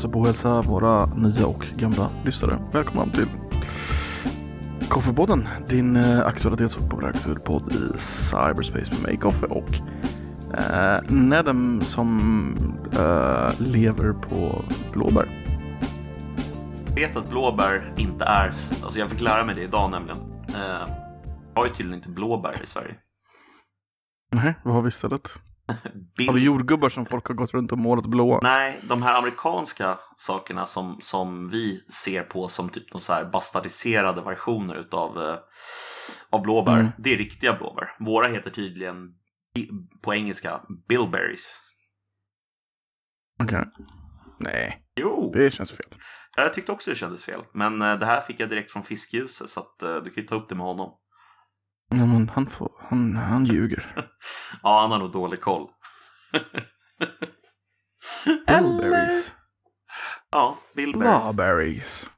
passa 0.00 0.12
på 0.12 0.20
att 0.20 0.26
hälsa 0.26 0.62
våra 0.62 1.06
nya 1.06 1.46
och 1.46 1.66
gamla 1.76 2.10
lyssnare. 2.24 2.58
Välkomna 2.72 3.12
till 3.12 3.26
Koffepodden, 4.88 5.48
din 5.68 5.96
eh, 5.96 6.26
aktualitets 6.26 6.76
och 6.76 6.90
populärkulturpodd 6.90 7.72
i 7.72 7.98
cyberspace 7.98 8.92
med 8.92 9.02
mig, 9.02 9.16
Koffe 9.16 9.46
och 9.46 9.74
eh, 10.58 11.02
Nedem 11.08 11.80
som 11.80 12.18
eh, 12.92 13.72
lever 13.72 14.12
på 14.12 14.64
blåbär. 14.92 15.26
Jag 16.86 16.94
vet 16.94 17.16
att 17.16 17.30
blåbär 17.30 17.94
inte 17.96 18.24
är, 18.24 18.54
alltså 18.82 18.98
jag 18.98 19.10
fick 19.10 19.20
lära 19.20 19.44
mig 19.44 19.54
det 19.54 19.62
idag 19.62 19.90
nämligen. 19.90 20.18
Eh, 20.48 20.88
har 21.54 21.66
ju 21.66 21.72
tydligen 21.72 21.94
inte 21.94 22.10
blåbär 22.10 22.62
i 22.62 22.66
Sverige. 22.66 22.94
Nej, 24.32 24.54
vad 24.64 24.74
har 24.74 24.82
vi 24.82 24.88
istället? 24.88 25.40
Bild- 26.18 26.32
vi 26.34 26.40
jordgubbar 26.44 26.88
som 26.88 27.06
folk 27.06 27.26
har 27.28 27.34
gått 27.34 27.54
runt 27.54 27.72
och 27.72 27.78
målat 27.78 28.06
blåa? 28.06 28.38
Nej, 28.42 28.80
de 28.88 29.02
här 29.02 29.18
amerikanska 29.18 29.98
sakerna 30.16 30.66
som, 30.66 30.98
som 31.00 31.48
vi 31.48 31.80
ser 32.04 32.22
på 32.22 32.48
som 32.48 32.68
typ 32.68 32.92
de 32.92 33.00
så 33.00 33.12
här 33.12 33.24
bastardiserade 33.24 34.22
versioner 34.22 34.74
utav 34.74 35.22
eh, 35.22 35.36
av 36.30 36.42
blåbär, 36.42 36.80
Mm. 36.80 36.92
det 36.98 37.12
är 37.14 37.18
riktiga 37.18 37.52
blåbär. 37.56 37.96
Våra 37.98 38.28
heter 38.28 38.50
tydligen 38.50 38.96
på 40.02 40.14
engelska 40.14 40.60
bilberries. 40.88 41.60
Okej. 43.42 43.64
Nej, 44.38 44.82
Jo, 45.00 45.30
det 45.34 45.50
känns 45.50 45.70
fel. 45.70 45.94
jag 46.36 46.54
tyckte 46.54 46.72
också 46.72 46.90
det 46.90 46.96
kändes 46.96 47.24
fel. 47.24 47.40
Men 47.54 47.82
eh, 47.82 47.98
det 47.98 48.06
här 48.06 48.20
fick 48.20 48.40
jag 48.40 48.48
direkt 48.50 48.72
från 48.72 48.82
fiskljuset 48.82 49.50
så 49.50 49.60
att 49.60 49.82
eh, 49.82 49.96
du 49.96 50.10
kan 50.10 50.22
ju 50.22 50.28
ta 50.28 50.34
upp 50.34 50.48
det 50.48 50.54
med 50.54 50.66
honom. 50.66 50.90
Ja, 51.90 52.06
men 52.06 52.28
han, 52.28 52.46
får, 52.46 52.70
han, 52.88 53.16
han 53.16 53.44
ljuger. 53.46 53.92
Ja, 54.62 54.80
han 54.80 54.90
har 54.90 54.98
nog 54.98 55.12
dålig 55.12 55.40
koll. 55.40 55.68
Blueberries. 58.46 59.34
Ja, 60.30 60.58
bilberries. 60.76 61.18
Strawberries. 61.20 62.10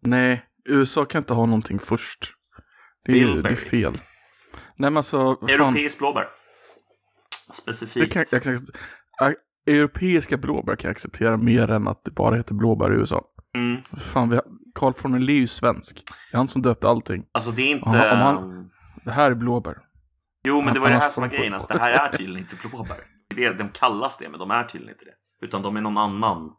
Nej, 0.00 0.44
USA 0.68 1.04
kan 1.04 1.18
inte 1.18 1.34
ha 1.34 1.46
någonting 1.46 1.78
först. 1.78 2.32
Det 3.04 3.22
är, 3.22 3.42
det 3.42 3.48
är 3.50 3.54
fel. 3.56 3.92
Nej 4.76 4.90
men 4.90 4.96
alltså. 4.96 5.18
Europeisk 5.48 5.98
blåbär. 5.98 6.26
Specifikt. 7.52 8.12
kan, 8.12 8.24
jag 8.30 8.42
kan, 8.42 8.54
ä- 9.22 9.34
europeiska 9.66 10.36
blåbär 10.36 10.76
kan 10.76 10.88
jag 10.88 10.92
acceptera 10.92 11.36
mer 11.36 11.70
än 11.70 11.88
att 11.88 12.04
det 12.04 12.10
bara 12.10 12.36
heter 12.36 12.54
blåbär 12.54 12.92
i 12.92 12.96
USA. 12.96 13.24
Mm. 13.56 13.82
Fan, 13.98 14.40
Carl 14.74 14.92
von 15.02 15.12
Linné 15.12 15.32
är 15.38 15.40
ju 15.40 15.46
svensk. 15.46 16.02
Det 16.30 16.34
är 16.34 16.38
han 16.38 16.48
som 16.48 16.62
döpte 16.62 16.88
allting. 16.88 17.24
Alltså 17.32 17.50
det 17.50 17.62
är 17.62 17.70
inte... 17.76 17.88
Aha, 17.88 18.12
om 18.12 18.18
han- 18.18 18.70
Det 19.06 19.12
här 19.12 19.30
är 19.30 19.34
blåbär. 19.34 19.78
Jo, 20.44 20.60
men 20.60 20.74
det 20.74 20.80
var 20.80 20.90
det 20.90 20.98
här 20.98 21.10
som 21.10 21.20
var 21.20 21.28
grejen. 21.28 21.54
Att 21.54 21.68
det 21.68 21.78
här 21.78 21.90
är 21.90 22.16
tydligen 22.16 22.48
inte 22.50 22.68
blåbär. 22.68 22.96
Det 23.34 23.44
är, 23.44 23.54
de 23.54 23.68
kallas 23.68 24.18
det, 24.18 24.28
men 24.28 24.40
de 24.40 24.50
är 24.50 24.64
tydligen 24.64 24.94
inte 24.94 25.04
det. 25.04 25.46
Utan 25.46 25.62
de 25.62 25.76
är 25.76 25.80
någon 25.80 25.98
annan. 25.98 26.52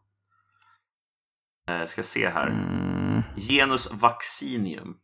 Eh, 1.70 1.86
ska 1.86 2.02
se 2.02 2.28
här. 2.28 2.46
Mm, 2.46 3.22
Genus 3.36 3.92
vaccinium. 3.92 4.96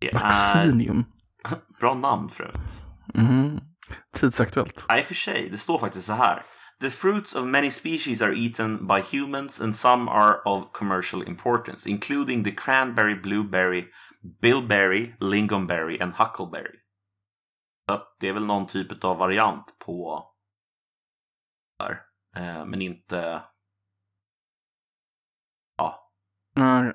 Det 0.00 0.14
vaccinium. 0.14 1.04
är... 1.44 1.56
Bra 1.80 1.94
namn 1.94 2.28
för 2.28 2.44
övrigt. 2.44 2.82
Mm. 3.14 3.60
Tidsaktuellt. 4.14 4.86
Nej, 4.88 5.04
för 5.04 5.14
sig. 5.14 5.48
Det 5.50 5.58
står 5.58 5.78
faktiskt 5.78 6.06
så 6.06 6.12
här. 6.12 6.42
The 6.80 6.90
fruits 6.90 7.34
of 7.34 7.44
many 7.44 7.70
species 7.70 8.22
are 8.22 8.34
eaten 8.36 8.86
by 8.86 9.18
humans 9.18 9.60
and 9.60 9.76
some 9.76 10.10
are 10.10 10.36
of 10.44 10.72
commercial 10.72 11.22
importance, 11.22 11.90
including 11.90 12.44
the 12.44 12.50
cranberry, 12.50 13.14
blueberry, 13.14 13.84
bilberry, 14.40 15.14
lingonberry 15.20 16.00
and 16.00 16.12
huckleberry. 16.14 16.78
Så 17.90 18.02
det 18.20 18.28
är 18.28 18.32
väl 18.32 18.46
någon 18.46 18.66
typ 18.66 19.04
av 19.04 19.16
variant 19.18 19.76
på 19.86 20.24
där. 21.78 22.00
Eh, 22.36 22.64
men 22.64 22.82
inte... 22.82 23.42
Ja. 25.76 26.10
Nej, 26.56 26.92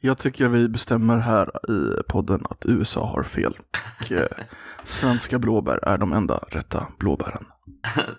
jag 0.00 0.18
tycker 0.18 0.48
vi 0.48 0.68
bestämmer 0.68 1.16
här 1.18 1.70
i 1.70 2.02
podden 2.08 2.46
att 2.50 2.66
USA 2.66 3.06
har 3.06 3.22
fel. 3.22 3.58
Och, 4.00 4.12
eh, 4.12 4.26
svenska 4.84 5.38
blåbär 5.38 5.78
är 5.82 5.98
de 5.98 6.12
enda 6.12 6.38
rätta 6.48 6.86
blåbären. 6.98 7.46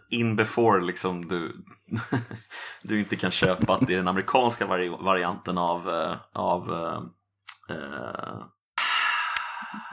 In 0.10 0.36
before 0.36 0.86
liksom 0.86 1.28
du, 1.28 1.66
du 2.84 3.00
inte 3.00 3.16
kan 3.16 3.32
köpa 3.32 3.74
att 3.74 3.88
det 3.88 3.94
är 3.94 3.98
den 3.98 4.08
amerikanska 4.08 4.68
vari- 4.68 5.04
varianten 5.04 5.58
av, 5.58 5.90
eh, 5.90 6.16
av 6.34 6.70
eh, 7.70 8.46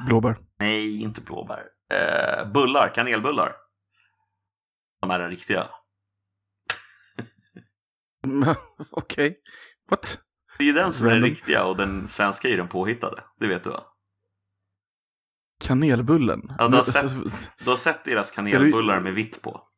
Blåbär. 0.07 0.37
Nej, 0.59 1.03
inte 1.03 1.21
blåbär. 1.21 1.63
Eh, 1.93 2.53
bullar, 2.53 2.93
kanelbullar. 2.95 3.57
Som 5.03 5.11
är 5.11 5.19
den 5.19 5.31
riktiga. 5.31 5.69
Okej. 8.91 9.39
What? 9.91 10.19
Det 10.59 10.69
är 10.69 10.73
den 10.73 10.93
som 10.93 11.07
är 11.07 11.11
den 11.11 11.17
Random. 11.21 11.31
riktiga 11.31 11.65
och 11.65 11.77
den 11.77 12.09
svenska 12.09 12.49
är 12.49 12.53
ju 12.53 12.57
den 12.57 12.69
påhittade. 12.69 13.23
Det 13.41 13.47
vet 13.47 13.65
du 13.65 13.71
va? 13.71 13.83
Kanelbullen? 15.65 16.53
Ja, 16.59 16.69
du 16.69 16.77
har 16.77 16.85
sett- 16.85 17.51
Du 17.65 17.71
har 17.71 17.77
sett 17.77 18.05
deras 18.05 18.31
kanelbullar 18.31 19.01
med 19.01 19.15
vitt 19.15 19.43
på. 19.43 19.69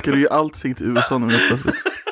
Ska 0.00 0.10
du 0.10 0.20
ge 0.20 0.28
allting 0.28 0.74
till 0.74 0.86
USA 0.86 1.18
nu 1.18 1.32
helt 1.36 1.48
plötsligt? 1.48 1.82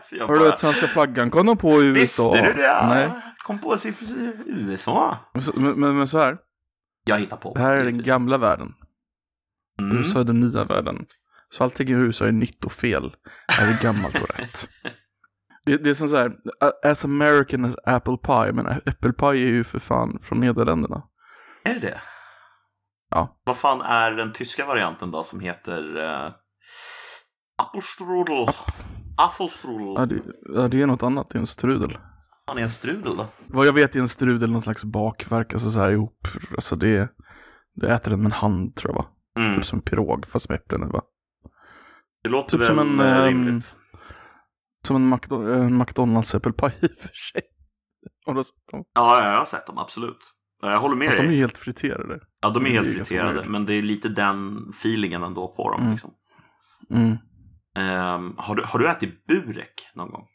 Har 0.20 0.34
du 0.38 0.48
att 0.48 0.58
svenska 0.58 0.86
flaggan 0.86 1.30
kom 1.30 1.46
de 1.46 1.56
på 1.56 1.82
i 1.82 1.86
USA? 1.86 2.32
Visste 2.32 2.42
du 2.42 2.52
det? 2.62 2.86
Nej. 2.86 3.10
Kom 3.46 3.58
på 3.58 3.76
sig 3.78 3.92
för 3.92 4.06
USA. 4.46 5.16
Men, 5.34 5.42
så- 5.42 5.52
men, 5.60 5.96
men, 5.96 6.08
så 6.08 6.18
här. 6.18 6.38
Jag 7.04 7.18
hittar 7.18 7.36
på. 7.36 7.54
Det 7.54 7.60
här 7.60 7.76
är 7.76 7.84
den 7.84 8.02
gamla 8.02 8.38
världen. 8.38 8.74
Mm. 9.80 9.96
USA 9.98 10.20
är 10.20 10.24
den 10.24 10.40
nya 10.40 10.64
världen. 10.64 11.06
Så 11.50 11.64
allting 11.64 11.88
i 11.88 11.92
USA 11.92 12.26
är 12.26 12.32
nytt 12.32 12.64
och 12.64 12.72
fel. 12.72 13.14
Här 13.48 13.68
är 13.68 13.82
gammalt 13.82 14.14
och 14.22 14.38
rätt. 14.38 14.68
Det, 15.64 15.76
det 15.76 15.90
är 15.90 15.94
som 15.94 16.08
så 16.08 16.16
här, 16.16 16.32
as 16.84 17.04
American 17.04 17.64
as 17.64 17.74
apple 17.84 18.16
pie, 18.16 18.52
men 18.52 18.66
apple 18.66 19.12
pie 19.12 19.28
är 19.28 19.34
ju 19.50 19.64
för 19.64 19.78
fan 19.78 20.18
från 20.22 20.40
Nederländerna. 20.40 21.02
Är 21.64 21.74
det 21.74 21.80
det? 21.80 22.00
Ja. 23.10 23.40
Vad 23.44 23.56
fan 23.56 23.80
är 23.80 24.10
den 24.10 24.32
tyska 24.32 24.66
varianten 24.66 25.10
då 25.10 25.22
som 25.22 25.40
heter 25.40 25.96
uh, 25.96 26.32
Apfelstrudel? 27.62 28.48
Apfelstrudel. 29.16 29.94
Ja 29.96 30.06
det, 30.06 30.22
ja, 30.54 30.68
det 30.68 30.82
är 30.82 30.86
något 30.86 31.02
annat, 31.02 31.30
det 31.30 31.38
är 31.38 31.40
en 31.40 31.46
strudel. 31.46 31.98
Han 32.46 32.58
är 32.58 32.62
en 32.62 32.70
strudel 32.70 33.16
då? 33.16 33.26
Vad 33.46 33.66
jag 33.66 33.72
vet 33.72 33.96
är 33.96 34.00
en 34.00 34.08
strudel 34.08 34.50
någon 34.50 34.62
slags 34.62 34.84
bakverk, 34.84 35.52
alltså 35.52 35.70
så 35.70 35.78
här 35.78 35.90
ihop, 35.90 36.28
alltså 36.54 36.76
det, 36.76 37.08
det 37.74 37.88
äter 37.92 38.10
den 38.10 38.20
med 38.20 38.26
en 38.26 38.32
hand 38.32 38.76
tror 38.76 38.90
jag 38.94 38.96
va? 39.02 39.06
Mm. 39.38 39.54
Typ 39.54 39.64
som 39.64 39.78
en 39.78 39.82
pirog 39.82 40.26
fast 40.26 40.48
med 40.48 40.56
äpplen 40.56 40.88
va? 40.90 41.02
Det 42.22 42.28
låter 42.28 42.50
typ 42.50 42.60
väl 42.60 42.66
som 42.66 42.78
en, 42.78 43.00
eh, 43.00 43.16
ehm, 43.18 43.24
rimligt. 43.24 43.74
Som 44.86 44.96
en, 44.96 45.14
McDo- 45.14 45.54
en 45.54 45.78
McDonalds 45.78 46.32
pie 46.32 46.42
i 46.80 46.86
och 46.86 46.98
för 46.98 47.10
sig. 47.14 47.42
Har 48.26 48.34
du 48.34 48.44
sett 48.44 48.54
dem? 48.70 48.84
Ja, 48.94 49.30
jag 49.30 49.38
har 49.38 49.44
sett 49.44 49.66
dem, 49.66 49.78
absolut. 49.78 50.18
Jag 50.62 50.80
håller 50.80 50.96
med 50.96 51.08
Fast 51.08 51.18
de 51.18 51.24
är 51.24 51.28
dig. 51.28 51.38
helt 51.38 51.58
friterade. 51.58 52.20
Ja, 52.40 52.50
de 52.50 52.66
är 52.66 52.70
helt 52.70 52.88
friterade, 52.88 53.48
men 53.48 53.66
det 53.66 53.74
är 53.74 53.82
lite 53.82 54.08
den 54.08 54.68
feelingen 54.70 55.22
ändå 55.22 55.54
på 55.56 55.70
dem. 55.70 55.80
Mm. 55.80 55.92
Liksom. 55.92 56.10
Mm. 56.90 57.16
Ehm, 57.76 58.34
har, 58.38 58.54
du, 58.54 58.62
har 58.66 58.78
du 58.78 58.88
ätit 58.90 59.26
burek 59.26 59.90
någon 59.94 60.10
gång? 60.10 60.26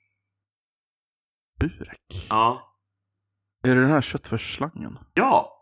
Burek. 1.60 2.28
Ja. 2.30 2.74
Är 3.64 3.76
det 3.76 3.82
den 3.82 3.90
här 3.92 4.02
köttfärsslangen? 4.02 4.98
Ja! 5.14 5.54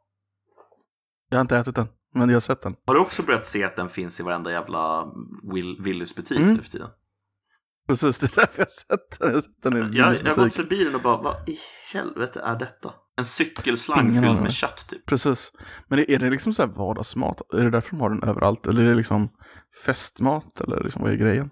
Jag 1.29 1.37
har 1.37 1.41
inte 1.41 1.57
ätit 1.57 1.75
den, 1.75 1.87
men 2.13 2.29
jag 2.29 2.35
har 2.35 2.39
sett 2.41 2.61
den. 2.61 2.75
Har 2.85 2.93
du 2.93 2.99
också 2.99 3.23
börjat 3.23 3.45
se 3.45 3.63
att 3.63 3.75
den 3.75 3.89
finns 3.89 4.19
i 4.19 4.23
varenda 4.23 4.51
jävla 4.51 5.05
Will, 5.53 5.77
Willys 5.81 6.15
butik 6.15 6.37
Mm. 6.39 6.53
nu 6.53 6.61
för 6.61 6.71
tiden? 6.71 6.89
Precis, 7.87 8.19
det 8.19 8.25
är 8.37 8.41
därför 8.41 8.59
jag 8.59 8.65
har 8.65 8.97
sett 8.97 9.19
den. 9.19 9.27
Jag 9.29 9.33
har 9.35 9.41
sett 9.41 9.63
den 9.63 9.73
i 9.93 9.97
Jag, 9.97 10.15
jag 10.15 10.35
har 10.35 10.43
gått 10.43 10.53
förbi 10.53 10.83
den 10.83 10.95
och 10.95 11.01
bara, 11.01 11.17
vad 11.21 11.49
i 11.49 11.57
helvete 11.93 12.41
är 12.41 12.59
detta? 12.59 12.93
En 13.17 13.25
cykelslang 13.25 14.09
Ingen 14.09 14.23
fylld 14.23 14.41
med 14.41 14.53
kött 14.53 14.85
typ. 14.89 15.05
Precis. 15.05 15.51
Men 15.87 15.99
är 15.99 16.19
det 16.19 16.29
liksom 16.29 16.53
så 16.53 16.61
här 16.65 16.69
vardagsmat? 16.69 17.41
Är 17.53 17.63
det 17.63 17.69
därför 17.69 17.89
de 17.91 17.99
har 18.01 18.09
den 18.09 18.23
överallt? 18.29 18.67
Eller 18.67 18.81
är 18.83 18.89
det 18.89 18.95
liksom 18.95 19.29
festmat? 19.85 20.61
Eller 20.61 20.83
liksom, 20.83 21.01
vad 21.01 21.11
är 21.11 21.15
grejen? 21.15 21.49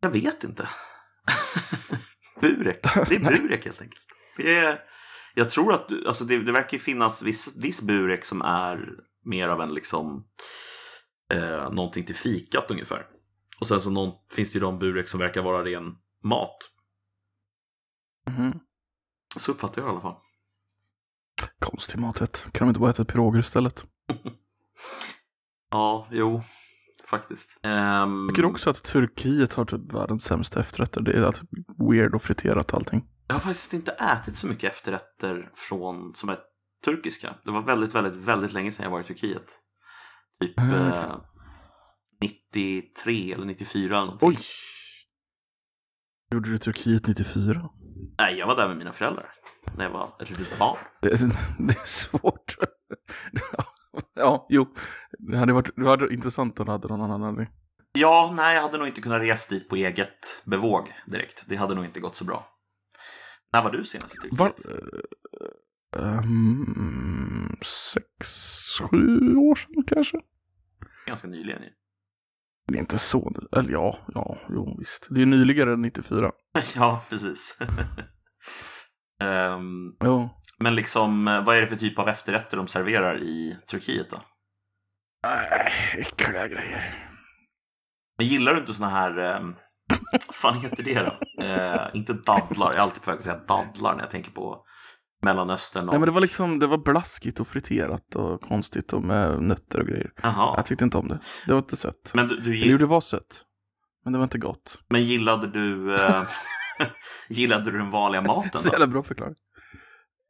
Jag 0.00 0.10
vet 0.10 0.44
inte. 0.44 0.68
burek. 2.40 2.82
Det 3.08 3.14
är 3.14 3.20
burek 3.20 3.64
helt 3.64 3.82
enkelt. 3.82 4.02
Det 4.36 4.56
är, 4.58 4.80
jag 5.34 5.50
tror 5.50 5.74
att 5.74 5.92
alltså 6.06 6.24
det, 6.24 6.38
det 6.38 6.52
verkar 6.52 6.78
finnas 6.78 7.22
viss, 7.22 7.56
viss 7.56 7.82
burek 7.82 8.24
som 8.24 8.42
är 8.42 8.88
mer 9.24 9.48
av 9.48 9.60
en 9.60 9.74
liksom 9.74 10.26
eh, 11.32 11.70
någonting 11.72 12.04
till 12.04 12.14
fikat 12.14 12.70
ungefär. 12.70 13.06
Och 13.60 13.66
sen 13.66 13.80
så 13.80 13.90
någon, 13.90 14.12
finns 14.36 14.52
det 14.52 14.56
ju 14.56 14.60
de 14.60 14.78
burek 14.78 15.08
som 15.08 15.20
verkar 15.20 15.42
vara 15.42 15.64
ren 15.64 15.94
mat. 16.24 16.58
Mhm. 18.30 18.60
Så 19.36 19.52
uppfattar 19.52 19.82
jag 19.82 19.86
det 19.86 19.88
i 19.88 19.92
alla 19.92 20.00
fall. 20.00 20.20
Konstig 21.58 21.98
maträtt. 21.98 22.42
Kan 22.52 22.66
de 22.66 22.68
inte 22.68 22.80
bara 22.80 22.90
äta 22.90 23.04
piroger 23.04 23.40
istället? 23.40 23.86
Ja, 25.70 26.06
jo, 26.10 26.42
faktiskt. 27.08 27.60
Ehm, 27.62 28.26
Jag 28.26 28.28
tycker 28.36 28.44
också 28.48 28.70
att 28.70 28.82
Turkiet 28.84 29.54
har 29.54 29.64
typ 29.64 29.92
världens 29.92 30.24
sämsta 30.24 30.60
efterrätter. 30.60 31.00
Det 31.00 31.12
är 31.12 31.32
typ 31.32 31.48
weird 31.90 32.14
och 32.14 32.22
friterat 32.22 32.74
allting. 32.74 33.04
Jag 33.26 33.34
har 33.34 33.40
faktiskt 33.40 33.74
inte 33.74 33.92
ätit 33.92 34.34
så 34.36 34.46
mycket 34.46 34.72
efterrätter 34.74 35.50
från, 35.54 36.14
som 36.14 36.28
är 36.28 36.38
turkiska. 36.84 37.34
Det 37.44 37.50
var 37.50 37.62
väldigt, 37.62 37.94
väldigt, 37.94 38.16
väldigt 38.16 38.52
länge 38.52 38.72
sedan 38.72 38.84
jag 38.84 38.90
var 38.90 39.00
i 39.00 39.04
Turkiet. 39.04 39.46
Typ 40.40 40.60
Ah, 40.60 40.62
okej. 40.62 40.98
eh, 41.00 41.16
93 42.20 43.32
eller 43.32 43.44
94 43.46 43.96
eller 43.96 44.04
någonting. 44.06 44.28
Oj! 44.28 44.38
Gjorde 46.32 46.50
du 46.50 46.58
Turkiet 46.58 47.06
94? 47.06 47.68
Nej, 48.18 48.34
jag 48.38 48.46
var 48.46 48.56
där 48.56 48.68
med 48.68 48.76
mina 48.76 48.92
föräldrar. 48.92 49.26
När 49.76 49.84
jag 49.84 49.90
var 49.92 50.10
ett 50.20 50.30
litet 50.30 50.58
barn. 50.58 50.78
Det, 51.02 51.08
det 51.58 51.72
är 51.80 51.86
svårt. 51.86 52.56
ja, 54.14 54.46
jo. 54.48 54.74
Det 55.18 55.36
hade 55.36 55.52
varit, 55.52 55.76
det 55.76 55.88
hade 55.88 56.04
varit 56.04 56.12
intressant 56.12 56.60
om 56.60 56.66
du 56.66 56.72
hade 56.72 56.88
någon 56.88 57.00
annan 57.00 57.22
anledning. 57.22 57.54
Ja, 57.92 58.32
nej, 58.36 58.54
jag 58.54 58.62
hade 58.62 58.78
nog 58.78 58.86
inte 58.86 59.00
kunnat 59.00 59.22
resa 59.22 59.54
dit 59.54 59.68
på 59.68 59.76
eget 59.76 60.42
bevåg 60.44 60.92
direkt. 61.06 61.44
Det 61.48 61.56
hade 61.56 61.74
nog 61.74 61.84
inte 61.84 62.00
gått 62.00 62.16
så 62.16 62.24
bra. 62.24 62.48
När 63.52 63.62
var 63.62 63.70
du 63.70 63.84
senast 63.84 64.14
i 64.14 64.18
Turkiet? 64.18 64.38
Var, 64.38 64.54
um, 65.96 67.56
sex, 67.62 68.28
sju 68.90 69.34
år 69.36 69.54
sedan 69.54 69.84
kanske? 69.86 70.20
Ganska 71.06 71.28
nyligen 71.28 71.62
ju. 71.62 71.68
Det 72.66 72.74
är 72.78 72.80
inte 72.80 72.98
så, 72.98 73.32
eller 73.52 73.72
ja, 73.72 73.98
ja, 74.14 74.38
jo 74.48 74.76
visst. 74.78 75.06
Det 75.10 75.22
är 75.22 75.26
nyligare 75.26 75.72
än 75.72 75.82
94. 75.82 76.30
ja, 76.74 77.02
precis. 77.10 77.56
um, 79.22 79.96
Jo. 80.04 80.30
men 80.58 80.74
liksom, 80.74 81.28
eh, 81.28 81.44
vad 81.44 81.56
är 81.56 81.60
det 81.60 81.68
för 81.68 81.76
typ 81.76 81.98
av 81.98 82.08
efterrätter 82.08 82.56
de 82.56 82.68
serverar 82.68 83.22
i 83.22 83.56
Turkiet 83.70 84.10
då? 84.10 84.16
Nej, 85.22 85.72
äckliga 85.98 86.48
grejer. 86.48 86.94
Men 88.18 88.26
gillar 88.26 88.54
du 88.54 88.60
inte 88.60 88.74
såna 88.74 88.90
här, 88.90 89.18
um, 89.40 89.56
fan 90.32 90.60
heter 90.60 90.82
det 90.82 90.94
då? 91.02 91.42
Eh, 91.44 91.88
inte 91.94 92.12
dadlar, 92.12 92.66
jag 92.66 92.74
är 92.76 92.80
alltid 92.80 93.02
på 93.02 93.10
väg 93.10 93.18
att 93.18 93.24
säga 93.24 93.36
dadlar 93.48 93.94
när 93.94 94.02
jag 94.02 94.10
tänker 94.10 94.30
på 94.30 94.64
Mellanöstern. 95.22 95.88
Och... 95.88 95.92
Nej 95.92 96.00
men 96.00 96.06
det 96.06 96.12
var 96.12 96.20
liksom, 96.20 96.58
det 96.58 96.66
var 96.66 96.78
blaskigt 96.78 97.40
och 97.40 97.48
friterat 97.48 98.14
och 98.14 98.40
konstigt 98.40 98.92
och 98.92 99.02
med 99.02 99.42
nötter 99.42 99.80
och 99.80 99.86
grejer. 99.86 100.12
Jaha. 100.22 100.54
Jag 100.56 100.66
tyckte 100.66 100.84
inte 100.84 100.98
om 100.98 101.08
det. 101.08 101.20
Det 101.46 101.52
var 101.52 101.58
inte 101.58 101.76
sött. 101.76 102.10
Men, 102.14 102.28
du, 102.28 102.36
du, 102.36 102.42
Eller 102.42 102.56
jo, 102.56 102.64
gill... 102.64 102.78
det 102.78 102.86
var 102.86 103.00
sött. 103.00 103.44
Men 104.04 104.12
det 104.12 104.18
var 104.18 104.24
inte 104.24 104.38
gott. 104.38 104.78
men 104.88 105.04
gillade 105.04 105.46
du 105.46 105.94
eh, 105.94 106.22
Gillade 107.28 107.70
du 107.70 107.78
den 107.78 107.90
vanliga 107.90 108.22
maten 108.22 108.60
Så 108.60 108.68
då? 108.68 108.72
jävla 108.72 108.86
bra 108.86 109.02
förklaring. 109.02 109.34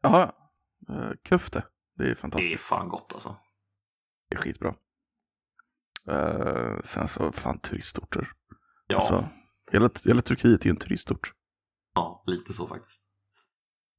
Jaha, 0.02 0.32
uh, 0.91 1.11
köfte. 1.29 1.64
Det 1.96 2.02
är 2.02 2.06
Det 2.06 2.11
är 2.12 2.14
fantastiskt. 2.14 2.64
fan 2.64 2.88
gott 2.88 3.11
alltså. 3.14 3.37
Det 4.29 4.37
är 4.37 4.41
skitbra. 4.41 4.75
Uh, 6.11 6.81
sen 6.85 7.09
så, 7.09 7.33
fan 7.33 7.59
turistorter. 7.59 8.33
Ja, 8.87 8.97
Alltså, 8.97 9.29
hela, 9.73 9.91
hela 10.05 10.23
Turkiet 10.23 10.61
är 10.61 10.65
ju 10.65 10.71
en 10.71 10.77
turistort. 10.77 11.33
ja 11.95 12.25
lite 12.27 12.53
så 12.53 12.67
faktiskt. 12.67 13.03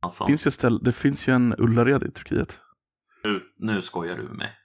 Alltså, 0.02 0.24
Det 0.24 0.28
finns 0.28 0.48
ju, 0.48 0.52
ställ, 0.52 0.84
det 0.84 0.92
finns 0.92 1.28
ju 1.28 1.34
en 1.34 1.56
Ullared 1.58 2.04
i 2.04 2.12
Turkiet. 2.12 2.60
nu, 3.24 3.42
nu 3.58 3.82
skojar 3.82 4.18
du 4.18 4.24
med 4.24 4.36
mig. 4.38 4.56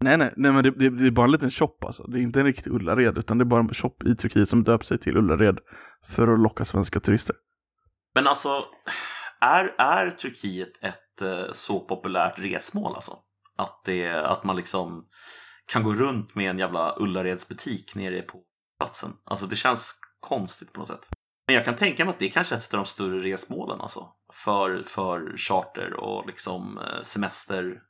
Nej, 0.00 0.18
nej, 0.18 0.32
nej 0.36 0.52
men 0.52 0.64
det, 0.64 0.70
det, 0.70 0.90
det 0.90 1.06
är 1.06 1.10
bara 1.10 1.24
en 1.24 1.32
liten 1.32 1.50
shop 1.50 1.76
alltså. 1.80 2.02
Det 2.02 2.18
är 2.18 2.22
inte 2.22 2.40
en 2.40 2.46
riktig 2.46 2.70
Ullared, 2.72 3.18
utan 3.18 3.38
det 3.38 3.42
är 3.42 3.46
bara 3.46 3.60
en 3.60 3.74
shop 3.74 3.96
i 4.04 4.16
Turkiet 4.16 4.48
som 4.48 4.62
döpt 4.62 4.86
sig 4.86 4.98
till 4.98 5.16
Ullared 5.16 5.58
för 6.06 6.28
att 6.34 6.40
locka 6.40 6.64
svenska 6.64 7.00
turister. 7.00 7.36
Men 8.14 8.26
alltså, 8.26 8.64
är, 9.40 9.74
är 9.78 10.10
Turkiet 10.10 10.84
ett 10.84 11.22
eh, 11.22 11.52
så 11.52 11.80
populärt 11.80 12.38
resmål 12.38 12.92
alltså? 12.94 13.18
Att, 13.56 13.80
det, 13.84 14.08
att 14.08 14.44
man 14.44 14.56
liksom 14.56 15.06
kan 15.66 15.82
gå 15.82 15.94
runt 15.94 16.34
med 16.34 16.50
en 16.50 16.58
jävla 16.58 16.96
Ullareds 16.98 17.48
butik 17.48 17.94
nere 17.94 18.22
på 18.22 18.40
platsen. 18.78 19.10
Alltså 19.24 19.46
det 19.46 19.56
känns 19.56 19.94
konstigt 20.20 20.72
på 20.72 20.80
något 20.80 20.88
sätt. 20.88 21.08
Men 21.46 21.54
jag 21.54 21.64
kan 21.64 21.76
tänka 21.76 22.04
mig 22.04 22.12
att 22.12 22.18
det 22.18 22.26
är 22.26 22.30
kanske 22.30 22.54
är 22.54 22.58
ett 22.58 22.74
av 22.74 22.78
de 22.78 22.86
större 22.86 23.18
resmålen 23.18 23.80
alltså. 23.80 24.08
För, 24.32 24.82
för 24.82 25.36
charter 25.36 25.94
och 25.94 26.26
liksom 26.26 26.78
eh, 26.78 27.02
semester, 27.02 27.80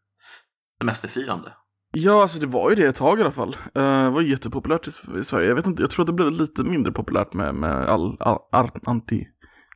semesterfirande. 0.81 1.53
Ja, 1.97 2.23
alltså 2.23 2.39
det 2.39 2.47
var 2.47 2.71
ju 2.71 2.77
det 2.77 2.87
ett 2.87 2.97
tag 2.97 3.19
i 3.19 3.23
alla 3.23 3.31
fall. 3.31 3.57
Uh, 3.79 4.05
det 4.05 4.11
var 4.11 4.21
jättepopulärt 4.21 4.89
i, 4.89 5.19
i 5.19 5.25
Sverige. 5.25 5.49
Jag 5.49 5.55
vet 5.55 5.67
inte, 5.67 5.83
jag 5.83 5.91
tror 5.91 6.03
att 6.03 6.07
det 6.07 6.13
blev 6.13 6.31
lite 6.31 6.65
mindre 6.65 6.93
populärt 6.93 7.33
med, 7.33 7.55
med 7.55 7.87
all, 7.87 8.17
all, 8.21 8.39
all 8.53 8.71
anti, 8.85 9.27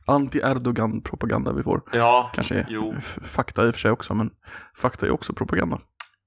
anti-Erdogan-propaganda 0.09 1.53
vi 1.53 1.63
får. 1.63 1.81
Ja, 1.93 2.31
Kanske 2.33 2.65
jo. 2.69 2.93
fakta 3.23 3.65
i 3.67 3.69
och 3.69 3.73
för 3.73 3.79
sig 3.79 3.91
också, 3.91 4.13
men 4.13 4.31
fakta 4.77 5.05
är 5.05 5.11
också 5.11 5.33
propaganda. 5.33 5.79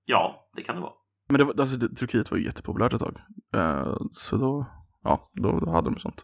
ja, 0.05 0.49
det 0.56 0.62
kan 0.62 0.75
det 0.75 0.81
vara. 0.82 0.93
Men 1.29 1.38
det 1.38 1.44
var, 1.44 1.61
alltså, 1.61 1.76
det, 1.76 1.96
Turkiet 1.96 2.31
var 2.31 2.38
ju 2.38 2.44
jättepopulärt 2.44 2.93
ett 2.93 3.00
tag. 3.00 3.20
Eh, 3.55 3.96
så 4.12 4.37
då, 4.37 4.67
ja, 5.05 5.31
då, 5.34 5.61
då 5.61 5.70
hade 5.70 5.90
de 5.90 5.99
sånt. 5.99 6.23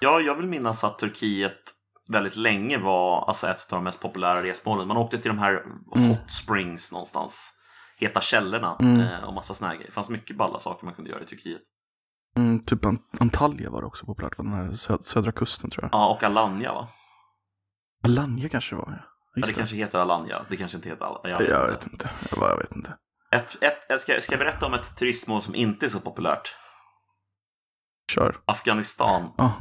Ja, 0.00 0.20
jag 0.20 0.34
vill 0.34 0.46
minnas 0.46 0.84
att 0.84 0.98
Turkiet 0.98 1.58
väldigt 2.12 2.36
länge 2.36 2.78
var 2.78 3.28
alltså, 3.28 3.46
ett 3.48 3.72
av 3.72 3.76
de 3.76 3.84
mest 3.84 4.00
populära 4.00 4.42
resmålen. 4.42 4.88
Man 4.88 4.96
åkte 4.96 5.18
till 5.18 5.28
de 5.30 5.38
här 5.38 5.52
Mm. 5.96 6.08
hot 6.08 6.30
springs 6.30 6.92
någonstans. 6.92 7.52
Heta 7.98 8.20
källorna 8.20 8.76
Mm. 8.80 9.00
eh, 9.00 9.24
och 9.24 9.34
massa 9.34 9.54
såna 9.54 9.68
här 9.68 9.76
grejer. 9.76 9.88
Det 9.88 9.94
fanns 9.94 10.08
mycket 10.08 10.36
balla 10.36 10.58
saker 10.58 10.84
man 10.84 10.94
kunde 10.94 11.10
göra 11.10 11.22
i 11.22 11.26
Turkiet. 11.26 11.62
Mm, 12.36 12.60
typ 12.64 12.84
Ant- 12.84 13.16
Antalya 13.20 13.70
var 13.70 13.80
det 13.80 13.86
också 13.86 14.06
populärt, 14.06 14.36
den 14.36 14.52
här 14.52 14.72
sö 14.74 14.98
södra 15.02 15.32
kusten 15.32 15.70
tror 15.70 15.84
jag. 15.84 15.90
Ja, 15.92 16.08
och 16.14 16.22
Alanya 16.22 16.72
va? 16.72 16.88
Alanya 18.04 18.48
kanske 18.48 18.74
det 18.74 18.78
var, 18.78 18.88
ja. 18.90 19.12
Ja, 19.34 19.46
det 19.46 19.52
kanske 19.52 19.76
heter 19.76 19.98
Alanya. 19.98 20.46
Det 20.50 20.56
kanske 20.56 20.76
inte 20.76 20.88
heter 20.88 21.04
Alanya. 21.04 21.48
Jag 21.48 21.66
vet 21.68 21.86
inte. 21.86 22.10
Jag, 22.30 22.38
bara, 22.38 22.50
jag 22.50 22.58
vet 22.58 22.76
inte. 22.76 22.96
Ett, 23.30 23.62
ett, 23.62 24.00
ska, 24.00 24.20
ska 24.20 24.32
jag 24.32 24.38
berätta 24.38 24.66
om 24.66 24.74
ett 24.74 24.96
turistmål 24.96 25.42
som 25.42 25.54
inte 25.54 25.86
är 25.86 25.90
så 25.90 26.00
populärt? 26.00 26.54
Kör. 28.12 28.40
Afghanistan. 28.44 29.32
Ja. 29.36 29.52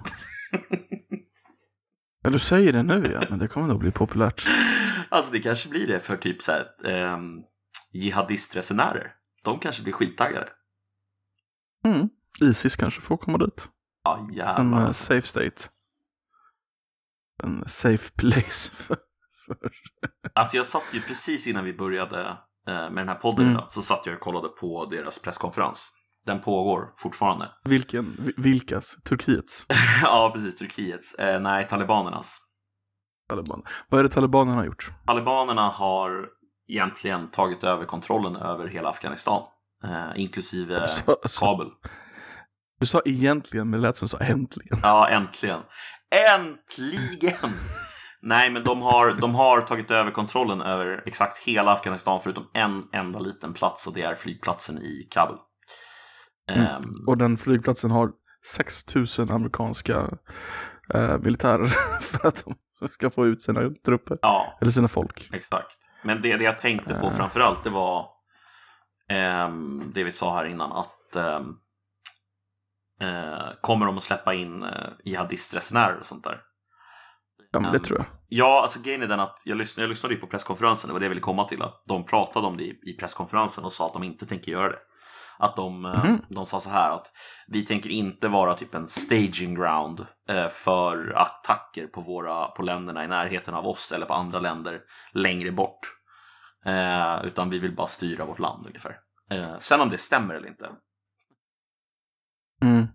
ja, 2.23 2.29
du 2.29 2.39
säger 2.39 2.73
det 2.73 2.83
nu 2.83 3.11
ja, 3.13 3.27
men 3.29 3.39
det 3.39 3.47
kommer 3.47 3.67
nog 3.67 3.79
bli 3.79 3.91
populärt. 3.91 4.47
Alltså 5.09 5.31
det 5.31 5.39
kanske 5.39 5.69
blir 5.69 5.87
det 5.87 5.99
för 5.99 6.17
typ 6.17 6.41
så 6.41 6.51
här, 6.51 6.85
ehm, 6.91 7.41
jihadistresenärer. 7.93 9.13
De 9.43 9.59
kanske 9.59 9.83
blir 9.83 9.93
skittaggade. 9.93 10.49
Mm. 11.85 12.09
Isis 12.41 12.75
kanske 12.75 13.01
får 13.01 13.17
komma 13.17 13.37
dit. 13.37 13.69
Ja, 14.03 14.17
En 14.17 14.33
jävlar. 14.33 14.81
eh, 14.85 14.91
safe 14.91 15.27
state. 15.27 15.55
En 17.43 17.63
safe 17.69 18.11
place 18.17 18.71
för, 18.75 18.97
för... 19.45 19.57
Alltså 20.35 20.57
jag 20.57 20.65
satt 20.67 20.83
ju 20.93 21.01
precis 21.01 21.47
innan 21.47 21.65
vi 21.65 21.73
började 21.73 22.19
eh, 22.67 22.89
med 22.89 22.95
den 22.97 23.07
här 23.07 23.15
podden 23.15 23.45
Mm. 23.45 23.57
idag, 23.57 23.71
så 23.71 23.81
satt 23.81 24.05
jag 24.05 24.15
och 24.15 24.21
kollade 24.21 24.47
på 24.47 24.85
deras 24.85 25.19
presskonferens. 25.19 25.91
Den 26.25 26.41
pågår 26.41 26.93
fortfarande. 26.97 27.51
Vilken? 27.63 28.15
Vi- 28.19 28.33
Vilkas? 28.37 28.95
Turkiets? 29.03 29.65
ja, 30.03 30.31
precis. 30.35 30.55
Turkiets. 30.57 31.13
Eh, 31.13 31.41
nej, 31.41 31.67
talibanernas. 31.67 32.37
Taliban. 33.29 33.63
Vad 33.89 33.99
är 33.99 34.03
det 34.03 34.09
talibanerna 34.09 34.57
har 34.57 34.65
gjort? 34.65 34.91
Talibanerna 35.07 35.69
har 35.69 36.29
egentligen 36.67 37.31
tagit 37.31 37.63
över 37.63 37.85
kontrollen 37.85 38.35
över 38.35 38.67
hela 38.67 38.89
Afghanistan. 38.89 39.43
Eh, 39.83 40.11
inklusive 40.21 40.87
Så- 40.87 41.17
så- 41.25 41.45
Kabul. 41.45 41.71
Du 42.85 42.89
sa 42.89 43.01
egentligen, 43.05 43.69
men 43.69 43.81
det 43.81 43.87
lät 43.87 43.97
som 43.97 44.05
du 44.05 44.09
sa 44.09 44.17
äntligen. 44.17 44.79
Ja, 44.83 45.07
äntligen. 45.09 45.59
Äntligen! 46.35 47.53
Nej, 48.21 48.51
men 48.51 48.63
de 48.63 48.81
har, 48.81 49.13
de 49.13 49.35
har 49.35 49.61
tagit 49.61 49.91
över 49.91 50.11
kontrollen 50.11 50.61
över 50.61 51.03
exakt 51.05 51.37
hela 51.37 51.71
Afghanistan 51.73 52.19
förutom 52.23 52.49
en 52.53 52.83
enda 52.93 53.19
liten 53.19 53.53
plats 53.53 53.87
och 53.87 53.93
det 53.93 54.01
är 54.01 54.15
flygplatsen 54.15 54.77
i 54.77 55.07
Kabul. 55.11 55.37
Ehm, 56.51 56.83
Och 57.07 57.17
den 57.17 57.37
flygplatsen 57.37 57.91
har 57.91 58.11
6000 58.55 59.31
amerikanska 59.31 60.09
eh, 60.93 61.17
militärer 61.19 61.67
för 62.01 62.27
att 62.27 62.45
de 62.79 62.87
ska 62.87 63.09
få 63.09 63.25
ut 63.25 63.43
sina 63.43 63.59
trupper. 63.85 64.17
ja, 64.21 64.57
Eller 64.61 64.71
sina 64.71 64.87
folk. 64.87 65.29
exakt. 65.33 65.77
Men 66.03 66.21
det, 66.21 66.37
det 66.37 66.43
jag 66.43 66.59
tänkte 66.59 66.95
på 66.95 67.11
framförallt 67.11 67.63
det 67.63 67.69
var 67.69 68.07
ehm, 69.09 69.91
det 69.93 70.03
vi 70.03 70.11
sa 70.11 70.35
här 70.35 70.45
innan 70.45 70.71
att 70.71 71.15
ehm, 71.15 71.45
eh, 73.01 73.47
kommer 73.61 73.85
de 73.85 73.97
att 73.97 74.03
släppa 74.03 74.33
in 74.33 74.63
eh, 74.63 74.89
jihadistresenärer 75.03 75.99
och 75.99 76.05
sånt 76.05 76.23
där? 76.23 76.41
Ja, 77.51 77.59
men 77.59 77.63
det 77.63 77.69
Mm. 77.69 77.81
tror 77.83 77.97
jag. 77.99 78.05
Ja, 78.27 78.61
alltså 78.63 78.79
grejen 78.81 79.01
är 79.03 79.07
den 79.07 79.19
att 79.19 79.41
jag 79.45 79.57
lyssnade, 79.57 79.83
jag 79.83 79.89
lyssnade 79.89 80.15
ju 80.15 80.21
på 80.21 80.27
presskonferensen, 80.27 80.87
det 80.87 80.93
var 80.93 80.99
det 80.99 81.05
jag 81.05 81.09
ville 81.09 81.21
komma 81.21 81.43
till, 81.47 81.61
att 81.61 81.83
de 81.87 82.05
pratade 82.05 82.47
om 82.47 82.57
det 82.57 82.63
i, 82.63 82.79
i 82.83 82.93
presskonferensen 82.93 83.63
och 83.63 83.73
sa 83.73 83.85
att 83.87 83.93
de 83.93 84.03
inte 84.03 84.25
tänker 84.25 84.51
göra 84.51 84.69
det. 84.69 84.79
Att 85.37 85.55
de, 85.55 85.81
Mhm. 85.81 86.21
de 86.29 86.45
sa 86.45 86.59
så 86.59 86.69
här 86.69 86.91
att 86.91 87.11
vi 87.47 87.65
tänker 87.65 87.89
inte 87.89 88.27
vara 88.27 88.53
typ 88.53 88.75
en 88.75 88.87
staging 88.87 89.55
ground 89.55 90.05
eh, 90.29 90.47
för 90.49 91.13
attacker 91.17 91.87
på, 91.87 92.01
våra, 92.01 92.47
på 92.47 92.61
länderna 92.63 93.03
i 93.03 93.07
närheten 93.07 93.53
av 93.53 93.67
oss 93.67 93.91
eller 93.91 94.05
på 94.05 94.13
andra 94.13 94.39
länder 94.39 94.81
längre 95.11 95.51
bort. 95.51 95.79
Eh, 96.65 97.25
utan 97.25 97.49
vi 97.49 97.59
vill 97.59 97.75
bara 97.75 97.87
styra 97.87 98.25
vårt 98.25 98.39
land 98.39 98.65
ungefär. 98.67 98.97
Eh, 99.31 99.57
sen 99.57 99.81
om 99.81 99.89
det 99.89 99.97
stämmer 99.97 100.33
eller 100.35 100.47
inte. 100.47 100.69
Mm. 102.65 102.87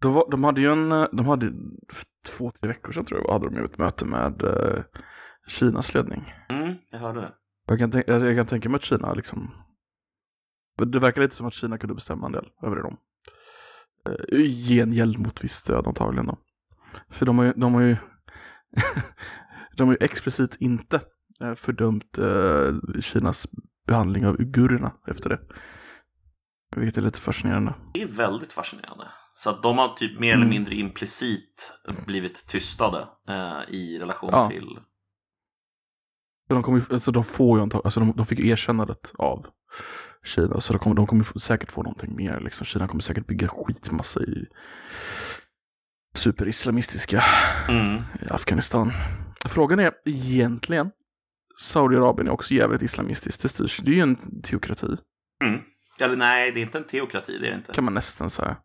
De, 0.00 0.12
var, 0.12 0.30
de 0.30 0.44
hade 0.44 0.60
ju 0.60 0.72
en, 0.72 0.92
eh, 0.92 1.06
de 1.12 1.26
hade 1.26 1.46
för 1.88 2.06
två, 2.26 2.50
tre 2.50 2.68
veckor 2.68 2.92
sedan 2.92 3.04
tror 3.04 3.20
jag 3.24 3.32
hade 3.32 3.48
de 3.48 3.56
ju 3.56 3.64
ett 3.64 3.78
möte 3.78 4.04
med 4.04 4.42
eh, 4.42 4.84
Kinas 5.46 5.94
ledning. 5.94 6.34
Mm, 6.48 6.74
jag 6.90 6.98
hörde 6.98 7.20
det. 7.20 7.32
Jag 7.66 7.78
kan, 7.78 7.90
tänka, 7.90 8.12
jag 8.18 8.36
kan 8.36 8.46
tänka 8.46 8.68
mig 8.68 8.76
att 8.76 8.84
Kina 8.84 9.14
liksom, 9.14 9.50
det 10.86 10.98
verkar 10.98 11.22
lite 11.22 11.34
som 11.34 11.46
att 11.46 11.54
Kina 11.54 11.78
kunde 11.78 11.94
bestämma 11.94 12.26
en 12.26 12.32
del 12.32 12.48
över 12.62 12.76
dem. 12.76 12.96
Eh, 14.06 14.38
I 14.38 14.66
gengäld 14.68 15.18
mot 15.18 15.44
visst 15.44 15.58
stöd 15.58 15.86
antagligen 15.86 16.26
då. 16.26 16.38
För 17.10 17.26
de 17.26 17.38
har 17.38 17.44
ju, 17.44 17.52
de 17.56 17.74
har 17.74 17.80
ju, 17.80 17.96
de 19.76 19.88
har 19.88 19.94
ju 19.94 20.04
explicit 20.04 20.56
inte 20.60 21.00
eh, 21.40 21.54
fördömt 21.54 22.18
eh, 22.18 23.00
Kinas 23.00 23.48
behandling 23.86 24.26
av 24.26 24.40
uigurerna 24.40 24.92
efter 25.06 25.28
det. 25.28 25.40
Vilket 26.76 26.96
är 26.96 27.02
lite 27.02 27.20
fascinerande. 27.20 27.74
Det 27.94 28.02
är 28.02 28.06
väldigt 28.08 28.52
fascinerande. 28.52 29.04
Så 29.34 29.50
att 29.50 29.62
de 29.62 29.78
har 29.78 29.88
typ 29.88 30.18
mer 30.20 30.28
eller 30.32 30.36
Mm. 30.42 30.48
mindre 30.48 30.74
implicit 30.74 31.72
blivit 32.06 32.46
tystade 32.46 33.08
eh, 33.28 33.74
i 33.74 33.98
relation 33.98 34.30
Ja. 34.32 34.48
till... 34.48 34.78
Så 36.48 36.54
de, 36.54 36.62
kommer, 36.62 36.82
alltså 36.92 37.10
de 37.10 37.24
får 37.24 37.58
ju 37.58 37.64
antag- 37.64 37.80
alltså 37.84 38.00
de, 38.00 38.12
de 38.16 38.26
fick 38.26 38.38
ju 38.38 38.48
erkännandet 38.48 39.12
av 39.18 39.46
Kina. 40.24 40.60
Så 40.60 40.72
de 40.72 40.78
kommer, 40.78 40.96
de 40.96 41.06
kommer 41.06 41.38
säkert 41.38 41.70
få 41.72 41.82
någonting 41.82 42.16
mer. 42.16 42.40
Liksom. 42.40 42.64
Kina 42.66 42.88
kommer 42.88 43.02
säkert 43.02 43.26
bygga 43.26 43.48
skitmassa 43.48 44.20
i 44.20 44.46
superislamistiska 46.14 47.24
Mm. 47.68 47.94
i 47.96 48.28
Afghanistan. 48.30 48.92
Frågan 49.44 49.78
är 49.78 49.92
egentligen, 50.04 50.90
Saudiarabien 51.62 52.26
är 52.26 52.32
också 52.32 52.54
jävligt 52.54 52.82
islamistiskt. 52.82 53.42
Det 53.42 53.48
styrs, 53.48 53.76
det 53.84 53.90
är 53.90 53.94
ju 53.94 54.00
en 54.02 54.42
teokrati, 54.42 54.96
Mm. 55.44 55.60
Eller 56.00 56.16
nej, 56.16 56.52
det 56.52 56.60
är 56.60 56.62
inte 56.62 56.78
en 56.78 56.84
teokrati, 56.84 57.38
det 57.38 57.46
är 57.46 57.50
det 57.50 57.56
inte. 57.56 57.72
kan 57.72 57.84
man 57.84 57.94
nästan 57.94 58.30
säga. 58.30 58.56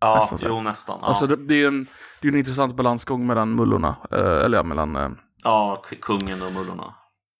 Ja, 0.00 0.14
nästan 0.14 0.38
så. 0.38 0.46
jo 0.48 0.60
nästan. 0.62 0.98
Ja, 1.02 1.06
Alltså 1.08 1.26
det, 1.26 1.36
det 1.36 1.54
är 1.62 1.68
en, 1.68 1.86
det 2.20 2.28
är 2.28 2.32
en 2.32 2.38
intressant 2.38 2.76
balansgång 2.76 3.26
mellan 3.26 3.54
mullorna, 3.54 3.96
eh, 4.10 4.44
eller 4.44 4.58
ja, 4.58 4.62
mellan 4.62 4.96
eh, 4.96 5.10
ja 5.44 5.82
kungen 6.00 6.42
och 6.42 6.52
mullorna. 6.52 6.94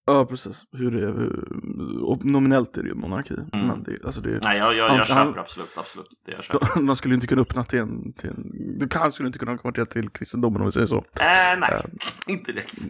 Ja, 0.07 0.25
precis. 0.27 0.63
Hur 0.73 0.91
det 0.91 0.99
är, 0.99 1.07
hur, 1.13 2.25
nominellt 2.31 2.77
är 2.77 2.83
det 2.83 2.89
ju 2.89 2.95
monarki. 2.95 3.35
Mm. 3.53 3.67
Men 3.67 3.83
det, 3.83 4.05
alltså 4.05 4.21
det, 4.21 4.41
Nej, 4.45 4.59
jag, 4.59 4.75
jag, 4.77 4.89
Han- 4.89 4.99
jag 4.99 5.05
han- 5.07 5.27
köper 5.27 5.41
absolut, 5.41 5.79
absolut. 5.79 6.07
Det 6.27 6.33
jag 6.33 6.45
köper. 6.45 6.81
de, 6.87 6.97
skulle 6.97 7.15
inte 7.15 7.27
kunna 7.27 7.43
öppna 7.43 7.65
till 7.65 7.79
en, 7.79 8.13
till 8.13 8.31
en... 8.31 8.51
Du 8.79 8.89
kan 8.89 9.13
skulle 9.13 9.27
inte 9.27 9.39
kunna 9.39 9.59
konvertera 9.59 9.87
till 9.87 10.09
kristendomen 10.11 10.61
om 10.61 10.67
vi 10.67 10.73
säger 10.73 10.87
så. 10.87 10.97
Äh, 10.97 11.59
nej, 11.59 11.83
inte 12.27 12.53
direkt. 12.53 12.75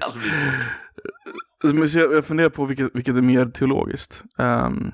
Alltså, 0.00 0.18
det 1.62 1.72
blir 1.72 1.86
svårt. 1.86 2.02
Jag, 2.02 2.12
jag 2.12 2.24
funderar 2.24 2.48
på 2.48 2.64
vilket, 2.64 2.94
vilket 2.94 3.16
är 3.16 3.22
mer 3.22 3.46
teologiskt. 3.46 4.24
Um, 4.38 4.92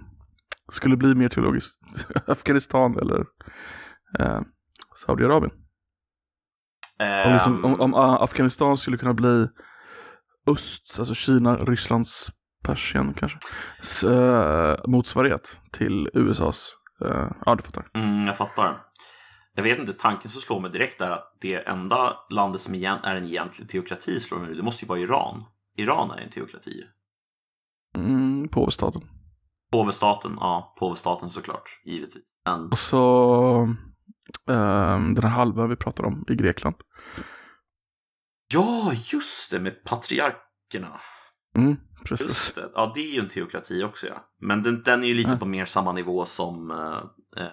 skulle 0.73 0.97
bli 0.97 1.15
mer 1.15 1.29
teologiskt 1.29 1.81
Afghanistan 2.27 2.99
eller 2.99 3.21
uh, 4.21 4.41
Saudiarabien? 5.07 5.53
Om, 7.27 7.33
liksom, 7.33 7.65
om, 7.65 7.81
om 7.81 7.95
uh, 7.95 8.01
Afghanistan 8.01 8.77
skulle 8.79 8.97
kunna 8.97 9.15
bli 9.15 9.47
öst, 10.47 10.97
alltså 10.99 11.15
Kina, 11.15 11.57
Rysslands, 11.57 12.33
Persien 12.65 13.15
kanske, 13.15 13.39
s, 13.83 14.05
eh, 14.05 14.77
motsvarighet 14.87 15.61
till 15.73 16.09
USAs, 16.15 16.73
eh, 17.05 17.31
ja 17.47 17.55
du 17.55 17.63
fattar. 17.63 17.89
Mm, 17.95 18.27
jag 18.27 18.37
fattar. 18.37 18.81
Jag 19.55 19.63
vet 19.63 19.79
inte, 19.79 19.93
tanken 19.93 20.31
som 20.31 20.41
slår 20.41 20.61
mig 20.61 20.71
direkt 20.71 21.01
är 21.01 21.11
att 21.11 21.37
det 21.41 21.69
enda 21.69 22.17
landet 22.31 22.61
som 22.61 22.75
igen 22.75 22.99
är 23.03 23.17
en 23.17 23.25
egentlig 23.25 23.69
teokrati 23.69 24.21
slår 24.21 24.39
mig 24.39 24.49
nu, 24.49 24.55
det 24.55 24.63
måste 24.63 24.85
ju 24.85 24.89
vara 24.89 24.99
Iran. 24.99 25.45
Iran 25.77 26.11
är 26.11 26.23
en 26.23 26.31
teokrati. 26.31 26.85
Mm, 27.97 28.49
påvestaten. 28.49 29.03
Påvestaten, 29.73 30.37
ja, 30.41 30.75
påvestaten 30.79 31.31
såklart, 31.31 31.81
givetvis. 31.85 32.25
Men, 32.47 32.69
Och 32.73 32.79
så 32.79 33.75
ehm, 34.49 35.15
den 35.15 35.23
här 35.25 35.31
halvön 35.31 35.69
vi 35.71 35.77
pratar 35.77 36.05
om 36.05 36.25
i 36.29 36.35
Grekland. 36.35 36.77
ja, 38.55 38.93
just 39.13 39.51
det, 39.51 39.61
med 39.61 39.85
patriarkerna. 39.85 41.01
Mm, 41.57 41.77
precis. 42.05 42.27
Just 42.27 42.55
det. 42.55 42.71
Ja, 42.75 42.93
det 42.95 43.01
är 43.01 43.15
ju 43.15 43.21
en 43.21 43.29
teokrati 43.29 43.85
också, 43.85 44.07
ja. 44.07 44.31
Men 44.41 44.63
den, 44.63 44.83
den 44.83 45.03
är 45.03 45.07
ju 45.09 45.15
lite 45.15 45.31
Ja. 45.31 45.37
på 45.37 45.47
mer 45.47 45.65
samma 45.67 45.93
nivå 45.93 46.27
som, 46.27 46.71
eh, 46.71 47.43
eh, 47.45 47.51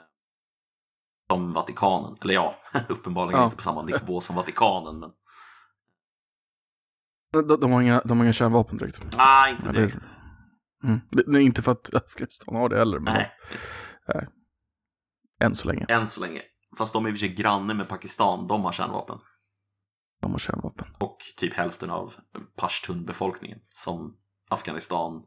som 1.31 1.53
Vatikanen. 1.53 2.17
Eller 2.21 2.33
ja, 2.33 2.55
uppenbarligen 2.89 3.39
Ja. 3.39 3.45
inte 3.45 3.57
på 3.57 3.63
samma 3.63 3.81
nivå 3.83 4.21
som 4.21 4.35
Vatikanen. 4.35 4.99
Men 7.33 7.47
De, 7.47 7.59
de, 7.59 7.71
har 7.71 7.81
inga, 7.81 8.01
de 8.05 8.17
har 8.17 8.25
inga 8.25 8.33
kärnvapen 8.33 8.77
direkt. 8.77 9.17
nej, 9.17 9.51
inte 9.51 9.71
direkt. 9.71 9.97
Mm. 10.83 10.99
Det, 11.11 11.23
nej, 11.27 11.43
inte 11.43 11.61
för 11.61 11.71
att 11.71 11.93
Afghanistan 11.95 12.55
har 12.55 12.69
det 12.69 12.77
heller, 12.77 12.99
men 12.99 13.13
Nej, 13.13 13.31
än 15.43 15.55
så 15.55 15.67
länge. 15.67 15.85
än 15.89 16.07
så 16.07 16.21
länge. 16.21 16.41
Fast 16.77 16.93
de 16.93 17.05
är 17.05 17.09
i 17.09 17.11
och 17.11 17.15
för 17.15 17.19
sig 17.19 17.35
granne 17.35 17.73
med 17.73 17.89
Pakistan, 17.89 18.47
de 18.47 18.63
har 18.63 18.71
kärnvapen. 18.71 19.19
De 20.21 20.31
har 20.31 20.39
kärnvapen. 20.39 20.87
Och 20.99 21.17
typ 21.37 21.53
hälften 21.53 21.89
av 21.89 22.13
Pashtun-befolkningen 22.57 23.59
som 23.69 24.17
Afghanistan 24.49 25.23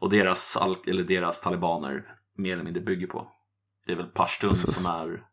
och 0.00 0.10
deras, 0.10 0.56
eller 0.86 1.04
deras 1.04 1.40
talibaner 1.40 2.04
mer 2.36 2.52
eller 2.52 2.64
mindre 2.64 2.82
bygger 2.82 3.06
på. 3.06 3.32
Det 3.86 3.92
är 3.92 3.96
väl 3.96 4.06
Pashtun 4.06 4.50
Precis. 4.50 4.74
som 4.82 4.94
är 4.94 5.24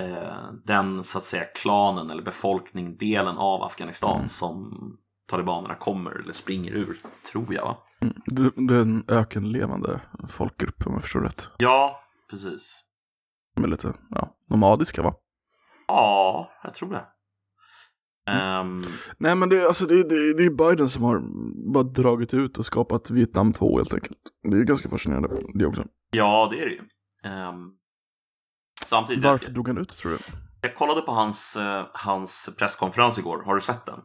eh, 0.00 0.52
den 0.64 1.04
så 1.04 1.18
att 1.18 1.24
säga 1.24 1.44
klanen 1.44 2.10
eller 2.10 2.22
befolkningsdelen 2.22 3.36
av 3.36 3.62
Afghanistan 3.62 4.16
Mm. 4.16 4.28
som 4.28 4.72
talibanerna 5.30 5.74
kommer 5.74 6.10
eller 6.10 6.32
springer 6.32 6.72
ur, 6.72 6.98
tror 7.32 7.54
jag 7.54 7.62
va? 7.64 7.76
Mm. 8.00 8.14
Det, 8.66 8.74
är 8.74 8.80
en 8.80 9.04
ökenlevande 9.08 10.00
folkgrupp 10.28 10.86
om 10.86 10.92
jag 10.92 11.02
förstår 11.02 11.20
rätt. 11.20 11.50
Ja, 11.58 12.00
precis. 12.30 12.84
De 13.56 13.64
är 13.64 13.68
lite 13.68 13.92
ja, 14.10 14.36
nomadiska 14.48 15.02
va? 15.02 15.14
Ja, 15.88 16.50
jag 16.62 16.74
tror 16.74 16.90
det. 16.92 17.04
Mm. 18.26 18.40
Ehm, 18.42 18.84
Nej 19.18 19.34
men 19.36 19.48
det, 19.48 19.62
är- 19.62 19.66
alltså, 19.66 19.86
det, 19.86 19.94
det, 20.02 20.34
det 20.34 20.44
är 20.44 20.50
Biden 20.70 20.88
som 20.88 21.02
har 21.04 21.22
bara 21.72 21.84
dragit 21.84 22.34
ut 22.34 22.58
och 22.58 22.66
skapat 22.66 23.10
Vietnam 23.10 23.52
2 23.52 23.76
helt 23.76 23.94
enkelt. 23.94 24.18
Det 24.50 24.56
är 24.56 24.62
ganska 24.62 24.88
fascinerande 24.88 25.28
det 25.54 25.66
också. 25.66 25.84
ja, 26.10 26.48
det 26.50 26.60
är 26.62 26.66
det 26.66 26.72
ju. 26.72 26.82
Ehm, 27.24 27.70
samtidigt, 28.84 29.24
Varför 29.24 29.50
drog 29.50 29.68
han 29.68 29.78
ut 29.78 29.88
tror 29.90 30.12
du? 30.12 30.18
Jag 30.62 30.74
kollade 30.74 31.00
på 31.00 31.12
hans, 31.12 31.56
eh, 31.56 31.86
hans 31.92 32.50
presskonferens 32.58 33.18
igår. 33.18 33.42
Har 33.42 33.54
du 33.54 33.60
sett 33.60 33.86
den? 33.86 34.00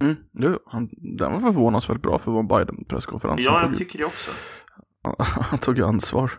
Mm, 0.00 0.16
jo, 0.32 0.58
han, 0.66 0.88
den 1.18 1.32
var 1.32 1.40
förvånansvärt 1.40 2.02
bra 2.02 2.18
för 2.18 2.30
att 2.30 2.48
vara 2.48 2.62
en 2.62 2.66
Biden-presskonferens. 2.66 3.40
Ja, 3.40 3.62
jag 3.62 3.78
tycker 3.78 3.98
det 3.98 4.04
också. 4.04 4.30
han 5.42 5.58
tog 5.58 5.78
ju 5.78 5.84
ansvar. 5.84 6.32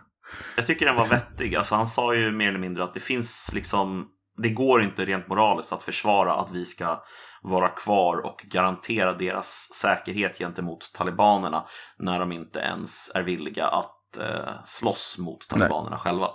Jag 0.56 0.66
tycker 0.66 0.86
den 0.86 0.96
var 0.96 1.06
vettig. 1.06 1.54
Alltså, 1.54 1.74
han 1.74 1.86
sa 1.86 2.14
ju 2.14 2.32
mer 2.32 2.48
eller 2.48 2.58
mindre 2.58 2.84
att 2.84 2.94
det 2.94 3.00
finns 3.00 3.50
liksom 3.54 4.08
det 4.42 4.50
går 4.50 4.82
inte 4.82 5.04
rent 5.04 5.28
moraliskt 5.28 5.72
att 5.72 5.82
försvara 5.82 6.34
att 6.34 6.50
vi 6.50 6.64
ska 6.64 7.02
vara 7.42 7.68
kvar 7.68 8.16
och 8.16 8.44
garantera 8.50 9.12
deras 9.12 9.68
säkerhet 9.74 10.38
gentemot 10.38 10.92
talibanerna 10.94 11.64
när 11.98 12.20
de 12.20 12.32
inte 12.32 12.58
ens 12.58 13.10
är 13.14 13.22
villiga 13.22 13.66
att 13.66 14.16
eh, 14.18 14.64
slåss 14.64 15.16
mot 15.18 15.48
talibanerna 15.48 15.98
själva. 15.98 16.28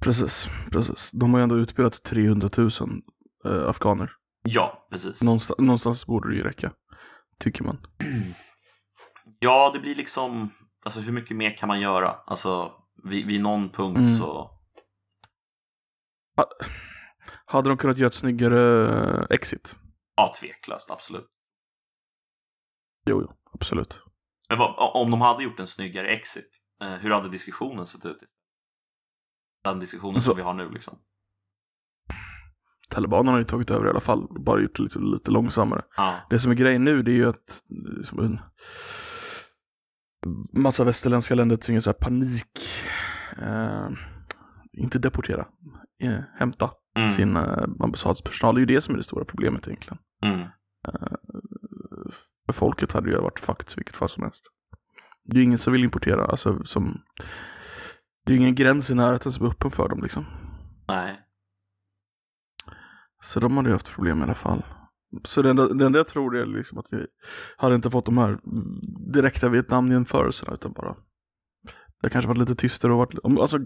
Precis, 0.00 0.48
precis. 0.72 1.10
De 1.10 1.32
har 1.32 1.40
ju 1.40 1.42
ändå 1.42 1.56
utbildat 1.56 2.02
300 2.02 2.48
000 2.56 2.70
eh, 3.44 3.68
afghaner. 3.68 4.10
Ja, 4.48 4.86
precis. 4.90 5.22
Någonstans, 5.22 5.58
någonstans 5.58 6.06
borde 6.06 6.28
det 6.30 6.36
ju 6.36 6.42
räcka, 6.42 6.72
tycker 7.38 7.64
man. 7.64 7.86
Ja, 9.38 9.70
det 9.74 9.80
blir 9.80 9.94
liksom, 9.94 10.50
alltså 10.84 11.00
hur 11.00 11.12
mycket 11.12 11.36
mer 11.36 11.56
kan 11.56 11.66
man 11.66 11.80
göra? 11.80 12.10
Alltså 12.10 12.72
vid, 13.04 13.26
vid 13.26 13.40
någon 13.40 13.68
punkt 13.70 13.98
Mm. 13.98 14.16
så, 14.18 14.50
Hade 17.46 17.68
de 17.68 17.78
kunnat 17.78 17.98
göra 17.98 18.06
ett 18.08 18.14
snyggare 18.14 18.86
eh, 19.20 19.24
exit? 19.30 19.76
ja 20.16 20.34
tveklöst, 20.40 20.90
absolut. 20.90 21.26
Jo, 23.06 23.20
jo, 23.22 23.32
absolut. 23.52 24.00
Men 24.48 24.58
vad, 24.58 24.96
om 25.02 25.10
de 25.10 25.20
hade 25.20 25.44
gjort 25.44 25.60
en 25.60 25.66
snyggare 25.66 26.08
exit, 26.08 26.50
eh, 26.82 26.94
hur 26.94 27.10
hade 27.10 27.28
diskussionen 27.28 27.86
sett 27.86 28.06
ut? 28.06 28.18
Den 29.64 29.78
diskussionen 29.80 30.14
Alltså- 30.14 30.30
som 30.30 30.36
vi 30.36 30.42
har 30.42 30.54
nu 30.54 30.70
liksom. 30.70 30.98
Talibanerna 32.94 33.30
har 33.30 33.38
ju 33.38 33.44
tagit 33.44 33.70
över 33.70 33.86
i 33.86 33.88
alla 33.88 34.00
fall, 34.00 34.26
bara 34.40 34.60
gjort 34.60 34.76
det 34.76 34.82
lite, 34.82 34.98
lite 34.98 35.30
långsammare. 35.30 35.82
Ja, 35.96 36.16
Det 36.30 36.38
som 36.38 36.50
är 36.50 36.54
grejen 36.54 36.84
nu 36.84 37.02
det 37.02 37.10
är 37.10 37.14
ju 37.14 37.28
att 37.28 37.62
en 38.18 38.40
massa 40.52 40.84
västerländska 40.84 41.34
länder 41.34 41.56
tvingas 41.56 41.84
så 41.84 41.90
här 41.90 41.94
panik, 41.94 42.58
eh, 43.42 43.88
inte 44.72 44.98
deportera, 44.98 45.46
eh, 46.02 46.20
hämta 46.38 46.70
mm. 46.96 47.10
sin 47.10 47.36
eh, 47.36 47.64
ambassadspersonal. 47.80 48.54
Det 48.54 48.58
är 48.58 48.60
ju 48.60 48.74
det 48.74 48.80
som 48.80 48.94
är 48.94 48.98
det 48.98 49.04
stora 49.04 49.24
problemet 49.24 49.68
egentligen. 49.68 49.98
Mm. 50.22 50.48
För 52.46 52.52
folket 52.52 52.92
hade 52.92 53.10
ju 53.10 53.16
varit 53.16 53.40
fucked 53.40 53.72
vilket 53.76 53.96
fall 53.96 54.08
som 54.08 54.22
helst. 54.22 54.44
Det 55.24 55.36
är 55.36 55.38
ju 55.38 55.44
ingen 55.44 55.58
som 55.58 55.72
vill 55.72 55.84
importera, 55.84 56.24
alltså 56.24 56.64
som 56.64 57.00
det 58.26 58.32
är 58.32 58.34
ju 58.34 58.40
ingen 58.40 58.54
gräns 58.54 58.90
i 58.90 58.94
närheten 58.94 59.32
som 59.32 59.46
är 59.46 59.50
öppen 59.50 59.70
för 59.70 59.88
dem 59.88 60.02
liksom. 60.02 60.24
Nej. 60.88 61.23
Så 63.24 63.40
de 63.40 63.56
hade 63.56 63.68
ju 63.68 63.72
haft 63.74 63.90
problem 63.90 64.20
i 64.20 64.22
alla 64.22 64.34
fall. 64.34 64.62
Så 65.24 65.42
det 65.42 65.50
enda, 65.50 65.68
det 65.68 65.86
enda 65.86 65.98
jag 65.98 66.08
tror 66.08 66.36
är 66.36 66.46
liksom 66.46 66.78
att 66.78 66.86
vi 66.90 67.06
hade 67.56 67.74
inte 67.74 67.90
fått 67.90 68.06
de 68.06 68.18
här 68.18 68.38
direkta 69.12 69.48
Vietnamjämförelserna 69.48 70.54
utan 70.54 70.72
bara 70.72 70.96
det 72.02 72.10
kanske 72.10 72.28
varit 72.28 72.38
lite 72.38 72.54
tystare 72.54 72.92
och 72.92 72.98
varit, 72.98 73.40
alltså 73.40 73.58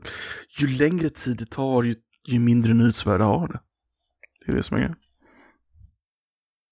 ju 0.58 0.66
längre 0.78 1.10
tid 1.10 1.36
det 1.38 1.46
tar 1.50 1.82
ju, 1.82 1.94
ju 2.28 2.38
mindre 2.40 2.74
nyhetsvärde 2.74 3.24
har 3.24 3.48
det. 3.48 3.60
Det 4.46 4.52
är 4.52 4.56
det 4.56 4.62
som 4.62 4.76
är 4.76 4.80
grejen. 4.80 4.96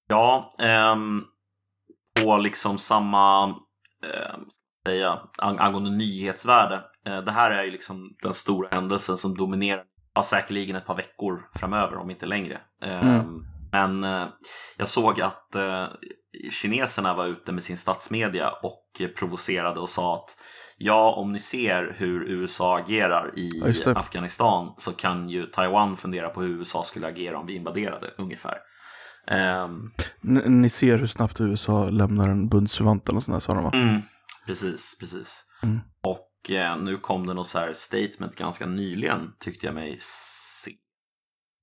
Ja, 0.08 0.50
ehm, 0.58 1.22
på 2.22 2.36
liksom 2.36 2.78
samma, 2.78 3.48
eh, 4.04 4.36
säga, 4.86 5.20
ang- 5.38 5.58
angående 5.58 5.90
nyhetsvärde. 5.90 6.84
Eh, 7.06 7.18
det 7.24 7.32
här 7.32 7.50
är 7.50 7.64
ju 7.64 7.70
liksom 7.70 8.10
den 8.22 8.34
stora 8.34 8.68
händelsen 8.72 9.18
som 9.18 9.34
dominerar, 9.36 9.84
ja, 10.16 10.22
säkerligen 10.22 10.76
ett 10.76 10.86
par 10.86 10.96
veckor 10.96 11.48
framöver, 11.54 11.96
om 11.96 12.10
inte 12.10 12.26
längre. 12.26 12.60
Ehm, 12.82 13.08
Mm. 13.08 13.46
Men 13.72 14.04
eh, 14.04 14.28
jag 14.78 14.88
såg 14.88 15.20
att 15.20 15.54
eh, 15.54 15.86
kineserna 16.50 17.14
var 17.14 17.26
ute 17.26 17.52
med 17.52 17.64
sin 17.64 17.76
statsmedia 17.76 18.50
och 18.62 19.02
provocerade 19.18 19.80
och 19.80 19.88
sa 19.88 20.14
att 20.14 20.36
ja, 20.78 21.14
om 21.14 21.32
ni 21.32 21.40
ser 21.40 21.94
hur 21.98 22.22
USA 22.22 22.78
agerar 22.78 23.38
i. 23.38 23.50
Afghanistan 23.98 24.74
så 24.78 24.92
kan 24.92 25.28
ju 25.28 25.46
Taiwan 25.46 25.96
fundera 25.96 26.28
på 26.28 26.42
hur 26.42 26.48
USA 26.58 26.84
skulle 26.84 27.06
agera 27.06 27.38
om 27.38 27.46
vi 27.46 27.54
invaderade, 27.54 28.14
ungefär. 28.18 28.58
N- 29.28 30.42
ni 30.46 30.70
ser 30.70 30.98
hur 30.98 31.06
snabbt 31.06 31.40
USA 31.40 31.90
lämnar 31.90 32.28
en 32.28 32.48
bundsförvant 32.48 33.08
eller 33.08 33.14
något 33.14 33.24
sånt 33.24 33.34
där, 33.36 33.40
sa 33.40 33.54
de 33.54 33.64
va? 33.64 33.70
mm, 33.74 34.02
precis, 34.46 34.96
precis. 35.00 35.44
Mm. 35.62 35.80
Och 36.02 36.28
eh, 36.50 36.76
nu 36.78 36.96
kom 36.96 37.26
det 37.26 37.34
något 37.34 37.48
så 37.48 37.58
här 37.58 37.72
statement 37.72 38.36
ganska 38.36 38.66
nyligen, 38.66 39.32
tyckte 39.38 39.66
jag 39.66 39.74
mig 39.74 39.98
se. 40.00 40.72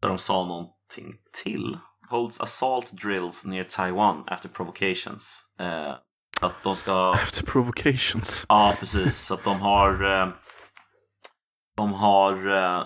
Där 0.02 0.10
de 0.10 0.18
sa 0.18 0.46
någonting 0.46 1.13
till. 1.44 1.78
Holds 2.10 2.42
assault 2.42 2.92
drills 2.92 3.46
near 3.46 3.63
Taiwan 3.63 4.24
after 4.28 4.50
provocations. 4.50 5.44
Eh, 5.60 5.94
att 6.42 6.63
de 6.63 6.75
ska... 6.75 7.16
Efter 7.22 7.46
provocations. 7.46 8.46
Ja, 8.50 8.75
precis. 8.80 9.18
Så 9.20 9.34
att 9.34 9.44
de 9.44 9.62
har... 9.62 10.22
eh, 10.22 10.28
De 11.84 11.94
har... 11.94 12.48
eh, 12.48 12.84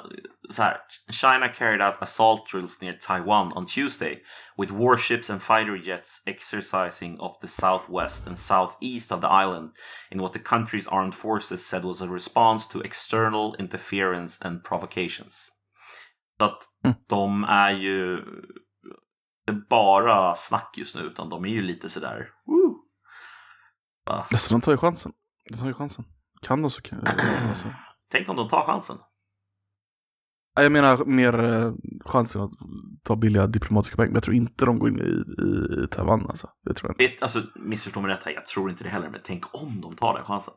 Så 0.50 0.64
här. 0.64 0.78
China 1.12 1.48
carried 1.48 1.82
out 1.82 2.02
assault 2.02 2.52
drills 2.52 2.82
near 2.82 2.94
Taiwan 3.08 3.54
on 3.58 3.66
Tuesday 3.66 4.24
with 4.58 4.74
warships 4.74 5.30
and 5.30 5.42
fighter 5.42 5.76
jets 5.76 6.24
exercising 6.26 7.20
off 7.20 7.40
the 7.42 7.48
southwest 7.48 8.28
and 8.28 8.38
southeast 8.38 9.12
of 9.12 9.22
the 9.22 9.28
island 9.28 9.72
in 10.12 10.22
what 10.22 10.34
the 10.34 10.40
country's 10.40 10.88
armed 10.88 11.16
forces 11.16 11.68
said 11.68 11.84
was 11.84 12.02
a 12.02 12.08
response 12.08 12.68
to 12.74 12.82
external 12.82 13.56
interference 13.60 14.46
and 14.46 14.64
provocations. 14.64 15.52
Så 16.40 16.46
att 16.46 16.64
de 17.10 17.44
är 17.44 17.72
ju 17.72 18.18
inte 19.50 19.62
bara 19.70 20.36
snack 20.36 20.78
just 20.78 20.96
nu 20.96 21.02
utan 21.02 21.30
de 21.30 21.46
är 21.46 21.50
ju 21.50 21.62
lite 21.62 21.90
sådär... 21.90 22.30
Woo! 22.46 22.76
Va? 24.06 24.26
Alltså 24.32 24.50
de 24.54 24.62
tar 24.62 24.72
ju 24.72 24.78
chansen. 24.78 25.12
De 25.50 25.58
tar 25.58 25.68
ju 25.68 25.74
chansen. 25.74 26.06
Kan 26.42 26.62
de 26.62 26.72
så 26.72 26.82
kan 26.82 27.08
alltså. 27.50 27.68
Tänk 28.12 28.30
om 28.30 28.36
de 28.36 28.50
tar 28.50 28.66
chansen. 28.66 28.98
Jag 30.56 30.72
menar 30.72 31.06
mer 31.06 31.44
eh, 31.44 31.74
chansen 32.06 32.42
att 32.42 32.52
ta 33.04 33.16
billiga 33.16 33.48
diplomatiska 33.48 33.96
poäng. 33.96 34.08
Men 34.08 34.16
jag 34.16 34.24
tror 34.24 34.36
inte 34.36 34.66
de 34.66 34.80
går 34.80 34.90
in 34.90 35.00
i, 35.00 35.42
i, 35.44 35.84
i 35.84 35.88
Taiwan 35.88 36.28
alltså. 36.28 36.50
Det 36.66 36.74
tror 36.74 36.90
jag 36.90 36.94
inte. 36.94 37.16
Det, 37.16 37.24
alltså, 37.24 37.42
missförstå 37.56 38.02
mig 38.02 38.12
rätt 38.12 38.24
här, 38.24 38.32
jag 38.32 38.46
tror 38.46 38.70
inte 38.70 38.84
det 38.84 38.90
heller, 38.90 39.10
men 39.10 39.20
tänk 39.24 39.56
om 39.56 39.82
de 39.82 39.96
tar 39.96 40.14
den 40.14 40.26
chansen. 40.26 40.54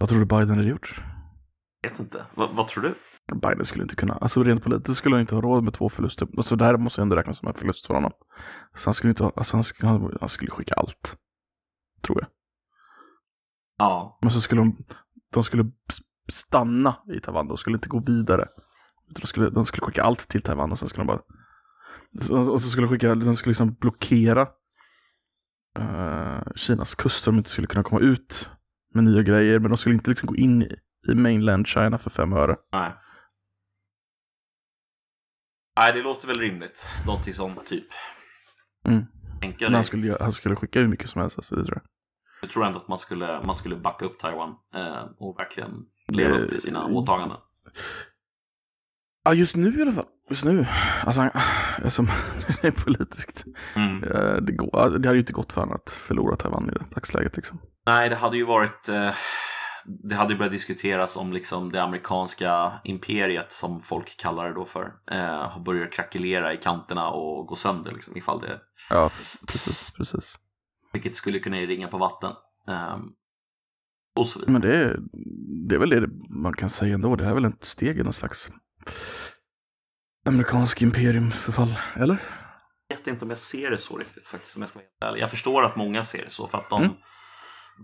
Vad 0.00 0.08
tror 0.08 0.18
du 0.18 0.24
Biden 0.24 0.48
hade 0.48 0.64
gjort? 0.64 1.02
Jag 1.80 1.90
vet 1.90 2.00
inte. 2.00 2.26
Va, 2.34 2.50
vad 2.52 2.68
tror 2.68 2.82
du? 2.82 2.94
Biden 3.34 3.66
skulle 3.66 3.82
inte 3.82 3.96
kunna, 3.96 4.14
alltså 4.14 4.42
rent 4.42 4.64
politiskt 4.64 4.98
skulle 4.98 5.14
han 5.14 5.20
inte 5.20 5.34
ha 5.34 5.42
råd 5.42 5.64
med 5.64 5.74
två 5.74 5.88
förluster. 5.88 6.28
Alltså 6.36 6.56
det 6.56 6.64
här 6.64 6.76
måste 6.76 7.02
ändå 7.02 7.16
räknas 7.16 7.38
som 7.38 7.48
en 7.48 7.54
förlust 7.54 7.86
för 7.86 7.94
honom. 7.94 8.12
Så 8.74 8.88
han 8.88 8.94
skulle 8.94 9.10
inte 9.10 9.24
ha, 9.24 9.32
alltså 9.36 9.56
han 9.56 9.64
skulle, 9.64 10.10
han 10.20 10.28
skulle 10.28 10.50
skicka 10.50 10.74
allt. 10.74 11.16
Tror 12.02 12.18
jag. 12.20 12.28
Ja. 13.78 14.18
Men 14.22 14.30
så 14.30 14.40
skulle 14.40 14.60
de, 14.60 14.76
de 15.34 15.44
skulle 15.44 15.64
stanna 16.28 16.96
i 17.14 17.20
Taiwan, 17.20 17.48
de 17.48 17.56
skulle 17.56 17.76
inte 17.76 17.88
gå 17.88 18.00
vidare. 18.00 18.48
De 19.08 19.26
skulle, 19.26 19.50
de 19.50 19.64
skulle 19.64 19.86
skicka 19.86 20.02
allt 20.02 20.28
till 20.28 20.42
Taiwan 20.42 20.72
och 20.72 20.78
sen 20.78 20.88
skulle 20.88 21.02
de 21.02 21.06
bara, 21.06 21.22
och 22.52 22.62
så 22.62 22.68
skulle 22.68 22.86
de 22.86 22.90
skicka, 22.90 23.14
de 23.14 23.36
skulle 23.36 23.50
liksom 23.50 23.74
blockera 23.74 24.48
eh, 25.78 26.42
Kinas 26.56 26.94
kust 26.94 27.24
så 27.24 27.30
de 27.30 27.36
inte 27.38 27.50
skulle 27.50 27.66
kunna 27.66 27.82
komma 27.82 28.00
ut 28.00 28.50
med 28.94 29.04
nya 29.04 29.22
grejer. 29.22 29.58
Men 29.58 29.70
de 29.70 29.78
skulle 29.78 29.94
inte 29.94 30.10
liksom 30.10 30.26
gå 30.26 30.36
in 30.36 30.62
i, 30.62 30.76
i 31.08 31.14
mainland 31.14 31.66
China 31.66 31.98
för 31.98 32.10
fem 32.10 32.32
öre. 32.32 32.56
Nej. 32.72 32.94
Nej, 35.76 35.92
det 35.92 36.02
låter 36.02 36.28
väl 36.28 36.38
rimligt. 36.38 36.86
Någonting 37.06 37.34
sånt 37.34 37.66
typ. 37.66 37.86
Mm. 38.88 39.04
Han 39.72 39.84
skulle, 39.84 40.16
han 40.20 40.32
skulle 40.32 40.56
skicka 40.56 40.80
hur 40.80 40.88
mycket 40.88 41.10
som 41.10 41.20
helst, 41.20 41.38
alltså, 41.38 41.56
det 41.56 41.64
tror 41.64 41.80
jag. 41.82 41.93
Jag 42.44 42.50
tror 42.50 42.64
ändå 42.64 42.78
att 42.78 42.88
man 42.88 42.98
skulle, 42.98 43.40
man 43.44 43.54
skulle 43.54 43.76
backa 43.76 44.04
upp 44.04 44.18
Taiwan 44.18 44.54
eh, 44.74 45.04
och 45.18 45.38
verkligen 45.38 45.70
leva 46.08 46.36
upp 46.36 46.50
till 46.50 46.60
sina 46.60 46.86
åtaganden. 46.86 47.38
Ja, 49.24 49.34
just 49.34 49.56
nu 49.56 49.78
i 49.78 49.82
alla 49.82 49.92
fall. 49.92 50.06
Just 50.30 50.44
nu. 50.44 50.66
Alltså, 51.06 51.30
alltså 51.84 52.02
det 52.62 52.68
är 52.68 52.70
politiskt. 52.70 53.44
Mm. 53.76 54.04
Eh, 54.04 54.36
Det, 54.36 54.52
går, 54.52 54.98
det 54.98 55.08
hade 55.08 55.12
ju 55.12 55.20
inte 55.20 55.32
gått 55.32 55.52
för 55.52 55.60
honom 55.60 55.76
att 55.76 55.90
förlora 55.90 56.36
Taiwan 56.36 56.68
i 56.70 56.72
det 56.72 56.84
dagsläget 56.94 57.36
liksom. 57.36 57.60
Nej, 57.86 58.08
det 58.08 58.16
hade 58.16 58.36
ju 58.36 58.44
varit... 58.44 58.88
Eh, 58.88 59.10
det 59.86 60.14
hade 60.14 60.32
ju 60.32 60.38
börjat 60.38 60.52
diskuteras 60.52 61.16
om 61.16 61.32
liksom 61.32 61.72
det 61.72 61.82
amerikanska 61.82 62.72
imperiet, 62.84 63.52
som 63.52 63.80
folk 63.82 64.16
kallar 64.16 64.48
det 64.48 64.54
då 64.54 64.64
för, 64.64 64.92
eh, 65.10 65.48
har 65.50 65.60
börjat 65.60 65.92
krackelera 65.92 66.54
i 66.54 66.56
kanterna 66.56 67.08
och 67.10 67.46
gå 67.46 67.56
sönder 67.56 67.92
liksom, 67.92 68.16
ifall 68.16 68.40
det 68.40 68.60
Ja, 68.90 69.10
precis, 69.46 69.90
precis. 69.96 70.38
Vilket 70.94 71.16
skulle 71.16 71.38
kunna 71.38 71.56
ringa 71.56 71.88
på 71.88 71.98
vatten. 71.98 72.32
Ehm, 72.68 73.00
och 74.18 74.28
så 74.28 74.38
vidare. 74.38 74.52
Men 74.52 74.60
det 74.62 74.76
är, 74.76 74.98
det 75.68 75.74
är 75.74 75.78
väl 75.78 75.90
det 75.90 76.08
man 76.30 76.52
kan 76.52 76.70
säga 76.70 76.94
ändå. 76.94 77.16
Det 77.16 77.24
är 77.24 77.34
väl 77.34 77.44
ett 77.44 77.64
steg 77.64 77.98
i 77.98 78.02
någon 78.02 78.12
slags 78.12 78.50
amerikansk 80.26 80.82
imperiumförfall, 80.82 81.74
eller? 81.96 82.16
Jag 82.88 82.96
vet 82.96 83.06
inte 83.06 83.24
om 83.24 83.30
jag 83.30 83.38
ser 83.38 83.70
det 83.70 83.78
så 83.78 83.96
riktigt 83.98 84.28
faktiskt. 84.28 84.56
Om 84.56 84.62
jag, 84.62 84.68
ska 84.68 84.78
vara 85.00 85.10
ärlig. 85.10 85.22
jag 85.22 85.30
förstår 85.30 85.64
att 85.64 85.76
många 85.76 86.02
ser 86.02 86.24
det 86.24 86.30
så 86.30 86.46
för 86.46 86.58
att 86.58 86.70
de, 86.70 86.82
Mm. 86.82 86.96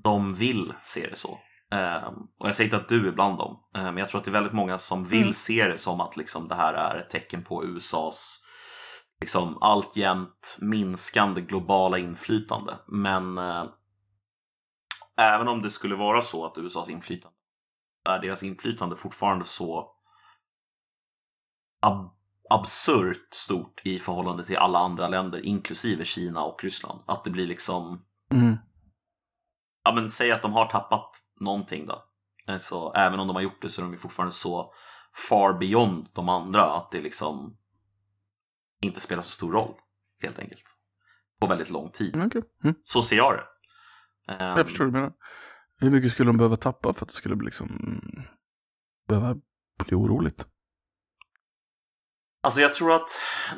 de 0.02 0.34
vill 0.34 0.72
se 0.82 1.06
det 1.10 1.16
så. 1.16 1.38
Ehm, 1.72 2.14
och 2.38 2.48
jag 2.48 2.54
säger 2.54 2.66
inte 2.66 2.76
att 2.76 2.88
du 2.88 3.08
är 3.08 3.12
bland 3.12 3.38
dem. 3.38 3.56
Ehm, 3.74 3.84
men 3.84 3.96
jag 3.96 4.08
tror 4.10 4.18
att 4.18 4.24
det 4.24 4.30
är 4.30 4.32
väldigt 4.32 4.52
många 4.52 4.78
som 4.78 5.04
vill 5.04 5.20
Mm. 5.22 5.34
se 5.34 5.68
det 5.68 5.78
som 5.78 6.00
att 6.00 6.16
liksom, 6.16 6.48
det 6.48 6.54
här 6.54 6.74
är 6.74 6.98
ett 6.98 7.10
tecken 7.10 7.44
på 7.44 7.64
USAs 7.64 8.39
liksom, 9.20 9.58
alltjämt 9.60 10.56
minskande 10.60 11.40
globala 11.40 11.98
inflytande. 11.98 12.78
Men 12.86 13.38
eh, 13.38 13.64
även 15.16 15.48
om 15.48 15.62
det 15.62 15.70
skulle 15.70 15.94
vara 15.96 16.22
så 16.22 16.46
att 16.46 16.58
USAs 16.58 16.88
inflytande 16.88 17.36
är 18.08 18.18
deras 18.18 18.42
inflytande 18.42 18.96
fortfarande 18.96 19.44
så 19.44 19.92
ab- 21.82 22.16
absurt 22.50 23.34
stort 23.34 23.80
i 23.84 23.98
förhållande 23.98 24.44
till 24.44 24.56
alla 24.56 24.78
andra 24.78 25.08
länder, 25.08 25.46
inklusive 25.46 26.04
Kina 26.04 26.44
och 26.44 26.64
Ryssland. 26.64 27.00
Att 27.06 27.24
det 27.24 27.30
blir 27.30 27.46
liksom, 27.46 28.04
Mm. 28.32 28.56
ja 29.84 29.92
men 29.94 30.10
säg 30.10 30.32
att 30.32 30.42
de 30.42 30.52
har 30.52 30.66
tappat 30.66 31.10
någonting 31.40 31.86
då. 31.86 32.04
Så 32.58 32.92
även 32.92 33.20
om 33.20 33.26
de 33.26 33.36
har 33.36 33.42
gjort 33.42 33.62
det 33.62 33.68
så 33.68 33.80
är 33.80 33.84
de 33.84 33.92
ju 33.92 33.98
fortfarande 33.98 34.32
så 34.34 34.72
far 35.28 35.52
beyond 35.52 36.08
de 36.14 36.28
andra 36.28 36.72
att 36.76 36.90
det 36.90 37.00
liksom 37.00 37.56
inte 38.82 39.00
spelar 39.00 39.22
så 39.22 39.30
stor 39.30 39.52
roll, 39.52 39.74
helt 40.22 40.38
enkelt. 40.38 40.64
På 41.40 41.46
väldigt 41.46 41.70
lång 41.70 41.90
tid. 41.90 42.14
Mm, 42.14 42.26
okej. 42.26 42.42
Mm. 42.64 42.74
Så 42.84 43.02
ser 43.02 43.16
jag 43.16 43.34
det. 43.34 43.44
Ehm, 44.32 44.56
Jag 44.58 44.66
förstår 44.68 44.84
vad 44.84 44.92
du 44.94 44.96
menar. 44.98 45.12
Hur 45.80 45.90
mycket 45.90 46.12
skulle 46.12 46.28
de 46.28 46.36
behöva 46.36 46.56
tappa 46.56 46.92
för 46.94 47.04
att 47.04 47.08
det 47.08 47.14
skulle 47.14 47.36
bli 47.36 47.44
liksom 47.44 47.68
behöva 49.08 49.34
bli 49.84 49.96
oroligt? 49.96 50.46
Alltså 52.42 52.60
jag 52.60 52.74
tror 52.74 52.92
att 52.94 53.08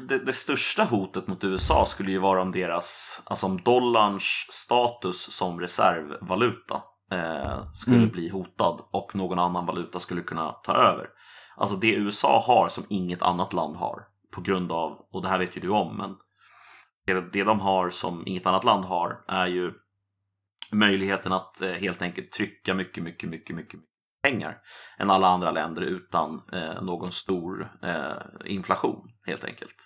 det, 0.09 0.19
det 0.19 0.33
största 0.33 0.85
hotet 0.85 1.27
mot 1.27 1.45
USA 1.45 1.87
skulle 1.87 2.11
ju 2.11 2.19
vara 2.19 2.43
om 2.43 2.53
deras, 2.53 3.21
alltså 3.25 3.47
om 3.47 3.61
dollarns 3.63 4.47
status 4.51 5.33
som 5.37 5.61
reservvaluta 5.61 6.83
eh, 7.13 7.73
skulle 7.75 7.97
Mm. 7.97 8.09
bli 8.09 8.29
hotad 8.29 8.81
och 8.93 9.15
någon 9.15 9.39
annan 9.39 9.67
valuta 9.67 10.01
skulle 10.01 10.21
kunna 10.23 10.53
ta 10.53 10.73
över. 10.75 11.09
Alltså 11.57 11.77
det 11.77 11.95
USA 11.95 12.43
har 12.47 12.69
som 12.69 12.85
inget 12.89 13.23
annat 13.23 13.53
land 13.53 13.77
har 13.77 14.07
på 14.35 14.41
grund 14.41 14.73
av, 14.73 15.07
och 15.13 15.23
det 15.23 15.29
här 15.29 15.39
vet 15.39 15.57
ju 15.57 15.61
du 15.61 15.69
om, 15.69 15.97
men 15.97 16.17
det, 17.33 17.45
de 17.45 17.61
har 17.61 17.91
som 17.91 18.27
inget 18.27 18.47
annat 18.47 18.65
land 18.65 18.85
har 18.85 19.25
är 19.29 19.47
ju 19.47 19.73
möjligheten 20.73 21.33
att 21.33 21.63
eh, 21.63 21.73
helt 21.73 22.03
enkelt 22.03 22.33
trycka 22.33 22.75
mycket, 22.75 23.03
mycket, 23.05 23.29
mycket, 23.29 23.57
mycket 23.57 23.81
pengar 24.23 24.59
än 24.99 25.11
alla 25.11 25.29
andra 25.29 25.51
länder 25.51 25.83
utan 25.83 26.43
eh, 26.53 26.83
någon 26.83 27.13
stor 27.13 27.73
eh, 27.83 28.13
inflation 28.45 29.09
helt 29.27 29.45
enkelt. 29.45 29.77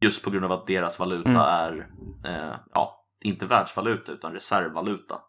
Just 0.00 0.24
på 0.24 0.30
grund 0.30 0.44
av 0.44 0.52
att 0.52 0.66
deras 0.66 0.98
valuta 0.98 1.30
Mm. 1.30 1.42
är, 1.42 1.90
ja, 2.74 3.06
inte 3.20 3.46
världsvaluta 3.46 4.12
utan 4.12 4.32
reservvaluta 4.32 5.20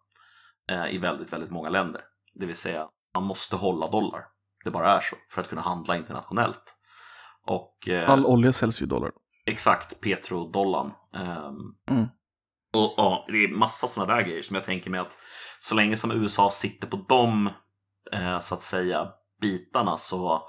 i 0.89 0.97
väldigt, 0.97 1.33
väldigt 1.33 1.51
många 1.51 1.69
länder. 1.69 2.01
Det 2.33 2.45
vill 2.45 2.55
säga, 2.55 2.87
man 3.13 3.23
måste 3.23 3.55
hålla 3.55 3.87
dollar. 3.87 4.25
Det 4.63 4.71
bara 4.71 4.91
är 4.91 4.99
så 4.99 5.15
för 5.31 5.41
att 5.41 5.49
kunna 5.49 5.61
handla 5.61 5.97
internationellt. 5.97 6.77
Och 7.47 7.87
eh, 7.89 8.09
All 8.09 8.25
olja 8.25 8.53
säljs 8.53 8.81
ju 8.81 8.85
i 8.85 8.89
dollar. 8.89 9.11
exakt 9.45 10.01
petrodollarn. 10.01 10.91
Ehm, 11.13 11.75
Mm. 11.89 12.07
och, 12.73 12.99
och 12.99 13.31
det 13.31 13.37
är 13.43 13.47
massa 13.57 13.87
sådana 13.87 14.15
där 14.15 14.21
grejer 14.21 14.41
som 14.41 14.55
jag 14.55 14.65
tänker 14.65 14.89
mig 14.89 14.99
att 14.99 15.17
så 15.59 15.75
länge 15.75 15.97
som 15.97 16.11
USA 16.11 16.49
sitter 16.51 16.87
på 16.87 16.97
de 17.09 17.49
eh, 18.11 18.39
så 18.39 18.55
att 18.55 18.61
säga 18.63 19.11
bitarna 19.41 19.97
så 19.97 20.41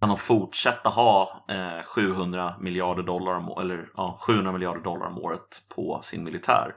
kan 0.00 0.08
de 0.08 0.18
fortsätta 0.18 0.88
ha 0.88 1.44
eh, 1.48 1.82
700 1.82 2.54
miljarder 2.60 3.02
dollar 3.02 3.32
om, 3.34 3.48
eller 3.62 3.90
ja, 3.96 4.18
700 4.26 4.52
miljarder 4.52 4.80
dollar 4.80 5.06
om 5.06 5.18
året 5.18 5.62
på 5.74 6.00
sin 6.02 6.24
militär. 6.24 6.74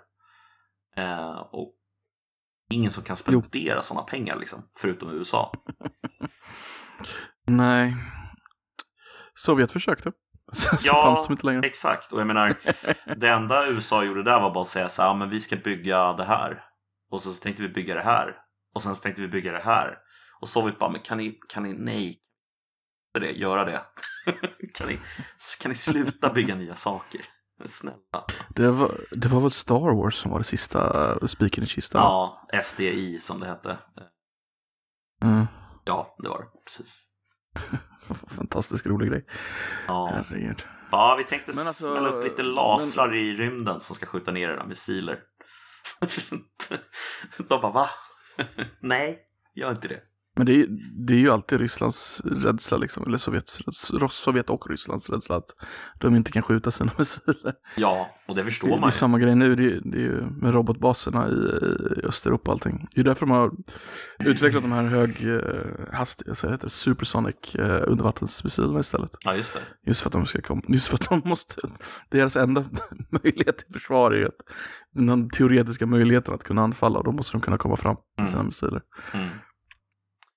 Eh, 0.98 1.38
och 1.52 1.74
ingen 2.70 2.92
som 2.92 3.04
kan 3.04 3.16
spendera 3.16 3.82
sådana 3.82 4.04
pengar 4.06 4.36
liksom, 4.36 4.70
förutom 4.78 5.10
USA. 5.12 5.52
Nej. 7.48 7.96
Sovjet 9.36 9.71
försökte. 9.71 10.12
Sen 10.54 10.78
så 10.80 10.88
Ja, 10.88 11.04
fanns 11.04 11.28
de 11.28 11.34
inte 11.34 11.45
längre. 11.45 11.67
Exakt, 11.67 12.12
och 12.12 12.19
jag 12.19 12.28
menar 12.28 12.56
det 13.15 13.30
enda 13.30 13.67
USA 13.67 14.04
gjorde 14.04 14.24
där 14.24 14.39
var 14.39 14.54
bara 14.54 14.62
att 14.62 14.67
säga 14.67 14.89
så 14.89 15.02
här, 15.02 15.10
ja, 15.10 15.13
men 15.13 15.30
vi 15.30 15.39
ska 15.39 15.56
bygga 15.56 16.13
det 16.13 16.26
här. 16.26 16.63
Och 17.12 17.21
så, 17.21 17.34
så 17.34 17.41
tänkte 17.41 17.63
vi 17.63 17.69
bygga 17.69 17.95
det 17.95 18.04
här. 18.04 18.38
Och 18.76 18.84
sen 18.84 18.95
så 18.95 19.02
tänkte 19.02 19.21
vi 19.21 19.28
bygga 19.28 19.52
det 19.52 19.62
här. 19.63 19.98
Och 20.41 20.50
Sovjet 20.50 20.80
bara, 20.80 20.89
men 20.89 21.02
kan 21.02 21.17
ni, 21.17 21.39
kan 21.50 21.63
ni, 21.63 21.74
nej, 21.74 22.19
det, 23.13 23.32
göra 23.32 23.65
det. 23.65 23.82
kan, 24.74 24.88
ni, 24.88 25.00
kan 25.62 25.69
ni 25.69 25.76
sluta 25.76 26.30
bygga 26.34 26.56
nya 26.56 26.76
saker? 26.76 27.21
Snälla. 27.65 28.26
Det 28.50 28.71
var, 28.71 28.98
det 29.12 29.28
var 29.28 29.41
väl 29.41 29.52
Star 29.52 29.95
Wars 29.95 30.15
som 30.15 30.32
var 30.32 30.39
det 30.39 30.45
sista 30.45 31.28
spiken 31.28 31.63
i 31.63 31.67
kistan? 31.67 32.02
Ja, 32.02 32.48
SDI 32.63 33.19
som 33.19 33.39
det 33.39 33.48
hette. 33.48 33.78
Mm. 35.21 35.45
Ja, 35.86 36.15
det 36.19 36.30
var 36.30 36.39
det. 36.39 36.48
Precis. 36.65 37.06
Fantastisk 38.28 38.86
rolig 38.86 39.10
grej. 39.10 39.26
Ja. 39.88 40.10
Herregud. 40.12 40.63
Ja, 40.91 41.15
vi 41.18 41.24
tänkte 41.24 41.56
Men 41.56 41.68
alltså, 41.68 41.84
smälla 41.84 42.10
upp 42.10 42.24
lite 42.24 42.44
lasrar 42.44 43.15
i 43.15 43.36
rymden 43.36 43.80
som 43.80 43.96
ska 43.96 44.06
skjuta 44.06 44.32
ner 44.32 44.50
era 44.50 44.65
missiler. 44.65 45.20
De 47.38 47.62
bara, 47.62 47.72
va? 47.72 47.89
Nej, 48.80 49.20
gör 49.56 49.72
inte 49.72 49.88
det. 49.88 50.02
Men 50.38 50.45
det 50.45 50.54
är, 50.62 50.67
det 51.06 51.13
är 51.13 51.17
ju 51.17 51.32
alltid 51.32 51.60
Rysslands 51.60 52.21
rädsla, 52.26 52.78
liksom, 52.78 53.04
eller 53.08 53.17
Sovjets, 53.17 53.60
Sovjet 54.12 54.50
och 54.50 54.69
Rysslands 54.69 55.10
rädsla 55.10 55.36
att 55.36 55.50
de 56.00 56.15
inte 56.15 56.32
kan 56.32 56.41
skjuta 56.41 56.71
sina 56.71 56.91
missiler. 56.98 57.54
Ja, 57.78 58.10
och 58.28 58.36
det 58.36 58.41
Det, 58.41 58.45
förstår 58.45 58.67
det 58.67 58.74
är 58.74 58.80
man 58.80 58.88
ju. 58.88 58.91
samma 58.91 59.19
grej 59.19 59.36
nu, 59.36 59.56
det 59.56 59.63
är, 59.65 59.82
det 59.84 59.98
är 59.98 60.02
ju 60.02 60.21
med 60.21 60.54
robotbaserna 60.54 61.28
i, 61.30 61.32
i 61.32 62.06
Östeuropa 62.06 62.52
och 62.52 62.56
allting. 62.56 62.88
Det 62.95 63.02
är 63.02 63.06
därför 63.06 63.26
de 63.26 63.32
har 63.32 63.52
utvecklat 64.19 64.63
de 64.63 64.71
här 64.71 64.84
hög 64.84 65.26
eh, 65.36 65.95
hastighet, 65.98 66.43
heter 66.43 66.58
det, 66.58 66.69
supersonic 66.69 67.56
eh, 67.56 67.84
undervattensmissilerna 67.88 68.80
istället. 68.80 69.12
Ja, 69.26 69.36
just 69.36 69.54
det. 69.54 69.60
Just 69.89 70.02
för 70.02 70.10
att 70.10 70.13
de 70.13 70.26
ska 70.26 70.41
komma, 70.41 70.62
just 70.67 70.88
för 70.88 70.95
att 70.95 71.10
de 71.10 71.21
måste, 71.30 71.62
deras 72.10 72.36
enda 72.36 72.65
möjlighet 73.24 73.58
till 73.58 73.74
försvar 73.74 74.12
är 74.12 74.17
ju 74.17 74.26
att 74.26 74.41
den 74.93 75.30
teoretiska 75.30 75.86
möjligheten 75.86 76.34
att 76.34 76.43
kunna 76.43 76.62
anfalla 76.63 77.00
och 77.00 77.06
då 77.06 77.12
måste 77.12 77.32
de 77.32 77.41
kunna 77.41 77.58
komma 77.58 77.76
fram 77.76 77.95
med 78.17 78.30
sina 78.30 78.43
missiler. 78.43 78.82
Mm. 79.13 79.30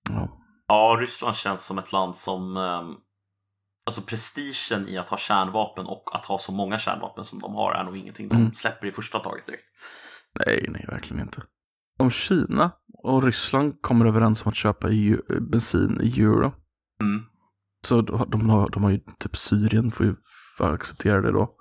Ja. 0.09 0.29
Ja, 0.69 0.97
Ryssland 1.01 1.37
känns 1.37 1.65
som 1.65 1.79
ett 1.79 1.93
land 1.93 2.17
som... 2.17 2.57
ehm, 2.57 2.95
Alltså 3.87 4.03
prestigen 4.03 4.89
i 4.89 4.99
att 4.99 5.09
ha 5.09 5.17
kärnvapen 5.17 5.87
och 5.87 6.03
att 6.15 6.25
ha 6.27 6.39
så 6.39 6.53
många 6.53 6.79
kärnvapen 6.79 7.25
som 7.25 7.39
de 7.39 7.55
har 7.55 7.73
är 7.75 7.85
nog 7.85 7.97
ingenting 7.97 8.29
de 8.29 8.37
Mm. 8.37 8.55
släpper 8.55 8.87
i 8.87 8.91
första 8.93 9.19
taget 9.19 9.47
direkt. 9.47 9.65
Nej, 10.47 10.67
nej, 10.69 10.85
verkligen 10.89 11.23
inte. 11.23 11.43
Om 11.99 12.11
Kina 12.11 12.71
och 13.05 13.23
Ryssland 13.23 13.83
kommer 13.83 14.07
överens 14.07 14.43
om 14.43 14.49
att 14.49 14.57
köpa 14.57 14.89
bensin 15.51 16.01
i 16.03 16.21
euro, 16.21 16.53
Mm. 17.01 17.25
så 17.87 18.01
de, 18.01 18.51
har, 18.51 18.69
de 18.71 18.83
har 18.85 18.91
ju 18.91 19.01
typ 19.19 19.37
Syrien 19.37 19.91
får 19.91 20.07
ju 20.07 20.15
acceptera 20.59 21.21
det 21.21 21.33
då. 21.33 21.55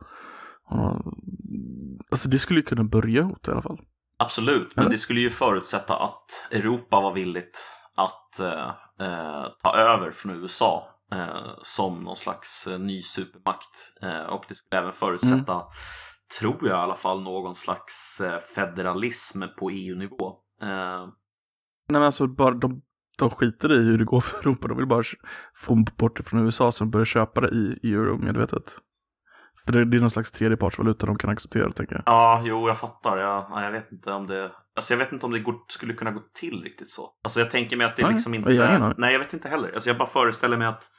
Alltså 2.12 2.30
det 2.30 2.40
skulle 2.40 2.60
ju 2.60 2.66
kunna 2.66 2.84
börja 2.84 3.24
hota 3.24 3.52
i 3.52 3.54
alla 3.54 3.62
fall. 3.62 3.80
Absolut, 4.20 4.76
men 4.76 4.82
Eller? 4.86 4.92
det 4.92 4.98
skulle 4.98 5.20
ju 5.20 5.30
förutsätta 5.30 5.96
att 5.98 6.26
Europa 6.52 7.02
var 7.02 7.14
villigt 7.14 7.60
att 7.98 8.40
eh, 8.40 8.70
eh, 9.00 9.46
ta 9.64 9.76
över 9.78 10.12
från 10.12 10.32
USA 10.32 10.88
eh, 11.12 11.50
som 11.62 12.04
någon 12.04 12.18
slags 12.18 12.68
ny 12.80 13.02
supermakt. 13.02 13.94
Och 14.30 14.46
det 14.48 14.56
skulle 14.56 14.82
även 14.82 14.92
förutsätta, 14.92 15.64
tror 16.40 16.58
jag 16.62 16.70
i 16.70 16.82
alla 16.82 16.96
fall, 16.96 17.22
någon 17.22 17.56
slags 17.56 18.22
federalism 18.56 19.44
på 19.60 19.70
EU-nivå. 19.70 20.36
Nej 21.90 22.00
men 22.00 22.04
alltså 22.04 22.28
bara, 22.28 22.54
de, 22.54 22.82
de 23.18 23.30
skiter 23.30 23.72
i 23.74 23.78
hur 23.78 23.98
det 23.98 24.06
går 24.06 24.22
för 24.22 24.40
Europa. 24.40 24.68
De 24.68 24.78
vill 24.78 24.88
bara 24.88 25.04
få 25.56 25.86
bort 25.98 26.18
det 26.18 26.24
från 26.24 26.46
USA 26.46 26.72
som 26.72 26.92
börjar 26.92 27.06
köpa 27.06 27.42
det 27.42 27.50
i, 27.50 27.80
i 27.84 27.94
euro 27.94 28.18
medvetet. 28.18 28.82
För 29.66 29.72
det, 29.72 29.86
det 29.86 29.98
är 29.98 30.02
någon 30.02 30.12
slags 30.12 30.32
tredjepartsvaluta 30.32 31.06
de 31.06 31.18
kan 31.18 31.30
acceptera 31.30 31.72
tänker 31.72 31.96
jag. 31.96 32.04
Ja, 32.06 32.42
jo, 32.46 32.68
jag 32.68 32.78
fattar. 32.78 33.18
Jag, 33.18 33.46
ja, 33.50 33.64
jag 33.64 33.72
vet 33.72 33.92
inte 33.92 34.12
om 34.12 34.28
det... 34.28 34.52
Alltså 34.78 34.94
jag 34.94 34.98
vet 34.98 35.12
inte 35.12 35.26
om 35.26 35.32
det 35.32 35.40
går, 35.40 35.56
skulle 35.68 35.94
kunna 35.94 36.12
gå 36.12 36.22
till 36.34 36.64
riktigt 36.64 36.90
så. 36.90 37.10
Alltså 37.24 37.40
jag 37.40 37.52
tänker 37.52 37.78
mig 37.78 37.88
att 37.88 37.96
det 37.96 38.04
Nej, 38.04 38.14
liksom 38.14 38.34
jag 38.34 38.52
inte... 38.52 38.68
aning. 38.68 38.94
Nej, 38.98 39.12
jag 39.14 39.20
vet 39.20 39.34
inte 39.34 39.50
heller. 39.50 39.72
Alltså 39.74 39.90
jag 39.90 39.98
bara 39.98 40.10
föreställer 40.10 40.58
mig 40.58 40.68
att 40.68 40.92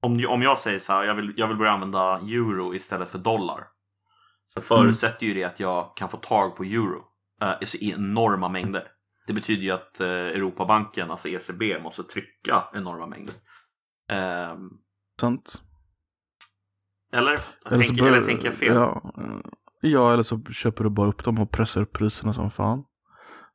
om, 0.00 0.26
om 0.28 0.42
jag 0.42 0.58
säger 0.58 0.78
så 0.78 0.92
här, 0.92 1.04
jag 1.04 1.14
vill, 1.14 1.34
jag 1.36 1.48
vill 1.48 1.56
börja 1.56 1.70
använda 1.72 2.18
euro 2.18 2.74
istället 2.74 3.08
för 3.10 3.18
dollar. 3.18 3.64
Så 4.54 4.60
förutsätter 4.60 5.26
ju 5.26 5.34
det 5.34 5.44
att 5.44 5.60
jag 5.60 5.96
kan 5.96 6.08
få 6.08 6.16
tag 6.16 6.56
på 6.56 6.62
euro 6.64 7.02
eh, 7.42 7.48
alltså 7.48 7.76
i 7.76 7.90
enorma 7.92 8.48
mängder. 8.48 8.88
Det 9.26 9.32
betyder 9.32 9.62
ju 9.62 9.70
att 9.70 10.00
eh, 10.00 10.08
Europabanken, 10.08 11.10
alltså 11.10 11.28
ECB, 11.28 11.78
måste 11.82 12.02
trycka 12.02 12.64
enorma 12.74 13.06
mängder. 13.06 13.34
Ehm, 14.10 14.70
Sant? 15.20 15.62
eller? 17.12 17.40
Eller, 17.66 17.84
tänker, 17.84 18.02
bör- 18.02 18.08
eller 18.12 18.24
tänker 18.24 18.44
jag 18.44 18.54
fel? 18.54 18.74
Ja, 18.74 19.12
eh, 19.18 19.36
ja, 19.90 20.12
eller 20.12 20.22
så 20.22 20.42
köper 20.44 20.84
du 20.84 20.90
bara 20.90 21.08
upp 21.08 21.24
dem 21.24 21.38
och 21.38 21.50
pressar 21.50 21.80
upp 21.80 21.92
priserna 21.92 22.32
som 22.32 22.50
fan. 22.50 22.84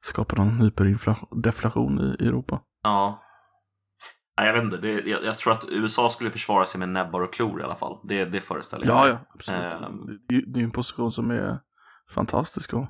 Skapar 0.01 0.37
någon 0.37 0.59
hyperdeflation 0.61 1.99
i, 1.99 2.23
i 2.23 2.27
Europa. 2.27 2.61
Ja. 2.83 3.23
Nej, 4.39 4.47
jag 4.47 4.53
vet 4.53 4.63
inte. 4.63 4.77
Det, 4.77 4.91
jag, 5.09 5.23
jag 5.23 5.37
tror 5.37 5.53
att 5.53 5.65
USA 5.69 6.09
skulle 6.09 6.31
försvara 6.31 6.65
sig 6.65 6.79
med 6.79 6.89
näbbar 6.89 7.21
och 7.21 7.33
klor 7.33 7.61
i 7.61 7.63
alla 7.63 7.75
fall. 7.75 7.99
Det, 8.03 8.25
det 8.25 8.41
föreställer 8.41 8.85
jag 8.85 8.95
Ja, 8.97 9.01
mig. 9.01 9.11
ja, 9.11 9.19
absolut. 9.33 9.73
Ehm. 9.73 10.19
Det, 10.27 10.43
det 10.53 10.59
är 10.59 10.63
en 10.63 10.71
position 10.71 11.11
som 11.11 11.31
är 11.31 11.59
fantastisk. 12.09 12.73
Och, 12.73 12.85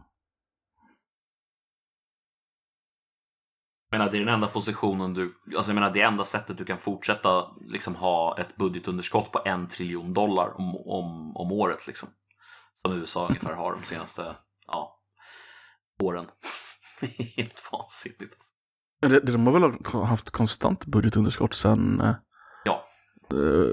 Jag 3.89 3.99
menar, 3.99 4.11
det 4.11 4.17
är 4.17 4.19
den 4.25 4.33
enda 4.33 4.47
positionen 4.47 5.13
du... 5.13 5.33
Alltså 5.57 5.71
jag 5.71 5.75
menar, 5.75 5.89
det 5.93 6.01
enda 6.01 6.25
sättet 6.25 6.57
du 6.57 6.65
kan 6.65 6.77
fortsätta 6.77 7.45
liksom 7.61 7.95
ha 7.95 8.37
ett 8.39 8.55
budgetunderskott 8.55 9.31
på 9.31 9.41
en 9.45 9.67
triljon 9.67 10.13
dollar 10.13 10.57
om, 10.59 10.75
om, 10.75 11.37
om 11.37 11.51
året 11.51 11.87
liksom. 11.87 12.09
Som 12.87 12.97
USA 12.99 13.27
ungefär 13.27 13.53
har 13.53 13.73
de 13.75 13.83
senaste 13.83 14.35
ja, 14.67 14.99
åren. 16.03 16.25
Helt 17.37 17.63
vansinnigt. 17.71 18.35
Alltså. 19.03 19.19
det, 19.19 19.31
de 19.31 19.47
har 19.47 19.59
väl 19.59 20.05
haft 20.05 20.29
konstant 20.31 20.85
budgetunderskott 20.85 21.53
sedan 21.53 22.01
eh, 22.01 22.15
Ja. 22.65 22.85
eh, 23.31 23.71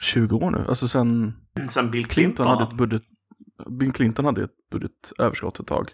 20 0.00 0.36
år 0.36 0.50
nu. 0.50 0.64
Alltså 0.68 0.88
sen 0.88 1.34
Sen 1.70 1.90
Bill 1.90 2.06
Clinton 2.06 2.34
Clinton... 2.34 2.46
hade 2.46 2.64
ett 2.64 2.76
budget... 2.78 3.02
Bill 3.78 3.92
Clinton 3.92 4.24
hade 4.24 4.44
ett 4.44 4.68
budgetöverskott 4.70 5.60
ett 5.60 5.66
tag. 5.66 5.90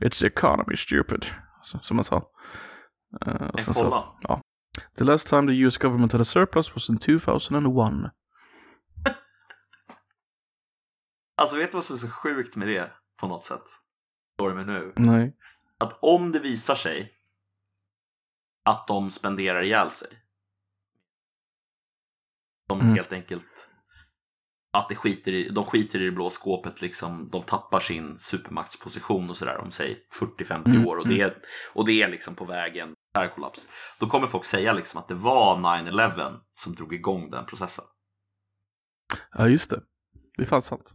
It's 0.00 0.20
the 0.20 0.26
economy 0.26 0.76
stupid, 0.76 1.24
så- 1.62 1.78
som 1.78 1.96
man 1.96 2.04
sa. 2.04 2.16
Eh, 3.26 3.32
Men 3.40 3.64
sen 3.64 3.74
så, 3.74 3.82
kolla. 4.24 4.40
the 4.98 5.04
last 5.04 5.28
time 5.28 5.46
the 5.52 5.58
US 5.58 5.76
government 5.78 6.12
had 6.12 6.20
a 6.20 6.24
surplus 6.24 6.74
was 6.74 6.90
in 6.90 6.98
2001. 6.98 8.10
Alltså 11.36 11.56
vet 11.56 11.72
du 11.72 11.76
vad 11.76 11.84
som 11.84 11.94
är 11.96 12.00
så 12.00 12.08
sjukt 12.10 12.56
med 12.56 12.68
det 12.68 12.92
på 13.16 13.28
något 13.28 13.44
sätt? 13.44 13.62
Står 14.34 14.48
det 14.48 14.54
med 14.54 14.66
nu? 14.66 14.92
Nej. 14.96 15.36
att 15.78 15.98
om 16.02 16.32
det 16.32 16.38
visar 16.38 16.74
sig 16.74 17.12
att 18.64 18.86
de 18.86 19.10
spenderar 19.10 19.62
ihjäl 19.62 19.90
sig. 19.90 20.08
De 22.68 22.80
Mm. 22.80 22.94
helt 22.94 23.12
enkelt 23.12 23.68
att 24.72 24.88
det 24.88 24.94
skiter 24.96 25.32
i, 25.32 25.48
de 25.48 25.64
skiter 25.64 26.00
i 26.02 26.04
det 26.04 26.10
blå 26.10 26.30
skåpet 26.30 26.80
liksom. 26.82 27.28
De 27.30 27.42
tappar 27.42 27.80
sin 27.80 28.18
supermaktsposition 28.18 29.30
och 29.30 29.36
sådär 29.36 29.58
om 29.58 29.70
säg 29.70 30.02
40-50 30.20 30.66
Mm, 30.68 30.86
år 30.86 30.96
och 30.96 31.08
det, 31.08 31.20
är, 31.20 31.42
och 31.72 31.86
det 31.86 32.02
är 32.02 32.08
liksom 32.08 32.34
på 32.34 32.44
vägen 32.44 32.94
där 33.14 33.28
kollaps. 33.28 33.68
Då 34.00 34.06
kommer 34.06 34.26
folk 34.26 34.44
säga 34.44 34.72
liksom 34.72 35.00
att 35.00 35.08
det 35.08 35.14
var 35.14 35.56
9-11 35.56 36.40
som 36.54 36.74
drog 36.74 36.94
igång 36.94 37.30
den 37.30 37.46
processen. 37.46 37.84
Ja, 39.32 39.48
just 39.48 39.70
det. 39.70 39.82
Det 40.36 40.42
är 40.42 40.46
fan 40.46 40.62
sant. 40.62 40.94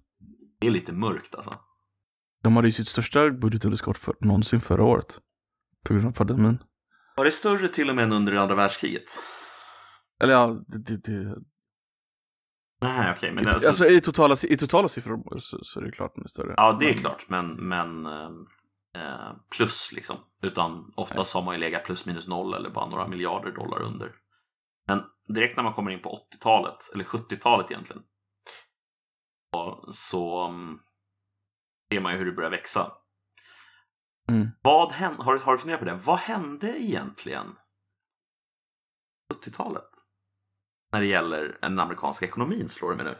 Det 0.62 0.67
är 0.67 0.71
lite 0.71 0.93
mörkt 0.93 1.36
alltså. 1.36 1.52
De 2.43 2.56
hade 2.56 2.67
ju 2.67 2.71
sitt 2.71 2.88
största 2.88 3.30
budgetunderskott 3.30 3.97
för, 3.97 4.15
någonsin 4.19 4.62
förra 4.62 4.84
året. 4.84 5.19
På 5.86 5.93
grund 5.93 6.08
av 6.08 6.12
pandemin. 6.12 6.63
Var 7.15 7.26
det 7.26 7.32
större 7.32 7.67
till 7.67 7.89
och 7.89 7.95
med 7.95 8.04
än 8.04 8.12
under 8.12 8.36
andra 8.36 8.56
världskriget? 8.56 9.04
Eller 10.24 10.34
ja, 10.34 10.62
det, 10.67 10.78
det, 10.78 10.97
det, 11.04 11.36
Nej, 12.82 13.13
okej. 13.17 13.32
men 13.32 13.47
alltså, 13.47 13.67
alltså, 13.67 13.86
i, 13.88 14.02
totala, 14.02 14.36
i 14.50 14.58
totala 14.58 14.88
siffror 14.89 15.39
så, 15.39 15.60
så 15.63 15.80
är 15.80 15.84
det 15.84 15.91
klart 15.91 16.15
den 16.15 16.24
är 16.24 16.28
större. 16.28 16.54
Ja, 16.58 16.78
det 16.80 16.86
är 16.86 16.89
Men- 16.93 16.97
klart, 16.97 17.26
men, 17.30 17.47
men 17.56 18.06
eh, 18.06 19.32
plus 19.56 19.91
liksom. 19.91 20.17
Utan 20.41 20.93
oftast 20.95 21.34
har 21.34 21.41
man 21.41 21.56
ju 21.56 21.60
legat 21.60 21.84
plus 21.84 22.06
minus 22.06 22.28
noll 22.28 22.54
eller 22.54 22.69
bara 22.69 22.89
några 22.89 23.08
miljarder 23.08 23.52
dollar 23.52 23.82
under. 23.82 24.12
Men 24.88 25.04
direkt 25.36 25.58
när 25.58 25.63
man 25.63 25.74
kommer 25.74 25.91
in 25.91 26.02
på 26.02 26.10
80-talet, 26.34 26.78
eller 26.93 27.04
70-talet 27.04 27.71
egentligen, 27.71 28.04
så, 29.91 30.45
mm, 30.45 30.79
ser 31.93 32.01
man 32.01 32.11
ju 32.11 32.17
hur 32.17 32.25
det 32.25 32.31
börjar 32.31 32.49
växa. 32.49 32.91
Mm. 34.29 34.49
Vad 34.61 34.91
hände, 34.91 35.23
har, 35.23 35.33
du, 35.33 35.39
har 35.39 35.51
du 35.51 35.57
funderat 35.57 35.79
på 35.79 35.85
det? 35.85 35.93
Vad 35.93 36.17
hände 36.19 36.83
egentligen 36.83 37.55
70-talet? 39.33 39.89
När 40.93 41.01
det 41.01 41.07
gäller 41.07 41.57
den 41.61 41.79
amerikanska 41.79 42.25
ekonomin, 42.25 42.69
slår 42.69 42.89
det 42.91 43.03
mig 43.03 43.05
nu. 43.05 43.17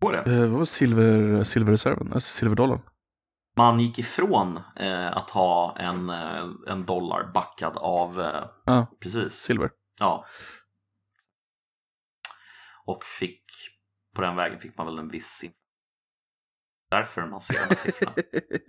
Går 0.00 0.12
det? 0.12 0.18
Eh, 0.32 0.40
vad 0.50 0.58
var 0.58 0.64
silver, 0.64 1.44
silverreserven? 1.44 2.12
Alltså 2.12 2.36
silverdollarn? 2.36 2.80
Man 3.56 3.80
gick 3.80 3.98
ifrån 3.98 4.60
eh, 4.76 5.16
att 5.16 5.30
ha 5.30 5.76
en, 5.78 6.10
eh, 6.10 6.48
en 6.66 6.86
dollar 6.86 7.32
backad 7.34 7.76
av... 7.76 8.20
Eh, 8.20 8.44
Ja, 8.64 8.86
precis. 9.00 9.32
silver. 9.32 9.70
Ja. 10.00 10.24
Och 12.84 13.04
fick... 13.04 13.44
På 14.14 14.22
den 14.22 14.36
vägen 14.36 14.60
fick 14.60 14.76
man 14.78 14.86
väl 14.86 14.98
en 14.98 15.08
viss... 15.08 15.44
in- 15.44 15.52
Därför 16.90 17.26
man 17.26 17.40
ser 17.40 17.54
de 17.54 17.60
här 17.60 17.74
siffrorna. 17.74 18.12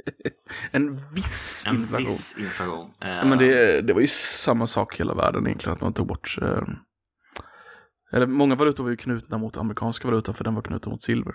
en 0.71 0.93
viss 1.15 1.65
En 1.67 1.75
inflation. 1.75 2.05
viss 2.05 2.37
inflation. 2.37 2.91
Eh, 3.01 3.09
Ja, 3.09 3.25
men 3.25 3.37
det, 3.37 3.81
det 3.81 3.93
var 3.93 4.01
ju 4.01 4.07
samma 4.07 4.67
sak 4.67 4.95
i 4.95 4.97
hela 4.97 5.13
världen 5.13 5.47
egentligen, 5.47 5.73
att 5.75 5.81
man 5.81 5.93
tog 5.93 6.07
bort... 6.07 6.37
Eh, 6.41 6.61
eller 8.11 8.25
många 8.25 8.55
valutor 8.55 8.83
var 8.83 8.91
ju 8.91 8.97
knutna 8.97 9.37
mot 9.37 9.57
amerikanska 9.57 10.07
valutan, 10.07 10.33
för 10.33 10.43
den 10.43 10.55
var 10.55 10.61
knuten 10.61 10.91
mot 10.91 11.03
silver. 11.03 11.33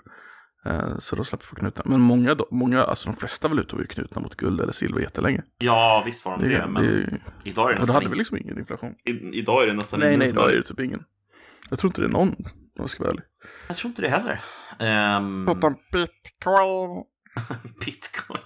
Eh, 0.66 0.98
så 0.98 1.16
då 1.16 1.24
slapp 1.24 1.42
vi 1.42 1.46
få 1.46 1.56
knutna. 1.56 1.82
Men 1.86 2.00
många, 2.00 2.36
många, 2.50 2.82
alltså 2.82 3.08
de 3.10 3.16
flesta 3.16 3.48
valutor 3.48 3.76
var 3.76 3.82
ju 3.82 3.88
knutna 3.88 4.20
mot 4.20 4.36
guld 4.36 4.60
eller 4.60 4.72
silver 4.72 5.00
jättelänge. 5.00 5.42
Ja, 5.58 6.02
visst 6.06 6.24
var 6.24 6.38
de 6.38 6.48
det. 6.48 6.58
Det, 6.58 6.66
men 6.66 6.82
det, 6.82 7.20
idag 7.44 7.70
är 7.70 7.74
det 7.74 7.80
och 7.80 7.86
då 7.86 7.92
nästan 7.92 7.94
hade 7.94 8.08
vi 8.08 8.16
liksom 8.16 8.36
ingen 8.36 8.58
inflation. 8.58 8.94
I, 9.04 9.10
idag 9.38 9.62
är 9.62 9.66
det 9.66 9.72
nästan 9.72 10.00
Nej, 10.00 10.08
ingen 10.08 10.18
nej, 10.18 10.32
då 10.32 10.40
har- 10.40 10.48
är 10.48 10.56
det 10.56 10.62
typ 10.62 10.80
ingen. 10.80 11.04
Jag 11.70 11.78
tror 11.78 11.88
inte 11.88 12.00
det 12.00 12.06
är 12.06 12.10
någon, 12.12 12.36
om 12.78 12.82
jag 12.82 12.90
ska 12.90 13.02
vara 13.02 13.10
ärlig. 13.12 13.24
Jag 13.68 13.76
tror 13.76 13.88
inte 13.88 14.02
det 14.02 14.08
heller. 14.08 14.40
Um, 15.16 15.48
om 15.48 15.76
bitcoin. 15.92 17.04
Bitcoin. 17.84 18.40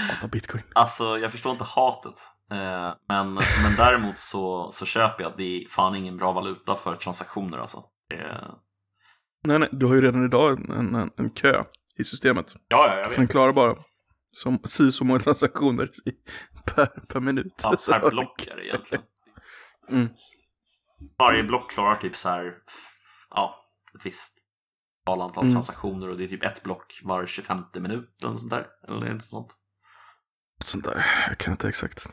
Hata 0.00 0.28
bitcoin. 0.28 0.62
Alltså, 0.74 1.18
jag 1.18 1.32
förstår 1.32 1.52
inte 1.52 1.64
hatet. 1.64 2.14
Eh, 2.50 2.94
men, 3.08 3.34
men 3.34 3.76
däremot 3.76 4.18
så, 4.18 4.70
så 4.72 4.86
köper 4.86 5.24
jag 5.24 5.32
det 5.36 5.64
är 5.64 5.68
fan 5.68 5.94
ingen 5.94 6.16
bra 6.16 6.32
valuta 6.32 6.74
för 6.74 6.96
transaktioner 6.96 7.58
alltså. 7.58 7.84
Eh, 8.14 8.54
Nej, 9.44 9.58
nej, 9.58 9.68
du 9.72 9.86
har 9.86 9.94
ju 9.94 10.00
redan 10.00 10.24
idag 10.24 10.70
en, 10.70 10.94
en, 10.94 11.10
en, 11.16 11.30
kö 11.30 11.64
i 11.96 12.04
systemet. 12.04 12.54
ja, 12.68 12.86
ja, 12.88 12.96
jag 12.96 13.06
För 13.06 13.14
den 13.14 13.24
vet. 13.24 13.30
klarar 13.30 13.52
bara 13.52 13.76
som, 14.32 14.58
si 14.64 14.92
så 14.92 15.04
många 15.04 15.20
transaktioner 15.20 15.90
i, 16.04 16.10
per, 16.66 16.86
per 16.86 17.20
minut. 17.20 17.60
Ja, 17.62 17.76
per 17.92 18.10
block 18.10 18.46
är 18.46 18.56
det 18.56 18.66
egentligen. 18.66 19.04
Mm. 19.88 20.08
Varje 21.18 21.42
block 21.44 21.70
klarar 21.70 21.96
typ 21.96 22.16
så 22.16 22.28
här, 22.28 22.54
ja, 23.30 23.54
ett 23.98 24.06
visst 24.06 24.32
antal 25.06 25.22
antal 25.22 25.44
Mm. 25.44 25.54
transaktioner 25.54 26.08
och 26.08 26.16
det 26.16 26.24
är 26.24 26.28
typ 26.28 26.44
ett 26.44 26.62
block 26.62 27.00
var 27.04 27.26
25 27.26 27.58
minut 27.74 28.10
eller 28.22 28.34
sånt 28.36 28.50
där. 28.50 28.66
Eller 28.88 29.12
inte 29.12 29.24
sånt. 29.26 29.56
Sånt 30.64 30.84
där, 30.84 31.06
jag 31.28 31.38
kan 31.38 31.52
inte 31.52 31.68
exakt. 31.68 32.06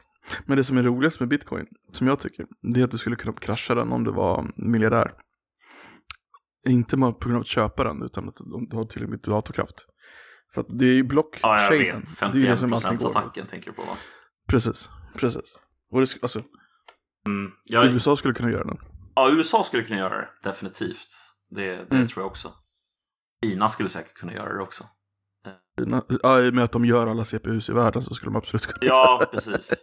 Men 0.45 0.57
det 0.57 0.63
som 0.63 0.77
är 0.77 0.83
roligast 0.83 1.19
med 1.19 1.29
bitcoin, 1.29 1.67
som 1.93 2.07
jag 2.07 2.19
tycker, 2.19 2.45
det 2.73 2.79
är 2.79 2.83
att 2.83 2.91
du 2.91 2.97
skulle 2.97 3.15
kunna 3.15 3.33
krascha 3.37 3.75
den 3.75 3.91
om 3.91 4.03
du 4.03 4.11
var 4.11 4.51
miljardär. 4.55 5.13
Inte 6.67 6.97
bara 6.97 7.11
på 7.13 7.19
grund 7.19 7.35
av 7.35 7.41
att 7.41 7.47
köpa 7.47 7.83
den, 7.83 8.03
utan 8.03 8.29
att 8.29 8.35
du 8.69 8.75
har 8.77 8.85
tillräckligt 8.85 9.09
mycket 9.09 9.27
datorkraft. 9.27 9.85
För 10.53 10.61
att 10.61 10.67
det 10.79 10.85
är 10.85 10.93
ju 10.93 11.03
blockchainen. 11.03 11.57
Ja, 11.57 11.75
jag 11.75 11.93
vet. 11.93 12.33
det 12.33 12.47
är 12.47 12.51
det 12.51 12.57
som 12.57 12.73
51% 12.73 13.15
allting 13.15 13.43
går. 13.43 13.49
tänker 13.49 13.69
du 13.69 13.75
på 13.75 13.81
va? 13.81 13.97
Precis, 14.47 14.89
precis. 15.15 15.59
Och 15.91 16.01
det, 16.01 16.07
alltså, 16.21 16.43
Mm. 17.25 17.51
Ja, 17.63 17.85
USA 17.85 18.15
skulle 18.15 18.33
kunna 18.33 18.51
göra 18.51 18.63
den. 18.63 18.77
ja, 19.15 19.29
USA 19.31 19.63
skulle 19.63 19.83
kunna 19.83 19.99
göra 19.99 20.17
det, 20.17 20.29
definitivt. 20.43 21.07
Det, 21.55 21.75
det 21.75 21.95
Mm. 21.95 22.07
tror 22.07 22.23
jag 22.23 22.27
också. 22.31 22.53
Kina 23.43 23.69
skulle 23.69 23.89
säkert 23.89 24.13
kunna 24.13 24.33
göra 24.33 24.53
det 24.53 24.61
också. 24.63 24.83
Kina- 25.79 26.05
Ja, 26.23 26.41
i 26.41 26.49
och 26.49 26.53
med 26.53 26.63
att 26.63 26.71
de 26.71 26.85
gör 26.85 27.07
alla 27.07 27.25
CPUs 27.25 27.69
i 27.69 27.73
världen 27.73 28.03
så 28.03 28.13
skulle 28.13 28.29
de 28.31 28.35
absolut 28.35 28.65
kunna 28.65 28.77
Ja, 28.81 29.29
precis. 29.31 29.73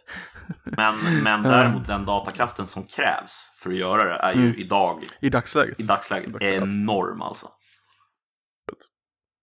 Men, 0.63 1.23
men 1.23 1.43
däremot 1.43 1.87
den 1.87 2.05
datakraften 2.05 2.67
som 2.67 2.83
krävs 2.83 3.51
för 3.57 3.69
att 3.69 3.75
göra 3.75 4.03
det 4.03 4.19
är 4.19 4.33
ju 4.33 4.45
Mm. 4.45 4.55
idag, 4.59 5.07
I 5.21 5.29
dagsläget. 5.29 5.79
i 5.79 5.83
dagsläget, 5.83 6.29
I 6.29 6.31
dagsläget. 6.31 6.63
enorm 6.63 7.21
alltså. 7.21 7.49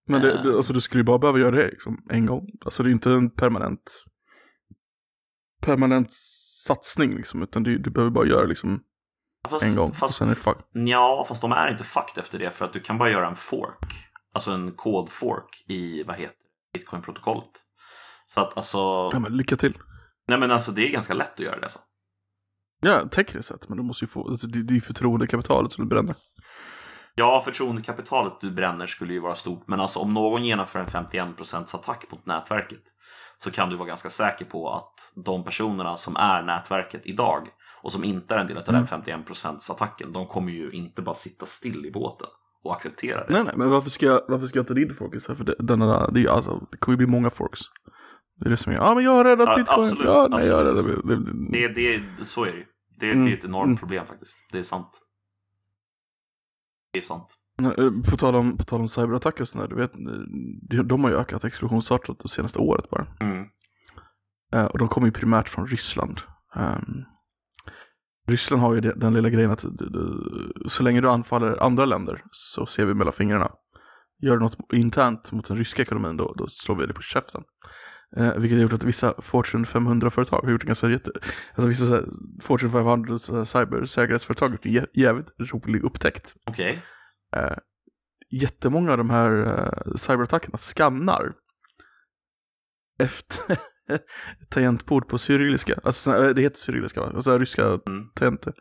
Men 0.08 0.20
det, 0.20 0.32
Eh. 0.32 0.42
det, 0.42 0.56
alltså, 0.56 0.72
du 0.72 0.80
skulle 0.80 1.00
ju 1.00 1.04
bara 1.04 1.18
behöva 1.18 1.38
göra 1.38 1.50
det 1.56 1.68
liksom, 1.70 2.06
en 2.10 2.26
gång. 2.26 2.46
Alltså 2.64 2.82
det 2.82 2.88
är 2.90 2.92
inte 2.92 3.10
en 3.10 3.30
permanent 3.30 4.04
permanent 5.60 6.12
satsning 6.66 7.14
liksom, 7.16 7.42
utan 7.42 7.62
du, 7.62 7.78
du 7.78 7.90
behöver 7.90 8.10
bara 8.10 8.26
göra 8.26 8.44
liksom 8.46 8.80
Fast, 9.48 9.64
en 9.64 9.74
gång. 9.76 9.90
och 9.90 9.96
Fast, 9.96 10.14
sen 10.14 10.26
är 10.28 10.34
det 10.34 10.40
fuck. 10.40 10.56
ja, 10.72 11.24
fast 11.28 11.40
de 11.42 11.52
är 11.52 11.70
inte 11.70 11.84
fucked 11.84 12.18
efter 12.18 12.38
det 12.38 12.50
för 12.50 12.64
att 12.64 12.72
du 12.72 12.80
kan 12.80 12.98
bara 12.98 13.10
göra 13.10 13.28
en 13.28 13.36
fork. 13.36 13.92
Alltså 14.34 14.50
en 14.52 14.72
kodfork 14.72 15.64
i, 15.68 16.02
vad 16.02 16.16
heter 16.16 16.36
Bitcoin-protokollet. 16.74 17.50
Så 18.26 18.40
att 18.40 18.56
alltså, 18.56 18.78
Ja, 19.12 19.18
men 19.18 19.36
lycka 19.36 19.56
till. 19.56 19.78
nej 20.28 20.38
men 20.38 20.50
alltså 20.50 20.72
det 20.72 20.88
är 20.88 20.92
ganska 20.92 21.14
lätt 21.14 21.32
att 21.32 21.40
göra 21.40 21.56
det 21.58 21.62
alltså. 21.66 21.78
Ja, 22.80 23.08
tekniskt 23.08 23.48
sett, 23.48 23.68
men 23.68 23.76
du 23.78 23.84
måste 23.84 24.04
ju 24.04 24.08
få, 24.08 24.28
alltså, 24.30 24.46
det, 24.46 24.62
det 24.62 24.72
är 24.72 24.74
ju 24.74 24.80
förtroendekapitalet 24.80 25.72
som 25.72 25.84
du 25.84 25.88
bränner. 25.88 26.14
Ja, 27.14 27.42
förtroendekapitalet 27.44 28.32
du 28.40 28.50
bränner 28.50 28.86
skulle 28.86 29.12
ju 29.12 29.20
vara 29.20 29.34
stort, 29.34 29.64
men 29.68 29.80
alltså 29.80 29.98
om 29.98 30.14
någon 30.14 30.44
genomför 30.44 30.78
en 30.78 30.86
51% 30.86 31.76
attack 31.76 32.04
mot 32.10 32.26
nätverket 32.26 32.82
så 33.38 33.50
kan 33.50 33.70
du 33.70 33.76
vara 33.76 33.88
ganska 33.88 34.10
säker 34.10 34.44
på 34.44 34.70
att 34.70 35.12
de 35.14 35.44
personerna 35.44 35.96
som 35.96 36.16
är 36.16 36.42
nätverket 36.42 37.00
idag 37.04 37.48
och 37.82 37.92
som 37.92 38.04
inte 38.04 38.34
är 38.34 38.38
en 38.38 38.46
del 38.46 38.56
av 38.56 38.68
Mm. 38.68 38.86
den 38.86 38.86
51% 39.24 39.70
attacken, 39.72 40.12
de 40.12 40.26
kommer 40.26 40.52
ju 40.52 40.70
inte 40.70 41.02
bara 41.02 41.14
sitta 41.14 41.46
still 41.46 41.86
i 41.86 41.90
båten 41.90 42.28
och 42.64 42.72
acceptera 42.72 43.26
det. 43.26 43.32
Nej, 43.32 43.44
nej, 43.44 43.52
men 43.56 43.70
varför 43.70 43.90
ska 43.90 44.06
jag, 44.06 44.20
varför 44.28 44.46
ska 44.46 44.58
jag 44.58 44.66
ta 44.68 44.74
din 44.74 44.94
fokus 44.94 45.28
här? 45.28 45.34
För 45.34 45.44
det, 45.44 45.54
den 45.58 45.78
där, 45.78 46.10
det, 46.12 46.28
alltså, 46.28 46.66
det 46.70 46.76
kommer 46.78 46.92
ju 46.92 46.96
bli 46.96 47.06
många 47.06 47.30
forks. 47.30 47.60
Det 48.40 48.46
är 48.46 48.50
det 48.50 48.56
som 48.56 48.72
är, 48.72 48.76
ja 48.76 48.94
men 48.94 49.04
jag 49.04 49.10
har 49.12 49.24
räddat 49.24 49.48
Ja, 49.48 49.56
bitcoin. 49.56 49.80
absolut, 49.86 50.04
ja, 50.06 50.26
nej, 50.30 50.46
jag 50.46 50.68
absolut. 50.68 50.86
räddat 50.96 51.06
det, 51.26 51.58
det, 51.58 51.68
Det, 51.74 51.98
det, 52.18 52.24
så 52.24 52.44
är 52.44 52.50
det 52.52 52.58
ju. 52.58 52.66
Det, 53.00 53.12
Mm, 53.12 53.26
är 53.28 53.32
ett 53.36 53.44
enormt 53.44 53.64
mm. 53.66 53.76
problem 53.76 54.06
faktiskt. 54.06 54.36
Det 54.52 54.58
är 54.58 54.62
sant. 54.62 55.00
Det 56.92 56.98
är 56.98 57.02
sant. 57.02 57.34
Eh, 57.62 57.90
På 58.10 58.16
tal 58.16 58.34
om, 58.36 58.56
på 58.56 58.64
tal 58.64 58.80
om 58.80 58.88
cyberattacker 58.88 59.42
och 59.42 59.48
sådär, 59.48 59.68
du 59.68 59.74
vet, 59.76 59.92
de, 60.70 60.82
de 60.88 61.04
har 61.04 61.10
ju 61.10 61.16
ökat 61.16 61.44
explosionsartat 61.44 62.18
det 62.22 62.28
senaste 62.28 62.58
året 62.58 62.90
bara. 62.90 63.06
Mm. 63.20 63.44
Eh, 64.54 64.64
och 64.64 64.78
de 64.78 64.88
kommer 64.88 65.06
ju 65.08 65.12
primärt 65.12 65.48
från 65.48 65.66
Ryssland. 65.66 66.20
Ehm, 66.56 67.04
Ryssland 68.28 68.62
har 68.62 68.74
ju 68.74 68.80
det, 68.80 68.92
den 68.96 69.14
lilla 69.14 69.28
grejen 69.30 69.50
att 69.50 69.64
du, 69.78 69.86
du, 69.88 70.22
så 70.68 70.82
länge 70.82 71.00
du 71.00 71.08
anfaller 71.10 71.62
andra 71.62 71.84
länder 71.84 72.22
så 72.30 72.66
ser 72.66 72.86
vi 72.86 72.94
mellan 72.94 73.12
fingrarna. 73.12 73.50
Gör 74.22 74.36
du 74.36 74.42
något 74.42 74.56
internt 74.72 75.32
mot 75.32 75.48
den 75.48 75.56
ryska 75.56 75.82
ekonomin 75.82 76.16
då, 76.16 76.34
då 76.36 76.46
slår 76.48 76.76
vi 76.76 76.86
det 76.86 76.94
på 76.94 77.02
käften. 77.02 77.42
Eh, 78.16 78.34
vilket 78.36 78.58
har 78.58 78.62
gjort 78.62 78.72
att 78.72 78.84
vissa 78.84 79.14
Fortune 79.22 79.64
500-företag 79.64 80.40
har 80.42 80.50
gjort 80.50 80.62
en 80.62 80.66
ganska 80.66 80.88
jätte... 80.88 81.10
Alltså 81.54 81.68
vissa 81.68 82.02
Fortune 82.42 82.72
500 82.72 83.18
så 83.18 83.36
här 83.36 83.44
cybersäkerhetsföretag 83.44 84.46
har 84.48 84.52
gjort 84.52 84.66
en 84.66 84.72
jä- 84.72 84.86
jävligt 84.94 85.28
rolig 85.52 85.84
upptäckt. 85.84 86.34
Okej. 86.46 86.82
Eh, 87.36 87.56
jättemånga 88.30 88.90
av 88.92 88.98
de 88.98 89.10
här 89.10 89.30
eh, 89.46 89.94
cyberattackerna 89.96 90.58
skannar 90.58 91.32
efter 92.98 93.58
tangentbord 94.50 95.08
på 95.08 95.18
cyrilliska. 95.18 95.80
Alltså 95.84 96.24
eh, 96.24 96.34
det 96.34 96.42
heter 96.42 96.58
cyrilliska 96.58 97.00
va? 97.00 97.12
Alltså 97.14 97.38
ryska 97.38 97.62
Mm. 97.66 98.08
tangenter. 98.14 98.54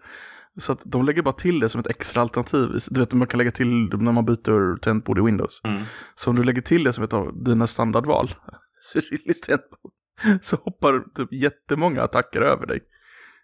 Så 0.60 0.72
att 0.72 0.82
de 0.86 1.06
lägger 1.06 1.22
bara 1.22 1.34
till 1.34 1.60
det 1.60 1.70
som 1.70 1.82
ett 1.82 1.88
extra 1.88 2.22
alternativ. 2.22 2.80
Du 2.90 3.00
vet 3.00 3.14
man 3.14 3.28
kan 3.28 3.38
lägga 3.38 3.52
till 3.52 3.68
när 3.92 4.12
man 4.12 4.26
byter 4.26 4.78
tangentbord 4.80 5.18
i 5.20 5.22
Windows. 5.22 5.62
Mm. 5.64 5.84
Så 6.16 6.30
om 6.30 6.36
du 6.36 6.44
lägger 6.44 6.62
till 6.62 6.84
det 6.84 6.94
som 6.94 7.04
ett 7.04 7.14
av 7.14 7.44
dina 7.44 7.68
standardval, 7.68 8.36
cyrilliskt 8.94 9.46
tangentbord, 9.48 9.92
så 10.42 10.56
hoppar 10.56 11.00
typ 11.16 11.34
jättemånga 11.34 12.02
attacker 12.04 12.42
över 12.42 12.66
dig. 12.68 12.80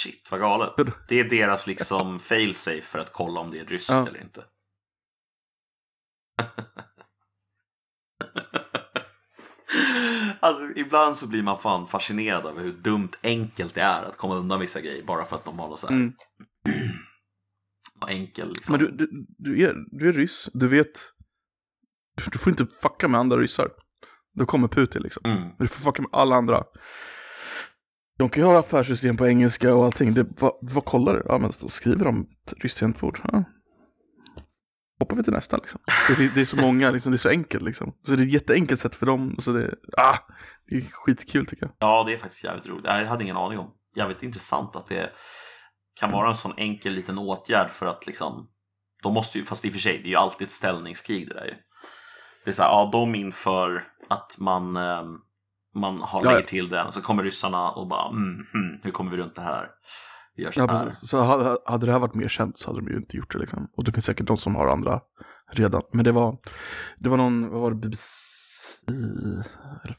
Shit, 0.04 0.28
vad 0.32 0.40
galet. 0.40 0.70
Det 1.08 1.20
är 1.20 1.24
deras 1.30 1.68
liksom 1.68 2.20
failsafe 2.20 2.82
för 2.82 3.00
att 3.00 3.14
kolla 3.14 3.40
om 3.40 3.52
det 3.52 3.60
är 3.60 3.66
ryskt 3.66 3.90
Ja. 3.90 4.08
eller 4.08 4.22
inte. 4.22 4.42
alltså, 10.40 10.64
ibland 10.76 11.18
så 11.18 11.28
blir 11.28 11.44
man 11.44 11.58
fan 11.58 11.88
fascinerad 11.88 12.46
över 12.46 12.62
hur 12.62 12.74
dumt 12.74 13.12
enkelt 13.24 13.76
det 13.76 13.82
är 13.82 14.04
att 14.04 14.18
komma 14.18 14.36
undan 14.36 14.60
vissa 14.60 14.82
grejer 14.82 15.04
bara 15.04 15.26
för 15.26 15.36
att 15.36 15.46
de 15.46 15.60
har 15.60 15.70
något 15.70 15.80
så 15.80 15.88
här 15.88 15.96
Mm. 15.96 16.14
enkel 18.08 18.50
liksom. 18.50 18.74
Men 18.74 18.80
du, 18.86 18.92
du, 18.92 19.26
du, 19.38 19.64
är, 19.64 19.76
du 19.92 20.10
är 20.10 20.14
ryss, 20.14 20.50
du 20.54 20.68
vet, 20.68 21.00
du, 22.32 22.38
får 22.38 22.52
inte 22.52 22.68
fucka 22.82 23.08
med 23.08 23.20
andra 23.20 23.38
ryssar. 23.38 23.70
Då 24.34 24.46
kommer 24.46 24.68
Putin 24.68 25.02
liksom. 25.02 25.22
Mm. 25.26 25.42
Men 25.42 25.56
du 25.58 25.68
får 25.68 25.82
fucka 25.82 26.02
med 26.02 26.10
alla 26.14 26.36
andra. 26.36 26.64
De 28.18 28.30
kan 28.30 28.44
ju 28.44 28.50
ha 28.50 28.60
affärssystem 28.60 29.18
på 29.18 29.28
engelska 29.28 29.76
och 29.76 29.86
allting. 29.86 30.14
Det, 30.14 30.28
vad, 30.40 30.54
vad 30.62 30.86
kollar 30.86 31.14
du? 31.14 31.24
Ja, 31.26 31.38
men 31.38 31.52
då 31.62 31.70
skriver 31.70 32.06
de 32.06 32.28
ryskt 32.58 32.80
tangentbord. 32.80 33.20
Ja. 33.24 33.44
Hoppar 35.02 35.16
vi 35.16 35.24
till 35.24 35.34
nästa 35.34 35.58
liksom. 35.58 35.82
Det, 36.08 36.16
det, 36.16 36.36
det 36.36 36.42
är 36.42 36.46
så 36.46 36.58
många, 36.58 36.92
liksom, 36.92 37.12
det 37.12 37.16
är 37.16 37.18
så 37.18 37.30
enkelt 37.30 37.64
liksom. 37.64 37.94
Så 38.06 38.16
det 38.16 38.22
är 38.22 38.26
ett 38.26 38.34
jätteenkelt 38.34 38.80
sätt 38.80 38.96
för 38.96 39.06
dem. 39.06 39.36
Så 39.40 39.52
det, 39.52 39.76
ah, 39.98 40.18
det 40.70 40.76
är 40.76 40.82
skitkul 40.92 41.46
tycker 41.46 41.66
jag. 41.66 41.76
Ja, 41.80 42.04
det 42.04 42.14
är 42.14 42.18
faktiskt 42.18 42.44
jävligt 42.44 42.68
roligt. 42.68 42.86
Jag 42.86 43.06
hade 43.06 43.24
ingen 43.24 43.38
aning 43.38 43.60
om. 43.60 43.72
Jävligt 43.96 44.24
intressant 44.24 44.76
att 44.76 44.88
det 44.88 45.10
kan 46.00 46.12
vara 46.12 46.30
en 46.30 46.36
sån 46.36 46.54
enkel 46.58 46.94
liten 46.94 47.18
åtgärd 47.18 47.70
för 47.70 47.86
att 47.86 48.08
liksom 48.08 48.48
de 49.04 49.14
måste 49.14 49.38
ju, 49.38 49.46
fast 49.46 49.66
i 49.66 49.70
och 49.70 49.74
för 49.74 49.80
sig, 49.80 49.98
det 49.98 50.08
är 50.08 50.12
ju 50.12 50.16
alltid 50.16 50.46
ett 50.46 50.52
ställningskrig 50.52 51.28
det 51.28 51.34
där 51.34 51.46
ju. 51.46 51.54
Det 52.44 52.50
är 52.50 52.54
så 52.54 52.64
här, 52.64 52.70
ja, 52.70 52.90
de 52.92 53.16
inför 53.16 53.88
att 54.10 54.36
man, 54.40 54.76
eh, 54.76 55.04
man 55.76 56.02
har, 56.02 56.24
lägger 56.24 56.42
till 56.42 56.70
den 56.70 56.88
och 56.88 56.94
så 56.94 57.02
kommer 57.02 57.24
ryssarna 57.24 57.72
och 57.72 57.88
bara, 57.88 58.10
mm, 58.10 58.46
hmm, 58.54 58.80
hur 58.84 58.92
kommer 58.92 59.12
vi 59.12 59.18
runt 59.18 59.36
det 59.36 59.42
här? 59.42 59.70
Gör 60.42 60.52
så 60.52 60.60
Ja, 60.60 60.68
här. 60.68 60.86
precis. 60.86 61.10
Så 61.10 61.22
hade, 61.22 61.58
hade 61.66 61.86
det 61.86 61.92
här 61.92 62.00
varit 62.00 62.14
mer 62.14 62.28
känt 62.28 62.60
så 62.60 62.70
hade 62.70 62.82
de 62.82 62.92
ju 62.92 62.98
inte 62.98 63.18
gjort 63.18 63.32
det 63.34 63.40
liksom. 63.40 63.68
Och 63.78 63.84
det 63.84 63.92
finns 63.92 64.06
säkert 64.06 64.28
de 64.28 64.38
som 64.38 64.56
har 64.56 64.68
andra 64.68 65.02
redan. 65.52 65.82
Men 65.94 66.04
det 66.06 66.12
var, 66.12 66.38
det 66.98 67.10
var 67.10 67.18
någon, 67.18 67.50
vad 67.50 67.62
var 67.62 67.72
det, 67.72 67.76
BBC? 67.78 68.04
Eller 68.88 69.98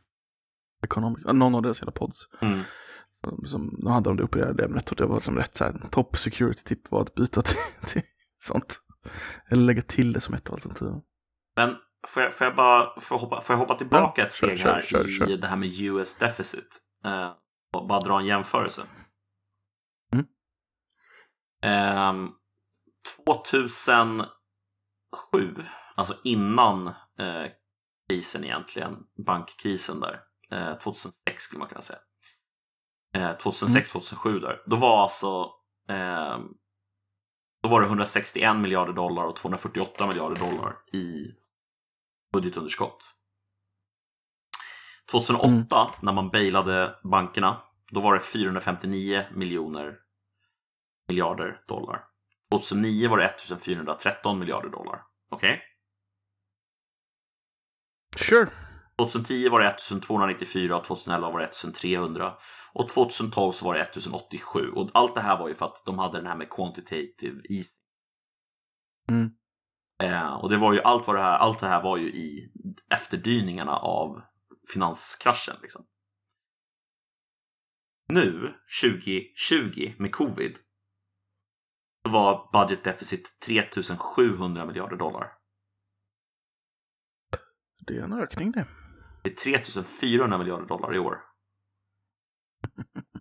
Economic, 0.85 1.25
någon 1.25 1.55
av 1.55 1.63
deras 1.63 1.83
hela 1.83 1.93
pods. 1.93 2.29
Mm. 2.41 2.61
Som, 3.25 3.47
som 3.47 3.87
hade 3.87 4.15
de 4.15 4.29
det 4.33 4.45
här 4.45 4.65
ämnet 4.65 4.91
och 4.91 4.97
det 4.97 5.07
var 5.07 5.21
som 5.21 5.37
rätt 5.37 5.57
så 5.57 5.65
här, 5.65 5.87
top 5.91 6.17
security 6.17 6.63
tip 6.65 6.91
var 6.91 7.01
att 7.01 7.15
byta 7.15 7.43
till, 7.43 7.57
till 7.87 8.03
sånt. 8.43 8.79
Eller 9.49 9.63
lägga 9.63 9.83
till 9.83 10.13
det 10.13 10.21
som 10.21 10.35
ett 10.35 10.51
alternativ. 10.51 10.89
Men 11.57 11.75
får, 12.09 12.23
jag, 12.23 12.35
får 12.35 12.45
jag 12.47 12.57
bara 12.57 13.01
får 13.01 13.15
jag 13.15 13.21
hoppa, 13.21 13.41
får 13.41 13.55
jag 13.55 13.59
hoppa 13.59 13.75
tillbaka 13.75 14.21
Ja, 14.21 14.27
ett 14.27 14.33
steg 14.33 14.59
kör, 14.59 14.73
här 14.73 14.83
kör, 14.83 15.05
kör, 15.09 15.31
i 15.31 15.37
det 15.37 15.47
här 15.47 15.57
med 15.57 15.81
US 15.81 16.17
deficit? 16.17 16.81
Och 17.73 17.87
bara 17.89 18.01
dra 18.01 18.19
en 18.19 18.27
jämförelse. 18.27 18.83
Mm. 21.63 21.97
Ehm, 21.99 22.31
2007, 23.27 24.29
alltså 25.95 26.17
innan 26.25 26.87
eh, 27.19 27.47
krisen 28.09 28.45
egentligen, 28.45 28.97
bankkrisen 29.27 30.01
där, 30.01 30.21
eh, 30.51 30.79
2006 30.79 31.43
skulle 31.43 31.59
man 31.59 31.69
kunna 31.69 31.81
säga. 31.81 31.99
Eh, 33.15 33.37
2006-2007 33.37 34.41
där, 34.41 34.63
då 34.67 34.77
var 34.77 35.03
alltså 35.03 35.51
ehm, 35.89 36.49
då 37.63 37.69
var 37.69 37.81
det 37.81 37.87
161 37.87 38.57
miljarder 38.57 38.93
dollar 38.93 39.25
och 39.25 39.37
248 39.37 40.07
miljarder 40.07 40.37
dollar 40.37 40.77
i 40.93 41.35
budgetunderskott. 42.33 43.15
2008 45.11 45.91
när 46.03 46.13
man 46.13 46.31
bailade 46.31 46.95
bankerna, 47.05 47.63
då 47.91 48.01
var 48.01 48.15
det 48.15 48.21
459 48.21 49.25
miljoner 49.35 50.02
miljarder 51.13 51.61
dollar. 51.69 52.05
2009 52.51 53.09
var 53.09 53.19
det 53.19 53.25
1413 53.25 54.39
miljarder 54.39 54.69
dollar. 54.69 55.03
Okej? 55.31 55.63
Sure. 58.17 58.51
2010 58.99 59.49
var 59.49 59.61
det 59.61 59.69
1294, 59.69 60.81
2011 60.81 61.31
var 61.31 61.39
det 61.39 61.45
1300 61.45 62.35
och 62.73 62.89
2012 62.89 63.53
så 63.53 63.65
var 63.65 63.75
det 63.75 63.81
1087. 63.81 64.71
Och 64.71 64.91
allt 64.95 65.15
det 65.15 65.21
här 65.21 65.39
var 65.39 65.49
ju 65.49 65.55
för 65.55 65.67
att 65.67 65.83
de 65.87 65.99
hade 65.99 66.19
den 66.19 66.27
här 66.27 66.37
med 66.37 66.51
quantitative 66.51 67.43
easing. 67.51 67.79
Mm. 69.09 69.31
Eh, 70.03 70.35
och 70.35 70.51
det 70.51 70.57
var 70.57 70.73
ju 70.73 70.81
allt, 70.81 71.07
vad 71.07 71.17
det 71.17 71.23
här, 71.23 71.39
allt 71.39 71.61
det 71.61 71.69
här 71.69 71.83
var 71.83 71.97
ju 71.97 72.09
i 72.09 72.53
efterdyningarna 72.95 73.77
av 73.77 74.23
finanskraschen. 74.73 75.57
Liksom. 75.63 75.87
Nu, 78.09 78.55
2020 78.83 79.95
med 79.99 80.13
covid, 80.13 80.59
var 82.03 82.49
budget 82.53 82.85
deficit 82.85 83.41
3700 83.41 84.67
miljarder 84.67 84.97
dollar. 84.97 85.33
Det 87.87 87.97
är 87.97 88.03
en 88.03 88.13
ökning 88.13 88.53
det. 88.53 88.67
Det 89.23 89.31
är 89.31 89.35
3400 89.35 90.39
miljarder 90.39 90.67
dollar 90.67 90.95
i 90.95 90.99
år. 90.99 91.19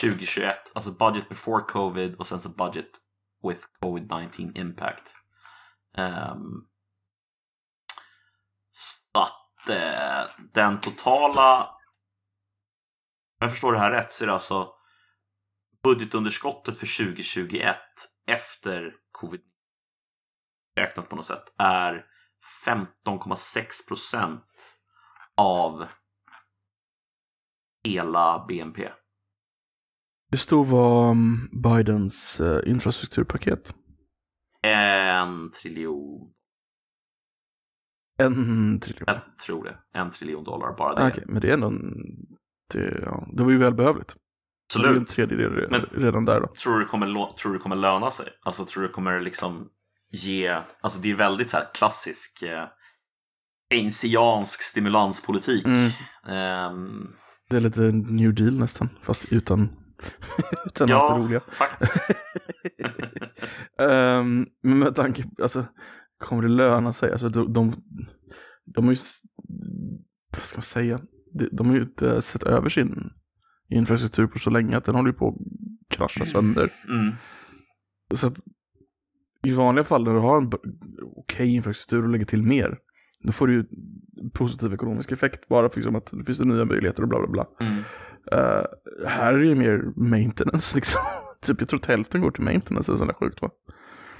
2021, 0.00 0.72
alltså 0.74 0.90
budget 0.90 1.28
before 1.28 1.64
covid 1.64 2.14
och 2.14 2.26
sen 2.26 2.40
så 2.40 2.48
budget 2.48 2.90
with 3.48 3.66
covid-19 3.80 4.58
impact. 4.58 5.14
Um, 5.98 6.68
så 8.70 9.20
att 9.20 9.68
eh, 9.68 10.30
den 10.52 10.80
totala, 10.80 11.64
om 11.64 11.70
jag 13.38 13.50
förstår 13.50 13.72
det 13.72 13.78
här 13.78 13.90
rätt 13.90 14.12
så 14.12 14.24
är 14.24 14.26
det 14.26 14.32
alltså 14.32 14.77
budgetunderskottet 15.82 16.78
för 16.78 17.04
2021 17.06 17.76
efter 18.26 18.94
covid 19.12 19.40
räknat 20.76 21.08
på 21.08 21.16
något 21.16 21.26
sätt 21.26 21.44
är 21.58 22.04
15,6 22.66 23.88
procent 23.88 24.44
av 25.36 25.86
hela 27.84 28.44
BNP. 28.48 28.88
Hur 30.30 30.38
stor 30.38 30.64
var 30.64 31.10
um, 31.10 31.50
Bidens 31.62 32.40
uh, 32.40 32.60
infrastrukturpaket? 32.70 33.74
En 34.62 35.50
triljon, 35.50 36.32
En 38.18 38.80
triljon. 38.80 39.04
jag 39.06 39.38
tror 39.46 39.64
det. 39.64 39.78
En 39.92 40.10
triljon 40.10 40.44
dollar 40.44 40.76
bara 40.76 40.94
det. 40.94 41.02
Ah, 41.02 41.08
Okej, 41.08 41.24
men 41.26 41.40
det 41.40 41.48
är 41.48 41.54
ändå 41.54 41.66
en... 41.66 41.94
Det, 42.72 43.00
ja, 43.02 43.26
det 43.32 43.42
var 43.42 43.50
ju 43.50 43.58
välbehövligt. 43.58 44.16
Det 44.74 44.78
var 44.82 44.88
ju 44.88 44.96
en 44.96 45.02
Absolut. 45.02 45.28
tredjedel 45.28 45.52
re- 45.52 45.68
Men- 45.70 46.02
redan 46.02 46.24
där 46.24 46.40
då. 46.40 46.46
Tror 46.46 46.72
du, 46.78 46.84
det 46.84 46.86
kommer, 46.90 47.32
tror 47.36 47.52
du 47.52 47.58
det 47.58 47.62
kommer 47.62 47.76
löna 47.76 48.10
sig? 48.10 48.26
Alltså 48.42 48.64
tror 48.64 48.82
du 48.82 48.88
det 48.88 48.94
kommer 48.94 49.20
liksom 49.20 49.68
ge, 50.12 50.60
alltså 50.80 51.00
det 51.00 51.10
är 51.10 51.14
väldigt 51.14 51.50
så 51.50 51.56
här 51.56 51.66
klassisk 51.74 52.42
eh, 52.42 52.64
Keynesiansk 53.72 54.62
stimulanspolitik. 54.62 55.64
Mm. 55.66 55.90
Ehm, 56.28 57.06
Det 57.50 57.56
är 57.56 57.60
lite 57.60 57.80
New 57.92 58.34
Deal 58.34 58.58
nästan, 58.58 58.88
fast 59.02 59.32
utan, 59.32 59.68
utan 60.66 60.84
allt 60.84 60.90
ja, 60.90 61.14
det 61.18 61.24
roliga. 61.24 61.40
faktiskt. 61.48 62.10
Ehm, 63.78 64.46
men 64.62 64.78
med 64.78 64.94
tanke 64.94 65.24
alltså, 65.42 65.64
kommer 66.18 66.42
det 66.42 66.48
löna 66.48 66.92
sig? 66.92 67.12
Alltså, 67.12 67.28
de, 67.28 67.52
de, 67.52 67.74
de 68.74 68.84
har 68.84 68.92
ju, 68.92 68.98
vad 70.32 70.40
ska 70.42 70.56
man 70.58 70.62
säga, 70.62 71.00
de, 71.34 71.48
de 71.52 71.68
har 71.68 71.76
ju 71.76 71.82
inte 71.82 72.22
sett 72.22 72.42
över 72.42 72.68
sin 72.68 73.10
infrastruktur 73.68 74.26
på 74.26 74.38
så 74.38 74.50
länge 74.50 74.76
att 74.76 74.84
den 74.84 74.94
håller 74.94 75.12
på 75.12 75.28
att 75.28 75.34
krascha 75.96 76.26
sönder. 76.26 76.70
Mm. 76.88 77.12
Så 78.14 78.26
att 78.26 78.36
i 79.42 79.54
vanliga 79.54 79.84
fall 79.84 80.04
när 80.04 80.14
du 80.14 80.20
har 80.20 80.36
en 80.40 80.50
okej 81.16 81.54
infrastruktur 81.54 82.02
och 82.02 82.08
lägger 82.08 82.24
till 82.26 82.42
mer, 82.42 82.78
då 83.22 83.32
får 83.32 83.46
du 83.46 83.52
ju 83.52 83.64
positiv 84.34 84.74
ekonomisk 84.74 85.12
effekt 85.12 85.48
bara 85.48 85.68
för 85.68 85.76
liksom 85.76 85.96
att 85.96 86.06
det 86.12 86.24
finns 86.24 86.38
det 86.38 86.44
nya 86.44 86.64
möjligheter 86.64 87.02
och 87.02 87.08
bla 87.08 87.18
bla 87.18 87.28
bla. 87.28 87.66
Mm. 87.66 87.82
Eh, 88.32 88.64
här 89.08 89.34
är 89.34 89.38
det 89.38 89.46
ju 89.46 89.54
mer 89.54 89.82
maintenance 89.96 90.74
liksom. 90.76 91.00
typ 91.42 91.60
jag 91.60 91.68
tror 91.68 91.80
att 91.80 91.86
hälften 91.86 92.20
går 92.20 92.30
till 92.30 92.44
maintenance 92.44 92.90
eller 92.90 92.98
sånt 92.98 93.10
där 93.10 93.26
sjukt 93.26 93.42
va? 93.42 93.50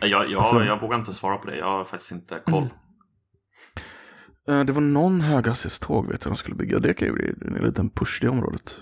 Jag, 0.00 0.30
jag, 0.30 0.42
Alltså- 0.42 0.64
jag 0.64 0.80
vågar 0.80 0.98
inte 0.98 1.12
svara 1.12 1.36
på 1.36 1.46
det. 1.46 1.56
Jag 1.56 1.66
har 1.66 1.84
faktiskt 1.84 2.12
inte 2.12 2.40
koll. 2.44 2.68
Mm. 4.46 4.60
Eh, 4.60 4.64
det 4.66 4.72
var 4.72 4.80
någon 4.80 5.20
höghastighetståg 5.20 6.08
vet 6.08 6.24
jag 6.24 6.32
de 6.32 6.36
skulle 6.36 6.56
bygga. 6.56 6.78
Det 6.78 6.94
kan 6.94 7.08
ju 7.08 7.14
bli 7.14 7.34
en 7.58 7.64
liten 7.66 7.90
push 7.90 8.22
i 8.22 8.26
det 8.26 8.30
området. 8.30 8.80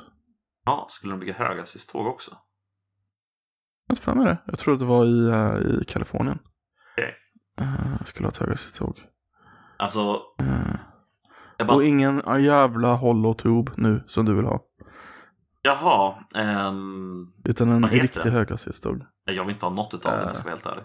Ja, 0.67 0.87
skulle 0.91 1.13
de 1.13 1.21
bygga 1.21 1.33
höghastighetståg 1.35 2.07
också? 2.07 2.31
Jag 3.87 3.97
har 3.97 4.01
för 4.01 4.15
mig 4.15 4.25
det. 4.27 4.39
Jag 4.47 4.59
tror 4.59 4.75
att 4.75 4.81
det 4.81 4.87
var 4.87 5.05
i, 5.05 5.29
eh, 5.29 5.81
i 5.81 5.85
Kalifornien. 5.85 6.39
Okej. 6.95 7.15
Eh, 7.61 8.05
skulle 8.05 8.27
ha 8.27 8.31
ett 8.33 8.37
höghastighetståg. 8.37 8.99
Alltså, 9.79 10.23
jag 11.59 11.67
bara, 11.67 11.77
och 11.77 11.85
ingen 11.85 12.23
ah, 12.25 12.39
jävla 12.39 12.95
hollow-tube 12.95 13.73
nu 13.77 14.05
som 14.09 14.25
du 14.25 14.35
vill 14.35 14.45
ha. 14.45 14.61
jaha. 15.63 16.25
ehm, 16.35 17.33
Utan 17.45 17.69
en 17.69 17.89
riktig 17.89 18.31
höghastighetståg. 18.31 19.03
jag 19.25 19.45
vill 19.45 19.55
inte 19.55 19.67
ha 19.67 19.73
något 19.73 19.95
utav 19.95 20.13
det 20.13 20.21
om 20.21 20.27
jag 20.27 20.37
ska 20.37 20.45
vara 20.45 20.55
helt 20.55 20.67
ärlig. 20.67 20.85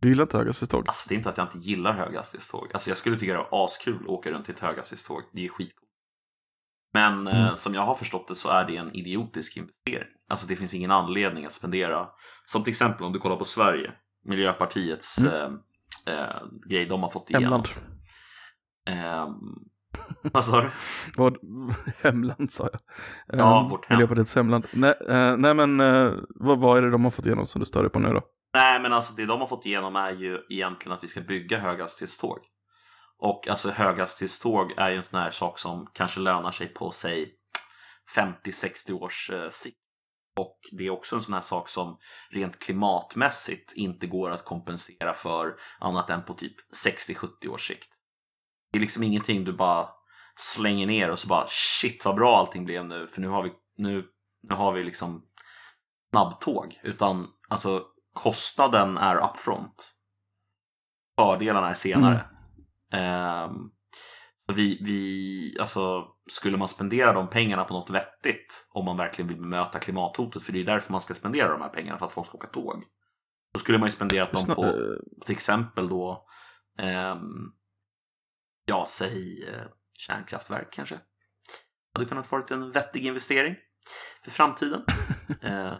Du 0.00 0.08
gillar 0.08 0.22
inte 0.22 0.36
höghastighetståg? 0.38 0.88
Alltså 0.88 1.08
det 1.08 1.14
är 1.14 1.16
inte 1.16 1.30
att 1.30 1.38
jag 1.38 1.44
inte 1.46 1.58
gillar 1.58 1.92
höghastighetståg. 1.92 2.70
Alltså 2.74 2.90
jag 2.90 2.96
skulle 2.96 3.16
tycka 3.16 3.32
det 3.32 3.46
var 3.50 3.64
askul 3.64 4.00
att 4.02 4.06
åka 4.08 4.30
runt 4.30 4.48
i 4.48 4.52
ett 4.52 4.60
höghastighetståg. 4.60 5.22
Det 5.32 5.44
är 5.44 5.48
skitcoolt. 5.48 5.83
Men 6.94 7.26
eh, 7.26 7.42
Mm. 7.42 7.56
som 7.56 7.74
jag 7.74 7.82
har 7.82 7.94
förstått 7.94 8.28
det 8.28 8.34
så 8.34 8.48
är 8.48 8.64
det 8.64 8.76
en 8.76 8.94
idiotisk 8.94 9.56
investering. 9.56 10.08
Alltså 10.28 10.46
det 10.46 10.56
finns 10.56 10.74
ingen 10.74 10.90
anledning 10.90 11.46
att 11.46 11.52
spendera. 11.52 12.08
Som 12.46 12.64
till 12.64 12.70
exempel 12.70 13.04
om 13.06 13.12
du 13.12 13.18
kollar 13.18 13.36
på 13.36 13.44
Sverige. 13.44 13.92
Miljöpartiets 14.24 15.18
eh, 15.18 15.50
eh, 16.06 16.42
grej 16.70 16.86
de 16.86 17.02
har 17.02 17.10
fått 17.10 17.30
igenom. 17.30 17.44
Hemland. 17.52 17.68
Eh, 18.88 19.28
vad 20.32 20.44
sa 20.44 20.60
du? 20.62 20.70
Vad? 21.16 21.36
Hemland 22.02 22.52
sa 22.52 22.68
jag. 22.72 22.80
Ja, 23.38 23.60
Eh, 23.64 23.68
vårt 23.70 23.86
hem. 23.86 23.96
Miljöpartiets 23.96 24.34
hemland. 24.36 24.66
Nej, 24.72 24.94
eh, 25.08 25.36
nej 25.36 25.54
men 25.54 25.80
eh, 25.80 26.12
vad, 26.28 26.58
vad 26.60 26.78
är 26.78 26.82
det 26.82 26.90
de 26.90 27.04
har 27.04 27.10
fått 27.10 27.26
igenom 27.26 27.46
som 27.46 27.60
du 27.60 27.66
stör 27.66 27.82
dig 27.82 27.90
på 27.90 27.98
nu 27.98 28.08
då? 28.12 28.22
Nej, 28.54 28.80
men 28.80 28.92
alltså 28.92 29.14
det 29.14 29.26
de 29.26 29.40
har 29.40 29.46
fått 29.48 29.66
igenom 29.66 29.96
är 29.96 30.10
ju 30.12 30.38
egentligen 30.50 30.96
att 30.96 31.04
vi 31.04 31.08
ska 31.08 31.20
bygga 31.20 31.58
höghastighetståg. 31.58 32.38
Och 33.18 33.48
alltså 33.48 33.70
höghastighetståg 33.70 34.72
är 34.76 34.90
ju 34.90 34.96
en 34.96 35.02
sån 35.02 35.20
här 35.20 35.30
sak 35.30 35.58
som 35.58 35.86
kanske 35.94 36.20
lönar 36.20 36.50
sig 36.50 36.68
på, 36.68 36.90
säg 36.90 37.34
50-60 38.16 38.92
års 38.92 39.30
eh, 39.30 39.48
sikt. 39.48 39.78
Och 40.36 40.58
det 40.72 40.86
är 40.86 40.90
också 40.90 41.16
en 41.16 41.22
sån 41.22 41.34
här 41.34 41.40
sak 41.40 41.68
som 41.68 41.98
rent 42.30 42.58
klimatmässigt 42.58 43.72
inte 43.72 44.06
går 44.06 44.30
att 44.30 44.44
kompensera 44.44 45.14
för 45.14 45.56
annat 45.78 46.10
än 46.10 46.24
på 46.24 46.34
typ 46.34 46.54
60-70 46.86 47.48
års 47.48 47.68
sikt. 47.68 47.88
Det 48.72 48.78
är 48.78 48.80
liksom 48.80 49.02
ingenting 49.02 49.44
du 49.44 49.52
bara 49.52 49.88
slänger 50.36 50.86
ner 50.86 51.10
och 51.10 51.18
så 51.18 51.28
bara 51.28 51.46
shit 51.48 52.04
vad 52.04 52.14
bra 52.14 52.38
allting 52.38 52.64
blev 52.64 52.84
nu 52.84 53.06
för 53.06 53.20
nu 53.20 53.28
har 53.28 53.42
vi, 53.42 53.52
nu, 53.76 54.04
nu 54.42 54.54
har 54.54 54.72
vi 54.72 54.82
liksom 54.82 55.24
snabbtåg. 56.10 56.80
Utan 56.82 57.28
alltså 57.48 57.84
kostnaden 58.14 58.98
är 58.98 59.30
upfront. 59.30 59.94
Fördelarna 61.20 61.70
är 61.70 61.74
senare. 61.74 62.14
Mm 62.14 62.33
så 64.46 64.54
vi, 64.54 64.78
vi, 64.84 65.56
alltså, 65.60 66.08
skulle 66.30 66.56
man 66.56 66.68
spendera 66.68 67.12
de 67.12 67.30
pengarna 67.30 67.64
på 67.64 67.74
något 67.74 67.90
vettigt 67.90 68.66
om 68.70 68.84
man 68.84 68.96
verkligen 68.96 69.28
vill 69.28 69.40
bemöta 69.40 69.78
klimathotet, 69.78 70.42
för 70.42 70.52
det 70.52 70.60
är 70.60 70.64
därför 70.64 70.92
man 70.92 71.00
ska 71.00 71.14
spendera 71.14 71.52
de 71.52 71.60
här 71.60 71.68
pengarna, 71.68 71.98
för 71.98 72.06
att 72.06 72.12
folk 72.12 72.26
ska 72.26 72.36
åka 72.36 72.46
tåg. 72.46 72.84
Då 73.52 73.60
skulle 73.60 73.78
man 73.78 73.86
ju 73.86 73.92
spendera 73.92 74.30
dem 74.30 74.46
på 74.46 74.64
eh, 74.64 75.24
till 75.26 75.34
exempel 75.34 75.88
då, 75.88 76.26
ehm, 76.78 77.52
ja, 78.66 78.86
säg 78.88 79.48
eh, 79.48 79.66
kärnkraftverk 79.98 80.72
kanske. 80.72 81.00
Hade 81.94 82.06
kunnat 82.06 82.32
vara 82.32 82.44
en 82.50 82.70
vettig 82.70 83.06
investering 83.06 83.56
för 84.24 84.30
framtiden. 84.30 84.84
Eh, 85.42 85.72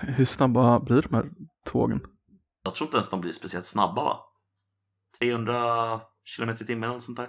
hur 0.00 0.24
snabba 0.24 0.80
blir 0.80 1.02
de 1.02 1.14
här 1.14 1.30
tågen? 1.64 2.06
jag 2.68 2.74
tror 2.74 2.86
inte 2.86 2.96
ens 2.96 3.10
de 3.10 3.20
blir 3.20 3.32
speciellt 3.32 3.66
snabba 3.66 4.04
va? 4.04 4.20
300 5.20 6.00
kilometer 6.24 6.64
i 6.64 6.66
timmen 6.66 6.90
eller 6.90 7.00
sånt 7.00 7.16
där. 7.16 7.28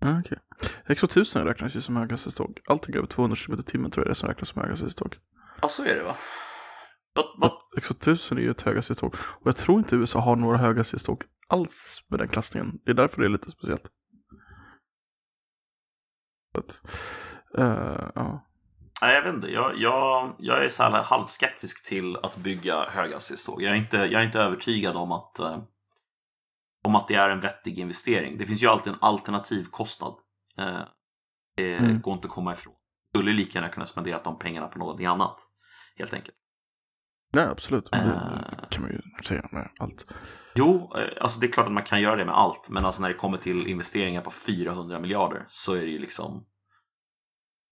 Ah, 0.00 0.20
okej. 0.20 0.38
X2000 0.86 1.44
räknas 1.44 1.76
ju 1.76 1.80
som 1.80 1.96
höghastighetståg. 1.96 2.60
Allting 2.66 2.94
över 2.94 3.06
200 3.06 3.36
km 3.36 3.60
i 3.60 3.62
timmen 3.62 3.90
tror 3.90 4.04
jag 4.04 4.06
är 4.06 4.10
det 4.10 4.14
som 4.14 4.28
räknas 4.28 4.48
som 4.48 4.62
höghastighetståg. 4.62 5.16
Ja, 5.62 5.68
så 5.68 5.84
är 5.84 5.94
det 5.94 6.02
va? 6.02 6.16
Vad, 7.14 7.26
vad, 7.38 7.52
X2000 7.76 8.36
är 8.36 8.40
ju 8.40 8.50
ett 8.50 8.62
höghastighetståg. 8.62 9.14
Och 9.14 9.46
jag 9.46 9.56
tror 9.56 9.78
inte 9.78 9.96
USA 9.96 10.20
har 10.20 10.36
några 10.36 10.58
höghastighetståg 10.58 11.24
alls 11.48 12.02
med 12.08 12.18
den 12.18 12.28
klassningen. 12.28 12.80
Det 12.84 12.90
är 12.90 12.94
därför 12.94 13.20
det 13.20 13.26
är 13.26 13.30
lite 13.30 13.50
speciellt. 13.50 13.86
Att, 16.58 16.80
eh, 17.58 18.10
ja. 18.14 18.46
Nej, 19.02 19.14
jag 19.14 19.22
vet 19.22 19.34
inte. 19.34 19.48
Jag, 19.48 19.76
jag, 19.76 20.36
jag 20.38 20.64
är 20.64 20.68
så 20.68 20.82
här 20.82 21.02
halvskeptisk 21.02 21.84
till 21.84 22.16
att 22.16 22.36
bygga 22.36 22.84
höghastighetståg. 22.90 23.62
Jag 23.62 23.72
är 23.72 23.76
inte, 23.76 23.96
jag 23.96 24.22
är 24.22 24.26
inte 24.26 24.40
övertygad 24.40 24.96
om 24.96 25.12
att, 25.12 25.38
eh, 25.38 25.58
om 26.86 26.94
att 26.94 27.08
det 27.08 27.14
är 27.14 27.30
en 27.30 27.40
vettig 27.40 27.78
investering. 27.78 28.38
Det 28.38 28.46
finns 28.46 28.62
ju 28.62 28.66
alltid 28.66 28.92
en 28.92 28.98
alternativkostnad. 29.02 30.14
Eh, 30.58 30.80
det 31.56 31.76
Mm. 31.76 32.00
går 32.00 32.14
inte 32.14 32.26
att 32.28 32.32
komma 32.34 32.52
ifrån. 32.52 32.74
Skulle 33.14 33.32
lika 33.32 33.58
gärna 33.58 33.72
kunna 33.72 33.86
spendera 33.86 34.22
de 34.22 34.38
pengarna 34.38 34.68
på 34.68 34.78
något 34.78 35.00
annat. 35.00 35.36
Helt 35.96 36.14
enkelt. 36.14 36.36
Nej, 37.32 37.46
absolut. 37.46 37.84
Det 37.90 38.66
kan 38.70 38.82
man 38.82 38.90
ju 38.90 39.00
säga 39.24 39.48
med 39.52 39.70
allt. 39.78 40.06
Jo, 40.54 40.92
eh, 40.96 41.22
alltså 41.22 41.40
det 41.40 41.46
är 41.46 41.52
klart 41.52 41.66
att 41.66 41.72
man 41.72 41.82
kan 41.84 42.00
göra 42.00 42.16
det 42.16 42.24
med 42.24 42.34
allt. 42.34 42.68
Men 42.70 42.84
alltså 42.84 43.02
när 43.02 43.08
det 43.08 43.14
kommer 43.14 43.38
till 43.38 43.66
investeringar 43.66 44.20
på 44.20 44.30
400 44.30 45.00
miljarder 45.00 45.44
så 45.48 45.74
är 45.74 45.80
det 45.80 45.90
ju 45.90 45.98
liksom 45.98 46.46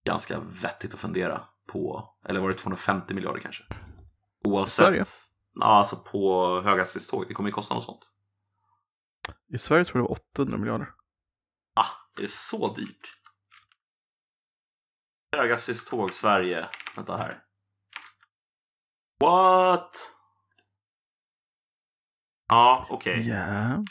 ganska 0.05 0.39
vettigt 0.39 0.93
att 0.93 0.99
fundera 0.99 1.41
på. 1.71 2.09
Eller 2.29 2.39
var 2.39 2.49
det 2.49 2.55
250 2.55 3.13
miljarder 3.13 3.39
kanske? 3.39 3.63
Oavsett. 4.43 4.85
Sverige? 4.85 5.05
Ja, 5.59 5.65
alltså 5.65 5.95
på 5.95 6.61
höghastighetståg. 6.61 7.25
Det 7.27 7.33
kommer 7.33 7.49
ju 7.49 7.53
kosta 7.53 7.73
något 7.73 7.83
sånt. 7.83 8.11
I 9.53 9.57
Sverige 9.57 9.85
tror 9.85 9.99
jag 9.99 10.05
det 10.05 10.09
var 10.09 10.17
800 10.33 10.57
miljarder. 10.57 10.87
Är 12.17 12.21
det 12.21 12.31
så 12.31 12.73
dyrt? 12.73 13.09
Höghastighetståg 15.37 16.13
Sverige. 16.13 16.67
Vänta 16.95 17.17
här. 17.17 17.39
What? 19.19 20.11
Ja, 22.47 22.87
okej. 22.89 23.27
Ja. 23.27 23.83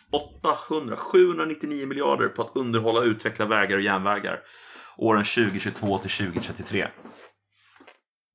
800, 0.42 0.96
799 0.96 1.86
miljarder 1.86 2.28
på 2.28 2.42
att 2.42 2.56
underhålla 2.56 2.98
och 3.00 3.06
utveckla 3.06 3.46
vägar 3.46 3.76
och 3.76 3.82
järnvägar 3.82 4.40
åren 4.96 5.24
2022 5.24 5.98
till 5.98 6.10
2033. 6.10 6.88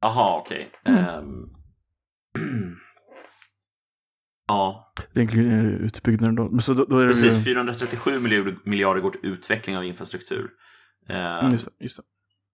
Jaha, 0.02 0.38
okej. 0.40 0.72
Mm. 0.86 1.06
Ehm. 1.06 1.50
Ja, 4.50 4.94
egentligen 5.14 5.66
utbyggnaden 5.66 6.36
då. 6.36 6.62
Så 6.62 6.74
då, 6.74 6.86
då 6.86 7.00
är 7.00 7.08
det 7.08 7.14
precis. 7.14 7.38
ju... 7.38 7.44
437 7.44 8.20
miljarder, 8.20 8.58
miljarder 8.64 9.02
går 9.02 9.12
till 9.12 9.26
utveckling 9.32 9.78
av 9.78 9.84
infrastruktur. 9.86 10.50
Ehm, 11.10 11.40
Mm, 11.40 11.52
just 11.52 11.66
det, 11.66 11.72
just 11.80 11.98
det. 11.98 12.04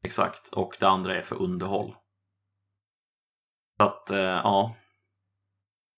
Exakt, 0.06 0.48
och 0.48 0.76
det 0.80 0.88
andra 0.88 1.16
är 1.18 1.22
för 1.22 1.42
underhåll. 1.42 1.96
Så 3.78 3.86
att, 3.86 4.12
eh, 4.12 4.18
ja. 4.20 4.76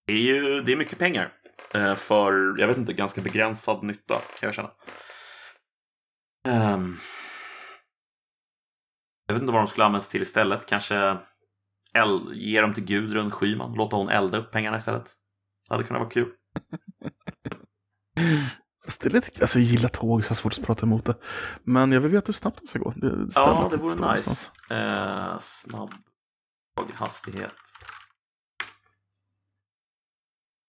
Det 0.08 0.14
är 0.14 0.18
ju 0.18 0.62
det 0.62 0.72
är 0.72 0.78
mycket 0.78 1.00
pengar. 1.00 1.34
Eh, 1.74 1.96
för, 1.96 2.56
jag 2.58 2.68
vet 2.68 2.78
inte, 2.78 2.94
ganska 2.94 3.22
begränsad 3.22 3.84
nytta 3.84 4.16
kan 4.40 4.48
jag 4.48 4.54
känna. 4.54 4.72
Ehm. 6.48 6.98
jag 9.28 9.34
vet 9.34 9.42
inte 9.42 9.54
vad 9.54 9.62
de 9.62 9.68
skulle 9.68 9.86
användas 9.86 10.10
till 10.10 10.22
istället. 10.22 10.66
Kanske 10.66 11.18
eld, 11.94 12.34
ge 12.34 12.62
dem 12.62 12.74
till 12.74 12.86
Gudrun 12.86 13.32
Schyman. 13.32 13.74
Låta 13.74 13.96
hon 13.96 14.10
elda 14.10 14.38
upp 14.38 14.52
pengarna 14.52 14.78
istället. 14.78 15.16
Det 15.68 15.74
hade 15.74 15.84
kunnat 15.84 16.00
vara 16.00 16.10
kul. 16.10 16.32
Fast 18.86 19.02
det 19.02 19.10
är 19.10 19.14
lite, 19.14 19.42
alltså 19.42 19.60
jag 19.60 19.66
gillar 19.68 19.90
tåg 19.90 20.24
så 20.24 20.28
jag 20.28 20.30
har 20.30 20.36
svårt 20.36 20.58
att 20.58 20.66
prata 20.66 20.86
emot 20.86 21.06
det. 21.06 21.16
Men 21.64 21.92
jag 21.92 22.02
vill 22.02 22.12
veta 22.12 22.26
hur 22.26 22.34
snabbt 22.34 22.62
det 22.62 22.68
ska 22.68 22.80
gå. 22.80 22.94
Det, 22.96 23.28
Ja, 23.36 23.68
det 23.72 23.78
vore 23.78 24.14
nice. 24.14 24.52
Eh, 24.70 25.40
snabb 25.40 25.94
hastighet. 26.94 27.54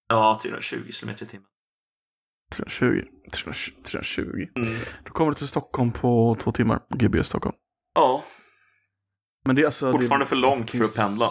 Ja, 0.08 0.40
320 0.42 0.90
km 1.00 1.10
i 1.10 1.26
timmen. 1.26 1.46
320. 2.50 3.04
320. 3.32 3.72
320. 3.84 4.22
Mm. 4.56 4.78
Då 5.04 5.12
kommer 5.12 5.30
du 5.30 5.34
till 5.34 5.48
Stockholm 5.48 5.92
på 5.92 6.36
två 6.40 6.52
timmar. 6.52 6.80
GB 6.88 7.24
Stockholm. 7.24 7.56
Ja, 7.94 8.24
Men 9.44 9.56
det 9.56 9.62
är 9.62 9.66
alltså... 9.66 9.92
fortfarande 9.92 10.24
det, 10.24 10.28
för 10.28 10.36
långt 10.36 10.70
för 10.70 10.84
att 10.84 10.94
pendla. 10.94 11.30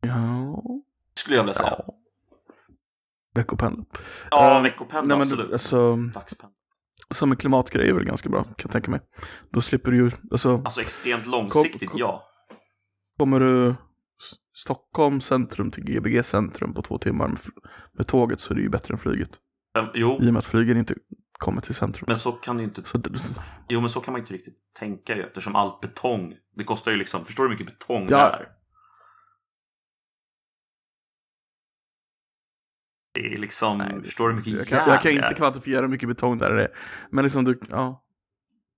Ja. 0.00 0.41
Skulle 1.22 1.36
jag 1.36 1.42
vilja 1.42 1.54
säga. 1.54 1.74
ja. 1.78 1.94
Veckopendel. 3.34 3.84
Ja, 4.30 4.56
Eh, 4.56 4.62
veckopendla 4.62 5.16
Nej 5.16 5.26
men 5.26 5.32
absolut. 5.32 5.52
alltså, 5.52 5.96
Dagspendla. 5.96 6.56
som 7.10 7.30
en 7.30 7.36
klimatgrej 7.36 7.88
är 7.88 7.92
väl 7.94 8.04
ganska 8.04 8.28
bra 8.28 8.42
kan 8.44 8.54
jag 8.62 8.70
tänka 8.72 8.90
mig. 8.90 9.00
Då 9.50 9.60
slipper 9.60 9.90
du 9.90 9.96
ju, 9.96 10.10
alltså 10.30 10.62
Alltså 10.64 10.80
extremt 10.80 11.26
långsiktigt, 11.26 11.90
kom- 11.90 12.00
ja. 12.00 12.22
kommer 13.18 13.40
du 13.40 13.74
Stockholm 14.54 15.20
centrum 15.20 15.70
till 15.70 15.84
Gbg 15.84 16.22
centrum 16.24 16.74
på 16.74 16.82
två 16.82 16.98
timmar 16.98 17.28
med, 17.28 17.38
med 17.92 18.06
tåget 18.06 18.40
så 18.40 18.52
är 18.52 18.54
det 18.56 18.62
ju 18.62 18.68
bättre 18.68 18.94
än 18.94 18.98
flyget. 18.98 19.30
Eh, 19.78 19.84
Jo, 19.94 20.18
I 20.22 20.28
och 20.28 20.32
med 20.32 20.36
att 20.38 20.44
flygen 20.46 20.76
inte 20.76 20.94
kommer 21.38 21.60
till 21.60 21.74
centrum. 21.74 22.04
men 22.08 22.18
så 22.18 22.32
kan 22.32 22.58
ju 22.58 22.64
inte... 22.64 22.82
Så 22.84 22.98
Jo, 23.68 23.80
men 23.80 23.90
så 23.90 24.00
kan 24.00 24.12
man 24.12 24.20
inte 24.20 24.32
riktigt 24.34 24.56
tänka 24.78 25.16
ju 25.16 25.22
eftersom 25.22 25.56
allt 25.56 25.80
betong, 25.80 26.34
det 26.56 26.64
kostar 26.64 26.90
ju 26.90 26.96
liksom, 26.96 27.24
förstår 27.24 27.44
du 27.44 27.48
hur 27.50 27.58
mycket 27.58 27.78
betong 27.78 28.06
Ja. 28.10 28.16
det 28.18 28.22
är? 28.36 28.48
Det 33.12 33.34
är 33.34 33.38
liksom, 33.38 33.78
Nej, 33.78 33.92
det- 33.96 34.02
förstår 34.04 34.28
du 34.28 34.34
hur 34.34 34.38
mycket 34.38 34.52
jag, 34.52 34.66
kan, 34.66 34.78
järn 34.78 34.88
jag 34.88 35.02
kan 35.02 35.12
inte 35.12 35.34
kvantifiera 35.34 35.80
hur 35.80 35.88
mycket 35.88 36.08
betong 36.08 36.38
där 36.38 36.50
det 36.54 36.62
är. 36.62 36.70
Men 37.10 37.24
liksom 37.24 37.44
du, 37.44 37.60
ja. 37.70 38.02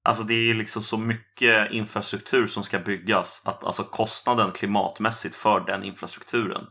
Alltså 0.04 0.22
det 0.24 0.34
är 0.50 0.54
liksom 0.54 0.82
så 0.82 0.98
mycket 0.98 1.72
infrastruktur 1.72 2.46
som 2.46 2.62
ska 2.62 2.78
byggas 2.78 3.42
att 3.44 3.64
alltså 3.64 3.84
kostnaden 3.84 4.52
klimatmässigt 4.52 5.34
för 5.34 5.60
den 5.60 5.84
infrastrukturen 5.84 6.64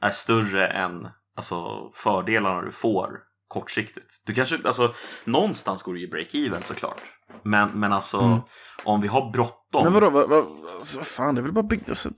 är 0.00 0.10
större 0.10 0.66
än 0.68 1.08
alltså, 1.36 1.90
fördelarna 1.94 2.62
du 2.62 2.70
får 2.70 3.18
kortsiktigt. 3.48 4.22
Du 4.26 4.34
kanske, 4.34 4.58
alltså, 4.64 4.94
någonstans 5.24 5.82
går 5.82 5.94
det 5.94 6.00
ju 6.00 6.10
break-even 6.10 6.60
såklart. 6.62 7.00
Men, 7.42 7.68
men 7.80 7.92
alltså 7.92 8.20
Mm. 8.20 8.38
om 8.84 9.00
vi 9.00 9.08
har 9.08 9.30
bråttom. 9.30 9.84
Men 9.84 9.92
vadå, 9.92 10.10
vad, 10.10 10.28
vad, 10.28 10.46
alltså, 10.78 10.98
vad 10.98 11.06
fan, 11.06 11.34
det 11.34 11.40
är 11.40 11.42
väl 11.42 11.52
bara 11.52 11.62
bygga, 11.62 11.84
alltså, 11.88 12.10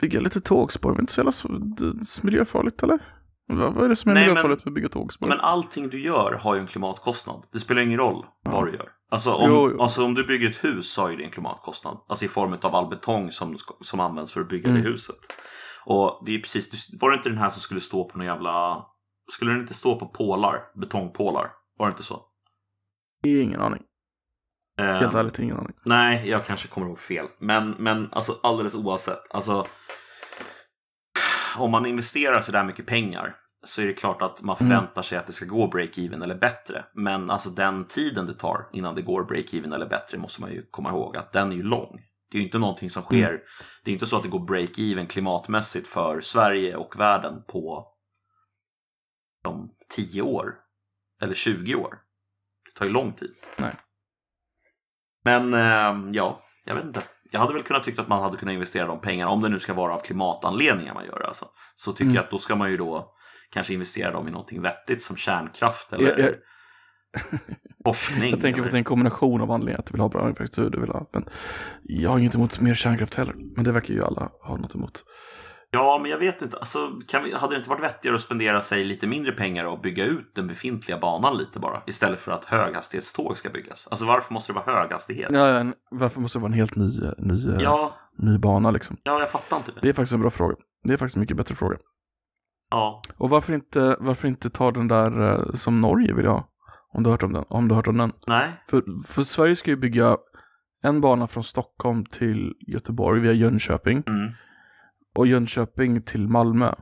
bygga 0.00 0.20
lite 0.20 0.40
tågspår. 0.40 0.90
Väl 0.92 1.00
inte 1.00 1.12
så 1.12 1.20
jävla 1.20 1.32
miljöfarligt 2.22 2.82
eller? 2.82 2.98
Vad, 3.46 3.74
vad 3.74 3.84
är 3.84 3.88
det 3.88 3.96
som 3.96 4.10
är 4.10 4.14
Nej, 4.14 4.22
men- 4.24 4.30
miljöfarligt 4.34 4.64
med 4.64 4.70
att 4.70 4.74
bygga 4.74 4.88
tågspår? 4.88 5.26
Men 5.26 5.40
allting 5.40 5.88
du 5.88 6.00
gör 6.04 6.32
har 6.32 6.54
ju 6.54 6.60
en 6.60 6.66
klimatkostnad. 6.66 7.44
Det 7.52 7.58
spelar 7.58 7.82
ingen 7.82 7.98
roll 7.98 8.26
vad 8.44 8.66
du 8.66 8.72
gör. 8.72 8.88
Alltså 9.10 9.32
om, 9.32 9.50
Jo, 9.50 9.70
jo. 9.70 9.82
Alltså 9.82 10.04
om 10.04 10.14
du 10.14 10.24
bygger 10.26 10.50
ett 10.50 10.64
hus 10.64 10.92
så 10.92 11.02
har 11.02 11.10
ju 11.10 11.16
det 11.16 11.24
en 11.24 11.30
klimatkostnad. 11.30 11.98
Alltså 12.08 12.24
i 12.24 12.28
form 12.28 12.56
av 12.62 12.74
all 12.74 12.88
betong 12.88 13.30
som, 13.32 13.56
som 13.80 14.00
används 14.00 14.32
för 14.32 14.40
att 14.40 14.48
bygga 14.48 14.70
Mm. 14.70 14.82
det 14.82 14.88
huset. 14.88 15.16
Och 15.84 16.22
det 16.26 16.34
är 16.34 16.38
precis, 16.38 16.90
var 17.00 17.10
det 17.10 17.16
inte 17.16 17.28
den 17.28 17.38
här 17.38 17.50
som 17.50 17.60
skulle 17.60 17.80
stå 17.80 18.04
på 18.08 18.18
någon 18.18 18.26
jävla... 18.26 18.84
Skulle 19.32 19.50
den 19.52 19.60
inte 19.60 19.74
stå 19.74 19.98
på 19.98 20.06
pålar? 20.08 20.58
Betongpålar? 20.74 21.50
Var 21.78 21.86
det 21.86 21.90
inte 21.90 22.02
så? 22.02 22.20
Ingen 23.26 23.60
aning. 23.60 23.82
Helt 24.78 25.14
Ehm, 25.14 25.18
ärligt, 25.20 25.38
ingen 25.38 25.56
aning. 25.56 25.72
Nej, 25.84 26.28
jag 26.28 26.46
kanske 26.46 26.68
kommer 26.68 26.86
ihåg 26.86 26.98
fel. 26.98 27.26
Men, 27.38 27.70
men 27.78 28.08
alltså 28.12 28.32
alldeles 28.42 28.74
oavsett. 28.74 29.34
Alltså, 29.34 29.66
om 31.58 31.70
man 31.70 31.86
investerar 31.86 32.40
så 32.40 32.52
där 32.52 32.64
mycket 32.64 32.86
pengar 32.86 33.36
så 33.64 33.82
är 33.82 33.86
det 33.86 33.92
klart 33.92 34.22
att 34.22 34.42
man 34.42 34.56
förväntar 34.56 35.02
sig 35.02 35.18
att 35.18 35.26
det 35.26 35.32
ska 35.32 35.46
gå 35.46 35.70
break-even 35.70 36.24
eller 36.24 36.34
bättre. 36.34 36.84
Men 36.94 37.30
alltså 37.30 37.50
den 37.50 37.84
tiden 37.84 38.26
det 38.26 38.34
tar 38.34 38.68
innan 38.72 38.94
det 38.94 39.02
går 39.02 39.24
break-even 39.24 39.74
eller 39.74 39.86
bättre 39.86 40.18
måste 40.18 40.40
man 40.40 40.52
ju 40.52 40.66
komma 40.70 40.90
ihåg 40.90 41.16
att 41.16 41.32
den 41.32 41.52
är 41.52 41.56
ju 41.56 41.62
lång. 41.62 42.00
Det 42.30 42.38
är 42.38 42.40
ju 42.40 42.46
inte 42.46 42.58
någonting 42.58 42.90
som 42.90 43.02
sker. 43.02 43.40
Det 43.84 43.90
är 43.90 43.92
inte 43.92 44.06
så 44.06 44.16
att 44.16 44.22
det 44.22 44.28
går 44.28 44.46
break-even 44.46 45.06
klimatmässigt 45.06 45.88
för 45.88 46.20
Sverige 46.20 46.76
och 46.76 47.00
världen 47.00 47.42
på 47.48 47.88
de 49.44 49.70
10 49.88 50.22
år. 50.22 50.54
Eller 51.22 51.34
20 51.34 51.74
år. 51.74 51.98
Det 52.64 52.78
tar 52.78 52.86
ju 52.86 52.92
lång 52.92 53.12
tid. 53.12 53.34
Nej. 53.56 53.74
Men 55.24 55.54
eh, 55.54 56.10
ja, 56.12 56.42
jag 56.64 56.74
vet 56.74 56.84
inte. 56.84 57.02
Jag 57.32 57.40
hade 57.40 57.52
väl 57.54 57.62
kunnat 57.62 57.84
tycka 57.84 58.02
att 58.02 58.08
man 58.08 58.22
hade 58.22 58.36
kunnat 58.36 58.52
investera 58.52 58.86
de 58.86 59.00
pengarna, 59.00 59.30
om 59.30 59.40
det 59.40 59.48
nu 59.48 59.58
ska 59.58 59.74
vara 59.74 59.94
av 59.94 59.98
klimatanledningar 60.00 60.94
man 60.94 61.04
gör 61.04 61.18
det 61.18 61.26
alltså. 61.26 61.46
Så 61.74 61.92
tycker 61.92 62.04
Mm. 62.04 62.14
jag 62.14 62.24
att 62.24 62.30
då 62.30 62.38
ska 62.38 62.56
man 62.56 62.70
ju 62.70 62.76
då 62.76 63.14
kanske 63.52 63.72
investera 63.74 64.10
dem 64.10 64.28
i 64.28 64.30
någonting 64.30 64.62
vettigt 64.62 65.02
som 65.02 65.16
kärnkraft 65.16 65.92
eller 65.92 66.08
Jag- 66.08 66.18
jag- 66.18 66.34
forskning. 67.84 68.30
Jag 68.30 68.40
tänker 68.40 68.58
eller... 68.58 68.64
att 68.68 68.70
det 68.70 68.76
är 68.76 68.78
en 68.78 68.84
kombination 68.84 69.40
av 69.40 69.50
anledningar 69.50 69.78
att 69.78 69.86
du 69.86 69.92
vill 69.92 70.00
ha 70.00 70.08
bra 70.08 70.28
infrastruktur, 70.28 70.70
du 70.70 70.80
vill 70.80 70.90
ha. 70.90 71.10
Men 71.12 71.24
jag 71.82 72.10
har 72.10 72.18
inget 72.18 72.34
emot 72.34 72.60
mer 72.60 72.74
kärnkraft 72.74 73.14
heller. 73.14 73.34
Men 73.56 73.64
det 73.64 73.72
verkar 73.72 73.94
ju 73.94 74.02
alla 74.04 74.30
ha 74.42 74.56
något 74.56 74.74
emot. 74.74 75.04
Ja, 75.74 75.98
men 76.02 76.10
jag 76.10 76.18
vet 76.18 76.42
inte. 76.42 76.58
Alltså, 76.58 76.92
vi, 77.24 77.34
hade 77.34 77.54
det 77.54 77.58
inte 77.58 77.70
varit 77.70 77.82
vettigare 77.82 78.16
att 78.16 78.22
spendera 78.22 78.62
sig 78.62 78.84
lite 78.84 79.06
mindre 79.06 79.32
pengar 79.32 79.64
och 79.64 79.80
bygga 79.80 80.04
ut 80.04 80.34
den 80.34 80.46
befintliga 80.46 80.98
banan 80.98 81.36
lite 81.38 81.58
bara? 81.58 81.82
Istället 81.86 82.20
för 82.20 82.32
att 82.32 82.44
höghastighetståg 82.44 83.38
ska 83.38 83.50
byggas. 83.50 83.88
Alltså 83.90 84.06
varför 84.06 84.34
måste 84.34 84.52
det 84.52 84.56
vara 84.66 84.78
höghastighet? 84.78 85.28
Ja, 85.32 85.48
ja, 85.48 85.58
en- 85.58 85.74
varför 85.90 86.20
måste 86.20 86.38
det 86.38 86.40
vara 86.40 86.52
en 86.52 86.58
helt 86.58 86.76
ny, 86.76 87.00
ny, 87.18 87.56
Ja, 87.60 87.94
ny 88.18 88.38
bana 88.38 88.70
liksom? 88.70 88.96
ja 89.02 89.20
jag 89.20 89.30
fattar 89.30 89.56
inte 89.56 89.72
det. 89.72 89.78
Det 89.82 89.88
är 89.88 89.92
faktiskt 89.92 90.12
en 90.14 90.20
bra 90.20 90.30
fråga. 90.30 90.54
Det 90.84 90.92
är 90.92 90.96
faktiskt 90.96 91.16
en 91.16 91.20
mycket 91.20 91.36
bättre 91.36 91.54
fråga. 91.54 91.76
Ja, 92.70 93.02
Och 93.16 93.30
varför 93.30 93.52
inte, 93.52 93.96
varför 94.00 94.28
inte 94.28 94.50
ta 94.50 94.70
den 94.70 94.88
där 94.88 95.20
eh, 95.32 95.54
som 95.54 95.80
Norge 95.80 96.14
vill 96.14 96.26
ha? 96.26 96.48
Om 96.94 97.02
du 97.02 97.08
har 97.08 97.12
hört 97.12 97.22
om 97.22 97.32
den? 97.32 97.44
Om 97.48 97.68
du 97.68 97.74
har 97.74 97.76
hört 97.76 97.86
om 97.86 97.98
den? 97.98 98.12
nej. 98.26 98.48
För, 98.68 98.82
för 99.06 99.22
Sverige 99.22 99.56
ska 99.56 99.70
ju 99.70 99.76
bygga 99.76 100.16
en 100.82 101.00
bana 101.00 101.26
från 101.26 101.44
Stockholm 101.44 102.04
till 102.04 102.54
Göteborg 102.60 103.20
via 103.20 103.32
Jönköping 103.32 104.02
Mm. 104.06 104.32
Och 105.14 105.26
Jönköping 105.26 106.02
till 106.02 106.28
Malmö. 106.28 106.74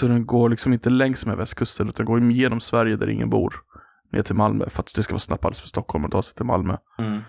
Så 0.00 0.08
den 0.08 0.26
går 0.26 0.48
liksom 0.48 0.72
inte 0.72 0.90
längs 0.90 1.26
med 1.26 1.36
västkusten 1.36 1.88
utan 1.88 2.06
går 2.06 2.30
genom 2.30 2.60
Sverige 2.60 2.96
där 2.96 3.08
ingen 3.08 3.30
bor 3.30 3.54
ner 4.12 4.22
till 4.22 4.34
Malmö 4.34 4.70
för 4.70 4.80
att 4.80 4.94
det 4.94 5.02
ska 5.02 5.12
vara 5.12 5.18
snabbare 5.18 5.54
för 5.54 5.68
Stockholm 5.68 6.04
att 6.04 6.10
ta 6.10 6.22
sig 6.22 6.34
till 6.34 6.44
Malmö. 6.44 6.76
Mm. 6.98 7.20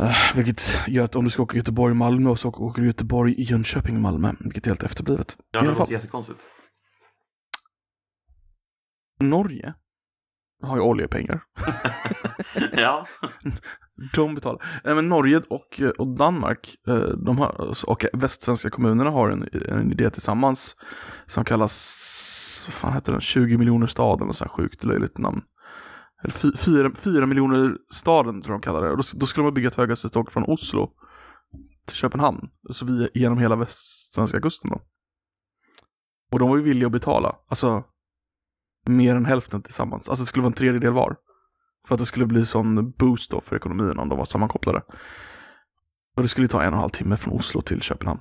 Uh, 0.00 0.36
vilket 0.36 0.80
gör 0.88 1.04
att 1.04 1.16
om 1.16 1.24
du 1.24 1.30
ska 1.30 1.42
åka 1.42 1.56
Göteborg-Malmö 1.56 2.30
och 2.30 2.38
så 2.38 2.48
åker 2.48 2.82
du 2.82 2.88
Göteborg, 2.88 3.42
Jönköping, 3.42 4.00
Malmö. 4.00 4.32
Vilket 4.40 4.66
är 4.66 4.70
helt 4.70 4.82
efterblivet. 4.82 5.36
Ja, 5.50 5.62
det 5.62 5.68
låter 5.68 5.92
jättekonstigt. 5.92 6.46
Norge 9.20 9.74
har 10.62 10.76
ju 10.76 10.82
oljepengar. 10.82 11.42
ja. 12.72 13.06
De 14.14 14.34
betalar. 14.34 14.80
Nej, 14.84 14.94
men 14.94 15.08
Norge 15.08 15.42
och, 15.48 15.80
och 15.98 16.08
Danmark 16.08 16.76
eh, 16.88 16.96
de 16.96 17.38
har, 17.38 17.74
och 17.86 18.04
västsvenska 18.12 18.70
kommunerna 18.70 19.10
har 19.10 19.30
en, 19.30 19.48
en 19.68 19.92
idé 19.92 20.10
tillsammans 20.10 20.76
som 21.26 21.44
kallas, 21.44 22.64
vad 22.66 22.74
fan 22.74 22.92
heter 22.92 23.12
den, 23.12 23.20
20 23.20 23.56
miljoner 23.56 23.86
staden 23.86 24.28
och 24.28 24.36
så 24.36 24.44
här 24.44 24.50
sjukt 24.50 24.84
löjligt 24.84 25.18
namn. 25.18 25.42
Eller 26.22 26.32
fy, 26.32 26.52
fyra, 26.56 26.90
fyra 26.94 27.26
miljoner 27.26 27.76
staden 27.90 28.42
tror 28.42 28.54
jag 28.54 28.60
de 28.60 28.64
kallar 28.64 28.82
det. 28.82 28.90
Och 28.90 28.96
då, 28.96 29.02
då 29.12 29.26
skulle 29.26 29.44
man 29.44 29.54
bygga 29.54 29.68
ett 29.68 29.74
höghastighetståg 29.74 30.32
från 30.32 30.44
Oslo 30.44 30.90
till 31.86 31.96
Köpenhamn. 31.96 32.48
Så 32.70 32.84
via, 32.84 33.08
genom 33.14 33.38
hela 33.38 33.56
västsvenska 33.56 34.40
kusten 34.40 34.70
då. 34.70 34.80
Och 36.32 36.38
de 36.38 36.48
var 36.48 36.56
ju 36.56 36.62
villiga 36.62 36.86
att 36.86 36.92
betala, 36.92 37.36
alltså 37.48 37.84
mer 38.86 39.14
än 39.14 39.24
hälften 39.24 39.62
tillsammans. 39.62 40.08
Alltså 40.08 40.22
det 40.22 40.26
skulle 40.26 40.42
vara 40.42 40.50
en 40.50 40.52
tredjedel 40.52 40.92
var. 40.92 41.16
För 41.88 41.94
att 41.94 41.98
det 41.98 42.06
skulle 42.06 42.26
bli 42.26 42.46
sån 42.46 42.90
boost 42.90 43.30
då 43.30 43.40
för 43.40 43.56
ekonomin 43.56 43.98
om 43.98 44.08
de 44.08 44.18
var 44.18 44.24
sammankopplade. 44.24 44.82
Och 46.16 46.22
det 46.22 46.28
skulle 46.28 46.48
ta 46.48 46.62
en 46.62 46.68
och 46.68 46.72
en 46.72 46.78
halv 46.80 46.90
timme 46.90 47.16
från 47.16 47.34
Oslo 47.34 47.60
till 47.60 47.82
Köpenhamn. 47.82 48.20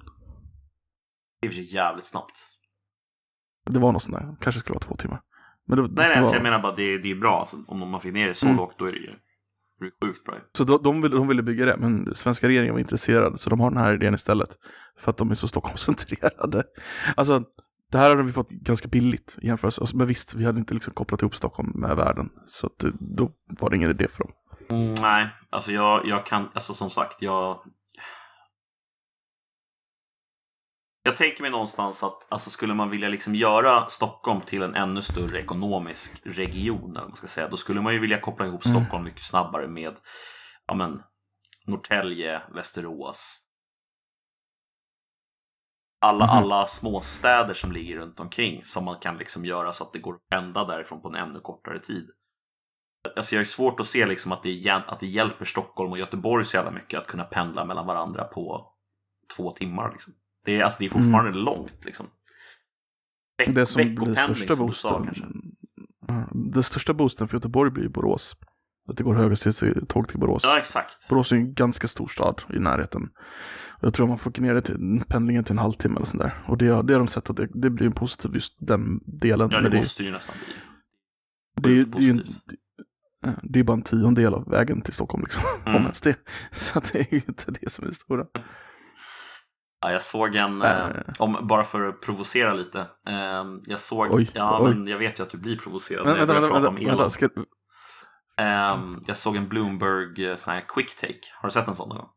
Det 1.41 1.47
är 1.47 1.49
för 1.49 1.55
sig 1.55 1.73
jävligt 1.75 2.05
snabbt. 2.05 2.39
Det 3.69 3.79
var 3.79 3.91
något 3.91 4.03
sånt 4.03 4.17
där. 4.17 4.35
Kanske 4.41 4.59
skulle 4.61 4.73
vara 4.73 4.83
två 4.83 4.95
timmar. 4.95 5.21
Men 5.67 5.77
det, 5.77 5.87
det 5.87 5.93
Nej, 5.93 6.07
nej 6.09 6.17
alltså, 6.17 6.29
vara... 6.29 6.35
jag 6.35 6.43
menar 6.43 6.59
bara 6.59 6.75
det, 6.75 6.97
det 6.97 7.11
är 7.11 7.15
bra. 7.15 7.39
Alltså, 7.39 7.57
om 7.67 7.89
man 7.89 8.01
fick 8.01 8.13
ner 8.13 8.27
det 8.27 8.33
så 8.33 8.45
Mm. 8.45 8.57
lågt 8.57 8.75
då 8.79 8.85
är 8.85 8.91
det 8.91 8.97
ju 8.97 9.13
det 9.79 9.85
är 9.85 9.91
sjukt 10.07 10.23
bra. 10.25 10.35
Så 10.57 10.63
de, 10.63 10.83
de, 10.83 11.01
ville, 11.01 11.15
de 11.15 11.27
ville 11.27 11.43
bygga 11.43 11.65
det, 11.65 11.77
men 11.77 12.15
svenska 12.15 12.47
regeringen 12.47 12.73
var 12.73 12.79
intresserad. 12.79 13.39
Så 13.39 13.49
de 13.49 13.59
har 13.59 13.71
den 13.71 13.79
här 13.79 13.93
idén 13.93 14.13
istället. 14.13 14.49
För 14.99 15.11
att 15.11 15.17
de 15.17 15.31
är 15.31 15.35
så 15.35 15.47
Stockholmscentrerade. 15.47 16.63
Alltså, 17.15 17.43
det 17.91 17.97
här 17.97 18.09
hade 18.09 18.23
vi 18.23 18.31
fått 18.31 18.49
ganska 18.49 18.87
billigt 18.87 19.37
i 19.41 19.47
jämförelse. 19.47 19.85
Men 19.93 20.07
visst, 20.07 20.33
vi 20.33 20.45
hade 20.45 20.59
inte 20.59 20.73
liksom 20.73 20.93
kopplat 20.93 21.21
ihop 21.21 21.35
Stockholm 21.35 21.71
med 21.75 21.95
världen. 21.97 22.29
Så 22.47 22.67
att, 22.67 22.79
det- 22.79 22.93
då 23.17 23.29
var 23.59 23.69
det 23.69 23.75
ingen 23.75 23.89
idé 23.89 24.07
för 24.07 24.23
dem. 24.23 24.33
Mm, 24.69 24.93
nej, 25.01 25.27
alltså 25.49 25.71
jag, 25.71 26.05
jag 26.07 26.25
kan, 26.25 26.49
alltså 26.53 26.73
som 26.73 26.89
sagt, 26.89 27.21
jag... 27.21 27.63
Jag 31.03 31.15
tänker 31.17 31.41
mig 31.41 31.51
någonstans 31.51 32.03
att 32.03 32.27
alltså 32.31 32.49
skulle 32.49 32.73
man 32.73 32.89
vilja 32.89 33.09
liksom 33.09 33.35
göra 33.35 33.85
Stockholm 33.89 34.41
till 34.41 34.61
en 34.61 34.75
ännu 34.75 35.01
större 35.01 35.39
ekonomisk 35.39 36.21
region, 36.23 36.91
eller 36.97 37.07
man 37.07 37.15
ska 37.15 37.27
säga, 37.27 37.47
då 37.49 37.57
skulle 37.57 37.81
man 37.81 37.93
ju 37.93 37.99
vilja 37.99 38.19
koppla 38.19 38.45
ihop 38.45 38.65
Mm. 38.65 38.77
Stockholm 38.77 39.03
mycket 39.03 39.21
snabbare 39.21 39.67
med 39.67 39.95
ja, 40.67 40.73
men, 40.73 41.01
Norrtälje, 41.67 42.41
Västerås. 42.55 43.37
Alla, 45.99 46.25
Mhm. 46.25 46.31
alla 46.37 46.67
småstäder 46.67 47.53
som 47.53 47.71
ligger 47.71 47.97
runt 47.97 48.19
omkring 48.19 48.63
som 48.65 48.85
man 48.85 48.99
kan 48.99 49.17
liksom 49.17 49.45
göra 49.45 49.73
så 49.73 49.83
att 49.83 49.93
det 49.93 49.99
går 49.99 50.13
att 50.15 50.27
pendla 50.29 50.65
därifrån 50.65 51.01
på 51.01 51.07
en 51.07 51.15
ännu 51.15 51.39
kortare 51.39 51.79
tid. 51.79 52.09
Alltså 53.15 53.35
jag 53.35 53.39
har 53.39 53.45
svårt 53.45 53.79
att 53.79 53.87
se 53.87 54.05
liksom 54.05 54.31
att, 54.31 54.43
det, 54.43 54.69
att 54.87 54.99
det 54.99 55.07
hjälper 55.07 55.45
Stockholm 55.45 55.91
och 55.91 55.97
Göteborg 55.97 56.45
så 56.45 56.57
jävla 56.57 56.71
mycket 56.71 56.99
att 56.99 57.07
kunna 57.07 57.23
pendla 57.23 57.65
mellan 57.65 57.85
varandra 57.87 58.23
på 58.23 58.73
två 59.37 59.51
timmar. 59.51 59.91
Liksom. 59.91 60.13
Det, 60.45 60.55
är, 60.59 60.63
alltså, 60.63 60.77
det 60.79 60.85
är 60.85 60.89
fortfarande 60.89 61.31
långt. 61.39 61.85
Liksom. 61.85 62.05
Veck- 63.37 63.47
Mm. 63.47 63.55
Det 63.55 63.65
som 63.65 63.95
blir 63.95 64.15
största 64.15 64.45
du 64.45 64.55
sa, 64.55 64.63
boosten. 64.65 65.03
kanske. 65.05 65.23
Ja, 66.07 66.27
Den 66.33 66.63
största 66.63 66.93
boosten 66.93 67.27
för 67.27 67.37
Göteborg 67.37 67.71
blir 67.71 67.89
Borås. 67.89 68.35
Att 68.87 68.97
det 68.97 69.03
går 69.03 69.15
höghastighetståg 69.15 70.07
till 70.09 70.19
Borås. 70.19 70.41
Ja, 70.45 70.57
exakt. 70.59 71.09
Borås 71.09 71.31
är 71.31 71.35
ju 71.35 71.41
en 71.41 71.53
ganska 71.53 71.87
stor 71.87 72.07
stad 72.07 72.41
i 72.53 72.59
närheten. 72.59 73.09
Jag 73.81 73.93
tror 73.93 74.07
man 74.07 74.17
får 74.17 74.41
ner 74.41 74.53
det 74.53 74.61
till 74.61 75.01
pendlingen 75.07 75.43
till 75.43 75.51
en 75.53 75.57
halvtimme 75.57 75.95
eller 75.95 76.05
sånt 76.05 76.23
där. 76.23 76.33
Och 76.47 76.57
det, 76.57 76.65
det 76.65 76.71
har 76.71 76.99
de 76.99 77.07
sett 77.07 77.29
att 77.29 77.35
det, 77.37 77.47
det 77.53 77.69
blir 77.69 77.85
en 77.85 77.91
positiv 77.93 78.31
just 78.35 78.67
den 78.67 78.99
delen. 79.05 79.49
Ja, 79.51 79.61
det 79.61 79.69
det, 79.69 79.77
måste 79.77 80.03
ju 80.03 80.11
nästan 80.11 80.35
bli. 81.61 81.69
det, 81.73 81.75
ju- 81.77 81.85
det, 81.85 81.97
är 81.97 82.01
ju 82.01 82.09
en- 82.11 82.17
det, 82.45 83.35
det 83.43 83.59
är 83.59 83.63
bara 83.63 83.73
en 83.73 83.81
tiondel 83.81 84.33
av 84.33 84.49
vägen 84.49 84.81
till 84.81 84.93
Stockholm 84.93 85.23
liksom. 85.23 85.43
Mm. 85.65 85.75
Om 85.75 85.81
ens 85.83 86.01
det. 86.01 86.15
Så 86.51 86.79
det 86.91 86.99
är 86.99 87.13
ju 87.13 87.21
inte 87.27 87.51
det 87.61 87.71
som 87.71 87.85
är 87.85 87.89
det 87.89 87.95
stora. 87.95 88.25
Ja, 89.81 89.91
jag 89.91 90.01
såg 90.01 90.35
en, 90.35 90.61
Äh. 90.61 90.71
eh, 90.71 90.89
om, 91.19 91.37
bara 91.47 91.63
för 91.63 91.83
att 91.83 92.01
provocera 92.01 92.53
lite. 92.53 92.79
Eh, 93.07 93.43
jag 93.65 93.79
såg, 93.79 94.07
Oj, 94.11 94.31
ja 94.33 94.59
oj. 94.61 94.69
men 94.75 94.87
jag 94.87 94.97
vet 94.97 95.19
ju 95.19 95.23
att 95.23 95.29
du 95.29 95.37
blir 95.37 95.57
provocerad 95.57 96.05
Men, 96.05 96.13
när 96.13 96.19
jag 96.19 96.27
vänta, 96.27 96.41
vänta, 96.53 96.69
om 96.69 96.77
Elon. 96.77 96.87
vänta. 96.87 97.09
Ska, 97.09 97.29
Ehm, 98.37 99.03
jag 99.07 99.17
såg 99.17 99.35
en 99.35 99.49
Bloomberg 99.49 100.25
eh, 100.25 100.35
sån 100.35 100.53
här 100.53 100.65
quick 100.67 100.95
take. 100.95 101.21
Har 101.33 101.49
du 101.49 101.53
sett 101.53 101.67
en 101.67 101.75
sån 101.75 101.89
någon 101.89 101.97
gång? 101.97 102.09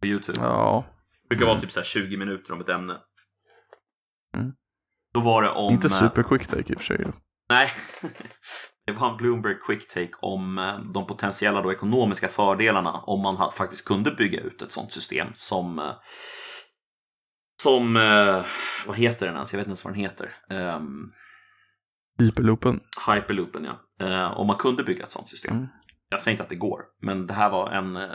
På 0.00 0.06
YouTube. 0.06 0.40
ja, 0.40 0.84
Det 1.22 1.28
brukar 1.28 1.46
vara 1.46 1.60
typ 1.60 1.72
så 1.72 1.80
här 1.80 1.84
20 1.84 2.16
minuter 2.16 2.52
om 2.52 2.60
ett 2.60 2.68
ämne. 2.68 2.98
Mm. 4.34 4.52
Då 5.14 5.20
var 5.20 5.42
det 5.42 5.50
om... 5.50 5.72
inte 5.72 5.86
eh, 5.86 5.90
super 5.90 6.22
quick 6.22 6.46
take 6.46 6.72
i 6.72 6.76
och 6.76 6.78
för 6.78 6.84
sig. 6.84 7.06
Nej. 7.48 7.70
Det 8.86 8.92
var 8.92 9.10
en 9.10 9.16
Bloomberg 9.16 9.58
quick 9.66 9.88
take 9.88 10.12
om 10.20 10.58
eh, 10.58 10.78
de 10.78 11.06
potentiella 11.06 11.62
då 11.62 11.72
ekonomiska 11.72 12.28
fördelarna 12.28 12.92
om 12.92 13.22
man 13.22 13.52
faktiskt 13.52 13.84
kunde 13.84 14.10
bygga 14.10 14.40
ut 14.40 14.62
ett 14.62 14.72
sånt 14.72 14.92
system 14.92 15.28
som 15.34 15.92
som, 17.62 17.94
vad 18.86 18.96
heter 18.96 19.26
den 19.26 19.34
ens? 19.34 19.52
Jag 19.52 19.58
vet 19.58 19.66
inte 19.66 19.70
ens 19.70 19.84
vad 19.84 19.94
den 19.94 20.00
heter. 20.00 20.34
Um, 20.48 21.12
Hyperloopen. 22.18 22.80
Hyperloopen 23.06 23.64
ja. 23.64 23.80
Eh, 24.00 24.38
om 24.38 24.46
man 24.46 24.56
kunde 24.56 24.84
bygga 24.84 25.04
ett 25.04 25.10
sånt 25.10 25.28
system. 25.28 25.56
Mm. 25.56 25.68
Jag 26.08 26.20
säger 26.20 26.32
inte 26.32 26.42
att 26.42 26.48
det 26.48 26.56
går, 26.56 26.82
men 27.00 27.26
det 27.26 27.34
här 27.34 27.50
var 27.50 27.70
en, 27.70 27.96
eh, 27.96 28.10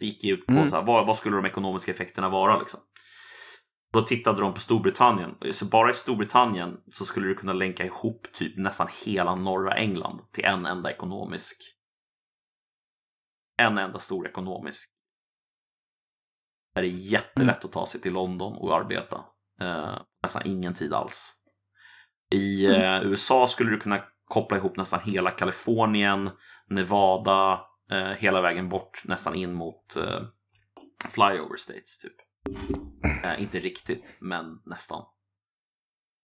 det 0.00 0.06
gick 0.06 0.24
ut 0.24 0.46
på 0.46 0.52
Mm. 0.52 0.70
så 0.70 0.76
här, 0.76 0.82
vad, 0.82 1.06
vad 1.06 1.16
skulle 1.16 1.36
de 1.36 1.44
ekonomiska 1.46 1.92
effekterna 1.92 2.28
vara 2.28 2.58
liksom. 2.58 2.80
Då 3.92 4.02
tittade 4.02 4.40
de 4.40 4.54
på 4.54 4.60
Storbritannien. 4.60 5.34
Så 5.52 5.64
bara 5.64 5.90
i 5.90 5.94
Storbritannien 5.94 6.76
så 6.92 7.04
skulle 7.04 7.28
du 7.28 7.34
kunna 7.34 7.52
länka 7.52 7.84
ihop 7.84 8.26
typ 8.32 8.56
nästan 8.56 8.88
hela 9.04 9.34
norra 9.34 9.74
England 9.74 10.20
till 10.32 10.44
en 10.44 10.66
enda 10.66 10.90
ekonomisk 10.90 11.56
en 13.58 13.78
enda 13.78 13.98
stor 13.98 14.26
ekonomisk 14.26 14.90
där 16.74 16.82
det 16.82 16.88
är 16.88 17.12
jättelätt 17.12 17.64
att 17.64 17.72
ta 17.72 17.86
sig 17.86 18.00
till 18.00 18.12
London 18.12 18.52
och 18.52 18.76
arbeta. 18.76 19.24
Eh, 19.60 19.98
nästan 20.22 20.42
ingen 20.44 20.74
tid 20.74 20.92
alls. 20.92 21.34
I 22.32 22.66
eh, 22.66 23.02
USA 23.02 23.48
skulle 23.48 23.70
du 23.70 23.78
kunna 23.80 24.04
koppla 24.28 24.56
ihop 24.56 24.76
nästan 24.76 25.00
hela 25.00 25.30
Kalifornien, 25.30 26.30
Nevada, 26.70 27.60
eh, 27.90 28.10
hela 28.18 28.40
vägen 28.40 28.68
bort 28.68 29.02
nästan 29.04 29.34
in 29.34 29.54
mot 29.54 29.96
eh, 29.96 30.20
flyover 31.08 31.56
states 31.56 31.98
typ. 31.98 32.14
Eh, 33.24 33.42
inte 33.42 33.60
riktigt, 33.60 34.16
men 34.20 34.44
nästan. 34.66 35.02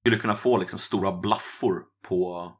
Skulle 0.00 0.16
kunna 0.16 0.34
få 0.34 0.59
liksom 0.59 0.78
stora 0.78 1.12
blaffor 1.12 1.82
på 2.09 2.52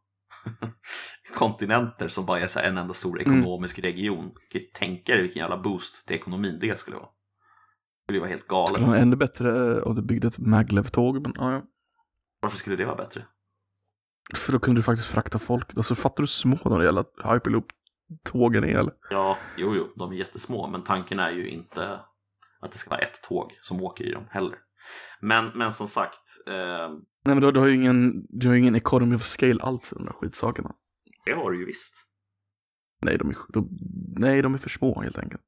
kontinenter 1.35 2.09
som 2.09 2.27
bara 2.27 2.41
är 2.41 2.47
så 2.47 2.61
en 2.61 2.79
enda 2.79 2.95
stor 2.95 3.21
ekonomisk 3.21 3.79
region. 3.79 4.31
Kan 4.51 4.61
ju 4.61 4.67
tänka 4.67 5.13
dig 5.13 5.23
vilken 5.23 5.41
jävla 5.41 5.59
boost 5.59 6.07
till 6.07 6.17
ekonomin 6.17 6.59
det 6.61 6.79
skulle 6.79 6.97
vara. 6.97 7.07
Det 7.07 8.05
skulle 8.05 8.21
vara 8.21 8.31
helt 8.31 8.49
galet. 8.49 8.81
Det 8.81 8.87
var 8.87 8.97
ännu 8.97 9.17
bättre 9.17 9.77
eh, 9.77 9.83
om 9.83 9.95
du 9.95 10.03
byggde 10.03 10.29
ett 10.29 10.39
maglev-tåg. 10.39 11.23
Men, 11.23 11.33
ja, 11.37 11.53
ja. 11.53 11.63
Varför 12.41 12.59
skulle 12.59 12.77
det 12.77 12.85
vara 12.85 12.97
bättre? 12.97 13.27
För 14.37 14.53
då 14.53 14.59
kunde 14.59 14.79
du 14.79 14.83
faktiskt 14.83 15.09
frakta 15.09 15.39
folk. 15.39 15.77
Alltså 15.77 15.95
fattar 15.95 16.23
du 16.23 16.27
små 16.27 16.59
de 16.63 16.79
där 16.79 16.85
jävla 16.85 17.05
hyperloop-tågen 17.25 18.65
är 18.65 18.79
eller? 18.79 18.95
Ja, 19.11 19.39
jo, 19.57 19.75
jo, 19.75 19.93
de 19.97 20.13
är 20.13 20.17
jättesmå, 20.17 20.67
men 20.67 20.85
tanken 20.85 21.19
är 21.19 21.31
ju 21.31 21.49
inte 21.49 22.01
att 22.61 22.73
det 22.73 22.79
ska 22.79 22.91
vara 22.91 23.01
ett 23.01 23.23
tåg 23.23 23.53
som 23.61 23.83
åker 23.83 24.05
i 24.05 24.13
dem 24.13 24.27
heller. 24.31 24.59
Men, 25.21 25.51
men 25.55 25.73
som 25.73 25.89
sagt, 25.89 26.21
eh, 26.47 26.89
Nej 27.25 27.35
men 27.35 27.41
du, 27.41 27.53
du 27.53 27.61
har 27.61 27.67
ju 27.67 27.75
ingen, 27.75 28.27
du 28.29 28.47
har 28.47 28.55
ju 28.55 28.61
ingen 28.61 28.75
economy 28.75 29.17
of 29.17 29.25
scale 29.25 29.63
alls 29.63 29.93
i 29.93 29.95
de 29.95 30.05
där 30.05 30.13
skitsakerna. 30.13 30.75
det 31.25 31.33
har 31.33 31.51
du 31.51 31.59
ju 31.59 31.67
visst. 31.67 31.95
Nej 33.03 33.19
de 33.19 33.31
är, 33.31 33.37
de, 33.49 33.69
nej, 34.17 34.43
de 34.43 34.55
är 34.55 34.59
för 34.59 34.71
små 34.71 35.01
helt 35.01 35.19
enkelt. 35.19 35.43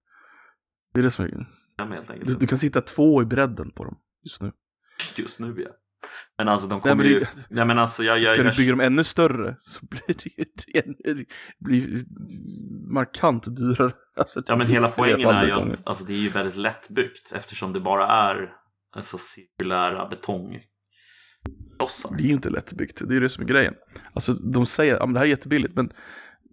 Det 0.92 1.00
är 1.00 1.04
det 1.04 1.10
som 1.10 1.24
är, 1.24 1.46
enkelt. 1.78 2.26
du, 2.26 2.34
du 2.34 2.46
kan 2.46 2.58
sitta 2.58 2.80
två 2.80 3.22
i 3.22 3.24
bredden 3.24 3.70
på 3.70 3.84
dem 3.84 3.98
just 4.22 4.42
nu. 4.42 4.52
Just 5.16 5.40
nu 5.40 5.54
ja. 5.62 5.70
Men 6.38 6.48
alltså 6.48 6.68
de 6.68 6.74
Nej, 6.74 6.80
kommer 6.82 6.94
men 6.94 7.04
det- 7.04 7.10
ju... 7.18 7.26
Nej 7.48 7.64
men 7.64 7.78
alltså 7.78 8.04
jag... 8.04 8.18
jag, 8.18 8.34
Ska 8.34 8.44
jag 8.44 8.52
du 8.52 8.56
bygga 8.56 8.70
dem 8.70 8.80
ännu 8.80 9.04
större 9.04 9.56
så 9.60 9.86
blir 9.86 10.00
det 10.06 10.26
ju 10.38 10.44
det 11.14 11.24
blir 11.58 12.04
markant 12.94 13.56
dyrare. 13.56 13.92
Alltså, 14.16 14.42
Ja 14.46 14.56
men 14.56 14.66
hela 14.66 14.88
poängen 14.88 15.28
är 15.30 15.46
ju 15.46 15.52
att 15.52 15.86
alltså, 15.86 16.04
det 16.04 16.12
är 16.12 16.18
ju 16.18 16.30
väldigt 16.30 16.56
lättbyggt 16.56 17.32
eftersom 17.34 17.72
det 17.72 17.80
bara 17.80 18.06
är 18.06 18.52
alltså, 18.96 19.18
cirkulära 19.18 20.08
betong. 20.08 20.60
Det 22.16 22.22
är 22.22 22.26
ju 22.26 22.32
inte 22.32 22.50
lättbyggt, 22.50 22.98
det 23.08 23.12
är 23.12 23.14
ju 23.14 23.20
det 23.20 23.28
som 23.28 23.44
är 23.44 23.48
grejen. 23.48 23.74
Alltså 24.14 24.34
de 24.34 24.66
säger, 24.66 24.94
ja 24.96 25.06
men 25.06 25.12
det 25.12 25.18
här 25.20 25.26
är 25.26 25.30
jättebilligt, 25.30 25.74
men 25.74 25.90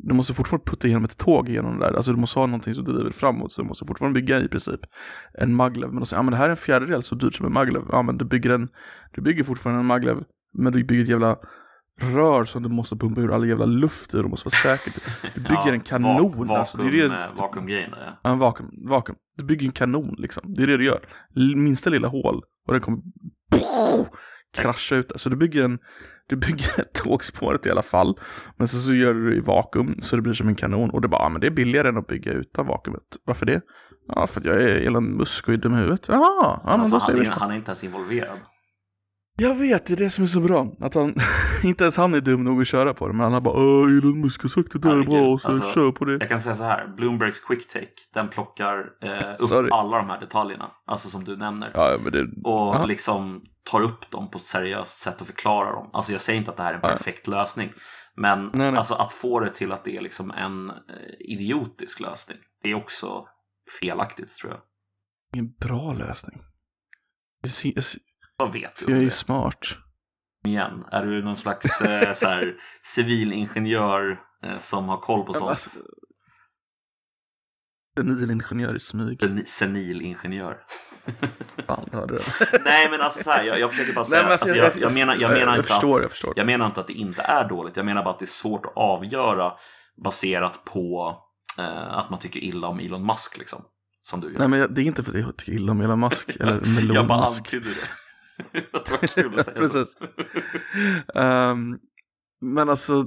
du 0.04 0.14
måste 0.14 0.34
fortfarande 0.34 0.66
putta 0.72 0.88
igenom 0.88 1.04
ett 1.04 1.18
tåg 1.18 1.50
genom 1.50 1.80
det 1.80 1.86
där. 1.86 1.94
Alltså 1.94 2.12
du 2.12 2.18
måste 2.18 2.40
ha 2.40 2.46
någonting 2.46 2.74
som 2.74 2.84
driver 2.84 3.12
framåt, 3.12 3.54
så 3.54 3.62
du 3.62 3.68
måste 3.68 3.86
fortfarande 3.86 4.22
bygga 4.22 4.42
i 4.42 4.48
princip 4.48 4.80
en 5.34 5.56
maglev. 5.56 5.90
Men 5.90 6.00
de 6.00 6.06
säger, 6.06 6.20
ja 6.20 6.24
men 6.24 6.32
det 6.32 6.38
här 6.38 6.46
är 6.46 6.50
en 6.50 6.58
fjärdedel 6.58 7.04
så 7.04 7.16
dyrt 7.16 7.34
som 7.36 7.46
en 7.46 7.54
maglev. 7.54 7.82
Ja 7.92 8.02
men 8.02 8.18
du 8.18 8.26
bygger 8.26 8.50
en, 8.50 8.70
du 9.14 9.22
bygger 9.22 9.44
fortfarande 9.44 9.80
en 9.80 9.86
maglev, 9.86 10.24
men 10.58 10.74
du 10.74 10.84
bygger 10.84 11.04
ett 11.04 11.10
jävla 11.10 11.38
rör 12.02 12.46
som 12.46 12.64
du 12.64 12.70
måste 12.70 12.96
pumpa 12.96 13.22
ur 13.22 13.32
all 13.34 13.48
jävla 13.48 13.66
luft 13.66 14.16
ur, 14.16 14.24
det 14.24 14.30
måste 14.30 14.46
vara 14.46 14.78
säkert. 14.78 14.94
Du 15.36 15.42
bygger 15.42 15.56
Ja, 15.66 15.74
en 15.74 15.82
kanon. 15.82 16.48
Va- 16.48 16.58
alltså, 16.58 16.78
det 16.78 16.84
vakuum, 16.84 17.02
är 17.02 17.10
det, 17.10 17.24
eh, 17.24 17.36
vakuumgrejen 17.38 17.92
där, 17.92 17.98
ja. 18.06 18.20
Ja, 18.24 18.30
en 18.32 18.40
vakuum, 18.40 18.70
vakuum. 18.90 19.16
Du 19.38 19.44
bygger 19.44 19.66
en 19.66 19.72
kanon 19.72 20.16
liksom. 20.18 20.44
Det 20.54 20.64
är 20.64 20.68
det 20.68 20.78
du 20.78 20.86
gör. 20.86 21.00
Minsta 21.56 21.90
lilla 21.90 22.08
hål 22.08 22.42
och 22.68 22.74
den 22.74 22.82
kommer 22.82 23.00
krascha 24.58 24.96
ut. 24.96 25.12
Så 25.16 25.30
du 25.30 25.36
bygger 25.36 25.64
en, 25.66 25.80
du 26.34 26.48
bygger 26.48 26.80
ett 26.80 26.94
tågspåret 27.04 27.66
i 27.66 27.72
alla 27.72 27.82
fall. 27.82 28.20
Men 28.58 28.68
så, 28.68 28.78
så 28.78 28.94
gör 28.96 29.14
du 29.14 29.30
det 29.30 29.36
i 29.36 29.40
vakuum 29.40 29.96
så 30.02 30.16
det 30.16 30.22
blir 30.22 30.34
som 30.34 30.48
en 30.48 30.56
kanon. 30.56 30.90
Och 30.90 31.02
det 31.02 31.08
bara, 31.08 31.22
ja, 31.22 31.30
men 31.30 31.42
det 31.42 31.48
är 31.48 31.52
billigare 31.52 31.88
än 31.90 31.98
att 31.98 32.08
bygga 32.08 32.32
utan 32.32 32.68
vakuumet. 32.68 33.04
Varför 33.26 33.46
det? 33.46 33.62
Ja, 34.08 34.28
för 34.28 34.40
att 34.40 34.46
jag 34.46 34.62
är 34.62 34.88
Elon 34.88 35.18
Musk 35.18 35.48
och 35.48 35.54
är 35.54 35.58
dum 35.58 35.74
i 35.74 35.78
huvudet. 35.78 36.06
Jaha, 36.08 36.20
ja, 36.40 36.62
men 36.66 36.82
Alltså, 36.82 36.96
då 36.96 37.02
han, 37.02 37.22
är, 37.22 37.26
han 37.26 37.52
är 37.52 37.56
inte 37.56 37.70
ens 37.70 37.84
involverad. 37.84 38.38
Jag 39.36 39.56
vet, 39.56 39.86
det 39.86 39.94
är 39.94 39.98
det 39.98 40.10
som 40.10 40.24
är 40.24 40.28
så 40.28 40.40
bra. 40.40 40.76
Att 40.80 40.94
han, 40.94 41.16
inte 41.64 41.84
ens 41.84 41.98
han 41.98 42.14
är 42.14 42.22
dum 42.22 42.44
nog 42.44 42.62
att 42.62 42.68
köra 42.68 42.94
på 42.94 43.08
det. 43.08 43.14
Men 43.14 43.24
han 43.24 43.34
har 43.34 43.42
bara, 43.42 43.54
Åh, 43.58 43.98
Elon 43.98 44.22
Musk 44.22 44.42
har 44.42 44.50
sagt 44.50 44.76
att 44.76 44.82
det 44.82 44.90
där 44.90 44.98
är 44.98 45.04
bra, 45.04 45.38
så 45.40 45.48
alltså, 45.48 45.72
kör 45.72 45.92
på 45.92 46.06
det. 46.06 46.12
Jag 46.20 46.30
kan 46.30 46.42
säga 46.42 46.56
så 46.56 46.64
här, 46.64 46.88
Bloombergs 46.88 47.40
quicktake, 47.40 47.88
den 48.14 48.30
plockar 48.30 48.78
eh, 49.02 49.32
upp 49.34 49.50
Sorry. 49.50 49.70
alla 49.72 49.98
de 49.98 50.10
här 50.10 50.20
detaljerna, 50.20 50.72
alltså 50.86 51.10
som 51.10 51.24
du 51.24 51.38
nämner. 51.38 51.72
Ja, 51.74 51.98
det, 51.98 52.22
Och 52.22 52.76
Ja. 52.76 52.86
liksom 52.86 53.44
tar 53.72 53.82
upp 53.82 54.12
dem 54.12 54.30
på 54.32 54.38
ett 54.38 54.44
seriöst 54.44 54.98
sätt 54.98 55.22
och 55.22 55.28
förklarar 55.28 55.72
dem. 55.74 55.90
Alltså 55.94 56.12
jag 56.12 56.22
säger 56.22 56.40
inte 56.40 56.52
att 56.52 56.58
det 56.58 56.64
här 56.64 56.72
är 56.72 56.76
en 56.76 56.82
perfekt 56.82 57.28
lösning. 57.28 57.74
Men 58.16 58.40
Nej, 58.54 58.72
nej. 58.72 58.76
Alltså, 58.78 58.94
att 58.94 59.14
få 59.14 59.40
det 59.40 59.50
till 59.50 59.72
att 59.72 59.84
det 59.86 59.98
är 59.98 60.02
liksom 60.02 60.32
en 60.32 60.70
eh, 60.70 60.76
idiotisk 61.20 62.00
lösning, 62.00 62.38
det 62.64 62.72
är 62.72 62.76
också 62.76 63.26
felaktigt 63.82 64.36
tror 64.36 64.52
jag. 64.52 64.62
ingen 65.36 65.54
bra 65.60 65.94
lösning. 65.94 66.42
Jag 68.38 68.46
jag 68.48 68.52
Vad 68.52 68.54
vet 68.54 68.76
du 68.86 68.92
Jag 68.92 68.98
är 69.00 69.04
ju 69.04 69.12
smart. 69.12 69.60
Igen? 70.46 70.86
Är 70.92 71.06
du 71.06 71.24
någon 71.24 71.36
slags 71.38 71.82
eh, 71.82 72.14
så 72.14 72.28
här, 72.28 72.56
civilingenjör 72.82 74.20
eh, 74.46 74.58
som 74.60 74.90
har 74.90 74.98
koll 74.98 75.24
på 75.26 75.34
sånt? 75.34 75.50
alltså, 75.52 75.70
Senilingenjör 77.98 78.76
i 78.76 78.80
smyg. 78.80 79.20
Sen- 79.22 79.46
Senilingenjör. 79.46 80.58
Fan, 81.68 81.88
du 81.92 81.98
hörde 81.98 82.14
det. 82.42 82.62
Nej 82.66 82.90
men 82.92 83.02
alltså 83.02 83.24
så 83.24 83.32
här, 83.32 83.44
jag, 83.44 83.60
jag 83.60 83.72
försöker 83.72 83.94
bara 83.94 84.06
säga, 84.06 84.24
men 84.24 84.32
alltså, 84.32 84.50
jag, 84.50 84.72
jag, 84.78 84.94
menar, 84.94 85.16
jag, 85.16 85.32
menar 85.32 85.46
jag 85.46 85.56
inte 85.58 85.70
förstår, 85.70 85.96
att, 85.96 86.02
jag 86.02 86.12
förstår. 86.12 86.34
jag 86.36 86.46
menar 86.46 86.66
inte 86.66 86.80
att 86.80 86.88
det 86.88 86.94
inte 86.94 87.22
är 87.22 87.50
dåligt, 87.50 87.78
jag 87.78 87.86
menar 87.86 88.04
bara 88.04 88.14
att 88.14 88.20
det 88.20 88.26
är 88.26 88.28
svårt 88.28 88.66
att 88.66 88.72
avgöra 88.76 89.54
baserat 90.04 90.64
på 90.66 91.16
eh, 91.60 91.94
att 91.98 92.10
man 92.10 92.20
tycker 92.20 92.40
illa 92.40 92.68
om 92.68 92.80
Elon 92.80 93.06
Musk 93.06 93.38
liksom. 93.38 93.66
Som 94.02 94.22
du 94.22 94.32
gör. 94.32 94.40
Nej 94.40 94.48
men 94.48 94.60
jag- 94.60 94.74
det 94.76 94.82
är 94.82 94.86
inte 94.86 95.04
för 95.04 95.12
att 95.12 95.20
jag 95.26 95.38
tycker 95.38 95.52
illa 95.54 95.72
om 95.72 95.82
Elon 95.82 96.00
Musk 96.00 96.30
eller 96.40 96.62
Melon 96.62 96.96
jag 96.96 97.08
bara 97.08 97.26
Musk. 97.26 97.40
antydde 97.40 97.70
det. 97.70 97.88
det 98.52 98.92
var 98.92 99.08
kul 99.08 99.40
att 99.40 99.46
säga 99.46 99.58
Precis. 99.58 99.98
så. 99.98 100.06
Ehm, 101.20 101.78
men 102.42 102.70
alltså, 102.70 103.06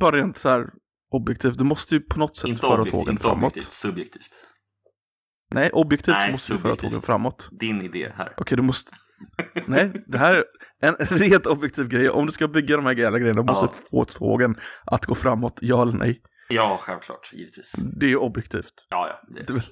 bara, 0.00 0.16
rent 0.16 0.36
så 0.38 0.48
här 0.48 0.66
objektivt, 1.10 1.58
du 1.58 1.64
måste 1.64 1.94
ju 1.94 2.00
på 2.00 2.18
något 2.18 2.36
sätt 2.36 2.48
Inte 2.48 2.60
föra 2.60 2.72
objektivt, 2.72 2.92
tågen 3.00 3.10
inte 3.12 3.22
framåt. 3.22 3.52
objektivt, 3.52 3.72
subjektivt. 3.72 4.30
Nej, 5.54 5.70
objektivt 5.72 6.14
så 6.14 6.20
Nej, 6.20 6.32
måste 6.32 6.52
du 6.52 6.58
föra 6.58 6.62
subjektivt. 6.62 6.90
tågen 6.90 7.02
framåt. 7.02 7.48
Din 7.60 7.82
idé 7.82 8.12
här. 8.16 8.34
Okej, 8.36 8.56
du 8.56 8.62
måste... 8.62 8.92
Nej, 9.66 10.04
det 10.06 10.18
här 10.18 10.36
är 10.36 10.88
en 10.88 10.94
rent 11.18 11.46
objektiv 11.46 11.88
grej. 11.88 12.10
Om 12.10 12.26
du 12.26 12.32
ska 12.32 12.48
bygga 12.48 12.76
de 12.76 12.86
här 12.86 12.92
grejerna, 12.94 13.32
du 13.32 13.42
måste 13.42 13.66
Ja. 13.66 13.72
få 13.90 14.04
tågen 14.04 14.56
att 14.84 15.06
gå 15.06 15.14
framåt, 15.14 15.58
ja 15.62 15.82
eller 15.82 15.92
nej. 15.92 16.22
Ja, 16.48 16.78
självklart, 16.80 17.30
givetvis. 17.32 17.72
Det 18.00 18.06
är 18.06 18.10
ju 18.10 18.16
objektivt. 18.16 18.72
Ja, 18.90 19.08
ja. 19.08 19.34
Det. 19.34 19.42
Det 19.42 19.50
är 19.50 19.54
väl- 19.54 19.62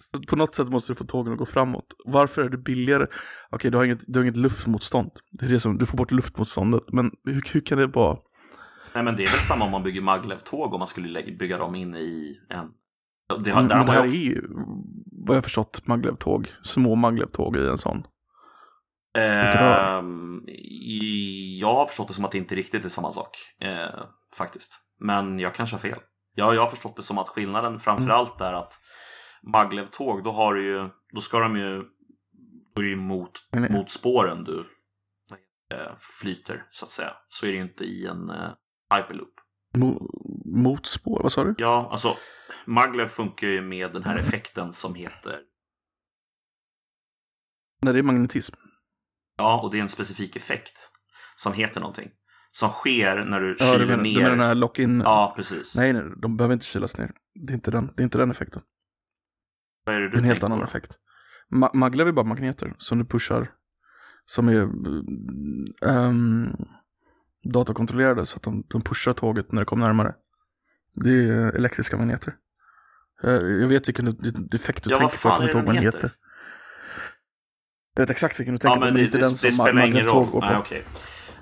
så 0.00 0.20
på 0.22 0.36
något 0.36 0.54
sätt 0.54 0.68
måste 0.68 0.92
du 0.92 0.96
få 0.96 1.04
tågen 1.04 1.32
att 1.32 1.38
gå 1.38 1.46
framåt. 1.46 1.86
Varför 2.04 2.42
är 2.44 2.48
det 2.48 2.58
billigare? 2.58 3.06
Okej, 3.50 3.70
du, 3.70 3.76
har 3.76 3.84
inget, 3.84 4.00
du 4.06 4.18
har 4.18 4.24
inget 4.24 4.36
luftmotstånd. 4.36 5.10
Det 5.32 5.46
är 5.46 5.50
det 5.50 5.60
som, 5.60 5.78
du 5.78 5.86
får 5.86 5.98
bort 5.98 6.10
luftmotståndet. 6.10 6.82
Men 6.92 7.10
hur, 7.24 7.44
hur 7.52 7.60
kan 7.60 7.78
det 7.78 7.86
vara? 7.86 8.18
Nej, 8.94 9.04
men 9.04 9.16
det 9.16 9.24
är 9.24 9.30
väl 9.30 9.40
samma 9.40 9.64
om 9.64 9.70
man 9.70 9.82
bygger 9.82 10.00
maglev-tåg 10.00 10.72
om 10.74 10.78
man 10.78 10.88
skulle 10.88 11.22
bygga 11.22 11.58
dem 11.58 11.74
in 11.74 11.94
i 11.94 12.38
en... 12.50 12.70
Det, 13.44 13.50
har, 13.50 13.60
Men, 13.60 13.68
där 13.68 13.76
men 13.76 13.88
har 13.88 13.94
det 13.94 14.00
här 14.00 14.06
ju 14.06 14.30
är 14.30 14.34
ju, 14.34 14.42
vad 15.26 15.36
jag 15.36 15.40
har 15.40 15.42
förstått, 15.42 15.86
maglevtåg. 15.86 16.48
Små 16.62 16.94
maglevtåg 16.94 17.56
i 17.56 17.66
en 17.68 17.78
sån. 17.78 18.06
i- 20.48 21.58
jag 21.60 21.74
har 21.74 21.86
förstått 21.86 22.08
det 22.08 22.14
som 22.14 22.24
att 22.24 22.32
det 22.32 22.38
inte 22.38 22.54
riktigt 22.54 22.84
är 22.84 22.88
samma 22.88 23.10
sak. 23.12 23.30
Eh, 23.60 24.04
faktiskt. 24.36 24.72
Men 25.00 25.38
jag 25.38 25.54
kanske 25.54 25.76
har 25.76 25.80
fel. 25.80 25.98
Ja, 26.34 26.54
jag 26.54 26.62
har 26.62 26.68
förstått 26.68 26.96
det 26.96 27.02
som 27.02 27.18
att 27.18 27.28
skillnaden 27.28 27.78
framförallt 27.80 28.40
är 28.40 28.52
att 28.52 28.72
Maglev-tåg, 29.52 30.24
då 30.24 30.32
har 30.32 30.54
du 30.54 30.64
ju, 30.64 30.88
då 31.14 31.20
ska 31.20 31.38
de 31.38 31.56
ju, 31.56 31.82
då 32.74 32.80
är 32.80 32.82
det 32.84 32.90
ju 32.90 32.96
mot, 32.96 33.32
mot 33.70 33.90
spåren 33.90 34.44
du 34.44 34.58
eh, 35.74 35.94
flyter 36.20 36.66
så 36.70 36.84
att 36.84 36.90
säga. 36.90 37.12
Så 37.28 37.46
är 37.46 37.50
det 37.50 37.56
ju 37.56 37.62
inte 37.62 37.84
i 37.84 38.06
en 38.06 38.30
eh, 38.30 38.50
hyperloop. 38.96 39.34
Mo, 39.76 40.08
motspår, 40.62 41.22
vad 41.22 41.32
sa 41.32 41.44
du? 41.44 41.54
Ja, 41.58 41.88
alltså 41.92 42.16
Maglev 42.66 43.08
funkar 43.08 43.46
ju 43.46 43.60
med 43.62 43.92
den 43.92 44.02
här 44.04 44.18
effekten 44.18 44.72
som 44.72 44.94
heter, 44.94 45.40
Nej, 47.82 47.92
det 47.92 47.98
är 47.98 48.02
magnetism. 48.02 48.54
ja, 49.36 49.60
och 49.62 49.70
det 49.70 49.78
är 49.78 49.82
en 49.82 49.88
specifik 49.88 50.36
effekt 50.36 50.90
som 51.36 51.52
heter 51.52 51.80
någonting. 51.80 52.10
Som 52.50 52.70
sker 52.70 53.24
när 53.24 53.40
du 53.40 53.56
Ja, 53.58 53.64
du 53.72 53.78
kyler 53.78 53.86
menar, 53.86 54.02
ner. 54.02 54.14
du 54.14 54.18
menar 54.22 54.30
den 54.30 54.40
här 54.40 54.54
lock-in? 54.54 55.00
Ja, 55.00 55.32
precis. 55.36 55.76
Nej, 55.76 55.92
nej, 55.92 56.02
de 56.22 56.36
behöver 56.36 56.52
inte 56.54 56.66
kylas 56.66 56.98
ner. 56.98 57.12
Det 57.46 57.52
är 57.52 57.54
inte 57.54 57.70
den, 57.70 57.86
det 57.96 58.02
är 58.02 58.04
inte 58.04 58.18
den 58.18 58.30
effekten. 58.30 58.62
Vad 59.84 59.96
är 59.96 60.00
det 60.00 60.06
Det 60.08 60.10
du 60.12 60.18
en 60.18 60.24
helt 60.24 60.40
tänker 60.40 60.46
annan 60.54 60.58
på? 60.58 60.64
effekt. 60.64 60.98
Ma- 61.52 61.74
maglev 61.74 62.08
är 62.08 62.12
bara 62.12 62.24
magneter 62.26 62.74
som 62.78 62.98
du 62.98 63.04
pushar. 63.04 63.48
Som 64.26 64.48
är 64.48 64.68
um, 65.82 66.56
datakontrollerade 67.44 68.26
så 68.26 68.36
att 68.36 68.42
de, 68.42 68.64
de 68.68 68.82
pushar 68.82 69.12
tåget 69.12 69.52
när 69.52 69.60
det 69.60 69.66
kommer 69.66 69.86
närmare. 69.86 70.14
Det 70.94 71.10
är 71.10 71.52
elektriska 71.56 71.96
magneter. 71.96 72.34
Eh, 73.22 73.30
Jag 73.32 73.68
vet 73.68 73.88
vilken 73.88 74.08
effekt 74.54 74.84
du 74.84 74.90
Ja, 74.90 74.98
vad 75.00 75.00
tänker 75.00 75.00
på. 75.00 75.04
Jag 75.04 75.12
fan 75.12 75.30
kommer 75.32 75.42
inte 75.48 75.52
är 75.52 75.58
ihåg 75.58 75.66
vad 75.66 75.74
den 75.74 75.82
det 75.84 75.88
heter. 75.88 76.10
Jag 77.94 78.02
vet 78.02 78.10
exakt 78.10 78.40
vilken 78.40 78.54
du 78.54 78.58
Ja, 78.62 78.70
tänker 78.70 78.74
på, 78.74 78.84
men 78.84 78.94
men 78.94 78.94
det, 78.94 79.04
inte 79.06 79.18
det, 79.18 79.22
den 79.24 79.30
det 79.32 79.36
som 79.38 79.50
spelar 79.50 79.72
ma- 79.72 79.86
ingen 79.86 80.06
roll. 80.06 80.16
magnettåg 80.16 80.30
går 80.30 80.40
på. 80.40 80.64
Nej. 80.70 80.84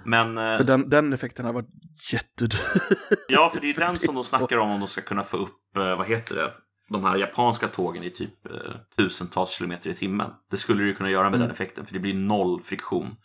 Men, 0.05 0.39
eh, 0.39 0.57
För 0.59 0.65
den, 0.65 0.89
den 0.89 1.13
effekten 1.13 1.45
har 1.45 1.53
varit 1.53 1.69
jättedyr. 2.13 2.59
ja, 3.29 3.51
för 3.55 3.61
det 3.61 3.67
är 3.67 3.69
ju 3.73 3.73
den 3.75 3.95
det 3.95 4.01
som 4.01 4.15
de 4.15 4.25
snackar 4.25 4.57
om 4.59 4.71
om 4.71 4.81
de 4.81 4.89
ska 4.89 5.01
kunna 5.01 5.25
få 5.25 5.37
upp, 5.37 5.77
eh, 5.77 5.97
vad 5.99 6.07
heter 6.07 6.35
det, 6.35 6.53
de 6.93 7.05
här 7.05 7.17
japanska 7.17 7.69
tågen 7.69 8.03
i 8.03 8.11
typ 8.11 8.47
eh, 8.47 8.53
tusentals 8.97 9.51
kilometer 9.51 9.91
i 9.91 9.95
timmen. 9.95 10.31
Det 10.51 10.57
skulle 10.57 10.83
du 10.85 10.95
kunna 10.95 11.11
göra 11.11 11.25
med 11.25 11.35
Mm. 11.37 11.41
den 11.41 11.51
effekten, 11.51 11.87
för 11.87 11.95
det 11.95 12.01
blir 12.01 12.15
noll 12.15 12.61
friktion. 12.63 13.17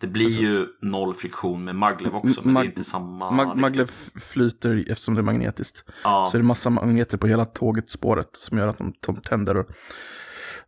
Det 0.00 0.06
blir 0.06 0.26
Precis. 0.26 0.48
ju 0.56 0.66
noll 0.82 1.14
friktion 1.14 1.64
med 1.64 1.74
maglev 1.76 2.14
också, 2.14 2.40
men 2.44 2.54
Mag- 2.54 2.62
det 2.62 2.66
är 2.66 2.70
inte 2.70 2.84
samma. 2.84 3.30
Mag- 3.30 3.44
riktigt. 3.44 3.60
maglev 3.60 3.90
flyter 4.20 4.90
eftersom 4.90 5.14
det 5.14 5.20
är 5.20 5.22
magnetiskt. 5.22 5.84
Ja, 6.04 6.28
Så 6.30 6.36
är 6.36 6.38
det 6.40 6.46
massa 6.46 6.70
magneter 6.70 7.18
på 7.18 7.26
hela 7.26 7.44
tåget, 7.44 7.90
spåret, 7.90 8.28
som 8.36 8.58
gör 8.58 8.68
att 8.68 8.78
de, 8.78 8.92
de 9.06 9.16
tänder 9.16 9.64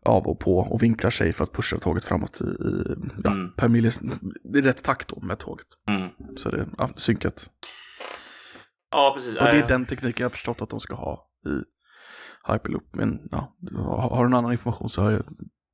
av 0.05 0.27
och 0.27 0.41
på 0.41 0.59
och 0.59 0.83
vinklar 0.83 1.11
sig 1.11 1.33
för 1.33 1.45
att 1.45 1.53
pusha 1.53 1.79
tåget 1.79 2.05
framåt 2.05 2.41
i, 2.41 2.45
i 2.45 2.95
ja, 3.25 3.31
Mm. 3.31 3.53
per 3.57 3.69
millis. 3.69 3.99
Det 4.53 4.59
är 4.59 4.63
rätt 4.63 4.85
takt 4.85 5.09
då 5.09 5.21
med 5.21 5.39
tåget. 5.39 5.67
mm. 5.89 6.09
Så 6.37 6.51
det 6.51 6.57
är 6.61 6.69
ja, 6.79 6.91
synkat. 6.97 7.51
ja 8.91 9.13
precis. 9.17 9.37
Och 9.37 9.45
det 9.45 9.51
är 9.59 9.69
den 9.69 9.87
tekniken 9.87 10.23
jag 10.23 10.25
har 10.25 10.31
förstått 10.31 10.63
att 10.63 10.71
de 10.71 10.81
ska 10.81 10.95
ha 10.95 11.27
i 11.47 11.63
Hyperloop. 12.49 12.95
Men 12.95 13.29
ja, 13.31 13.55
har 14.11 14.25
du 14.25 14.27
en 14.27 14.35
annan 14.35 14.53
information 14.53 14.91
så 14.91 15.03
har 15.03 15.11
jag... 15.11 15.23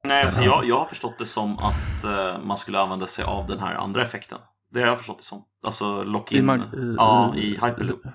Nej, 0.05 0.25
alltså 0.25 0.43
jag, 0.43 0.65
jag 0.65 0.79
har 0.79 0.85
förstått 0.85 1.19
det 1.19 1.27
som 1.27 1.59
att 1.59 2.05
eh, 2.05 2.45
man 2.45 2.59
skulle 2.59 2.81
använda 2.81 3.07
sig 3.07 3.25
av 3.25 3.47
den 3.47 3.59
här 3.59 3.75
andra 3.75 4.03
effekten. 4.03 4.39
Det 4.71 4.81
har 4.81 4.87
jag 4.87 4.99
förstått 4.99 5.19
det 5.19 5.25
som. 5.25 5.45
Alltså 5.67 6.03
lock-in. 6.05 6.45
mag- 6.51 6.95
ja, 6.99 7.35
i 7.37 7.51
Hyperloop. 7.51 8.07
i- 8.07 8.11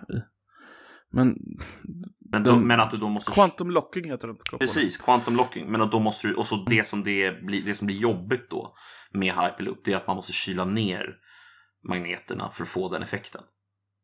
Men 1.12 1.36
Men, 2.32 2.44
då, 2.44 2.52
den- 2.52 2.68
men 2.68 2.80
att 2.80 2.92
du 2.92 2.98
då 2.98 3.10
måste... 3.10 3.32
quantum 3.32 3.72
locking 3.72 4.10
heter 4.12 4.28
den. 4.28 4.38
På 4.52 4.58
Precis, 4.58 4.98
quantum 4.98 5.36
locking. 5.36 5.72
Men 5.72 5.90
då 5.90 6.00
måste 6.00 6.28
du... 6.28 6.34
Och 6.36 6.48
så 6.48 6.56
det 6.56 6.88
som, 6.88 7.04
det 7.04 7.44
blir, 7.44 7.66
det 7.66 7.76
som 7.76 7.88
blir 7.88 7.98
jobbigt 7.98 8.50
då 8.50 8.74
med 9.14 9.34
Hyperloop, 9.36 9.78
det 9.86 9.94
är 9.94 9.98
att 9.98 10.08
man 10.08 10.16
måste 10.16 10.34
kyla 10.34 10.66
ner 10.66 11.16
magneterna 11.90 12.50
för 12.52 12.64
att 12.64 12.70
få 12.70 12.90
den 12.90 13.04
effekten. 13.04 13.42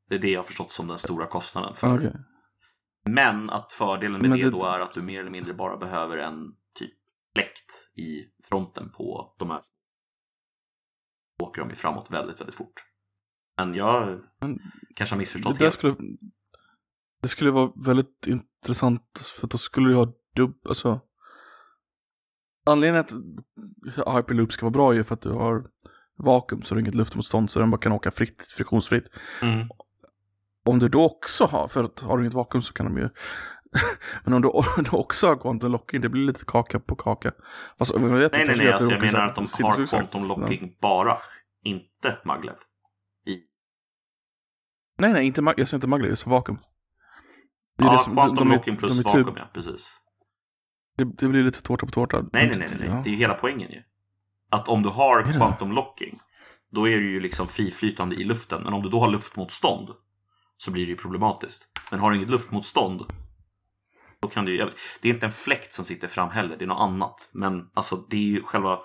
Det 0.10 0.16
är 0.16 0.20
det 0.20 0.30
jag 0.32 0.40
har 0.40 0.44
förstått 0.44 0.72
som 0.72 0.88
den 0.88 0.98
stora 0.98 1.26
kostnaden 1.26 1.74
för. 1.74 2.00
den. 2.00 2.24
Men 3.08 3.50
att 3.50 3.74
fördelen 3.74 4.22
med 4.22 4.30
det, 4.32 4.44
det- 4.44 4.50
då 4.50 4.66
är 4.66 4.80
att 4.80 4.94
du 4.94 5.02
mer 5.02 5.20
eller 5.20 5.30
mindre 5.32 5.54
bara 5.54 5.78
behöver 5.78 6.18
en 6.18 6.56
typ 6.80 6.94
fläkt 7.36 7.72
i 7.96 8.26
fronten 8.44 8.90
på 8.90 9.36
de 9.40 9.50
här. 9.50 9.62
Då 11.40 11.46
åker 11.46 11.62
de 11.62 11.70
ju 11.70 11.76
framåt 11.76 12.12
väldigt, 12.12 12.40
väldigt 12.40 12.56
fort. 12.56 12.84
Men 13.58 13.74
jag 13.76 14.20
Men 14.42 14.60
kanske 14.96 15.14
har 15.14 15.18
Det, 15.18 15.20
missförstått 15.20 15.58
där 15.58 15.66
helt. 15.66 15.76
skulle, 15.76 15.96
det 17.22 17.28
skulle 17.28 17.52
vara 17.52 17.72
väldigt 17.86 18.28
intressant 18.28 19.20
för 19.40 19.48
då 19.48 19.58
skulle 19.58 19.90
du 19.90 19.96
ha 19.96 20.14
dubb, 20.36 20.68
alltså 20.68 21.02
Anledningen 22.66 23.00
att 23.06 23.12
Hyperloop 24.18 24.52
ska 24.52 24.66
vara 24.66 24.72
bra 24.72 24.92
är 24.92 24.96
ju 24.96 25.04
för 25.04 25.14
att 25.14 25.22
du 25.22 25.32
har 25.32 25.70
vakuum 26.18 26.62
så 26.62 26.76
det 26.76 26.80
är 26.80 26.82
inget 26.82 26.96
luftmotstånd 26.96 27.52
så 27.52 27.60
den 27.60 27.72
bara 27.72 27.82
kan 27.82 27.92
åka 27.92 28.12
fritt, 28.12 28.42
friktionsfritt. 28.58 29.10
Mm. 29.42 29.68
Om 30.68 30.80
du 30.80 30.90
då 30.90 31.06
också 31.06 31.46
har, 31.46 31.68
för 31.68 31.84
att 31.84 32.00
har 32.00 32.18
du 32.18 32.24
inget 32.24 32.34
vakuum 32.34 32.62
så 32.62 32.74
kan 32.74 32.86
de 32.86 32.98
ju 32.98 33.10
Men 34.24 34.34
om 34.34 34.42
du, 34.42 34.52
du 34.84 34.98
också 34.98 35.28
har 35.28 35.36
quantum 35.36 35.72
locking, 35.72 36.02
det 36.02 36.10
blir 36.10 36.22
lite 36.26 36.46
kaka 36.46 36.80
på 36.80 36.96
kaka. 36.96 37.32
Alltså, 37.78 37.98
vet 38.00 38.32
Nej, 38.32 38.48
nej, 38.48 38.58
nej. 38.58 38.68
att 38.68 38.74
Alltså, 38.74 38.92
jag 38.92 39.02
menar 39.02 39.28
att 39.28 39.36
de 39.36 39.46
har 39.64 39.86
quantum 39.86 40.28
locking 40.28 40.78
bara. 40.82 41.18
Inte 41.64 42.18
maglev. 42.26 42.56
I. 43.26 43.38
Nej, 44.98 45.14
nej, 45.14 45.28
inte, 45.28 45.42
jag 45.58 45.68
säger 45.68 45.76
inte 45.78 45.88
maglev, 45.88 46.10
jag 46.12 46.18
säger 46.18 46.32
vakuum. 46.32 46.58
Det 47.78 47.84
är 47.84 47.88
Ja, 47.88 47.94
det 47.98 48.04
som- 48.04 48.14
quantum 48.16 48.36
de 48.50 48.56
locking 48.56 48.76
plus 48.78 48.92
de 48.92 49.00
är 49.00 49.04
vakuum, 49.04 49.26
typ- 49.26 49.34
ja. 49.38 49.50
Precis. 49.54 49.94
Det, 50.98 51.04
det 51.04 51.28
blir 51.28 51.44
lite 51.44 51.62
tårta 51.62 51.86
på 51.86 51.92
tårta. 51.92 52.18
Nej, 52.18 52.28
nej, 52.34 52.48
nej, 52.48 52.58
nej, 52.58 52.78
nej. 52.80 52.88
Ja. 52.90 53.02
Det 53.04 53.10
är 53.10 53.12
ju 53.12 53.18
hela 53.18 53.34
poängen 53.34 53.72
ju. 53.72 53.84
Att 54.50 54.68
om 54.70 54.84
du 54.84 54.90
har 54.90 55.24
quantum 55.24 55.72
locking, 55.72 56.20
då 56.72 56.88
är 56.88 56.98
du 56.98 57.12
ju 57.12 57.20
liksom 57.20 57.48
friflytande 57.48 58.16
i 58.16 58.24
luften. 58.24 58.64
Men 58.64 58.74
om 58.74 58.82
du 58.82 58.90
då 58.90 59.00
har 59.00 59.08
luftmotstånd 59.08 59.90
så 60.58 60.72
blir 60.72 60.86
det 60.86 60.90
ju 60.90 60.98
problematiskt. 60.98 61.68
Men 61.92 62.00
har 62.00 62.12
du 62.12 62.18
inget 62.18 62.30
luftmotstånd, 62.30 63.02
då 64.22 64.28
kan 64.28 64.46
du. 64.46 64.58
Det 65.02 65.10
är 65.10 65.14
inte 65.14 65.26
en 65.26 65.32
fläkt 65.32 65.74
som 65.74 65.86
sitter 65.86 66.08
fram 66.08 66.30
heller, 66.30 66.58
det 66.58 66.66
är 66.66 66.68
något 66.68 66.82
annat. 66.82 67.30
Men 67.32 67.70
alltså, 67.74 67.96
det 67.96 68.18
är 68.18 68.22
ju 68.22 68.44
själva 68.44 68.80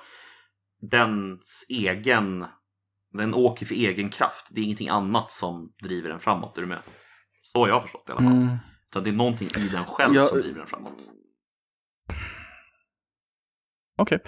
dens 0.90 1.66
egen... 1.68 2.46
Den 3.12 3.34
åker 3.34 3.66
för 3.66 3.74
egen 3.74 4.10
kraft. 4.10 4.46
Det 4.50 4.60
är 4.60 4.64
ingenting 4.64 4.88
annat 4.88 5.32
som 5.32 5.72
driver 5.82 6.08
den 6.08 6.20
framåt, 6.20 6.56
är 6.56 6.60
du 6.60 6.66
med? 6.66 6.82
Så 7.42 7.58
har 7.58 7.68
jag 7.68 7.82
förstått 7.82 8.06
det 8.06 8.12
i 8.12 8.16
alla 8.16 8.24
fall. 8.24 8.36
Mm. 8.36 8.56
Så 8.92 9.00
det 9.00 9.10
är 9.10 9.14
någonting 9.14 9.48
i 9.48 9.68
den 9.68 9.84
själv 9.84 10.14
Ja, 10.14 10.26
som 10.26 10.38
driver 10.38 10.58
den 10.58 10.66
framåt. 10.66 10.98
Okej, 14.02 14.18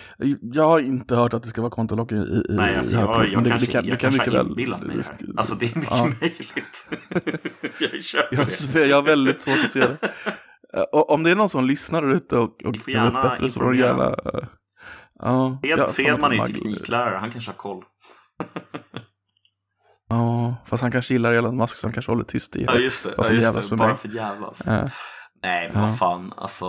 jag 0.42 0.68
har 0.68 0.80
inte 0.80 1.16
hört 1.16 1.34
att 1.34 1.42
det 1.42 1.48
ska 1.48 1.62
vara 1.62 1.94
locking 1.96 2.18
i, 2.18 2.20
i 2.22 2.44
Nej, 2.48 2.76
alltså 2.76 2.94
jag, 2.96 3.00
Hyperloop, 3.00 3.26
jag, 3.26 3.34
men 3.34 3.44
det- 3.44 3.50
kanske, 3.50 3.66
det 3.66 3.72
kan- 3.72 3.86
jag 3.86 4.00
kan 4.00 4.10
kanske 4.12 4.30
har 4.30 4.36
väl- 4.38 4.46
inbillat 4.48 4.82
mig 4.82 4.96
det 4.96 5.02
här. 5.06 5.16
Alltså 5.36 5.54
det 5.54 5.66
är 5.66 5.78
mycket 5.78 5.90
Ja. 5.90 6.04
möjligt. 6.04 6.88
jag 7.80 8.02
köper 8.02 8.36
Jag, 8.36 8.48
det. 8.72 8.86
jag 8.86 8.96
har 8.96 9.02
väldigt 9.02 9.40
svårt 9.40 9.58
att 9.64 9.70
se 9.70 9.80
det. 9.80 9.96
Eh, 10.74 10.82
och 10.92 11.10
Om 11.10 11.22
det 11.22 11.30
är 11.30 11.34
någon 11.34 11.48
som 11.48 11.64
lyssnar 11.64 12.14
ute 12.14 12.36
och, 12.36 12.44
och 12.44 12.60
får 12.62 12.70
vet 12.72 12.88
gärna 12.88 13.22
bättre 13.22 13.48
så 13.48 13.60
får 13.60 13.72
de 13.72 13.78
gärna... 13.78 14.04
eh, 14.08 14.46
Ja, 15.18 15.58
Fed, 15.62 15.78
ja, 15.78 15.86
Fedman 15.86 16.32
är 16.32 16.36
ju 16.36 16.52
tekniklärare, 16.54 17.16
han 17.18 17.30
kanske 17.30 17.50
har 17.50 17.56
koll. 17.56 17.82
Ja, 20.08 20.56
fast 20.66 20.82
han 20.82 20.92
kanske 20.92 21.14
gillar 21.14 21.32
Elon 21.32 21.56
Musk 21.56 21.76
så 21.76 21.86
han 21.86 21.92
kanske 21.92 22.12
håller 22.12 22.24
tyst 22.24 22.56
i 22.56 22.64
Ja 22.64 22.74
just 22.78 23.04
det, 23.04 23.14
Bara 23.16 23.22
ja, 23.22 23.28
för 23.28 23.34
just 23.34 23.44
jävlas 23.44 23.68
det. 23.68 23.76
bara 23.76 23.96
för 23.96 24.08
jävlas. 24.08 24.60
Eh, 24.66 24.90
Nej 25.44 25.70
men 25.72 25.82
Ja. 25.82 25.86
vad 25.88 25.98
fan, 25.98 26.32
alltså 26.36 26.66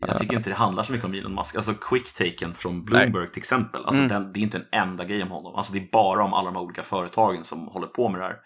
jag 0.00 0.18
tycker 0.18 0.36
inte 0.36 0.50
det 0.50 0.56
handlar 0.56 0.82
så 0.82 0.92
mycket 0.92 1.04
om 1.06 1.14
Elon 1.14 1.34
Musk. 1.34 1.56
Alltså 1.56 1.72
quick-taken 1.72 2.52
från 2.54 2.84
Bloomberg 2.84 3.30
till 3.32 3.40
exempel, 3.40 3.84
alltså 3.84 4.02
Mm. 4.02 4.08
den, 4.08 4.32
det 4.32 4.38
är 4.40 4.42
inte 4.42 4.58
en 4.58 4.88
enda 4.88 5.04
grej 5.04 5.22
om 5.22 5.30
honom. 5.30 5.54
Alltså 5.54 5.72
det 5.72 5.78
är 5.78 5.88
bara 5.92 6.24
om 6.24 6.32
alla 6.34 6.44
de 6.50 6.56
här 6.56 6.62
olika 6.64 6.82
företagen 6.82 7.44
som 7.44 7.66
håller 7.68 7.86
på 7.86 8.08
med 8.08 8.20
det 8.20 8.24
här. 8.24 8.36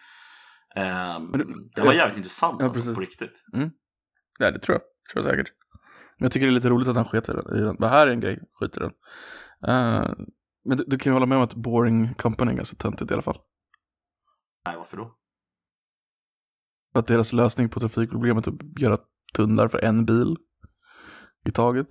Ehm, 0.77 1.25
Men 1.25 1.71
det- 1.75 1.83
var 1.83 1.93
jävligt 1.93 2.17
intressant 2.17 2.57
Ja, 2.61 2.67
alltså, 2.67 2.95
på 2.95 3.01
riktigt. 3.01 3.45
Ja, 4.39 4.51
det 4.51 4.59
tror 4.59 4.75
jag. 4.75 4.81
Det 4.81 5.13
tror 5.13 5.25
jag 5.25 5.31
säkert. 5.37 5.53
Men 6.19 6.25
jag 6.25 6.33
tycker 6.33 6.47
det 6.47 6.51
är 6.53 6.55
lite 6.55 6.69
roligt 6.69 6.89
att 6.89 6.97
han 6.97 7.05
sket 7.05 7.29
i 7.29 7.33
den. 7.33 7.77
Det 7.77 7.89
här 7.89 8.07
är 8.07 8.11
en 8.11 8.21
grej, 8.21 8.39
skit 8.53 8.77
i 8.77 8.81
den. 8.81 8.93
Eh, 9.67 10.11
men 10.65 10.77
du, 10.79 10.85
du 10.87 10.99
kan 10.99 11.11
ju 11.11 11.15
hålla 11.15 11.27
med 11.27 11.39
om 11.39 11.45
att 11.45 11.55
Boring 11.55 12.15
Company 12.15 12.53
är 12.53 12.57
ganska 12.57 12.77
töntigt 12.77 13.11
i 13.11 13.15
alla 13.15 13.23
fall. 13.23 13.39
Nej 14.67 14.77
varför 14.77 14.97
då? 14.97 15.17
För 16.93 16.99
att 17.01 17.07
deras 17.07 17.33
lösning 17.33 17.69
på 17.69 17.81
trafikproblemet 17.81 18.47
är 18.47 18.51
att 18.51 18.81
göra 18.81 18.99
tunnlar 19.35 19.69
för 19.69 19.85
en 19.85 20.05
bil 20.05 20.37
i 21.49 21.53
taget. 21.53 21.89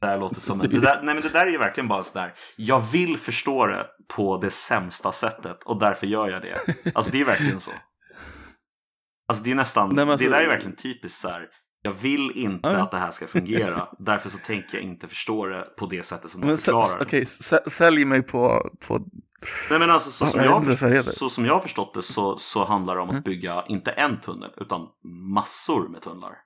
Det 0.00 0.06
här 0.06 0.18
låter 0.18 0.40
som 0.40 0.60
en, 0.60 0.70
det 0.70 0.80
där, 0.80 1.02
nej 1.02 1.14
men 1.14 1.22
det 1.22 1.28
där 1.28 1.46
är 1.46 1.50
ju 1.50 1.58
verkligen 1.58 1.88
bara 1.88 2.04
sådär. 2.04 2.34
Jag 2.56 2.80
vill 2.80 3.18
förstå 3.18 3.66
det 3.66 3.86
på 4.08 4.38
det 4.38 4.50
sämsta 4.50 5.12
sättet 5.12 5.62
och 5.62 5.78
därför 5.80 6.06
gör 6.06 6.28
jag 6.28 6.42
det. 6.42 6.58
Alltså 6.94 7.12
det 7.12 7.20
är 7.20 7.24
verkligen 7.24 7.60
så. 7.60 7.70
Alltså 9.28 9.44
det 9.44 9.50
är 9.50 9.54
nästan, 9.54 9.94
Nej, 9.94 10.04
alltså- 10.10 10.24
det 10.26 10.32
där 10.36 10.42
är 10.42 10.48
verkligen 10.48 10.76
typiskt 10.76 11.20
så 11.20 11.28
här. 11.28 11.48
Jag 11.82 11.92
vill 11.92 12.30
inte 12.34 12.68
Ja, 12.68 12.76
att 12.82 12.90
det 12.90 12.98
här 12.98 13.10
ska 13.10 13.26
fungera. 13.26 13.88
därför 13.98 14.28
så 14.30 14.38
tänker 14.38 14.78
jag 14.78 14.84
inte 14.84 15.08
förstå 15.08 15.46
det 15.46 15.62
på 15.78 15.86
det 15.86 16.02
sättet 16.06 16.30
som 16.30 16.40
de 16.40 16.56
förklarar. 16.56 17.02
Okej, 17.02 17.24
sä- 17.24 17.68
sälj 17.68 18.04
mig 18.04 18.22
på, 18.22 18.70
på... 18.86 19.06
Nej 19.70 19.78
men 19.78 19.90
alltså 19.90 20.10
så 20.10 20.26
som, 20.26 20.40
jag 20.40 20.64
förstått, 20.64 21.16
så 21.16 21.30
som 21.30 21.44
jag 21.44 21.54
har 21.54 21.60
förstått 21.60 21.94
det 21.94 22.02
så, 22.02 22.36
så 22.38 22.64
handlar 22.64 22.94
det 22.96 23.00
om 23.02 23.08
Mm. 23.08 23.18
att 23.18 23.24
bygga 23.24 23.64
inte 23.66 23.90
en 23.90 24.20
tunnel 24.20 24.50
utan 24.56 24.88
massor 25.34 25.88
med 25.88 26.02
tunnlar. 26.02 26.38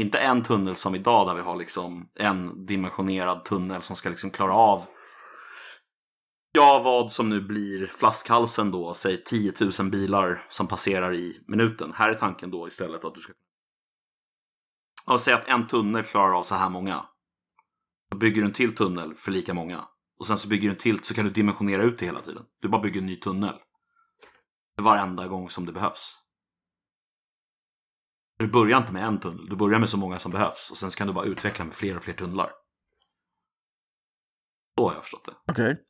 Inte 0.00 0.18
en 0.18 0.42
tunnel 0.42 0.76
som 0.76 0.94
idag 0.94 1.26
där 1.26 1.34
vi 1.34 1.40
har 1.40 1.56
liksom 1.56 2.10
en 2.14 2.66
dimensionerad 2.66 3.44
tunnel 3.44 3.82
som 3.82 3.96
ska 3.96 4.08
liksom 4.08 4.30
klara 4.30 4.54
av 4.54 4.86
Ja, 6.54 6.80
vad 6.84 7.12
som 7.12 7.28
nu 7.28 7.40
blir 7.40 7.86
flaskhalsen 7.86 8.70
då, 8.70 8.94
säg 8.94 9.24
10 9.24 9.52
000 9.80 9.90
bilar 9.90 10.42
som 10.48 10.66
passerar 10.66 11.14
i 11.14 11.44
minuten. 11.46 11.92
Här 11.94 12.08
är 12.10 12.14
tanken 12.14 12.50
då 12.50 12.68
istället 12.68 13.04
att 13.04 13.14
du 13.14 13.20
ska 13.20 13.32
Ja, 15.06 15.18
säg 15.18 15.34
att 15.34 15.48
en 15.48 15.66
tunnel 15.66 16.04
klarar 16.04 16.38
av 16.38 16.42
så 16.42 16.54
här 16.54 16.70
många. 16.70 17.06
Då 18.10 18.16
bygger 18.16 18.42
du 18.42 18.46
en 18.46 18.52
till 18.52 18.74
tunnel 18.74 19.14
för 19.14 19.30
lika 19.30 19.54
många. 19.54 19.84
Och 20.18 20.26
sen 20.26 20.38
så 20.38 20.48
bygger 20.48 20.62
du 20.68 20.70
en 20.74 20.76
till 20.78 21.04
så 21.04 21.14
kan 21.14 21.24
du 21.24 21.30
dimensionera 21.30 21.82
ut 21.82 21.98
det 21.98 22.06
hela 22.06 22.22
tiden. 22.22 22.44
Du 22.60 22.68
bara 22.68 22.82
bygger 22.82 23.00
en 23.00 23.06
ny 23.06 23.16
tunnel. 23.16 23.54
Varenda 24.76 25.26
gång 25.26 25.50
som 25.50 25.66
det 25.66 25.72
behövs. 25.72 26.18
Du 28.38 28.46
börjar 28.48 28.78
inte 28.78 28.92
med 28.92 29.04
en 29.04 29.20
tunnel, 29.20 29.48
du 29.48 29.56
börjar 29.56 29.78
med 29.78 29.88
så 29.88 29.96
många 29.96 30.18
som 30.18 30.32
behövs. 30.32 30.70
Och 30.70 30.76
sen 30.78 30.90
så 30.90 30.98
kan 30.98 31.06
du 31.06 31.12
bara 31.12 31.24
utveckla 31.24 31.64
med 31.64 31.74
fler 31.74 31.96
och 31.96 32.02
fler 32.02 32.14
tunnlar. 32.14 32.52
Så 34.78 34.88
har 34.88 34.94
jag 34.94 35.02
förstått 35.02 35.24
det. 35.24 35.52
Okej. 35.52 35.80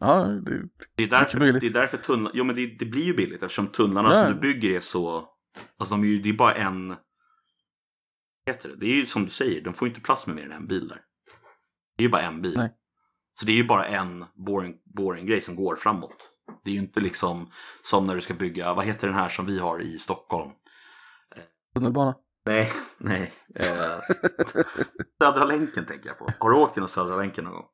Ja, 0.00 0.24
det... 0.24 0.68
Det 0.96 1.02
är 1.04 1.08
därför, 1.08 1.38
det 1.38 1.66
är 1.66 1.70
därför 1.70 1.96
tunnlar, 1.96 2.32
jo 2.34 2.44
men 2.44 2.56
det, 2.56 2.66
det 2.78 2.84
blir 2.84 3.04
ju 3.04 3.14
billigt 3.14 3.42
eftersom 3.42 3.66
tunnlarna 3.66 4.08
Ja. 4.08 4.14
som 4.14 4.32
du 4.34 4.40
bygger 4.40 4.70
är 4.70 4.80
så, 4.80 5.28
alltså 5.76 5.94
de 5.94 6.02
är 6.02 6.06
ju, 6.08 6.22
det 6.22 6.28
är 6.28 6.32
bara 6.32 6.54
en, 6.54 6.96
heter 8.46 8.68
det? 8.68 8.76
Det 8.76 8.86
är 8.86 8.94
ju 8.94 9.06
som 9.06 9.24
du 9.24 9.30
säger, 9.30 9.60
de 9.60 9.74
får 9.74 9.88
ju 9.88 9.90
inte 9.94 10.04
plats 10.04 10.26
med 10.26 10.36
mer 10.36 10.44
än 10.44 10.52
en 10.52 10.66
bil 10.66 10.88
där. 10.88 11.00
Det 11.96 12.02
är 12.02 12.06
ju 12.06 12.10
bara 12.10 12.22
en 12.22 12.42
bil. 12.42 12.54
Nej. 12.56 12.72
Så 13.34 13.46
det 13.46 13.52
är 13.52 13.56
ju 13.56 13.66
bara 13.66 13.86
en 13.86 14.24
boring, 14.34 14.74
boring 14.96 15.26
grej 15.26 15.40
som 15.40 15.56
går 15.56 15.76
framåt. 15.76 16.30
Det 16.64 16.70
är 16.70 16.74
ju 16.74 16.80
inte 16.80 17.00
liksom 17.00 17.50
som 17.82 18.06
när 18.06 18.14
du 18.14 18.20
ska 18.20 18.34
bygga, 18.34 18.74
vad 18.74 18.84
heter 18.84 19.06
den 19.06 19.16
här 19.16 19.28
som 19.28 19.46
vi 19.46 19.58
har 19.58 19.80
i 19.82 19.98
Stockholm? 19.98 20.50
Tunnelbana. 21.74 22.14
Nej, 22.46 22.72
nej. 22.98 23.32
Eh, 23.54 23.98
Södra 25.22 25.44
länken 25.44 25.86
tänker 25.86 26.08
jag 26.08 26.18
på. 26.18 26.32
Har 26.38 26.50
du 26.50 26.56
åkt 26.56 26.76
genom 26.76 26.88
Södra 26.88 27.16
länken 27.16 27.44
någon 27.44 27.52
gång? 27.52 27.66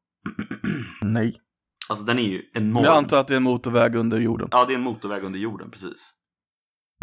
Nej. 1.03 1.41
Alltså 1.89 2.05
den 2.05 2.19
är 2.19 2.23
ju 2.23 2.43
enorm. 2.55 2.85
Jag 2.85 2.97
antar 2.97 3.21
att 3.21 3.29
det 3.29 3.35
är 3.35 3.37
en 3.37 3.43
motorväg 3.43 3.95
under 3.95 4.19
jorden. 4.19 4.49
Ja, 4.51 4.65
det 4.65 4.73
är 4.73 4.77
en 4.77 4.83
motorväg 4.83 5.25
under 5.25 5.39
jorden, 5.39 5.71
precis. 5.71 6.15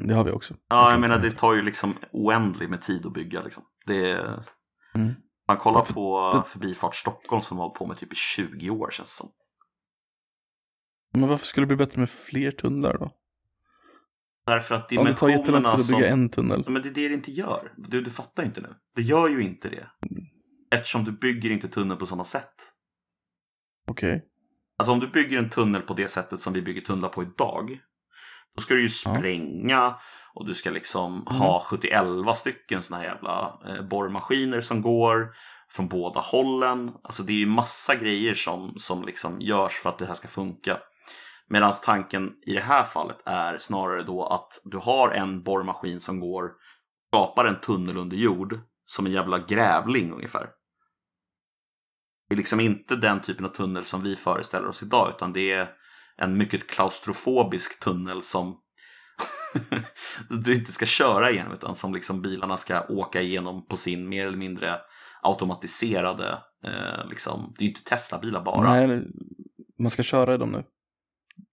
Det 0.02 0.14
har 0.14 0.24
vi 0.24 0.32
också. 0.32 0.56
Ja, 0.70 0.92
jag 0.92 1.00
menar 1.00 1.20
det 1.20 1.32
tar 1.32 1.54
ju 1.54 1.62
liksom 1.62 1.94
oändligt 2.12 2.70
med 2.70 2.82
tid 2.82 3.06
att 3.06 3.14
bygga 3.14 3.44
liksom. 3.44 3.64
Det 3.86 4.12
är... 4.12 4.44
Mm. 4.96 5.14
Man 5.48 5.58
kollar 5.58 5.80
Ja, 5.88 5.94
på 5.94 6.32
det- 6.44 6.50
Förbifart 6.50 6.96
Stockholm 6.96 7.42
som 7.42 7.58
har 7.58 7.70
på 7.70 7.88
med 7.88 7.98
typ 7.98 8.14
i 8.14 8.16
20 8.16 8.70
år 8.70 8.92
känns 8.92 9.10
det 9.10 9.16
som. 9.18 9.30
Men 11.14 11.30
varför 11.30 11.46
skulle 11.46 11.62
det 11.68 11.76
bli 11.76 11.86
bättre 11.86 12.00
med 12.00 12.10
fler 12.10 12.52
tunnlar 12.52 12.98
då? 12.98 13.12
Därför 14.46 14.76
att 14.76 14.92
Om 14.92 15.06
det 15.06 15.14
tar 15.14 15.30
jättelång 15.30 15.46
tid 15.46 15.46
dimensionerna 15.54 15.70
att 15.76 15.86
som... 15.86 15.96
bygga 15.98 16.10
en 16.12 16.30
tunnel. 16.30 16.64
Ja, 16.66 16.72
Men 16.72 16.82
det 16.82 16.90
är 16.90 16.94
det 16.94 17.08
det 17.08 17.14
inte 17.14 17.32
gör. 17.32 17.74
Du, 17.78 18.02
du 18.02 18.10
fattar 18.12 18.44
inte 18.44 18.62
nu. 18.62 18.76
Det 18.96 19.02
gör 19.02 19.28
ju 19.30 19.42
inte 19.44 19.70
det. 19.70 19.88
Eftersom 20.72 21.04
du 21.04 21.12
bygger 21.12 21.50
inte 21.50 21.68
tunnel 21.68 21.98
på 21.98 22.06
samma 22.06 22.26
sätt. 22.26 22.54
Okej. 23.88 24.26
Alltså 24.78 24.92
om 24.92 25.00
du 25.00 25.08
bygger 25.08 25.38
en 25.38 25.50
tunnel 25.50 25.82
på 25.82 25.94
det 25.94 26.08
sättet 26.08 26.40
som 26.40 26.54
vi 26.54 26.62
bygger 26.62 26.82
tunnlar 26.82 27.10
på 27.10 27.24
idag. 27.24 27.80
Då 28.56 28.62
ska 28.62 28.74
du 28.74 28.80
ju 28.82 28.90
Ja. 29.06 29.16
spränga 29.18 29.96
och 30.38 30.46
du 30.46 30.54
ska 30.54 30.70
liksom 30.70 31.14
Mm. 31.28 31.42
ha 31.42 31.60
71 31.60 32.38
stycken 32.38 32.84
såna 32.84 33.02
här 33.02 33.08
jävla 33.08 33.60
eh, 33.68 33.82
borrmaskiner 33.82 34.62
som 34.62 34.82
går 34.82 35.34
från 35.70 35.88
båda 35.88 36.20
hållen. 36.20 36.92
Alltså 37.04 37.24
det 37.24 37.34
är 37.34 37.38
ju 37.38 37.46
massa 37.46 37.96
grejer 37.96 38.36
som, 38.36 38.74
som 38.78 39.06
liksom 39.06 39.42
görs 39.42 39.74
för 39.74 39.90
att 39.90 39.98
det 39.98 40.06
här 40.06 40.14
ska 40.14 40.28
funka. 40.28 40.80
Medan 41.50 41.74
tanken 41.84 42.34
i 42.46 42.54
det 42.54 42.62
här 42.62 42.84
fallet 42.84 43.18
är 43.26 43.58
snarare 43.58 44.04
då 44.04 44.26
att 44.26 44.62
du 44.64 44.78
har 44.78 45.10
en 45.10 45.44
borrmaskin 45.44 46.00
som 46.00 46.20
går, 46.20 46.52
skapar 47.08 47.46
en 47.46 47.62
tunnel 47.62 47.98
under 47.98 48.18
jord 48.18 48.60
som 48.86 49.06
en 49.06 49.12
jävla 49.12 49.40
grävling 49.40 50.14
ungefär. 50.14 50.50
Det 52.30 52.36
är 52.36 52.38
liksom 52.38 52.60
inte 52.60 52.96
den 52.96 53.22
typen 53.22 53.46
av 53.46 53.50
tunnel 53.50 53.86
som 53.86 54.02
vi 54.02 54.16
föreställer 54.16 54.68
oss 54.68 54.84
idag 54.84 55.14
utan 55.16 55.34
det 55.34 55.52
är 55.52 55.70
en 56.18 56.38
mycket 56.38 56.68
klaustrofobisk 56.68 57.80
tunnel 57.80 58.22
som 58.22 58.62
du 60.44 60.56
inte 60.56 60.72
ska 60.72 60.86
köra 60.86 61.32
igenom 61.32 61.54
utan 61.54 61.76
som 61.76 61.94
liksom 61.94 62.22
bilarna 62.22 62.58
ska 62.58 62.86
åka 62.90 63.22
igenom 63.22 63.68
på 63.68 63.78
sin 63.78 64.10
mer 64.10 64.28
eller 64.28 64.38
mindre 64.38 64.80
automatiserade, 65.22 66.44
eh, 66.64 67.10
liksom, 67.10 67.54
det 67.58 67.62
är 67.64 67.64
ju 67.64 67.70
inte 67.70 67.84
Tesla-bilar 67.84 68.44
bara. 68.44 68.74
Nej, 68.74 68.88
Nej, 68.88 69.04
man 69.80 69.92
ska 69.92 70.04
köra 70.04 70.34
i 70.36 70.38
dem 70.38 70.50
nu. 70.50 70.64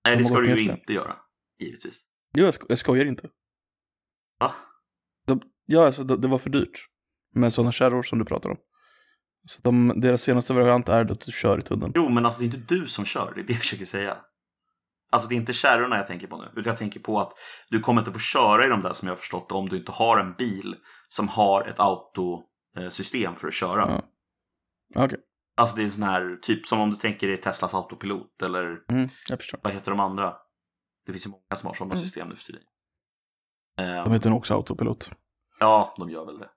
det 0.04 0.10
de 0.10 0.16
har 0.16 0.24
ska 0.24 0.40
du 0.40 0.48
ju 0.48 0.54
det. 0.54 0.60
inte 0.72 0.92
göra, 0.92 1.16
givetvis. 1.58 2.02
Jo, 2.36 2.44
jag, 2.44 2.54
sko- 2.54 2.66
jag 2.68 2.78
skojar 2.78 3.04
inte. 3.04 3.28
Va? 4.40 4.52
Ja, 5.66 5.86
alltså 5.86 6.04
det, 6.04 6.16
det 6.16 6.28
var 6.28 6.38
för 6.38 6.50
dyrt. 6.50 6.86
Med 7.34 7.52
sådana 7.52 7.72
kärror 7.72 8.02
som 8.02 8.18
du 8.18 8.24
pratar 8.24 8.50
om. 8.50 8.56
Så 9.48 9.60
de, 9.62 9.92
deras 10.00 10.22
senaste 10.22 10.52
variant 10.54 10.88
är 10.88 11.10
att 11.12 11.20
du 11.20 11.32
kör 11.32 11.58
i 11.58 11.62
tunneln. 11.62 11.92
Jo, 11.96 12.08
men 12.08 12.26
alltså 12.26 12.40
det 12.40 12.44
är 12.44 12.54
inte 12.58 12.74
du 12.74 12.86
som 12.86 13.04
kör, 13.04 13.32
det 13.34 13.40
är 13.40 13.44
det 13.44 13.52
jag 13.52 13.60
försöker 13.60 13.84
säga. 13.84 14.16
Alltså 15.10 15.28
det 15.28 15.34
är 15.34 15.36
inte 15.36 15.52
kärrorna 15.52 15.96
jag 15.96 16.06
tänker 16.06 16.26
på 16.26 16.36
nu, 16.36 16.44
utan 16.56 16.70
jag 16.70 16.76
tänker 16.78 17.00
på 17.00 17.20
att 17.20 17.32
du 17.68 17.80
kommer 17.80 18.00
inte 18.00 18.12
få 18.12 18.18
köra 18.18 18.66
i 18.66 18.68
de 18.68 18.82
där 18.82 18.92
som 18.92 19.08
jag 19.08 19.12
har 19.14 19.18
förstått 19.18 19.52
om 19.52 19.68
du 19.68 19.76
inte 19.76 19.92
har 19.92 20.18
en 20.18 20.34
bil 20.34 20.76
som 21.08 21.28
har 21.28 21.62
ett 21.68 21.80
autosystem 21.80 23.36
för 23.36 23.48
att 23.48 23.54
köra. 23.54 24.02
Ja. 24.94 25.04
Okej, 25.04 25.18
Alltså 25.56 25.76
det 25.76 25.82
är 25.82 25.84
en 25.84 25.90
sån 25.92 26.02
här, 26.02 26.38
typ 26.42 26.66
som 26.66 26.80
om 26.80 26.90
du 26.90 26.96
tänker 26.96 27.28
i 27.28 27.36
Teslas 27.36 27.74
autopilot 27.74 28.42
eller 28.42 28.78
mm, 28.90 29.08
vad 29.62 29.72
heter 29.72 29.90
de 29.90 30.00
andra? 30.00 30.34
Det 31.06 31.12
finns 31.12 31.26
ju 31.26 31.30
många 31.30 31.42
som 31.56 31.66
har 31.66 31.74
sådana 31.74 31.94
Mm. 31.94 32.04
system 32.04 32.28
nu 32.28 32.36
för 32.36 32.44
tiden. 32.44 32.62
De 33.76 34.12
heter 34.12 34.30
nog 34.30 34.38
också 34.38 34.54
autopilot. 34.54 35.10
Ja, 35.60 35.94
de 35.98 36.10
gör 36.10 36.26
väl 36.26 36.38
det. 36.38 36.48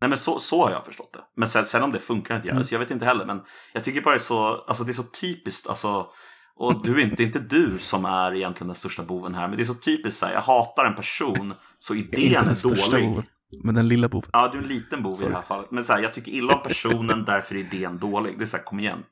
Nej 0.00 0.08
men 0.08 0.18
så, 0.18 0.38
så 0.40 0.64
har 0.64 0.70
jag 0.70 0.84
förstått 0.86 1.12
det. 1.12 1.24
Men 1.36 1.48
sen, 1.48 1.66
sen 1.66 1.82
om 1.82 1.92
det 1.92 2.00
funkar 2.00 2.36
inte 2.36 2.48
jag, 2.48 2.54
Mm. 2.54 2.64
så 2.64 2.74
jag 2.74 2.78
vet 2.78 2.90
inte 2.90 3.04
heller. 3.04 3.24
Men 3.24 3.42
jag 3.72 3.84
tycker 3.84 4.00
bara 4.02 4.14
det 4.14 4.16
är 4.18 4.20
så, 4.20 4.46
alltså 4.64 4.84
det 4.84 4.90
är 4.90 4.94
så 4.94 5.02
typiskt. 5.02 5.66
Alltså, 5.66 6.12
och 6.60 6.82
du 6.82 7.00
är 7.00 7.04
inte, 7.04 7.16
det 7.16 7.22
är 7.22 7.26
inte 7.26 7.38
du 7.38 7.78
som 7.78 8.04
är 8.04 8.34
egentligen 8.34 8.68
den 8.68 8.76
största 8.76 9.02
boven 9.02 9.34
här. 9.34 9.48
Men 9.48 9.56
det 9.56 9.62
är 9.62 9.64
så 9.64 9.74
typiskt 9.74 10.20
så 10.20 10.26
här, 10.26 10.32
jag 10.32 10.40
hatar 10.40 10.84
en 10.84 10.94
person 10.94 11.54
så 11.78 11.94
idén 11.94 12.48
är 12.48 12.54
största 12.54 12.90
dålig. 12.90 13.08
boven, 13.08 13.24
men 13.64 13.74
den 13.74 13.88
lilla 13.88 14.08
boven. 14.08 14.30
Ja, 14.32 14.48
du 14.52 14.58
är 14.58 14.62
en 14.62 14.68
liten 14.68 15.02
bov 15.02 15.22
i 15.22 15.24
det 15.24 15.32
här 15.32 15.40
fallet. 15.40 15.70
Men 15.70 15.84
så 15.84 15.92
här, 15.92 16.00
jag 16.00 16.14
tycker 16.14 16.32
illa 16.32 16.54
om 16.54 16.62
personen, 16.62 17.24
därför 17.24 17.54
är 17.54 17.58
idén 17.58 17.98
dålig. 17.98 18.38
Det 18.38 18.44
är 18.44 18.46
så 18.46 18.56
här, 18.56 18.64
kom 18.64 18.80
igen. 18.80 19.04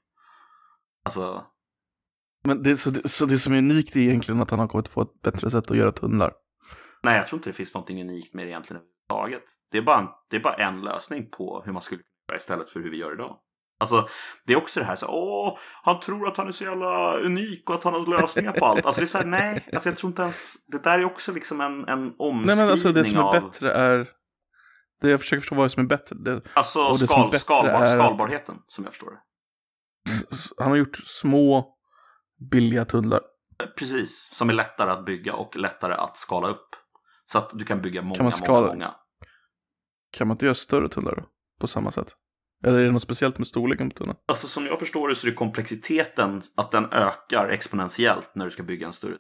Alltså, 1.05 1.45
Men 2.45 2.63
det, 2.63 2.77
så, 2.77 2.91
det, 2.91 3.09
så 3.09 3.27
det 3.27 3.39
som 3.39 3.53
är 3.53 3.59
unikt 3.59 3.97
är 3.97 4.01
egentligen 4.01 4.43
att 4.43 4.51
han 4.51 4.61
har 4.61 4.69
kommit 4.69 4.93
på 4.93 5.03
ett 5.03 5.23
bättre 5.23 5.51
sätt 5.51 5.71
att 5.71 5.77
göra 5.77 5.93
tunnlar. 5.93 6.33
nej 7.03 7.17
jag 7.17 7.27
tror 7.27 7.39
inte 7.39 7.51
det 7.51 7.55
finns 7.55 7.75
något 7.75 7.91
unikt 7.91 8.35
med 8.35 8.47
det 8.47 8.51
egentligen 8.51 8.83
överhuvudtaget. 9.11 9.51
Det 9.71 9.79
är 9.79 9.83
bara 9.83 9.99
en, 9.99 10.09
det 10.31 10.37
är 10.37 10.41
bara 10.41 10.55
en 10.55 10.81
lösning 10.81 11.31
på 11.31 11.63
hur 11.65 11.73
man 11.73 11.83
skulle 11.83 12.01
göra 12.29 12.37
istället 12.37 12.71
för 12.71 12.81
hur 12.81 12.91
vi 12.91 12.97
gör 12.97 13.13
idag. 13.13 13.37
Alltså, 13.81 14.09
det 14.47 14.53
är 14.53 14.57
också 14.57 14.81
det 14.81 14.87
här 14.87 14.97
så 14.97 15.07
åh, 15.09 15.59
han 15.83 16.01
tror 16.01 16.29
att 16.29 16.37
han 16.37 16.49
är 16.49 16.53
så 16.53 16.65
jävla 16.65 17.17
unik 17.19 17.71
och 17.71 17.77
att 17.77 17.85
han 17.85 17.93
har 17.95 18.21
lösningar 18.21 18.53
på 18.53 18.65
allt. 18.67 18.87
Alltså 18.87 19.01
det 19.01 19.05
är 19.05 19.07
så 19.07 19.19
här, 19.19 19.25
nej, 19.25 19.69
alltså 19.73 19.89
jag 19.89 19.99
tror 19.99 20.11
inte 20.11 20.23
ens, 20.23 20.55
det 20.67 20.83
där 20.83 20.99
är 20.99 21.05
också 21.05 21.33
liksom 21.33 21.61
en, 21.61 21.89
en 21.89 22.15
omskrivning 22.19 22.47
Nej 22.47 22.57
men 22.57 22.69
alltså 22.71 22.93
det 22.93 23.05
som 23.05 23.19
är 23.19 23.23
av, 23.23 23.33
bättre 23.33 23.73
är... 23.73 24.09
Det 25.01 25.11
jag 25.11 25.21
försöker 25.21 25.41
förstå 25.41 25.55
vad 25.55 25.73
som 25.73 25.83
är 25.85 25.87
bättre. 25.89 26.17
Det, 26.19 26.41
alltså 26.55 26.93
det 26.93 26.99
som 26.99 27.03
är 27.03 27.07
skal, 27.09 27.25
bättre 27.31 27.39
skalbar, 27.39 27.71
är 27.81 27.83
att- 27.85 28.05
skalbarheten 28.05 28.55
som 28.67 28.85
jag 28.85 28.93
förstår 28.93 29.11
det. 29.11 29.21
han 30.59 30.69
har 30.71 30.77
gjort 30.77 30.97
små, 31.07 31.75
billiga 32.51 32.85
tunnlar. 32.85 33.21
Precis, 33.79 34.29
som 34.33 34.49
är 34.49 34.55
lättare 34.55 34.91
att 34.91 35.05
bygga 35.05 35.35
och 35.35 35.57
lättare 35.57 35.95
att 35.95 36.17
skala 36.17 36.49
upp. 36.49 36.69
Så 37.27 37.39
att 37.39 37.51
du 37.53 37.65
kan 37.65 37.83
bygga 37.83 38.03
många, 38.03 38.15
Kan 38.15 38.25
man 38.25 38.33
många, 38.41 38.45
skala- 38.47 38.67
många. 38.67 38.95
Kan 40.13 40.29
man 40.29 40.35
inte 40.35 40.45
göra 40.45 40.55
större 40.55 40.89
tunnlar 40.89 41.17
då? 41.17 41.23
På 41.61 41.67
samma 41.67 41.91
sätt? 41.91 42.17
Eller 42.65 42.79
är 42.79 42.85
det 42.85 42.91
något 42.91 43.03
speciellt 43.03 43.39
med 43.39 43.47
storleken 43.49 43.91
på 43.91 43.97
tunneln? 43.97 44.19
Alltså 44.29 44.47
som 44.49 44.67
jag 44.67 44.79
förstår 44.79 45.09
det 45.09 45.15
så 45.15 45.27
är 45.27 45.31
det 45.31 45.37
komplexiteten 45.37 46.43
att 46.57 46.71
den 46.71 46.85
ökar 46.93 47.49
exponentiellt 47.49 48.31
när 48.35 48.45
du 48.45 48.51
ska 48.51 48.63
bygga 48.63 48.87
en 48.87 48.93
större. 48.93 49.17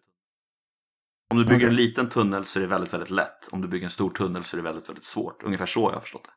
Om 1.30 1.36
du 1.38 1.44
bygger 1.44 1.56
Okej. 1.56 1.68
en 1.68 1.76
liten 1.76 2.08
tunnel 2.08 2.44
så 2.44 2.58
är 2.58 2.60
det 2.60 2.66
väldigt, 2.66 2.92
väldigt 2.92 3.10
lätt. 3.10 3.48
Om 3.50 3.60
du 3.60 3.68
bygger 3.68 3.84
en 3.84 3.90
stor 3.90 4.10
tunnel 4.10 4.44
så 4.44 4.56
är 4.56 4.58
det 4.58 4.64
väldigt, 4.64 4.88
väldigt 4.88 5.04
svårt. 5.04 5.42
Ungefär 5.42 5.66
så 5.66 5.84
har 5.86 5.92
jag 5.92 6.02
förstått 6.02 6.24
det. 6.24 6.30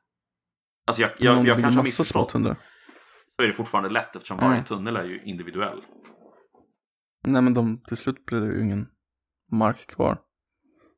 Alltså 0.88 1.02
jag, 1.02 1.12
jag, 1.18 1.36
jag 1.36 1.44
bygger 1.44 1.62
kanske 1.62 1.80
har 1.80 1.84
missförstått. 1.84 2.32
Så 2.32 3.44
är 3.44 3.48
det 3.48 3.54
fortfarande 3.54 3.90
lätt 3.90 4.16
eftersom 4.16 4.38
Mm. 4.40 4.50
varje 4.50 4.64
tunnel 4.64 4.96
är 4.96 5.04
ju 5.04 5.22
individuell. 5.24 5.82
Nej 7.24 7.42
men 7.42 7.54
de, 7.54 7.84
till 7.88 7.98
slut 7.98 8.26
blir 8.26 8.40
det 8.40 8.48
ju 8.48 8.64
ingen 8.64 8.88
mark 9.52 9.88
kvar. 9.88 10.20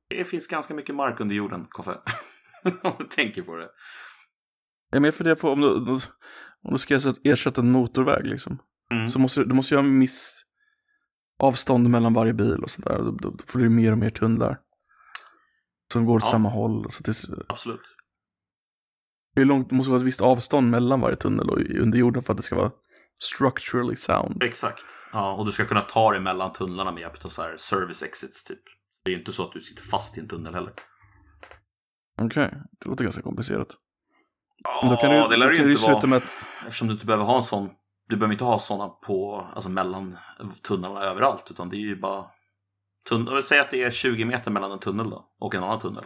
Det 0.09 0.25
finns 0.25 0.47
ganska 0.47 0.73
mycket 0.73 0.95
mark 0.95 1.19
under 1.19 1.35
jorden, 1.35 1.65
Koffe. 1.69 1.97
Om 2.83 2.93
du 2.99 3.05
tänker 3.05 3.41
på 3.41 3.55
det. 3.55 3.69
Jag 4.93 5.13
för 5.13 5.23
det 5.23 5.35
på 5.35 5.49
om 5.49 5.61
du, 5.61 5.67
om 6.63 6.71
du 6.71 6.77
ska 6.77 6.95
ersätta- 7.23 7.61
en 7.61 7.71
motorväg 7.71 8.25
liksom. 8.27 8.59
Mm. 8.91 9.09
Så 9.09 9.19
måste 9.19 9.43
du, 9.43 9.53
måste 9.53 9.75
en 9.77 9.99
viss 9.99 10.45
avstånd 11.39 11.89
mellan 11.89 12.13
varje 12.13 12.33
bil 12.33 12.63
och 12.63 12.69
sådär. 12.69 12.97
Då, 12.97 13.11
då, 13.11 13.29
då 13.29 13.43
får 13.47 13.59
du 13.59 13.69
mer 13.69 13.91
och 13.91 13.97
mer 13.97 14.09
tunnlar. 14.09 14.59
Som 15.93 16.05
går 16.05 16.15
åt 16.15 16.23
Ja. 16.23 16.29
samma 16.31 16.49
håll. 16.49 16.91
Så 16.91 17.03
det, 17.03 17.15
Absolut. 17.49 17.81
hur 19.35 19.45
långt, 19.45 19.69
det 19.69 19.75
måste 19.75 19.89
vara 19.91 19.99
ett 20.01 20.07
visst 20.07 20.21
avstånd 20.21 20.69
mellan 20.69 21.01
varje 21.01 21.15
tunnel 21.15 21.49
och 21.49 21.57
under 21.59 21.97
jorden 21.99 22.23
för 22.23 22.33
att 22.33 22.37
det 22.37 22.43
ska 22.43 22.55
vara 22.55 22.71
structurally 23.19 23.95
sound. 23.95 24.43
Exakt. 24.43 24.83
Ja, 25.13 25.33
och 25.33 25.45
du 25.45 25.51
ska 25.51 25.65
kunna 25.65 25.81
ta 25.81 26.11
dig 26.11 26.21
mellan 26.21 26.53
tunnlarna 26.53 26.91
med 26.91 27.01
hjälp 27.01 27.25
av 27.25 27.29
så 27.29 27.41
här 27.41 27.57
service 27.57 28.03
exits 28.03 28.43
typ. 28.43 28.59
Det 29.03 29.11
är 29.11 29.13
ju 29.13 29.19
inte 29.19 29.31
så 29.31 29.43
att 29.45 29.51
du 29.51 29.59
sitter 29.59 29.83
fast 29.83 30.17
i 30.17 30.21
en 30.21 30.27
tunnel 30.27 30.53
heller. 30.53 30.73
Okej, 32.21 32.53
det 32.79 32.89
låter 32.89 33.03
ganska 33.03 33.21
komplicerat. 33.21 33.67
Ja, 34.63 34.89
då 34.89 34.97
kan 34.97 35.09
du, 35.11 35.27
det 35.27 35.37
lär 35.37 35.49
det 35.49 35.55
ju 35.57 35.71
inte 35.71 35.83
vara. 35.91 36.07
med 36.07 36.17
att... 36.17 36.47
Eftersom 36.67 36.87
du 36.87 36.93
inte 36.93 37.05
behöver 37.05 37.25
ha 37.25 37.37
en 37.37 37.43
sån. 37.43 37.69
Du 38.09 38.17
behöver 38.17 38.33
inte 38.33 38.43
ha 38.43 38.59
sådana 38.59 38.89
på, 38.89 39.35
alltså 39.53 39.69
mellan 39.69 40.17
tunnlarna 40.63 41.01
överallt. 41.01 41.51
Utan 41.51 41.69
det 41.69 41.75
är 41.75 41.79
ju 41.79 41.95
bara. 41.95 42.25
Tun- 43.09 43.25
jag 43.27 43.33
vill 43.33 43.43
säga 43.43 43.61
att 43.61 43.71
det 43.71 43.83
är 43.83 43.91
20 43.91 44.25
meter 44.25 44.51
mellan 44.51 44.71
en 44.71 44.79
tunnel 44.79 45.09
då. 45.09 45.35
Och 45.39 45.55
en 45.55 45.63
annan 45.63 45.79
tunnel. 45.79 46.05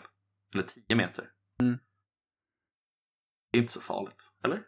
Eller 0.53 0.63
10 0.63 0.95
meter. 0.95 1.25
Mm. 1.61 1.77
Det 3.51 3.57
är 3.57 3.61
inte 3.61 3.73
så 3.73 3.81
farligt. 3.81 4.31
Eller? 4.45 4.61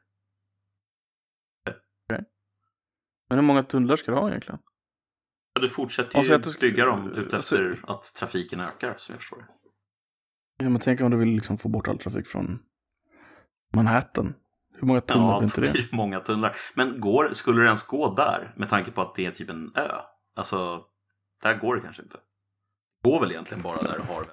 Men 3.30 3.38
hur 3.38 3.46
många 3.46 3.64
tunnlar 3.64 3.96
ska 3.96 4.12
du 4.12 4.18
ha 4.18 4.30
egentligen? 4.30 4.60
Ja, 5.54 5.62
Du 5.62 5.70
fortsätter 5.70 6.14
ju 6.16 6.20
Alltså, 6.20 6.34
att 6.34 6.44
du 6.44 6.52
ska- 6.52 6.60
bygga 6.62 6.86
dem 6.86 7.04
alltså- 7.04 7.22
utefter 7.22 7.80
att 7.88 8.14
trafiken 8.16 8.60
ökar 8.60 8.96
som 8.98 9.14
jag 9.14 9.22
förstår 9.22 9.38
det. 9.38 9.48
Ja, 10.64 10.70
men 10.70 10.80
tänk 10.82 11.02
om 11.02 11.12
du 11.12 11.18
vill 11.18 11.30
liksom 11.30 11.58
få 11.58 11.70
bort 11.70 11.88
all 11.88 11.98
trafik 12.00 12.28
från 12.28 12.60
Manhattan. 13.74 14.36
Hur 14.74 14.88
många 14.88 15.02
tunnlar 15.02 15.32
Ja, 15.32 15.40
blir 15.40 15.48
inte 15.48 15.62
det 15.62 15.72
blir 15.72 15.90
många 15.92 16.20
tunnlar. 16.20 16.56
Men 16.76 17.00
går, 17.00 17.34
skulle 17.34 17.62
det 17.62 17.66
ens 17.66 17.88
gå 17.88 18.16
där? 18.16 18.54
Med 18.58 18.70
tanke 18.70 18.92
på 18.92 19.02
att 19.02 19.16
det 19.16 19.26
är 19.26 19.32
typ 19.32 19.50
en 19.50 19.72
ö. 19.76 19.92
Alltså, 20.36 20.84
där 21.42 21.58
går 21.58 21.76
det 21.76 21.82
kanske 21.82 22.02
inte. 22.04 22.18
Det 23.04 23.10
går 23.10 23.20
väl 23.20 23.32
egentligen 23.32 23.64
bara 23.64 23.82
där 23.82 23.98
du 23.98 24.14
har 24.14 24.26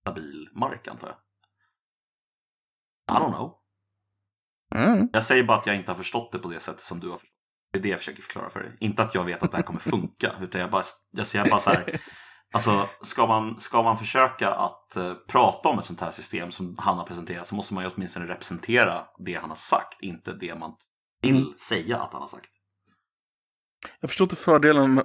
stabil 0.00 0.48
mark 0.52 0.88
antar 0.88 1.08
jag. 1.08 1.16
I 3.16 3.20
don't 3.20 3.34
know. 3.34 3.54
Mm. 4.74 5.08
Jag 5.12 5.24
säger 5.24 5.44
bara 5.44 5.58
att 5.58 5.66
jag 5.66 5.76
inte 5.76 5.90
har 5.90 5.96
förstått 5.96 6.32
det 6.32 6.38
på 6.38 6.48
det 6.48 6.60
sättet 6.60 6.80
som 6.80 7.00
du 7.00 7.08
har 7.08 7.18
förstått. 7.18 7.34
Det 7.72 7.78
är 7.78 7.82
det 7.82 7.88
jag 7.88 7.98
försöker 7.98 8.22
förklara 8.22 8.50
för 8.50 8.60
dig. 8.60 8.76
Inte 8.80 9.02
att 9.02 9.14
jag 9.14 9.24
vet 9.24 9.42
att 9.42 9.50
det 9.50 9.56
här 9.56 9.64
kommer 9.64 9.80
funka. 9.80 10.32
Utan 10.40 10.60
jag 10.60 10.70
bara, 10.70 10.82
jag 11.10 11.26
säger 11.26 11.50
bara 11.50 11.60
så 11.60 11.70
här. 11.70 12.00
Alltså, 12.54 12.88
ska 13.02 13.26
man, 13.26 13.60
ska 13.60 13.82
man 13.82 13.98
försöka 13.98 14.50
att 14.50 14.96
eh, 14.96 15.14
prata 15.28 15.68
om 15.68 15.78
ett 15.78 15.84
sånt 15.84 16.00
här 16.00 16.10
system 16.10 16.50
som 16.50 16.76
han 16.78 16.98
har 16.98 17.04
presenterat 17.04 17.46
så 17.46 17.54
måste 17.54 17.74
man 17.74 17.84
ju 17.84 17.90
åtminstone 17.94 18.26
representera 18.26 19.04
det 19.18 19.34
han 19.34 19.48
har 19.48 19.56
sagt, 19.56 20.02
inte 20.02 20.32
det 20.32 20.54
man 20.54 20.72
vill 21.22 21.36
Mm. 21.36 21.52
säga 21.68 22.00
att 22.00 22.12
han 22.12 22.20
har 22.22 22.28
sagt. 22.28 22.50
Jag 24.00 24.10
förstår 24.10 24.24
inte 24.24 24.36
fördelen 24.36 24.94
med, 24.94 25.04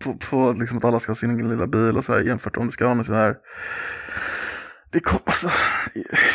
på, 0.00 0.14
på 0.30 0.52
liksom 0.58 0.78
att 0.78 0.84
alla 0.84 1.00
ska 1.00 1.10
ha 1.10 1.14
sin 1.16 1.30
egen 1.30 1.48
lilla 1.48 1.66
bil 1.66 1.96
och 1.96 2.04
så 2.04 2.12
här 2.12 2.20
jämfört 2.20 2.56
om 2.56 2.66
det 2.66 2.72
ska 2.72 2.86
ha 2.86 2.94
med 2.94 3.06
så 3.06 3.14
här. 3.14 3.36
Det 4.92 5.00
kom, 5.00 5.18
alltså, 5.24 5.48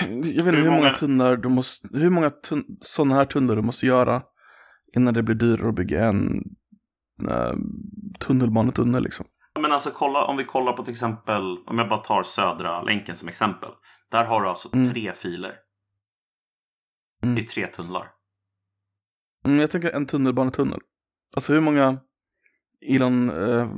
jag 0.09 0.43
vet 0.43 0.47
inte 0.47 0.51
hur, 0.51 0.63
många, 0.69 0.75
många- 0.81 0.93
tunnlar 0.93 1.37
du 1.37 1.49
måste, 1.49 1.87
hur 1.91 2.09
många 2.09 2.29
tun, 2.29 2.65
sådana 2.81 3.15
här 3.15 3.25
tunnlar 3.25 3.55
du 3.55 3.61
måste 3.61 3.85
göra 3.85 4.21
innan 4.95 5.13
det 5.13 5.23
blir 5.23 5.35
dyrare 5.35 5.69
att 5.69 5.75
bygga 5.75 6.05
en 6.05 6.43
uh, 7.29 7.53
tunnelbanetunnel 8.19 9.03
liksom. 9.03 9.25
Men 9.61 9.71
alltså 9.71 9.91
kolla, 9.91 10.25
om 10.25 10.37
vi 10.37 10.43
kollar 10.43 10.73
på 10.73 10.83
till 10.83 10.93
exempel, 10.93 11.41
om 11.65 11.77
jag 11.79 11.89
bara 11.89 11.99
tar 11.99 12.23
södra 12.23 12.81
länken 12.81 13.15
som 13.15 13.27
exempel. 13.27 13.69
Där 14.11 14.25
har 14.25 14.41
du 14.41 14.47
alltså 14.49 14.69
Mm. 14.73 14.89
tre 14.89 15.11
filer. 15.13 15.55
Mm. 17.23 17.35
Det 17.35 17.41
är 17.41 17.45
tre 17.45 17.67
tunnlar. 17.67 18.07
Mm, 19.45 19.59
jag 19.59 19.71
tänker 19.71 19.91
en 19.91 20.05
tunnelbanetunnel. 20.05 20.79
Alltså 21.35 21.53
hur 21.53 21.61
många 21.61 21.97
Elon, 22.89 23.29
eh, 23.29 23.69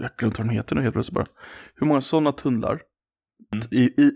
jag 0.00 0.10
glömt 0.18 0.38
vad 0.38 0.46
den 0.46 0.48
heter 0.48 0.76
nu 0.76 0.82
helt 0.82 0.92
plötsligt 0.94 1.14
bara. 1.14 1.24
Hur 1.74 1.86
många 1.86 2.00
sådana 2.00 2.32
tunnlar, 2.32 2.80
Mm. 3.52 3.66
i, 3.70 3.84
i, 4.02 4.12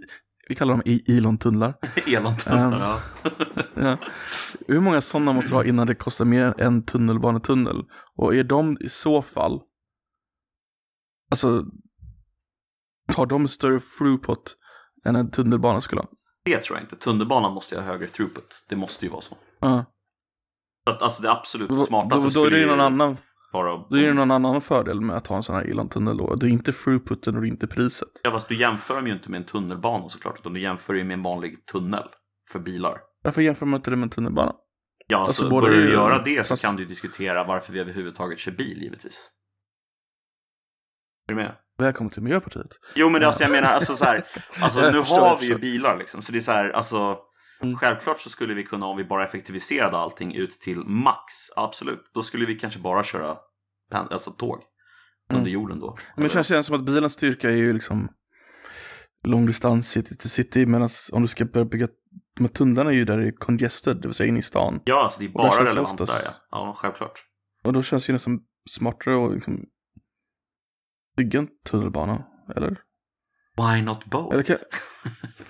vi 0.49 0.55
kallar 0.55 0.73
dem 0.75 0.83
i- 0.85 1.17
Elon-tunnlar. 1.19 1.75
Elon-tunnlar, 2.07 3.01
Um, 3.25 3.31
ja. 3.85 3.97
Hur 4.69 4.81
många 4.81 5.01
sådana 5.01 5.33
måste 5.33 5.51
du 5.51 5.55
ha 5.55 5.65
innan 5.65 5.87
det 5.87 5.95
kostar 5.95 6.25
mer 6.25 6.55
än 6.61 6.85
tunnelbanetunnel? 6.85 7.85
Och 8.17 8.35
är 8.35 8.45
de 8.45 8.77
i 8.81 8.89
så 8.89 9.23
fall, 9.23 9.61
alltså, 11.31 11.65
tar 13.13 13.27
de 13.27 13.49
större 13.49 13.81
throughput 13.99 14.57
än 15.05 15.17
en 15.17 15.31
tunnelbana 15.31 15.81
skulle 15.81 16.01
ha? 16.01 16.09
Det 16.45 16.59
tror 16.59 16.79
jag 16.79 16.85
inte. 16.85 16.97
Tunnelbanan 16.97 17.53
måste 17.53 17.75
ju 17.75 17.81
ha 17.81 17.87
högre 17.87 18.07
throughput. 18.07 18.67
Det 18.69 18.77
måste 18.77 19.07
ju 19.07 19.11
vara 19.11 19.21
så. 19.21 19.37
Ja. 19.61 19.85
Så 20.87 20.95
att, 20.95 21.03
alltså 21.03 21.23
det 21.23 21.31
absolut 21.31 21.69
Då, 21.69 21.77
då, 21.77 21.85
smartaste 21.85 22.39
då 22.41 22.45
är 22.45 22.51
det 22.51 22.59
ju 22.59 22.67
någon 22.67 22.81
annan, 22.81 23.17
vara... 23.53 23.77
då 23.91 23.97
är 23.97 24.07
det 24.07 24.13
någon 24.15 24.31
annan 24.31 24.61
fördel 24.61 25.01
med 25.01 25.17
att 25.17 25.27
ha 25.27 25.37
en 25.37 25.43
sån 25.43 25.55
här 25.55 25.65
Elon-tunnel 25.65 26.17
då. 26.17 26.35
Det 26.35 26.47
är 26.47 26.51
inte 26.51 26.73
throughputen 26.73 27.35
och 27.37 27.41
det 27.43 27.47
är 27.49 27.51
inte 27.51 27.67
priset. 27.67 28.09
Ja, 28.23 28.31
fast 28.31 28.49
du 28.49 28.61
jämför 28.61 28.95
dem 28.97 29.07
ju 29.07 29.13
inte 29.13 29.31
med 29.31 29.39
en 29.39 29.47
tunnelbana 29.47 30.09
såklart. 30.09 30.39
Utan 30.39 30.53
du 30.53 30.61
jämför 30.61 30.95
ju 30.95 31.05
med 31.05 31.15
en 31.15 31.23
vanlig 31.23 31.67
tunnel 31.67 32.05
för 32.53 32.59
bilar. 32.59 32.99
Varför 33.23 33.43
jämför 33.43 33.67
man 33.67 33.79
inte 33.81 33.91
det 33.91 33.97
med 33.97 34.07
en 34.07 34.11
tunnelbana? 34.11 34.53
Ja, 35.07 35.19
alltså, 35.19 35.43
Alltså, 35.45 35.61
börjar 35.61 35.77
du 35.81 35.93
göra 35.93 36.23
det 36.23 36.47
så 36.47 36.49
fast- 36.49 36.63
kan 36.63 36.77
du 36.77 36.83
ju 36.83 36.89
diskutera 36.89 37.45
varför 37.45 37.73
vi 37.73 37.81
överhuvudtaget 37.81 38.39
kör 38.39 38.53
bil 38.53 38.83
givetvis. 38.83 39.31
Är 41.29 41.33
du 41.33 41.35
med? 41.35 41.57
Välkommen 41.79 42.11
till 42.11 42.23
Miljöpartiet. 42.23 42.69
Jo 42.95 43.09
men 43.11 43.25
alltså, 43.25 43.43
jag 43.43 43.51
menar 43.51 43.69
alltså 43.69 43.97
så 43.97 44.05
här, 44.05 44.25
alltså 44.61 44.81
nu 44.91 45.01
förstår, 45.01 45.17
har 45.21 45.39
vi 45.39 45.47
ju 45.47 45.59
bilar 45.59 45.99
liksom. 45.99 46.23
Så 46.23 46.33
det 46.33 46.39
är 46.39 46.41
så 46.41 46.53
här, 46.53 46.71
alltså 46.71 47.19
Mm. 47.63 47.77
självklart 47.77 48.21
så 48.21 48.31
skulle 48.31 48.55
vi 48.55 48.65
kunna 48.65 48.87
om 48.87 48.97
vi 48.97 49.05
bara 49.05 49.25
effektiviserade 49.25 49.97
allting 49.97 50.35
ut 50.35 50.51
till 50.51 50.79
max. 50.79 51.23
Absolut. 51.57 52.11
Då 52.15 52.23
skulle 52.23 52.47
vi 52.47 52.55
kanske 52.55 52.81
bara 52.81 53.05
köra 53.05 53.37
alltså 53.91 54.31
tåg 54.31 54.63
under 55.33 55.51
jorden 55.51 55.81
då. 55.81 55.87
Mm. 55.91 56.01
Men 56.17 56.25
det 56.25 56.45
känns 56.45 56.67
som 56.67 56.75
att 56.77 56.85
bilens 56.85 57.13
styrka 57.13 57.51
är 57.51 57.55
ju 57.57 57.73
liksom 57.73 58.09
långdistans 59.25 59.91
city 59.91 60.17
till 60.17 60.31
city. 60.31 60.67
Medan 60.67 60.89
om 61.13 61.23
du 61.23 61.29
ska 61.29 61.45
börja 61.45 61.65
bygga, 61.65 61.89
här 62.41 62.49
tunnlarna 62.49 62.91
är 62.91 62.95
ju 62.95 63.05
där 63.05 63.19
det 63.19 63.27
är 63.27 63.33
congested, 63.33 63.97
det 63.97 64.09
vill 64.09 64.15
säga 64.15 64.29
inne 64.29 64.39
i 64.39 64.43
stan. 64.43 64.81
Ja, 64.85 65.05
alltså 65.05 65.21
det 65.21 65.27
är 65.27 65.29
bara 65.29 65.65
det 65.65 65.71
relevant 65.71 66.01
oftast- 66.01 66.23
där 66.25 66.31
ja. 66.31 66.37
Ja, 66.51 66.75
självklart. 66.77 67.21
Och 67.65 67.73
då 67.73 67.83
känns 67.83 68.07
det 68.07 68.11
ju 68.11 68.13
nästan 68.13 68.41
smartare 68.71 69.27
att 69.27 69.35
liksom 69.35 69.65
bygga 71.19 71.39
en 71.39 71.49
tunnelbana. 71.71 72.25
Eller? 72.57 72.77
Why 73.57 73.83
not 73.83 74.05
both? 74.05 74.35
Eller, 74.35 74.45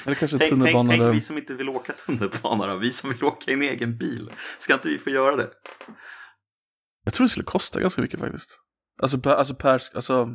eller 0.05 0.15
kanske 0.15 0.39
Tänk, 0.39 0.39
tänk, 0.39 0.51
tunnelbana 0.51 0.89
tänk 0.89 1.03
där... 1.03 1.13
vi 1.13 1.21
som 1.21 1.39
inte 1.39 1.55
vill 1.55 1.69
åka 1.69 1.93
tunnelbana 1.93 2.67
då. 2.67 2.77
Vi 2.77 2.91
som 2.91 3.11
vill 3.11 3.25
åka 3.25 3.51
i 3.51 3.55
en 3.55 3.63
egen 3.63 3.99
bil. 3.99 4.31
Ska 4.59 4.75
inte 4.75 4.89
vi 4.89 4.99
få 4.99 5.11
göra 5.11 5.37
det? 5.37 5.51
Jag 7.05 7.15
tror 7.15 7.25
det 7.25 7.31
skulle 7.31 7.45
kosta 7.45 7.81
ganska 7.81 8.03
mycket 8.03 8.21
faktiskt. 8.21 8.59
Alltså 9.03 9.19
per, 9.19 9.31
alltså 9.31 9.55
per, 9.55 9.83
alltså. 9.95 10.29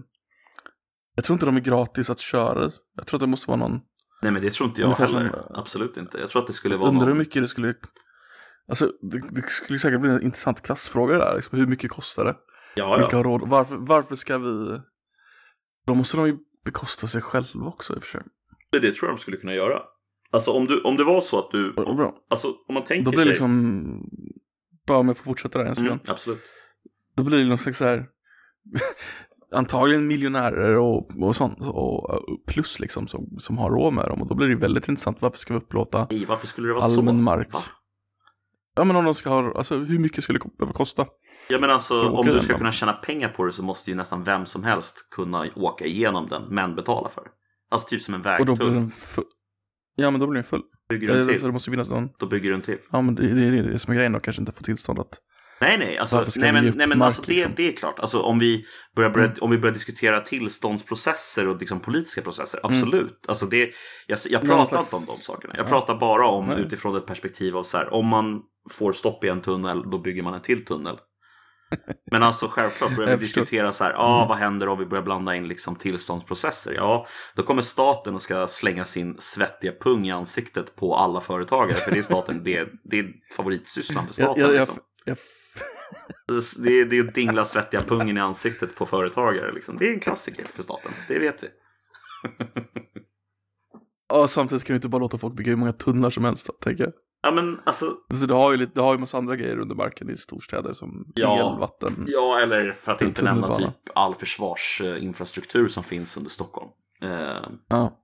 Jag 1.15 1.25
tror 1.25 1.35
inte 1.35 1.45
de 1.45 1.55
är 1.55 1.61
gratis 1.61 2.09
att 2.09 2.19
köra. 2.19 2.71
Jag 2.95 3.07
tror 3.07 3.17
att 3.17 3.21
det 3.21 3.27
måste 3.27 3.47
vara 3.47 3.57
någon, 3.59 3.79
Nej 4.21 4.31
men 4.31 4.41
det 4.41 4.51
tror 4.51 4.69
inte 4.69 4.81
jag 4.81 4.85
Ungefär 4.87 5.07
heller. 5.07 5.29
som- 5.29 5.55
Absolut 5.55 5.97
inte. 5.97 6.17
Jag 6.17 6.29
tror 6.29 6.41
att 6.41 6.47
det 6.47 6.53
skulle 6.53 6.77
vara 6.77 6.89
undrar 6.89 7.05
hur 7.05 7.13
någon... 7.13 7.17
mycket 7.17 7.43
det 7.43 7.47
skulle, 7.47 7.75
alltså 8.67 8.91
det, 9.11 9.21
det 9.29 9.49
skulle 9.49 9.79
säkert 9.79 10.01
bli 10.01 10.09
en 10.09 10.21
intressant 10.21 10.61
klassfråga 10.61 11.17
där. 11.17 11.35
Liksom, 11.35 11.57
hur 11.59 11.67
mycket 11.67 11.91
kostar 11.91 12.25
det? 12.25 12.35
Ja, 12.75 12.97
Vilka 12.97 13.11
ja. 13.11 13.17
har 13.17 13.23
råd? 13.23 13.49
Varför, 13.49 13.75
varför 13.75 14.15
ska 14.15 14.37
vi? 14.37 14.79
Då 15.85 15.95
måste 15.95 16.17
de 16.17 16.27
ju 16.27 16.37
bekosta 16.65 17.07
sig 17.07 17.21
själva 17.21 17.65
också 17.65 17.93
i 17.93 17.97
och 17.97 18.03
för 18.03 18.09
sig. 18.09 18.21
Det, 18.71 18.79
det 18.79 18.91
tror 18.91 19.09
jag 19.09 19.17
de 19.17 19.21
skulle 19.21 19.37
kunna 19.37 19.53
göra. 19.53 19.81
Alltså 20.31 20.51
om, 20.51 20.65
du, 20.65 20.81
om 20.81 20.97
det 20.97 21.03
var 21.03 21.21
så 21.21 21.39
att 21.39 21.51
du... 21.51 21.73
Och 21.73 21.95
bra. 21.95 22.15
Alltså 22.29 22.47
om 22.67 22.73
man 22.73 22.83
tänker 22.83 23.05
Då 23.05 23.11
blir 23.11 23.19
det 23.19 23.23
sig... 23.23 23.29
liksom, 23.29 24.09
bara 24.87 24.97
om 24.97 25.07
jag 25.07 25.17
får 25.17 25.23
fortsätta 25.23 25.59
där 25.59 25.65
en 25.65 25.75
sekund. 25.75 25.91
Mm, 25.91 26.05
absolut. 26.07 26.41
Då 27.15 27.23
blir 27.23 27.37
det 27.37 27.45
någon 27.45 27.57
slags 27.57 27.77
så 27.77 27.85
här, 27.85 28.05
antagligen 29.51 30.07
miljonärer 30.07 30.77
och, 30.77 31.23
och 31.23 31.35
sånt, 31.35 31.57
och 31.61 32.21
plus 32.47 32.79
liksom 32.79 33.07
som, 33.07 33.39
som 33.39 33.57
har 33.57 33.69
råd 33.69 33.93
med 33.93 34.05
dem. 34.05 34.21
Och 34.21 34.27
då 34.27 34.35
blir 34.35 34.47
det 34.47 34.55
väldigt 34.55 34.87
intressant, 34.87 35.21
varför 35.21 35.37
ska 35.37 35.53
vi 35.53 35.59
upplåta 35.59 36.07
Nej, 36.11 36.25
varför 36.25 36.47
skulle 36.47 36.67
det 36.67 36.73
vara 36.73 36.83
allmän 36.83 37.15
så? 37.15 37.21
mark? 37.21 37.53
Va? 37.53 37.59
Ja 38.75 38.83
men 38.83 38.95
om 38.95 39.05
de 39.05 39.15
ska 39.15 39.29
ha, 39.29 39.53
alltså 39.57 39.77
hur 39.77 39.99
mycket 39.99 40.23
skulle 40.23 40.39
det 40.39 40.49
behöva 40.59 40.73
kosta? 40.73 41.05
Ja 41.49 41.59
men 41.59 41.69
alltså 41.69 42.09
om 42.09 42.25
du 42.25 42.39
ska 42.39 42.57
kunna 42.57 42.71
tjäna 42.71 42.93
pengar 42.93 43.29
på 43.29 43.45
det 43.45 43.51
så 43.51 43.63
måste 43.63 43.89
ju 43.91 43.95
nästan 43.97 44.23
vem 44.23 44.45
som 44.45 44.63
helst 44.63 45.07
kunna 45.15 45.45
åka 45.55 45.85
igenom 45.85 46.27
den 46.27 46.43
men 46.49 46.75
betala 46.75 47.09
för 47.09 47.21
det. 47.23 47.29
Alltså 47.71 47.87
typ 47.87 48.01
som 48.01 48.13
en 48.13 48.19
Och 48.21 48.25
då 48.25 48.43
blir 48.43 48.45
vägtull. 48.55 48.73
den 48.73 48.91
full. 48.91 49.23
Ja 49.95 50.11
men 50.11 50.19
då 50.19 50.27
blir 50.27 50.35
den 50.37 50.43
full. 50.43 50.61
Bygger 50.89 51.07
du 51.07 51.13
en 51.13 51.19
Eh, 51.21 51.27
till, 51.27 51.39
Så 51.39 51.45
det 51.45 51.51
måste 51.53 51.71
finnas 51.71 51.89
någon, 51.89 52.09
då 52.19 52.25
bygger 52.25 52.49
du 52.49 52.55
en 52.55 52.61
till. 52.61 52.77
ja 52.91 53.01
men 53.01 53.15
det, 53.15 53.27
det, 53.33 53.49
det 53.51 53.57
är 53.59 53.63
det 53.63 53.79
som 53.79 53.91
är 53.91 53.95
grejen 53.97 54.11
då, 54.11 54.19
kanske 54.19 54.41
inte 54.41 54.51
få 54.51 54.63
tillstånd 54.63 54.99
att 54.99 55.19
Nej 55.61 55.77
nej, 55.77 55.97
alltså, 55.97 56.25
nej, 56.35 56.53
men, 56.53 56.65
nej, 56.65 56.87
men 56.87 56.97
mark, 56.97 57.05
alltså 57.05 57.21
det, 57.21 57.33
liksom? 57.33 57.51
det 57.55 57.67
är 57.67 57.71
klart. 57.71 57.99
Alltså, 57.99 58.19
om, 58.21 58.39
vi 58.39 58.65
börjar, 58.95 59.09
börja, 59.09 59.25
Mm. 59.25 59.37
om 59.41 59.51
vi 59.51 59.57
börjar 59.57 59.73
diskutera 59.73 60.19
tillståndsprocesser 60.19 61.47
och 61.47 61.59
liksom, 61.59 61.79
politiska 61.79 62.21
processer, 62.21 62.59
absolut. 62.63 63.25
Alltså, 63.27 63.45
det, 63.45 63.71
jag, 64.07 64.19
jag 64.29 64.41
pratar 64.41 64.65
slags- 64.65 64.93
inte 64.93 65.11
om 65.11 65.17
de 65.17 65.23
sakerna. 65.23 65.53
Jag 65.57 65.65
Ja. 65.65 65.69
pratar 65.69 65.95
bara 65.99 66.27
om 66.27 66.47
Nej. 66.47 66.59
utifrån 66.61 66.95
ett 66.95 67.05
perspektiv 67.05 67.57
av 67.57 67.63
så 67.63 67.77
här, 67.77 67.93
om 67.93 68.07
man 68.07 68.41
får 68.69 68.93
stopp 68.93 69.23
i 69.23 69.27
en 69.27 69.41
tunnel, 69.41 69.89
då 69.91 69.97
bygger 69.97 70.23
man 70.23 70.33
en 70.33 70.41
till 70.41 70.65
tunnel. 70.65 70.97
Men 72.11 72.23
alltså 72.23 72.47
självklart 72.47 72.95
börjar 72.95 73.17
vi 73.17 73.25
diskutera 73.25 73.73
så 73.73 73.83
här, 73.83 73.93
ah, 73.97 74.25
vad 74.29 74.37
händer 74.37 74.67
om 74.67 74.79
vi 74.79 74.85
börjar 74.85 75.03
blanda 75.03 75.35
in 75.35 75.47
liksom 75.47 75.75
tillståndsprocesser? 75.75 76.73
Ja, 76.73 77.07
då 77.35 77.43
kommer 77.43 77.61
staten 77.61 78.15
och 78.15 78.21
ska 78.21 78.47
slänga 78.47 78.85
sin 78.85 79.15
svettiga 79.19 79.71
pung 79.71 80.07
i 80.07 80.11
ansiktet 80.11 80.75
på 80.75 80.95
alla 80.95 81.21
företagare. 81.21 81.77
För 81.77 81.91
det 81.91 81.97
är 81.97 82.03
staten, 82.03 82.43
det, 82.43 82.69
det 82.83 82.99
är 82.99 83.13
favoritsysslan 83.35 84.07
för 84.07 84.13
staten. 84.13 84.41
jag, 84.41 84.49
jag, 84.49 84.59
liksom. 84.59 84.79
jag, 85.05 85.17
Det 86.57 86.79
är, 86.79 86.85
det 86.85 86.97
är 86.97 87.07
att 87.07 87.15
dingla 87.15 87.45
svettiga 87.45 87.81
pungen 87.81 88.17
i 88.17 88.19
ansiktet 88.19 88.75
på 88.75 88.85
företagare. 88.85 89.51
Liksom. 89.51 89.77
Det 89.77 89.87
är 89.87 89.93
en 89.93 89.99
klassiker 89.99 90.45
för 90.45 90.63
staten, 90.63 90.91
det 91.07 91.19
vet 91.19 91.43
vi. 91.43 91.47
ja, 94.09 94.27
samtidigt 94.27 94.63
kan 94.63 94.73
vi 94.73 94.75
inte 94.75 94.89
bara 94.89 94.99
låta 94.99 95.17
folk 95.17 95.35
bygga 95.35 95.49
hur 95.49 95.57
många 95.57 95.73
tunnlar 95.73 96.09
som 96.09 96.23
helst, 96.23 96.49
tänker 96.61 96.83
jag. 96.83 96.93
Ja 97.25 97.31
men 97.31 97.59
alltså, 97.63 97.85
Alltså, 98.09 98.27
det 98.27 98.33
har 98.33 98.51
ju 98.51 98.57
lite, 98.57 98.71
det 98.75 98.81
har 98.81 98.93
ju 98.93 98.99
massa 98.99 99.17
andra 99.17 99.35
grejer 99.35 99.59
under 99.59 99.75
marken 99.75 100.09
i 100.09 100.17
storstäder 100.17 100.73
som 100.73 101.05
Ja. 101.15 101.53
el, 101.53 101.59
vatten. 101.59 102.05
ja 102.07 102.39
eller 102.39 102.73
för 102.73 102.91
att 102.91 103.01
En 103.01 103.07
inte 103.07 103.23
nämna 103.23 103.55
typ 103.57 103.67
all 103.95 104.15
försvarsinfrastruktur 104.15 105.67
som 105.67 105.83
finns 105.83 106.17
under 106.17 106.29
Stockholm. 106.29 106.69
Eh, 107.01 107.47
Ja. 107.69 107.99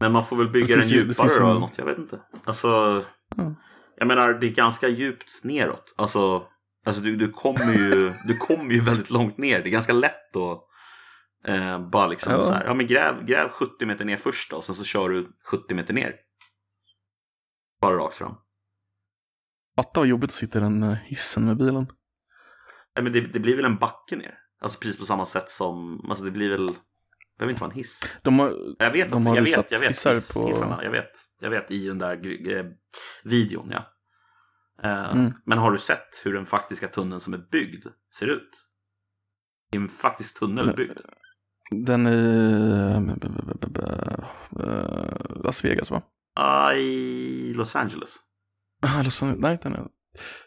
men 0.00 0.12
man 0.12 0.24
får 0.24 0.36
väl 0.36 0.48
bygga 0.48 0.76
den 0.76 0.88
ju- 0.88 0.96
djupare 0.96 1.28
ju- 1.28 1.34
eller 1.50 1.60
något, 1.60 1.78
jag 1.78 1.84
vet 1.84 1.98
inte. 1.98 2.20
Alltså, 2.44 3.02
Ja. 3.36 3.54
jag 3.96 4.08
menar 4.08 4.32
det 4.32 4.46
är 4.46 4.50
ganska 4.54 4.88
djupt 4.88 5.44
neråt. 5.44 5.94
Alltså, 5.96 6.42
alltså 6.86 7.02
du, 7.02 7.16
du 7.16 7.28
kommer 7.30 7.72
ju, 7.74 8.12
du 8.26 8.36
kommer 8.36 8.72
ju 8.74 8.80
väldigt 8.80 9.10
långt 9.10 9.38
ner. 9.38 9.62
Det 9.62 9.68
är 9.68 9.72
ganska 9.72 9.92
lätt 9.92 10.36
att 10.36 10.58
eh, 11.48 11.88
bara 11.90 12.06
liksom 12.06 12.32
Ja. 12.32 12.42
så 12.42 12.52
här, 12.52 12.64
ja 12.64 12.74
men 12.74 12.86
gräv, 12.86 13.24
gräv 13.26 13.48
70 13.48 13.86
meter 13.86 14.04
ner 14.04 14.16
först 14.16 14.50
då, 14.50 14.56
och 14.56 14.64
sen 14.64 14.74
så 14.74 14.84
kör 14.84 15.08
du 15.08 15.28
70 15.50 15.74
meter 15.74 15.94
ner. 15.94 16.14
Bara 17.82 17.96
rakt 17.96 18.14
fram. 18.14 18.34
Fatta 19.76 20.00
vad 20.00 20.06
jobbigt 20.06 20.30
att 20.30 20.34
sitta 20.34 20.58
i 20.58 20.62
den 20.62 20.82
eh, 20.82 20.92
hissen 20.94 21.46
med 21.46 21.56
bilen. 21.56 21.86
Nej, 22.96 23.02
men 23.04 23.12
det, 23.12 23.20
det 23.20 23.40
blir 23.40 23.56
väl 23.56 23.64
en 23.64 23.76
backe 23.78 24.16
ner? 24.16 24.38
Alltså 24.60 24.78
precis 24.80 24.98
på 24.98 25.04
samma 25.04 25.26
sätt 25.26 25.50
som, 25.50 26.06
alltså 26.10 26.24
det 26.24 26.30
blir 26.30 26.50
väl, 26.50 26.66
det 26.66 26.74
behöver 27.38 27.50
inte 27.50 27.60
vara 27.60 27.70
en 27.70 27.76
hiss. 27.76 28.00
De 28.22 28.38
har, 28.38 28.52
Jag 28.78 28.92
vet, 28.92 29.10
De 29.10 29.26
har 29.26 29.36
jag 29.36 29.42
vet, 29.42 29.70
jag 29.70 29.78
vet, 29.80 29.90
hissar 29.90 30.14
hiss, 30.14 30.34
på- 30.34 30.46
hissarna, 30.46 30.84
jag 30.84 30.90
vet, 30.90 31.10
jag 31.40 31.50
vet 31.50 31.70
i 31.70 31.86
den 31.88 31.98
där 31.98 32.48
eh, 32.56 32.64
videon 33.24 33.68
ja. 33.70 33.84
Eh, 34.82 35.12
Mm. 35.12 35.32
Men 35.46 35.58
har 35.58 35.70
du 35.72 35.78
sett 35.78 36.20
hur 36.24 36.34
den 36.34 36.46
faktiska 36.46 36.88
tunneln 36.88 37.20
som 37.20 37.34
är 37.34 37.38
byggd 37.38 37.86
ser 38.18 38.26
ut? 38.26 38.50
Det 39.70 39.76
är 39.76 39.80
en 39.80 39.88
faktisk 39.88 40.38
tunnel 40.38 40.66
Nej. 40.66 40.74
byggd. 40.74 40.98
den 41.70 42.06
i 42.06 43.02
eh, 44.58 45.42
Las 45.44 45.64
Vegas 45.64 45.90
va? 45.90 46.02
Ah, 46.34 46.72
I 46.72 47.52
Los 47.54 47.76
Angeles. 47.76 48.16
Ah, 48.82 49.02
Los 49.02 49.22
Angeles, 49.22 49.42
nej 49.42 49.58
den 49.62 49.74
är... 49.74 49.88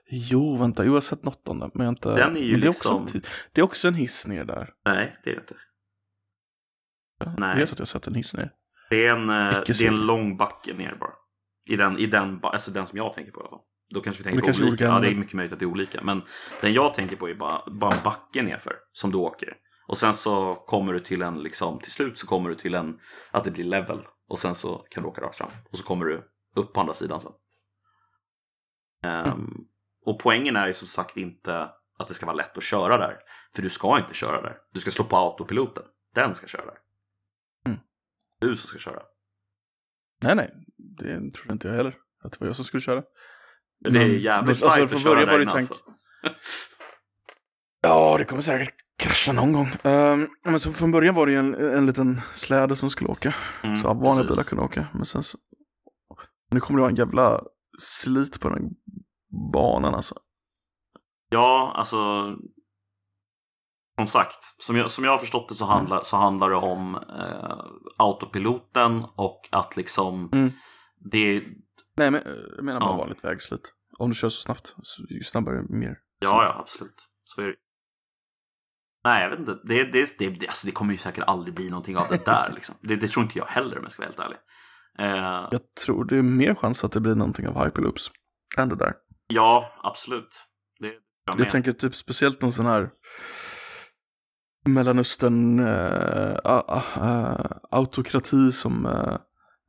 Jo, 0.09 0.57
vänta, 0.57 0.83
jo 0.83 0.89
jag 0.89 0.93
har 0.93 1.01
sett 1.01 1.23
något 1.23 1.49
om 1.49 1.59
den. 1.59 1.71
Men 1.73 1.85
jag 1.85 1.91
inte... 1.91 2.09
Den 2.15 2.37
är 2.37 2.41
ju 2.41 2.51
men 2.51 2.61
det, 2.61 2.65
är 2.65 2.69
liksom- 2.69 3.03
också 3.03 3.17
en, 3.17 3.21
ti- 3.23 3.27
det 3.51 3.61
är 3.61 3.65
också 3.65 3.87
en 3.87 3.93
hiss 3.95 4.27
ner 4.27 4.43
där. 4.45 4.73
Nej, 4.85 5.17
det 5.23 5.29
är 5.29 5.33
det 5.33 5.39
inte. 5.39 5.55
Nej. 7.37 7.49
Jag 7.49 7.57
vet 7.57 7.71
att 7.71 7.79
jag 7.79 7.85
har 7.85 7.85
sett 7.85 8.07
en 8.07 8.15
hiss 8.15 8.33
ner. 8.33 8.51
Det 8.89 9.05
är 9.05 9.15
en, 9.15 9.29
eh, 9.29 9.61
det 9.67 9.81
är 9.81 9.87
en 9.87 10.05
lång 10.05 10.37
backe 10.37 10.73
ner 10.73 10.95
bara. 10.99 11.13
I 11.69 11.75
den, 11.75 11.97
i 11.99 12.05
den, 12.05 12.39
alltså 12.43 12.71
den 12.71 12.87
som 12.87 12.97
jag 12.97 13.13
tänker 13.13 13.31
på 13.31 13.39
i 13.39 13.41
alla 13.41 13.49
fall. 13.49 13.59
Då 13.93 14.01
kanske 14.01 14.19
vi 14.19 14.23
tänker 14.23 14.39
på 14.39 14.45
kanske 14.45 14.63
olika. 14.63 14.71
olika 14.71 14.85
Ja, 14.85 14.99
det 14.99 15.07
är 15.07 15.15
mycket 15.15 15.33
möjligt 15.33 15.53
att 15.53 15.59
det 15.59 15.65
är 15.65 15.69
olika. 15.69 16.01
Men 16.03 16.21
den 16.61 16.73
jag 16.73 16.93
tänker 16.93 17.15
på 17.15 17.29
är 17.29 17.35
bara, 17.35 17.61
bara 17.71 17.95
en 17.95 18.03
backe 18.03 18.41
nerför 18.41 18.73
som 18.91 19.11
du 19.11 19.17
åker. 19.17 19.53
Och 19.87 19.97
sen 19.97 20.13
så 20.13 20.53
kommer 20.53 20.93
du 20.93 20.99
till 20.99 21.21
en, 21.21 21.39
liksom, 21.39 21.79
till 21.79 21.91
slut 21.91 22.19
så 22.19 22.27
kommer 22.27 22.49
du 22.49 22.55
till 22.55 22.75
en, 22.75 22.99
att 23.31 23.43
det 23.43 23.51
blir 23.51 23.63
level. 23.63 23.99
Och 24.27 24.39
sen 24.39 24.55
så 24.55 24.77
kan 24.77 25.03
du 25.03 25.09
åka 25.09 25.21
rakt 25.21 25.37
fram. 25.37 25.49
Och 25.71 25.77
så 25.77 25.83
kommer 25.83 26.05
du 26.05 26.31
upp 26.55 26.73
på 26.73 26.81
andra 26.81 26.93
sidan 26.93 27.21
sen. 27.21 27.31
Ehm, 29.03 29.53
och 30.05 30.19
poängen 30.19 30.55
är 30.55 30.67
ju 30.67 30.73
som 30.73 30.87
sagt 30.87 31.17
inte 31.17 31.69
att 31.97 32.07
det 32.07 32.13
ska 32.13 32.25
vara 32.25 32.35
lätt 32.35 32.57
att 32.57 32.63
köra 32.63 32.97
där. 32.97 33.19
För 33.55 33.61
du 33.61 33.69
ska 33.69 33.97
inte 33.99 34.13
köra 34.13 34.41
där. 34.41 34.57
Du 34.71 34.79
ska 34.79 34.91
slå 34.91 35.05
på 35.05 35.17
autopiloten. 35.17 35.83
Den 36.13 36.35
ska 36.35 36.47
köra 36.47 36.65
där. 36.65 36.77
Mm. 37.65 37.79
Du 38.39 38.55
som 38.55 38.67
ska 38.67 38.79
köra. 38.79 39.03
Nej, 40.21 40.35
nej. 40.35 40.51
Det 40.77 41.31
trodde 41.33 41.53
inte 41.53 41.67
jag 41.67 41.75
heller. 41.75 41.97
Att 42.23 42.31
det 42.31 42.39
var 42.39 42.47
jag 42.47 42.55
som 42.55 42.65
skulle 42.65 42.81
köra. 42.81 43.03
Men 43.79 43.93
det 43.93 43.99
är 44.03 44.07
Men- 44.07 44.19
jävligt 44.19 44.63
alltså, 44.63 44.75
live 44.79 44.87
från 44.87 44.97
att 44.97 45.03
köra 45.03 45.25
där 45.25 45.45
alltså. 45.47 45.75
Ja, 47.81 48.17
det 48.17 48.25
kommer 48.25 48.41
säkert 48.41 48.75
krascha 48.97 49.31
någon 49.33 49.53
gång. 49.53 49.67
Ehm, 49.83 50.27
men 50.43 50.59
så 50.59 50.71
från 50.73 50.91
början 50.91 51.15
var 51.15 51.25
det 51.25 51.31
ju 51.31 51.37
en, 51.37 51.55
en 51.55 51.85
liten 51.85 52.21
släde 52.33 52.75
som 52.75 52.89
skulle 52.89 53.09
åka. 53.09 53.35
Mm, 53.63 53.75
så 53.81 53.87
vanliga 53.87 54.13
precis. 54.15 54.29
bilar 54.29 54.43
kunde 54.43 54.63
åka. 54.63 54.87
Men 54.93 55.05
sen 55.05 55.23
så... 55.23 55.37
Nu 56.51 56.59
kommer 56.59 56.77
det 56.77 56.81
vara 56.81 56.89
en 56.91 56.95
jävla 56.95 57.41
slit 57.79 58.39
på 58.39 58.49
den 58.49 58.69
banan 59.53 59.95
alltså. 59.95 60.15
Ja, 61.29 61.73
alltså. 61.75 61.97
Som 63.97 64.07
sagt, 64.07 64.37
som 64.59 64.75
jag, 64.75 64.91
som 64.91 65.03
jag 65.03 65.11
har 65.11 65.17
förstått 65.17 65.49
det 65.49 65.55
så 65.55 65.65
handlar, 65.65 66.01
så 66.01 66.17
handlar 66.17 66.49
det 66.49 66.55
om 66.55 66.95
eh, 66.95 67.65
autopiloten 67.97 69.05
och 69.15 69.49
att 69.51 69.77
liksom 69.77 70.29
Mm. 70.33 70.51
det, 71.11 71.43
Nej, 71.97 72.11
men 72.11 72.21
jag 72.55 72.65
menar 72.65 72.79
bara 72.79 72.89
Ja. 72.91 72.97
vanligt 72.97 73.23
vägslit. 73.23 73.73
Om 73.99 74.09
du 74.09 74.15
kör 74.15 74.29
så 74.29 74.41
snabbt, 74.41 74.75
så 74.83 75.03
ju 75.09 75.23
snabbare 75.23 75.63
mer. 75.69 75.97
ja, 76.19 76.43
ja, 76.43 76.59
absolut. 76.61 77.07
Så 77.23 77.41
är 77.41 77.45
det. 77.45 77.55
Nej, 79.05 79.21
jag 79.23 79.29
vet 79.29 79.39
inte. 79.39 79.57
Det, 79.63 79.83
det, 79.83 80.17
det, 80.19 80.29
det, 80.29 80.47
alltså, 80.47 80.65
det 80.67 80.71
kommer 80.71 80.91
ju 80.91 80.97
säkert 80.97 81.23
aldrig 81.27 81.53
bli 81.55 81.69
någonting 81.69 81.97
av 81.97 82.07
det 82.09 82.25
där. 82.25 82.51
Liksom. 82.55 82.75
Det, 82.81 82.95
det 82.95 83.07
tror 83.07 83.23
inte 83.25 83.37
jag 83.39 83.45
heller 83.45 83.77
om 83.77 83.83
jag 83.83 83.91
ska 83.91 84.01
vara 84.01 84.09
helt 84.09 84.19
ärlig. 84.19 84.37
Eh, 84.99 85.47
Jag 85.51 85.61
tror 85.85 86.05
det 86.05 86.17
är 86.17 86.21
mer 86.21 86.55
chans 86.55 86.83
att 86.83 86.91
det 86.91 86.99
blir 86.99 87.15
någonting 87.15 87.47
av 87.47 87.65
hyperloops. 87.65 88.11
Än 88.57 88.69
det 88.69 88.75
där. 88.75 88.93
ja, 89.27 89.73
absolut. 89.83 90.45
Det, 90.79 90.93
jag 91.25 91.39
Jag 91.39 91.49
tänker 91.49 91.71
typ 91.71 91.95
speciellt 91.95 92.41
någon 92.41 92.53
sån 92.53 92.65
här 92.65 92.89
Mellanöstern 94.67 95.59
uh, 95.59 96.37
uh, 96.45 96.83
uh, 96.97 97.45
autokrati 97.71 98.51
som 98.51 98.85
uh, 98.85 99.17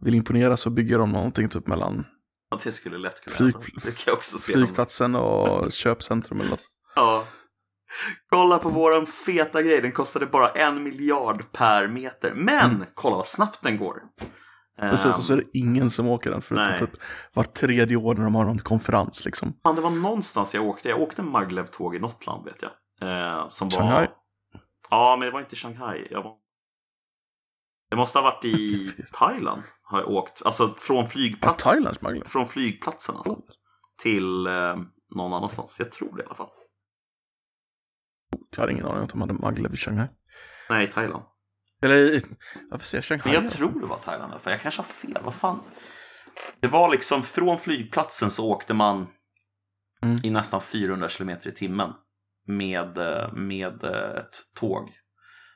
vill 0.04 0.14
imponera 0.14 0.56
så 0.56 0.70
bygger 0.70 0.98
de 0.98 1.10
någonting 1.12 1.48
typ 1.48 1.66
mellan 1.66 2.04
Ja, 2.50 2.58
det 2.64 2.72
skulle 2.72 2.98
lätt 2.98 3.20
kunna 3.24 3.36
Flyg- 3.52 4.40
flygplatsen 4.40 5.14
och 5.14 5.72
köpcentrum 5.72 6.40
eller 6.40 6.50
något. 6.50 6.68
Ja. 6.94 7.24
Kolla 8.30 8.58
på 8.58 8.68
våran 8.68 9.06
feta 9.06 9.62
grej, 9.62 9.80
den 9.80 9.92
kostade 9.92 10.26
bara 10.26 10.48
en 10.48 10.82
miljard 10.82 11.52
per 11.52 11.88
meter. 11.88 12.32
Men 12.34 12.84
kolla 12.94 13.16
vad 13.16 13.26
snabbt 13.26 13.62
den 13.62 13.78
går. 13.78 14.02
Mm. 14.78 14.90
Precis, 14.90 15.06
Ehm, 15.06 15.12
och 15.12 15.24
så 15.24 15.32
är 15.32 15.36
det 15.36 15.58
ingen 15.58 15.90
som 15.90 16.06
åker 16.08 16.30
den 16.30 16.42
förutom 16.42 16.64
nej. 16.68 16.78
typ 16.78 16.90
var 17.34 17.44
tredje 17.44 17.96
år 17.96 18.14
när 18.14 18.24
de 18.24 18.34
har 18.34 18.44
någon 18.44 18.58
konferens 18.58 19.24
liksom. 19.24 19.52
Fan, 19.62 19.74
det 19.74 19.80
var 19.80 19.90
någonstans 19.90 20.54
jag 20.54 20.64
åkte. 20.66 20.88
Jag 20.88 21.00
åkte 21.00 21.22
Maglev-tåg 21.22 21.94
i 21.96 21.98
något 21.98 22.26
land 22.26 22.44
vet 22.44 22.62
jag. 22.62 22.70
Eh, 23.36 23.48
som 23.50 23.70
Shanghai? 23.70 24.06
Var... 24.06 24.08
Ja, 24.90 25.16
men 25.18 25.26
det 25.26 25.32
var 25.32 25.40
inte 25.40 25.56
Shanghai. 25.56 26.08
Jag 26.10 26.22
var... 26.22 26.34
Det 27.90 27.96
måste 27.96 28.18
ha 28.18 28.22
varit 28.22 28.44
i 28.44 28.90
Thailand. 29.12 29.62
Har 29.82 30.00
jag 30.00 30.08
åkt. 30.10 30.42
Alltså 30.44 30.74
från 30.78 30.96
Ja, 30.96 31.06
flygplatsen. 31.06 31.72
Thailands 31.72 32.00
Maglev. 32.00 32.24
från 32.24 32.46
flygplatsen 32.46 33.16
alltså. 33.16 33.38
Till 34.02 34.46
eh, 34.46 34.76
någon 35.14 35.32
annanstans. 35.32 35.76
Jag 35.78 35.92
tror 35.92 36.16
det 36.16 36.22
i 36.22 36.26
alla 36.26 36.34
fall. 36.34 36.50
Jag 38.50 38.60
hade 38.60 38.72
ingen 38.72 38.86
aning 38.86 38.98
om 38.98 39.04
att 39.04 39.10
de 39.10 39.20
hade 39.20 39.32
Maglev 39.32 39.74
i 39.74 39.76
Shanghai. 39.76 40.06
Nej, 40.70 40.90
Thailand. 40.90 41.24
Eller, 41.82 42.22
varför 42.70 42.86
säger 42.86 42.98
jag 42.98 43.04
Shanghai? 43.04 43.24
Men 43.24 43.34
jag 43.34 43.42
alltså? 43.42 43.58
tror 43.58 43.80
det 43.80 43.86
var 43.86 43.98
Thailand 43.98 44.32
i 44.36 44.38
fall. 44.38 44.52
Jag 44.52 44.60
kanske 44.60 44.78
har 44.78 44.86
fel. 44.86 45.18
Vad 45.24 45.34
fan? 45.34 45.60
Det 46.60 46.68
var 46.68 46.90
liksom 46.90 47.22
från 47.22 47.58
flygplatsen 47.58 48.30
så 48.30 48.50
åkte 48.50 48.74
man 48.74 49.06
Mm. 50.02 50.18
i 50.22 50.30
nästan 50.30 50.60
400 50.60 51.08
kilometer 51.08 51.48
i 51.48 51.52
timmen 51.52 51.92
med, 52.46 52.96
med 53.32 53.84
ett 53.84 54.36
tåg 54.54 54.92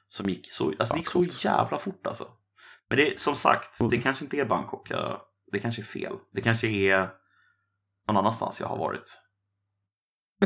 som 0.08 0.28
gick 0.28 0.50
så, 0.52 0.72
alltså 0.78 0.94
det 0.94 0.98
gick 1.00 1.08
så 1.08 1.24
jävla 1.48 1.78
fort 1.78 2.06
alltså. 2.06 2.28
Men 2.88 2.98
det 2.98 3.20
som 3.20 3.36
sagt, 3.36 3.78
det 3.90 3.98
kanske 3.98 4.24
inte 4.24 4.36
är 4.36 4.44
Bangkok. 4.44 4.92
Det 5.52 5.58
kanske 5.58 5.82
är 5.82 5.84
fel. 5.84 6.16
Det 6.32 6.40
kanske 6.40 6.68
är 6.68 7.10
någon 8.08 8.16
annanstans 8.16 8.60
jag 8.60 8.66
har 8.66 8.78
varit. 8.78 9.18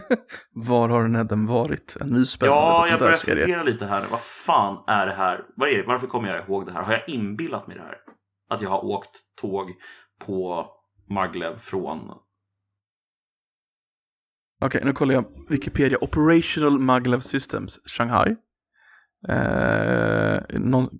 Var 0.52 0.88
har 0.88 1.08
Nedden 1.08 1.46
varit? 1.46 1.96
En 2.00 2.08
ny 2.08 2.24
spännande 2.24 2.60
Ja, 2.60 2.88
jag 2.88 2.98
börjar 2.98 3.16
fundera 3.16 3.62
lite 3.62 3.86
här. 3.86 4.06
Vad 4.10 4.20
fan 4.20 4.84
är 4.86 5.06
det 5.06 5.12
här? 5.12 5.44
Vad 5.56 5.68
är 5.68 5.76
det? 5.76 5.82
Varför 5.86 6.06
kommer 6.06 6.28
jag 6.28 6.48
ihåg 6.48 6.66
det 6.66 6.72
här? 6.72 6.82
Har 6.82 6.92
jag 6.92 7.08
inbillat 7.08 7.66
mig 7.66 7.76
det 7.76 7.82
här? 7.82 7.96
Att 8.50 8.62
jag 8.62 8.70
har 8.70 8.84
åkt 8.84 9.20
tåg 9.40 9.70
på 10.26 10.66
Maglev 11.10 11.58
från... 11.58 12.10
Okej, 14.60 14.80
nu 14.84 14.92
kollar 14.92 15.14
jag 15.14 15.24
Wikipedia. 15.48 15.98
Operational 16.00 16.78
Maglev 16.78 17.20
Systems, 17.20 17.80
Shanghai. 17.86 18.36
Eh, 19.28 20.38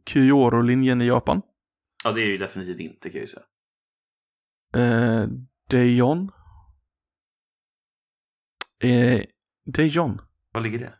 Kyoro-linjen 0.07 1.03
i 1.03 1.07
Japan. 1.07 1.43
Ja, 2.05 2.13
det 2.13 2.21
är 2.21 2.27
ju 2.27 2.39
definitivt 2.39 2.81
inte 2.81 3.11
kan 3.11 3.21
jag 3.21 3.29
ju 3.29 3.35
säga. 3.35 3.45
Eh, 4.77 5.29
Daejeon. 5.71 6.31
Eh, 8.85 9.23
Daejeon, 9.67 10.21
Var 10.53 10.61
ligger 10.61 10.79
det? 10.79 10.95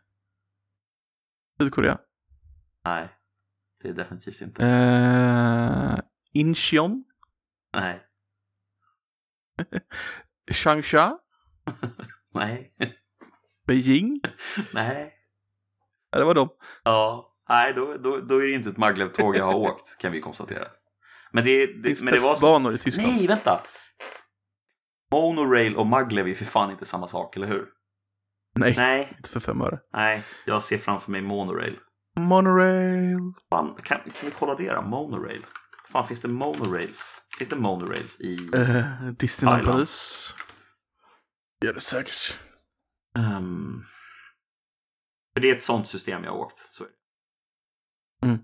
Sydkorea. 1.59 1.97
Nej, 2.85 3.09
det 3.81 3.89
är 3.89 3.93
definitivt 3.93 4.41
inte. 4.41 4.65
Eh, 4.65 5.99
Incheon. 6.33 7.03
Nej, 7.73 8.01
Changsha. 10.51 11.17
nej, 12.33 12.73
Beijing. 13.67 14.21
nej. 14.73 15.13
Ja, 16.11 16.19
det 16.19 16.25
var 16.25 16.33
de. 16.33 16.49
Ja, 16.83 17.33
nej, 17.49 17.73
då, 17.73 17.97
då, 17.97 18.19
då 18.19 18.37
är 18.37 18.47
det 18.47 18.53
inte 18.53 18.69
ett 18.69 18.77
Maglev-tåg 18.77 19.35
jag 19.35 19.45
har 19.45 19.55
åkt, 19.55 19.97
kan 19.97 20.11
vi 20.11 20.21
konstatera. 20.21 20.67
Men 21.31 21.43
det, 21.43 21.65
det, 21.67 21.83
Finns 21.83 22.03
men 22.03 22.13
det 22.13 22.19
var... 22.19 22.33
testbanor 22.33 22.75
i 22.75 22.77
Tyskland. 22.77 23.07
Nej, 23.07 23.27
vänta! 23.27 23.61
Monorail 25.15 25.75
och 25.75 25.87
Maglev 25.87 26.27
är 26.27 26.33
för 26.35 26.45
fan 26.45 26.71
inte 26.71 26.85
samma 26.85 27.07
sak, 27.07 27.35
eller 27.35 27.47
hur? 27.47 27.69
Nej, 28.55 28.73
Nej, 28.77 29.13
inte 29.17 29.29
för 29.29 29.39
fem 29.39 29.61
öre. 29.61 29.79
nej, 29.93 30.23
jag 30.45 30.63
ser 30.63 30.77
framför 30.77 31.11
mig 31.11 31.21
Monorail. 31.21 31.79
Monorail. 32.19 33.17
Fan, 33.49 33.75
kan, 33.83 33.99
kan 33.99 34.11
vi 34.21 34.31
kolla 34.31 34.55
det 34.55 34.73
då? 34.73 34.81
Monorail? 34.81 35.45
Fan, 35.87 36.07
finns 36.07 36.21
det 36.21 36.27
monorails? 36.27 37.21
Finns 37.37 37.49
det 37.49 37.55
monorails 37.55 38.21
i... 38.21 38.49
Eh, 38.53 39.11
Disneyland 39.19 39.57
Thailand. 39.57 39.77
Paris. 39.77 40.33
Gör 41.65 41.73
det 41.73 41.81
säkert. 41.81 42.39
Ehm, 43.17 43.83
för 45.33 45.41
det 45.41 45.49
är 45.49 45.55
ett 45.55 45.63
sånt 45.63 45.87
system 45.87 46.23
jag 46.23 46.31
har 46.31 46.37
åkt. 46.39 46.59
Så. 46.59 46.83
är 46.83 46.89
det. 48.21 48.27
Mm. 48.27 48.39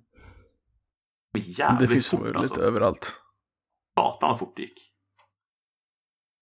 Jävligt 1.34 1.80
det 1.80 1.88
finns 1.94 2.10
fort 2.10 2.20
nog 2.20 2.36
alltså. 2.36 2.54
lite 2.54 2.66
överallt. 2.68 3.22
Satan 4.00 4.30
vad 4.30 4.40
fort 4.40 4.56
det 4.56 4.62
gick. 4.62 4.91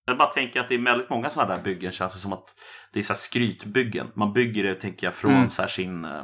Jag 0.09 0.17
bara 0.17 0.29
tänker 0.31 0.59
att 0.59 0.69
det 0.69 0.75
är 0.75 0.83
väldigt 0.83 1.09
många 1.09 1.29
sådana 1.29 1.55
där 1.55 1.63
byggen 1.63 1.91
känns 1.91 2.13
det 2.13 2.19
som 2.19 2.33
att 2.33 2.55
det 2.93 2.99
är 2.99 3.03
så 3.03 3.13
här 3.13 3.17
skrytbyggen. 3.17 4.11
Man 4.15 4.33
bygger 4.33 4.63
det, 4.63 4.75
tänker 4.75 5.07
jag, 5.07 5.13
från 5.15 5.31
Mm. 5.31 5.49
så 5.49 5.67
sin... 5.67 6.05
eh, 6.05 6.23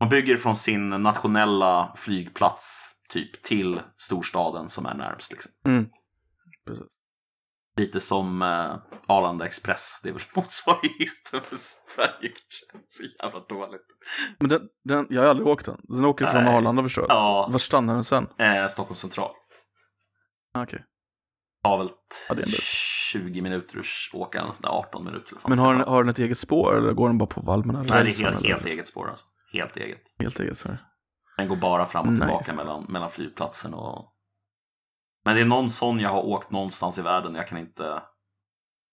Man 0.00 0.08
bygger 0.08 0.36
från 0.36 0.56
sin 0.56 0.88
nationella 0.90 1.92
flygplats 1.96 2.88
typ 3.08 3.42
till 3.42 3.80
storstaden 3.98 4.68
som 4.68 4.86
är 4.86 4.94
närmst. 4.94 5.32
Liksom. 5.32 5.52
Mm. 5.66 5.86
Lite 7.76 8.00
som 8.00 8.42
eh, 8.42 8.76
Arlanda 9.06 9.46
Express, 9.46 10.00
det 10.02 10.08
är 10.08 10.12
väl 10.12 10.22
motsvarigheten 10.36 11.40
för 11.42 11.56
Sverige 11.56 12.12
kanske. 12.70 12.88
Så 12.88 13.02
jävla 13.22 13.40
dåligt. 13.40 13.86
Men 14.40 14.48
den, 14.48 14.62
den, 14.84 15.06
jag 15.10 15.22
har 15.22 15.28
aldrig 15.28 15.48
åkt 15.48 15.66
den. 15.66 15.80
Den 15.82 16.04
åker 16.04 16.26
från 16.26 16.44
Nej. 16.44 16.54
Arlanda 16.56 16.82
förstår 16.82 17.04
jag. 17.08 17.16
Ja, 17.16 17.48
Var 17.50 17.58
stannar 17.58 17.94
den 17.94 18.04
sen? 18.04 18.28
eh, 18.38 18.68
Stockholm 18.68 18.96
central. 18.96 19.30
Ah, 20.54 20.62
Okej. 20.62 20.84
Har 21.62 21.78
väl 21.78 21.88
Ja, 22.28 22.34
det 22.34 22.42
är 22.42 22.46
en 22.46 22.50
bit. 22.50 22.62
20 22.62 23.42
minuter 23.42 23.78
att 23.78 24.14
åka, 24.14 24.40
en 24.40 24.54
sån 24.54 24.62
där 24.62 24.68
18 24.68 25.04
minuter. 25.04 25.36
Men 25.46 25.58
har 25.58 25.74
den, 25.74 25.88
har 25.88 26.02
den 26.02 26.10
ett 26.10 26.18
eget 26.18 26.38
spår 26.38 26.78
eller 26.78 26.92
går 26.92 27.08
den 27.08 27.18
bara 27.18 27.26
på 27.26 27.52
allmänna 27.52 27.78
Nej, 27.78 27.88
det 27.88 27.94
är 27.94 28.04
helt, 28.04 28.20
eller? 28.20 28.48
helt 28.48 28.66
eget 28.66 28.88
spår 28.88 29.08
alltså. 29.10 29.26
Helt 29.52 29.76
eget. 29.76 30.02
Helt 30.18 30.40
eget, 30.40 30.58
sorry. 30.58 30.76
Den 31.36 31.48
går 31.48 31.56
bara 31.56 31.86
fram 31.86 32.06
och 32.06 32.12
Nej. 32.12 32.20
tillbaka 32.20 32.54
mellan, 32.54 32.86
mellan 32.88 33.10
flygplatsen 33.10 33.74
och... 33.74 34.08
Men 35.24 35.34
det 35.34 35.40
är 35.40 35.44
någon 35.44 35.70
sån 35.70 36.00
jag 36.00 36.10
har 36.10 36.26
åkt 36.26 36.50
någonstans 36.50 36.98
i 36.98 37.02
världen, 37.02 37.34
jag 37.34 37.48
kan 37.48 37.58
inte... 37.58 38.02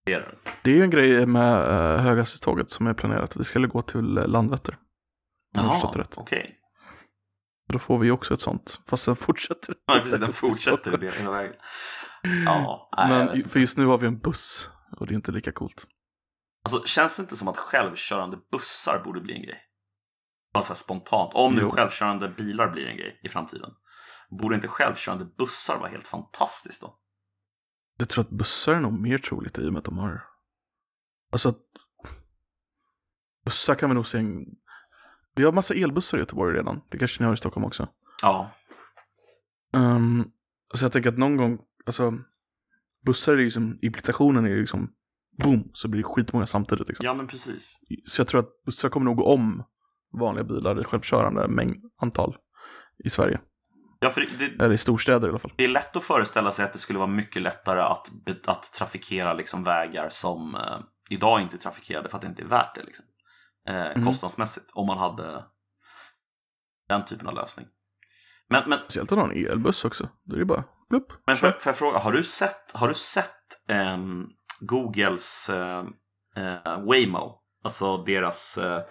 se 0.07 0.19
det. 0.19 0.35
Det 0.61 0.71
är 0.71 0.75
ju 0.75 0.83
en 0.83 0.89
grej 0.89 1.25
med 1.25 1.69
uh, 1.69 1.97
höghastighetståget 1.97 2.71
som 2.71 2.87
är 2.87 2.93
planerat. 2.93 3.31
Det 3.37 3.43
skulle 3.43 3.67
gå 3.67 3.81
till 3.81 4.17
uh, 4.17 4.27
Landvetter. 4.27 4.77
Jaha, 5.55 6.07
okej. 6.15 6.55
Då 7.67 7.79
får 7.79 7.97
vi 7.97 8.11
också 8.11 8.33
ett 8.33 8.41
sånt. 8.41 8.79
Fast 8.87 9.05
den 9.05 9.15
fortsätter. 9.15 9.75
Ja, 9.85 9.93
precis, 9.93 10.19
den 10.19 10.33
fortsätter 10.33 11.11
hela 11.17 11.31
vägen. 11.31 11.55
Ja, 12.45 12.89
nej, 12.97 13.09
Men 13.09 13.43
för 13.49 13.59
just 13.59 13.77
nu 13.77 13.85
har 13.85 13.97
vi 13.97 14.07
en 14.07 14.17
buss. 14.19 14.69
Och 14.97 15.07
det 15.07 15.13
är 15.13 15.15
inte 15.15 15.31
lika 15.31 15.51
coolt. 15.51 15.87
Alltså, 16.63 16.83
känns 16.85 17.15
det 17.17 17.21
inte 17.21 17.37
som 17.37 17.47
att 17.47 17.57
självkörande 17.57 18.37
bussar 18.51 19.01
borde 19.05 19.21
bli 19.21 19.33
en 19.35 19.41
grej? 19.41 19.61
Bara 20.53 20.63
så 20.63 20.75
spontant. 20.75 21.33
Om 21.33 21.53
nu 21.55 21.61
Jo. 21.61 21.69
självkörande 21.71 22.29
bilar 22.29 22.71
blir 22.71 22.85
en 22.87 22.97
grej 22.97 23.19
i 23.23 23.29
framtiden. 23.29 23.69
Borde 24.29 24.55
inte 24.55 24.67
självkörande 24.67 25.25
bussar 25.25 25.77
vara 25.77 25.89
helt 25.89 26.07
fantastiskt 26.07 26.81
då? 26.81 26.99
Jag 27.97 28.09
tror 28.09 28.23
att 28.23 28.29
bussar 28.29 28.73
är 28.73 28.79
nog 28.79 28.99
mer 29.01 29.17
troligt 29.17 29.57
i 29.57 29.67
och 29.67 29.73
med 29.73 29.77
att 29.79 29.85
de 29.85 29.97
har... 29.97 30.23
Alltså, 31.31 31.49
att- 31.49 31.55
bussar 33.45 33.75
kan 33.75 33.89
vi 33.89 33.95
nog 33.95 34.07
se 34.07 34.17
en... 34.17 34.45
Vi 35.35 35.43
har 35.43 35.51
massa 35.51 35.73
elbussar 35.73 36.17
i 36.17 36.21
Göteborg 36.21 36.57
redan. 36.57 36.81
Det 36.89 36.97
kanske 36.97 37.23
ni 37.23 37.27
har 37.27 37.33
i 37.33 37.37
Stockholm 37.37 37.65
också. 37.65 37.87
Ja. 38.21 38.51
Um, 39.73 40.31
så 40.73 40.85
jag 40.85 40.91
tänker 40.91 41.09
att 41.09 41.17
någon 41.17 41.37
gång, 41.37 41.59
alltså, 41.89 42.13
bussar 43.05 43.33
är 43.33 43.37
liksom, 43.37 43.77
implikationen 43.81 44.45
är 44.45 44.55
liksom, 44.55 44.91
boom, 45.43 45.69
så 45.73 45.87
blir 45.87 46.01
det 46.01 46.07
skitmånga 46.07 46.45
samtidigt 46.45 46.87
liksom. 46.87 47.05
Ja, 47.05 47.13
men 47.13 47.27
precis. 47.27 47.77
Så 48.07 48.21
jag 48.21 48.27
tror 48.27 48.39
att 48.39 48.63
bussar 48.65 48.89
kommer 48.89 49.05
nog 49.05 49.17
gå 49.17 49.25
om 49.33 49.63
vanliga 50.19 50.43
bilar 50.43 50.81
i 50.81 50.83
självkörande 50.83 51.47
mängd, 51.47 51.75
antal 52.01 52.37
i 53.03 53.09
Sverige. 53.09 53.39
Ja, 53.99 54.09
för 54.09 54.21
det, 54.39 54.45
Eller 54.45 54.73
i 54.73 54.77
storstäder 54.77 55.27
i 55.27 55.29
alla 55.29 55.39
fall. 55.39 55.53
det 55.55 55.63
är 55.63 55.67
lätt 55.67 55.95
att 55.95 56.03
föreställa 56.03 56.51
sig 56.51 56.65
att 56.65 56.73
det 56.73 56.79
skulle 56.79 56.99
vara 56.99 57.09
mycket 57.09 57.41
lättare 57.41 57.81
att, 57.81 58.09
att 58.45 58.73
trafikera 58.73 59.33
liksom 59.33 59.63
vägar 59.63 60.09
som 60.09 60.55
eh, 60.55 60.79
idag 61.09 61.41
inte 61.41 61.55
är 61.55 61.59
trafikerade 61.59 62.09
för 62.09 62.15
att 62.17 62.21
det 62.21 62.27
inte 62.27 62.41
är 62.41 62.47
värt 62.47 62.75
det. 62.75 62.83
Liksom. 62.83 63.05
Eh, 63.69 63.75
Mm. 63.75 64.05
Kostnadsmässigt. 64.05 64.65
Om 64.73 64.87
man 64.87 64.97
hade 64.97 65.43
den 66.89 67.05
typen 67.05 67.27
av 67.27 67.35
lösning. 67.35 67.65
Men, 68.49 68.69
men, 68.69 68.79
Speciellt 68.79 69.11
om 69.11 69.17
du 69.17 69.23
har 69.23 69.31
en 69.31 69.51
elbuss 69.51 69.85
också. 69.85 70.09
Då 70.23 70.35
är 70.35 70.39
det 70.39 70.45
bara, 70.45 70.63
plupp. 70.89 71.13
men 71.27 71.37
får, 71.37 71.51
får 71.51 71.69
jag 71.69 71.77
fråga, 71.77 71.99
har 71.99 72.11
du 72.11 72.23
sett, 72.23 72.71
har 72.73 72.87
du 72.87 72.93
sett 72.93 73.35
ehm, 73.67 74.25
Googles 74.61 75.49
eh, 75.49 75.85
eh, 76.35 76.85
Waymo? 76.85 77.35
Alltså 77.63 77.97
deras 77.97 78.57
eh, 78.57 78.81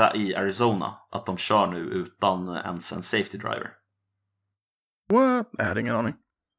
eh, 0.00 0.14
i 0.14 0.34
Arizona. 0.34 0.94
Att 1.10 1.26
de 1.26 1.36
kör 1.36 1.66
nu 1.66 1.78
utan 1.78 2.48
ens 2.48 2.92
en 2.92 3.02
safety 3.02 3.38
driver. 3.38 3.70
What? 5.12 5.48
Jag 5.52 5.64
hade 5.64 5.80
ingen 5.80 5.96
aning. 5.96 6.14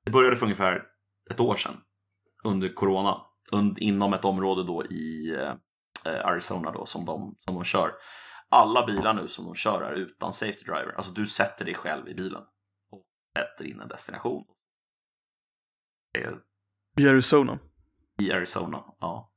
Det 0.05 0.11
började 0.11 0.35
för 0.35 0.45
ungefär 0.45 0.83
ett 1.31 1.39
år 1.39 1.55
sedan 1.55 1.77
under 2.43 2.73
corona 2.73 3.21
und, 3.51 3.77
inom 3.77 4.13
ett 4.13 4.25
område 4.25 4.63
då 4.63 4.85
i 4.85 5.35
eh, 6.05 6.25
Arizona 6.25 6.71
då 6.71 6.85
som 6.85 7.05
de, 7.05 7.35
som 7.45 7.55
de 7.55 7.63
kör. 7.63 7.91
Alla 8.55 8.85
bilar 8.85 9.13
nu 9.13 9.27
som 9.27 9.45
de 9.45 9.55
kör 9.55 9.81
är 9.81 9.93
utan 9.93 10.33
safety 10.33 10.63
driver. 10.65 10.93
Alltså 10.97 11.11
du 11.11 11.25
sätter 11.27 11.65
dig 11.65 11.73
själv 11.75 12.07
i 12.09 12.13
bilen 12.15 12.41
och 12.91 13.05
sätter 13.37 13.65
in 13.65 13.79
en 13.81 13.87
destination. 13.87 14.43
I 16.97 17.07
Arizona. 17.07 17.59
I 18.19 18.31
Arizona, 18.31 18.83
ja. 18.99 19.31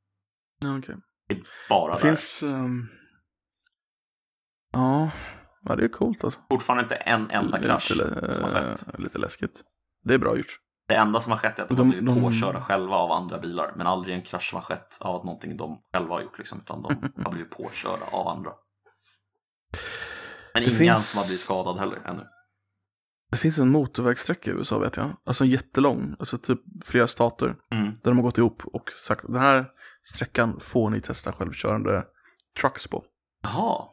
Ja, 0.61 0.79
okej. 0.79 0.97
Det 1.29 1.35
är 1.35 1.43
bara 1.69 1.95
Det 1.95 2.01
där. 2.03 2.07
finns... 2.09 2.43
ehm, 2.43 2.89
Ja, 4.73 5.11
ja, 5.63 5.77
det 5.77 5.85
är 5.85 5.89
coolt 5.89 6.25
alltså. 6.25 6.41
Fortfarande 6.51 6.83
inte 6.83 6.95
en 6.95 7.31
enda 7.31 7.59
krasch 7.63 7.91
lite, 7.91 8.35
som 8.35 8.45
har 8.45 8.51
skett. 8.51 8.89
eh, 8.95 9.01
lite 9.01 9.19
läskigt. 9.19 9.63
Det 10.05 10.15
är 10.15 10.19
bra 10.19 10.37
gjort. 10.37 10.61
Det 10.89 10.95
enda 10.95 11.21
som 11.21 11.33
har 11.33 11.39
skett 11.39 11.59
är 11.59 11.63
att 11.63 11.69
de, 11.69 11.77
De- 11.77 11.89
blivit 11.89 12.07
de- 12.07 12.23
påkörda 12.23 12.61
själva 12.61 12.97
av 12.97 13.13
andra 13.13 13.39
bilar. 13.39 13.73
Men 13.77 13.87
aldrig 13.87 14.15
en 14.17 14.23
krasch 14.23 14.51
som 14.51 14.57
har 14.57 14.63
skett 14.63 14.97
av 15.01 15.17
att 15.17 15.25
någonting 15.25 15.57
de 15.57 15.83
själva 15.93 16.15
har 16.15 16.23
gjort. 16.23 16.39
Liksom, 16.39 16.59
utan 16.61 16.83
de 16.83 17.11
har 17.25 17.33
blivit 17.33 17.51
påkörda 17.51 18.07
av 18.07 18.29
andra. 18.29 18.51
Men 20.55 20.63
Det 20.63 20.69
ingen 20.69 20.79
finns- 20.79 21.11
som 21.11 21.19
har 21.19 21.25
blivit 21.27 21.41
skadad 21.41 21.79
heller 21.79 22.03
ännu. 22.05 22.27
Det 23.31 23.37
finns 23.37 23.59
en 23.59 23.69
motorvägssträcka 23.71 24.51
i 24.51 24.55
USA 24.55 24.79
vet 24.79 24.97
jag. 24.97 25.17
Alltså 25.25 25.45
en 25.45 25.51
jättelång, 25.51 26.17
alltså 26.19 26.39
typ 26.39 26.61
flera 26.85 27.09
stater. 27.09 27.57
Mm. 27.71 27.85
Där 27.95 28.01
de 28.11 28.17
har 28.17 28.23
gått 28.23 28.39
ihop 28.39 28.63
och 28.65 28.91
sagt 28.93 29.27
den 29.27 29.37
här 29.37 29.71
sträckan 30.03 30.61
får 30.61 30.91
ni 30.91 31.01
testa 31.01 31.33
självkörande 31.33 32.07
trucks 32.61 32.87
på. 32.87 33.05
Jaha, 33.43 33.85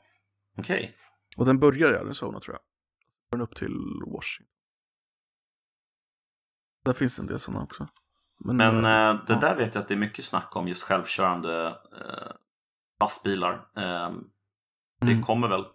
okej. 0.58 0.96
Och 1.38 1.46
den 1.46 1.60
börjar 1.60 1.94
i 1.94 1.98
Arizona 1.98 2.40
tror 2.40 2.56
jag. 2.56 2.62
Den 3.32 3.42
upp 3.42 3.56
till 3.56 3.76
Washington. 4.14 4.52
Där 6.86 6.94
finns 6.94 7.16
det 7.16 7.22
en 7.22 7.28
del 7.28 7.40
sådana 7.40 7.64
också. 7.64 7.88
Men, 8.40 8.58
Men 8.58 8.76
eh, 8.78 9.26
det 9.28 9.34
ja. 9.34 9.40
där 9.40 9.56
vet 9.56 9.76
jag 9.76 9.82
att 9.82 9.88
det 9.88 9.94
är 9.94 9.98
mycket 9.98 10.26
snack 10.26 10.56
om 10.56 10.68
just 10.68 10.84
självkörande 10.84 11.68
eh, 11.68 12.32
lastbilar. 13.00 13.54
Eh, 13.54 14.12
det 15.02 15.12
Mm. 15.12 15.24
kommer 15.24 15.48
väl 15.48 15.66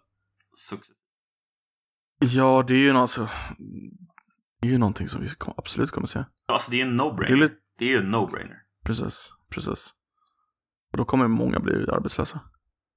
successivt. 0.56 0.96
Ja, 2.18 2.64
det 2.68 2.74
är 2.74 2.78
ju, 2.78 2.90
alltså, 2.90 3.28
det 4.60 4.68
är 4.68 4.72
ju 4.72 4.78
någonting 4.78 5.08
som 5.08 5.20
vi 5.20 5.28
absolut 5.56 5.90
kommer 5.90 6.06
se. 6.06 6.24
Alltså 6.46 6.70
det 6.70 6.80
är 6.80 6.86
en 6.86 6.96
Det 6.96 7.02
är 7.04 7.10
no-brainer. 7.10 7.36
lite, 7.36 7.54
Det 7.78 7.84
är 7.84 7.88
ju 7.88 7.96
en 7.98 8.14
no-brainer. 8.14 8.56
precis, 8.84 9.30
precis. 9.50 9.94
Och 10.92 10.98
då 10.98 11.04
kommer 11.04 11.28
många 11.28 11.60
bli 11.60 11.86
arbetslösa. 11.90 12.40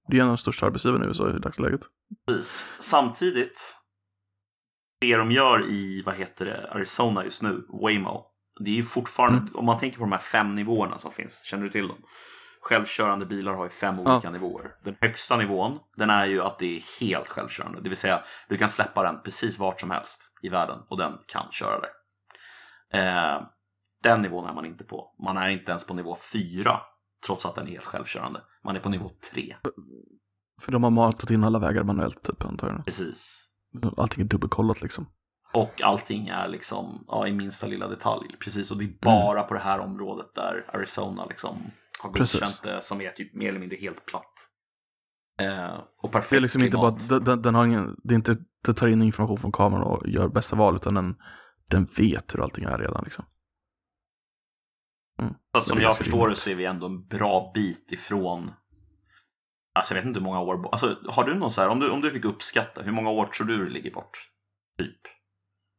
Det 0.10 0.18
är 0.18 0.22
en 0.22 0.28
av 0.28 0.32
de 0.34 0.38
största 0.38 0.66
arbetsgivarna 0.66 1.06
i 1.06 1.08
USA 1.08 1.36
i 1.36 1.40
dagsläget. 1.40 1.82
Precis. 2.28 2.68
Samtidigt, 2.80 3.76
det 5.02 5.16
de 5.18 5.32
gör 5.32 5.70
i, 5.72 6.02
vad 6.06 6.16
heter 6.16 6.46
det, 6.46 6.72
Arizona 6.72 7.24
just 7.24 7.42
nu, 7.42 7.66
Waymo. 7.84 8.26
Det 8.60 8.70
är 8.72 8.76
ju 8.76 8.84
fortfarande, 8.84 9.38
Mm. 9.42 9.56
om 9.56 9.66
man 9.66 9.80
tänker 9.80 9.98
på 9.98 10.04
de 10.04 10.12
här 10.12 10.20
fem 10.20 10.56
nivåerna 10.56 11.00
som 11.00 11.12
finns, 11.12 11.44
känner 11.44 11.64
du 11.64 11.70
till 11.70 11.88
dem? 11.88 11.98
Självkörande 12.64 13.26
bilar 13.26 13.54
har 13.54 13.64
ju 13.64 13.70
fem 13.70 14.00
olika 14.00 14.30
nivåer. 14.30 14.76
Den 14.84 14.96
högsta 15.02 15.38
nivån, 15.38 15.80
den 15.96 16.10
är 16.10 16.26
ju 16.26 16.42
att 16.42 16.60
det 16.60 16.78
är 16.78 17.00
helt 17.00 17.28
självkörande. 17.28 17.82
Det 17.82 17.90
vill 17.90 17.98
säga, 17.98 18.24
du 18.50 18.58
kan 18.58 18.70
släppa 18.70 19.04
den 19.04 19.22
precis 19.24 19.60
vart 19.60 19.82
som 19.82 19.92
helst 19.92 20.22
i 20.42 20.50
världen 20.50 20.80
och 20.90 20.98
den 20.98 21.18
kan 21.28 21.52
köra 21.52 21.80
där. 21.80 21.90
Eh, 23.00 23.42
den 24.04 24.22
nivån 24.22 24.50
är 24.50 24.54
man 24.54 24.66
inte 24.66 24.84
på. 24.84 25.16
Man 25.26 25.38
är 25.38 25.50
inte 25.50 25.72
ens 25.72 25.88
på 25.88 25.94
nivå 25.94 26.18
fyra, 26.34 26.80
trots 27.26 27.46
att 27.46 27.56
den 27.56 27.68
är 27.68 27.72
helt 27.72 27.86
självkörande. 27.86 28.42
Man 28.64 28.76
är 28.76 28.80
på 28.80 28.90
nivå 28.90 29.12
tre. 29.32 29.56
För 30.62 30.72
de 30.72 30.84
har 30.84 30.92
matat 30.92 31.30
in 31.30 31.44
alla 31.44 31.60
vägar 31.60 31.84
manuellt 31.84 32.24
typ 32.24 32.46
antar 32.46 32.68
jag. 32.68 32.86
Precis. 32.86 33.44
Allting 33.98 34.24
är 34.24 34.28
dubbelkollat 34.28 34.82
liksom. 34.82 35.08
Och 35.54 35.82
allting 35.82 36.28
är 36.28 36.48
liksom 36.48 37.06
ja, 37.08 37.28
i 37.28 37.32
minsta 37.32 37.68
lilla 37.68 37.88
detalj. 37.88 38.36
Precis, 38.40 38.72
och 38.72 38.78
det 38.78 38.84
är 38.84 38.98
bara 39.02 39.44
på 39.44 39.54
det 39.54 39.60
här 39.60 39.80
området 39.80 40.36
där 40.36 40.66
Arizona 40.74 41.26
liksom 41.26 41.72
har 42.04 42.14
Precis. 42.14 42.40
godkänt 42.40 42.64
det 42.64 42.82
som 42.82 43.02
är 43.02 43.10
typ 43.10 43.36
mer 43.36 43.50
eller 43.50 43.60
mindre 43.60 43.78
helt 43.78 44.06
platt. 44.06 44.34
Eh, 45.40 45.80
och 46.02 46.12
perfekt 46.12 46.30
Det 46.30 46.38
är 46.38 46.42
liksom 46.42 46.64
inte 46.64 46.78
bara, 46.78 47.00
klimat. 47.00 47.26
den, 47.26 47.42
den, 47.42 47.56
har 47.56 47.66
ingen, 47.66 47.96
det 48.04 48.14
är 48.14 48.16
inte, 48.16 48.38
det 48.66 48.74
tar 48.74 48.88
in 48.88 49.02
information 49.02 49.38
från 49.38 49.52
kameran 49.52 49.84
och 49.84 50.08
gör 50.08 50.28
bästa 50.28 50.56
val 50.56 50.76
utan 50.76 50.94
den, 50.94 51.16
den 51.70 51.88
vet 51.98 52.34
hur 52.34 52.42
allting 52.44 52.64
är 52.64 52.78
redan 52.78 53.04
liksom. 53.04 53.26
Mm. 55.22 55.34
Så 55.58 55.62
som 55.62 55.82
jag 55.82 55.98
förstår 55.98 56.30
det 56.30 56.36
så 56.36 56.50
är 56.50 56.56
vi 56.56 56.66
ändå 56.66 56.86
en 56.86 57.08
bra 57.08 57.52
bit 57.54 57.92
ifrån 57.92 58.52
Alltså 59.76 59.94
jag 59.94 60.02
vet 60.02 60.08
inte 60.08 60.20
hur 60.20 60.26
många 60.26 60.40
år. 60.40 60.70
Alltså 60.72 60.98
har 61.10 61.24
du 61.24 61.36
någon 61.36 61.52
så 61.52 61.62
här, 61.62 61.70
om 61.70 61.80
du, 61.80 61.90
om 61.90 62.02
du 62.02 62.12
fick 62.12 62.26
uppskatta, 62.26 62.82
hur 62.82 62.92
många 62.92 63.10
år 63.10 63.26
tror 63.26 63.48
du 63.48 63.66
det 63.66 63.72
ligger 63.72 63.92
bort? 63.92 64.30
Typ. 64.80 65.00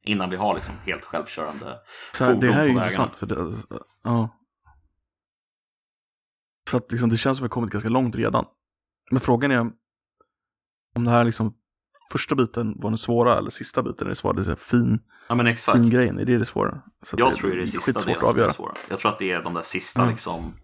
Innan 0.07 0.31
vi 0.31 0.37
har 0.37 0.55
liksom 0.55 0.75
helt 0.87 1.05
självkörande 1.05 1.79
Så 2.13 2.25
här, 2.25 2.33
fordon 2.33 2.49
det 2.49 2.55
här 2.55 2.63
är 2.63 2.67
ju 2.67 2.73
intressant 2.73 3.17
för 3.17 3.27
det, 3.27 3.57
ja. 4.03 4.29
För 6.69 6.79
att 6.79 6.93
liksom, 6.93 7.11
det 7.11 7.17
känns 7.17 7.39
som 7.39 7.45
att 7.45 7.49
vi 7.49 7.51
har 7.51 7.55
kommit 7.55 7.71
ganska 7.71 7.89
långt 7.89 8.17
redan. 8.17 8.47
Men 9.11 9.21
frågan 9.21 9.51
är 9.51 9.59
om 10.97 11.05
det 11.05 11.11
här 11.11 11.25
liksom 11.25 11.55
första 12.13 12.35
biten 12.35 12.75
var 12.81 12.91
den 12.91 12.99
svåra 12.99 13.39
eller 13.39 13.51
sista 13.51 13.83
biten 13.83 14.07
är 14.07 14.09
det 14.09 14.17
svåra. 14.17 14.33
Det 14.33 14.53
är 14.53 14.57
fin, 14.57 14.99
Ja 15.29 15.35
men 15.35 15.47
exakt. 15.47 15.79
fin 15.79 15.91
grejen, 15.91 16.19
är 16.19 16.25
det 16.25 16.39
det 16.39 16.47
svåra? 16.47 16.83
Så 17.03 17.17
Jag 17.19 17.35
tror 17.37 17.51
det 17.51 17.57
är 17.57 17.61
det 17.61 17.67
sista 17.67 17.93
delen 17.93 18.25
att 18.25 18.31
som 18.31 18.41
är 18.41 18.49
svåra. 18.51 18.75
Jag 18.89 18.99
tror 19.01 19.13
att 19.13 19.19
det 19.19 19.31
är 19.33 19.43
de 19.43 19.55
där 19.55 19.63
sista 19.63 20.01
Mm. 20.03 20.13
liksom 20.13 20.55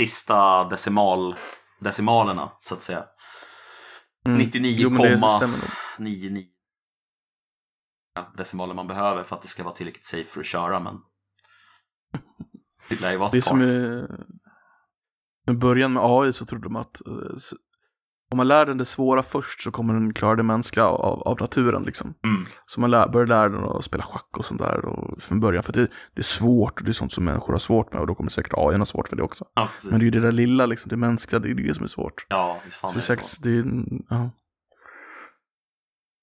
Sista 0.00 0.64
decimal 0.68 1.34
decimalerna 1.80 2.50
så 2.60 2.74
att 2.74 2.82
säga. 2.82 3.04
Mm. 4.26 4.38
99, 4.38 4.76
Jo, 4.78 4.90
men 4.90 5.02
det 5.02 5.14
komma- 5.14 5.36
stämmer 5.36 5.58
nog. 5.58 5.68
99 5.98 6.46
decimaler 8.36 8.74
man 8.74 8.86
behöver 8.86 9.22
för 9.24 9.36
att 9.36 9.42
det 9.42 9.48
ska 9.48 9.62
vara 9.64 9.74
tillräckligt 9.74 10.06
safe 10.06 10.24
för 10.24 10.40
att 10.40 10.46
köra 10.46 10.80
men 10.80 10.94
det 12.88 13.00
lär 13.00 13.10
ju 13.12 13.16
vara 13.16 13.26
ett 13.26 13.32
Det 13.32 13.38
är 13.38 13.42
par. 13.42 13.48
som 13.48 13.62
i, 13.62 14.06
med 15.46 15.58
början 15.58 15.92
med 15.92 16.02
AI 16.04 16.32
så 16.32 16.46
trodde 16.46 16.64
de 16.64 16.76
att 16.76 17.06
eh, 17.06 17.12
om 18.30 18.36
man 18.36 18.48
lär 18.48 18.66
den 18.66 18.78
det 18.78 18.84
svåra 18.84 19.22
först 19.22 19.62
så 19.62 19.70
kommer 19.70 19.94
den 19.94 20.14
klara 20.14 20.36
det 20.36 20.42
mänskliga 20.42 20.86
av, 20.86 21.22
av 21.22 21.40
naturen 21.40 21.82
liksom. 21.82 22.14
Mm. 22.24 22.46
Så 22.66 22.80
man 22.80 22.90
lär, 22.90 23.08
börjar 23.08 23.26
lära 23.26 23.48
den 23.48 23.64
att 23.64 23.84
spela 23.84 24.02
schack 24.02 24.38
och 24.38 24.44
sånt 24.44 24.60
där 24.60 24.84
och 24.84 25.22
från 25.22 25.40
början 25.40 25.62
för 25.62 25.72
det, 25.72 25.80
det 26.14 26.20
är 26.20 26.22
svårt 26.22 26.80
och 26.80 26.84
det 26.84 26.90
är 26.90 26.92
sånt 26.92 27.12
som 27.12 27.24
människor 27.24 27.52
har 27.52 27.60
svårt 27.60 27.92
med 27.92 28.00
och 28.00 28.06
då 28.06 28.14
kommer 28.14 28.30
säkert 28.30 28.52
AI 28.56 28.76
ha 28.76 28.86
svårt 28.86 29.08
för 29.08 29.16
det 29.16 29.22
också. 29.22 29.44
Ja. 29.54 29.68
Men 29.84 29.98
det 29.98 30.02
är 30.02 30.04
ju 30.04 30.10
det 30.10 30.20
där 30.20 30.32
lilla 30.32 30.66
liksom, 30.66 30.88
det 30.88 30.96
mänskliga, 30.96 31.38
det 31.40 31.50
är 31.50 31.54
det 31.54 31.74
som 31.74 31.84
är 31.84 31.88
svårt. 31.88 32.26
Ja, 32.28 32.60
visst 32.64 32.76
fan 32.76 32.90
Så 32.90 32.94
det 32.94 33.00
är 33.00 33.02
säkert, 33.02 33.26
så. 33.26 33.42
det 33.42 33.58
är, 33.58 33.64
ja. 34.10 34.30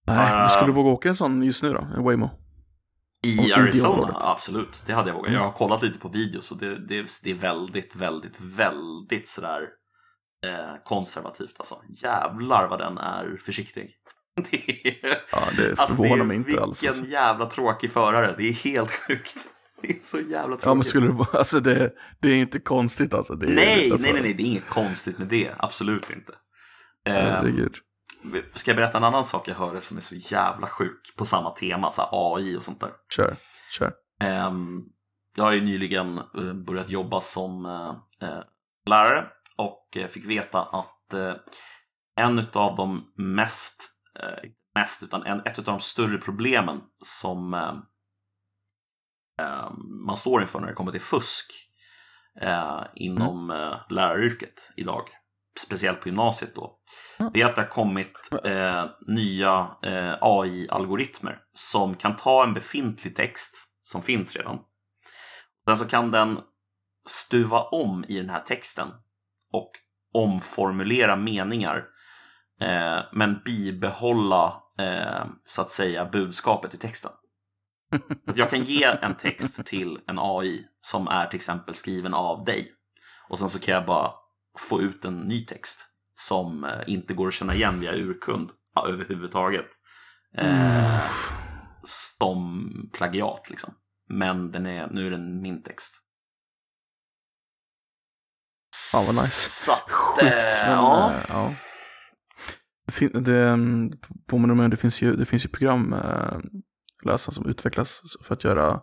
Nej, 0.08 0.44
Uh, 0.44 0.50
skulle 0.50 0.68
du 0.68 0.74
våga 0.74 0.90
åka 0.90 1.10
en 1.10 1.16
sån 1.16 1.44
just 1.44 1.64
nu 1.64 1.74
då? 1.74 1.88
En 1.98 2.04
Waymo? 2.04 2.30
I 3.28 3.54
Arizona? 3.54 4.18
Absolut, 4.22 4.84
det 4.86 4.94
hade 4.94 5.10
jag 5.10 5.16
vågat. 5.16 5.30
Mm. 5.30 5.42
Jag 5.42 5.48
har 5.48 5.54
kollat 5.58 5.84
lite 5.84 6.00
på 6.00 6.10
videos 6.10 6.52
och 6.52 6.58
det, 6.58 6.88
det, 6.88 7.06
det 7.24 7.32
är 7.32 7.36
väldigt, 7.36 7.96
väldigt, 7.96 8.42
väldigt 8.42 9.28
sådär 9.28 9.62
eh, 10.46 10.84
konservativt 10.84 11.56
alltså. 11.58 11.76
Jävlar 11.90 12.68
vad 12.68 12.80
den 12.80 12.98
är 12.98 13.38
försiktig. 13.46 13.90
Det 14.52 14.88
är, 14.88 15.22
Ja, 15.32 15.40
det 15.58 15.70
alltså, 15.70 15.88
förvånar 15.88 16.16
det 16.16 16.22
är, 16.22 16.26
mig 16.26 16.38
inte 16.38 16.62
alls. 16.62 16.84
Vilken 16.84 16.98
Alltså. 17.00 17.12
jävla 17.12 17.46
tråkig 17.46 17.92
förare. 17.92 18.36
Det 18.38 18.44
är 18.50 18.54
helt 18.54 18.92
sjukt. 18.92 19.36
Det 19.82 19.90
är 19.90 20.00
så 20.02 20.20
jävla 20.20 20.44
tråkigt. 20.44 20.66
Ja, 20.66 20.74
men 20.74 20.84
skulle 20.84 21.08
det 21.08 21.14
vara, 21.14 21.38
alltså 21.38 21.60
det, 21.60 21.92
det 22.20 22.30
är 22.30 22.36
inte 22.36 22.60
konstigt 22.60 23.14
alltså. 23.14 23.36
Det 23.36 23.46
är, 23.46 23.52
nej, 23.52 23.92
alltså, 23.92 24.06
nej, 24.06 24.14
nej, 24.14 24.22
nej, 24.22 24.34
det 24.34 24.44
är 24.44 24.46
inget 24.46 24.68
konstigt 24.70 25.18
med 25.18 25.28
det. 25.28 25.52
Absolut 25.58 26.14
inte. 26.14 26.34
Herregud. 27.06 27.76
Ska 28.54 28.72
jag 28.72 28.76
berätta 28.76 28.98
en 28.98 29.04
annan 29.04 29.26
sak 29.26 29.48
jag 29.48 29.56
hörde 29.56 29.82
som 29.82 29.98
är 29.98 30.02
så 30.02 30.16
jävla 30.16 30.68
sjuk 30.68 31.14
på 31.18 31.26
samma 31.26 31.52
tema, 31.52 31.92
så 31.92 32.10
AI 32.12 32.58
och 32.58 32.64
sånt 32.64 32.80
där. 32.80 32.92
Kör, 33.16 33.36
kör. 33.78 33.94
Ehm, 34.22 34.82
jag 35.36 35.44
har 35.44 35.52
ju 35.52 35.62
nyligen 35.62 36.18
eh, 36.18 36.54
börjat 36.54 36.90
jobba 36.90 37.22
som 37.22 37.66
eh, 37.66 38.30
eh, 38.30 38.44
lärare 38.86 39.28
och 39.58 39.98
fick 40.10 40.26
veta 40.26 40.62
att 40.62 41.14
en 42.16 42.40
av 42.54 42.76
de 42.76 43.14
mest, 43.16 43.84
mest 44.76 45.04
utan 45.04 45.24
en, 45.24 45.42
ett 45.46 45.60
av 45.60 45.64
de 45.64 45.80
större 45.80 46.18
problemen 46.18 46.82
som 47.06 47.54
eh, 47.54 47.74
eh, 49.40 49.72
man 50.06 50.18
står 50.18 50.42
inför 50.42 50.60
när 50.60 50.68
det 50.68 50.74
kommer 50.74 50.92
till 50.92 51.02
fusk 51.02 51.52
inom 52.96 53.52
eh, 53.52 53.78
läraryrket 53.90 54.72
idag, 54.78 55.04
speciellt 55.66 56.02
på 56.02 56.08
gymnasiet 56.10 56.56
då, 56.56 56.78
Mm. 57.20 57.32
det 57.34 57.42
är 57.42 57.46
att 57.46 57.56
det 57.56 57.62
har 57.62 57.70
kommit 57.70 58.30
eh, 58.44 58.86
nya 59.08 59.76
eh, 59.84 60.14
AI-algoritmer 60.22 61.40
som 61.54 61.96
kan 61.96 62.16
ta 62.16 62.44
en 62.44 62.54
befintlig 62.54 63.16
text 63.16 63.56
som 63.84 64.02
finns 64.02 64.36
redan. 64.36 64.60
Sen 65.68 65.78
så 65.78 65.86
kan 65.86 66.12
den 66.12 66.40
stuva 67.08 67.62
om 67.62 68.06
i 68.08 68.18
den 68.18 68.30
här 68.30 68.40
texten 68.42 68.88
och 69.54 69.72
omformulera 70.14 71.16
meningar 71.16 71.84
eh, 72.62 73.00
men 73.14 73.42
bibehålla 73.46 74.64
eh, 74.80 75.26
så 75.46 75.62
att 75.62 75.72
säga 75.72 76.06
budskapet 76.06 76.74
i 76.74 76.78
texten. 76.78 77.12
Att 78.28 78.38
jag 78.38 78.50
kan 78.50 78.64
ge 78.64 78.84
en 78.84 79.16
text 79.16 79.66
till 79.66 80.00
en 80.08 80.20
AI 80.20 80.66
som 80.82 81.08
är 81.08 81.26
till 81.28 81.38
exempel 81.38 81.76
skriven 81.76 82.14
av 82.14 82.46
dig 82.46 82.72
och 83.30 83.40
sen 83.40 83.50
så 83.50 83.60
kan 83.60 83.74
jag 83.74 83.86
bara 83.86 84.12
få 84.60 84.82
ut 84.82 85.06
en 85.06 85.20
ny 85.20 85.46
text 85.46 85.80
som 86.20 86.64
eh, 86.64 86.72
inte 86.88 87.14
går 87.14 87.28
att 87.28 87.34
känna 87.34 87.56
igen 87.56 87.80
via 87.80 87.94
urkund 87.94 88.50
överhuvudtaget. 88.88 89.70
Eh, 90.38 91.02
som 91.84 92.72
plagiat 92.94 93.50
liksom. 93.50 93.74
Men 94.10 94.52
den 94.52 94.66
är, 94.66 94.88
nu 94.88 95.08
är 95.08 95.12
den 95.12 95.42
min 95.42 95.64
text. 95.64 96.02
Fan 98.92 99.06
vad 99.06 99.16
nice. 99.16 99.50
Så 99.50 99.72
att, 99.72 99.90
Sjukt, 99.90 100.24
eh, 100.24 100.68
men 100.68 100.72
ja. 100.72 101.14
ja. 101.14 101.24
ja. 101.30 101.54
Det, 103.00 103.20
det 103.20 103.50
mm, 103.50 103.92
påminner 104.28 104.56
mig 104.56 104.70
det 104.70 104.78
finns 104.78 105.02
ju, 105.02 105.16
det 105.16 105.26
finns 105.26 105.46
ju 105.46 105.50
program 105.50 105.94
eh, 105.94 106.40
lösa 107.06 107.32
som 107.32 107.46
utvecklas 107.46 108.02
för 108.24 108.34
att 108.34 108.44
göra 108.44 108.82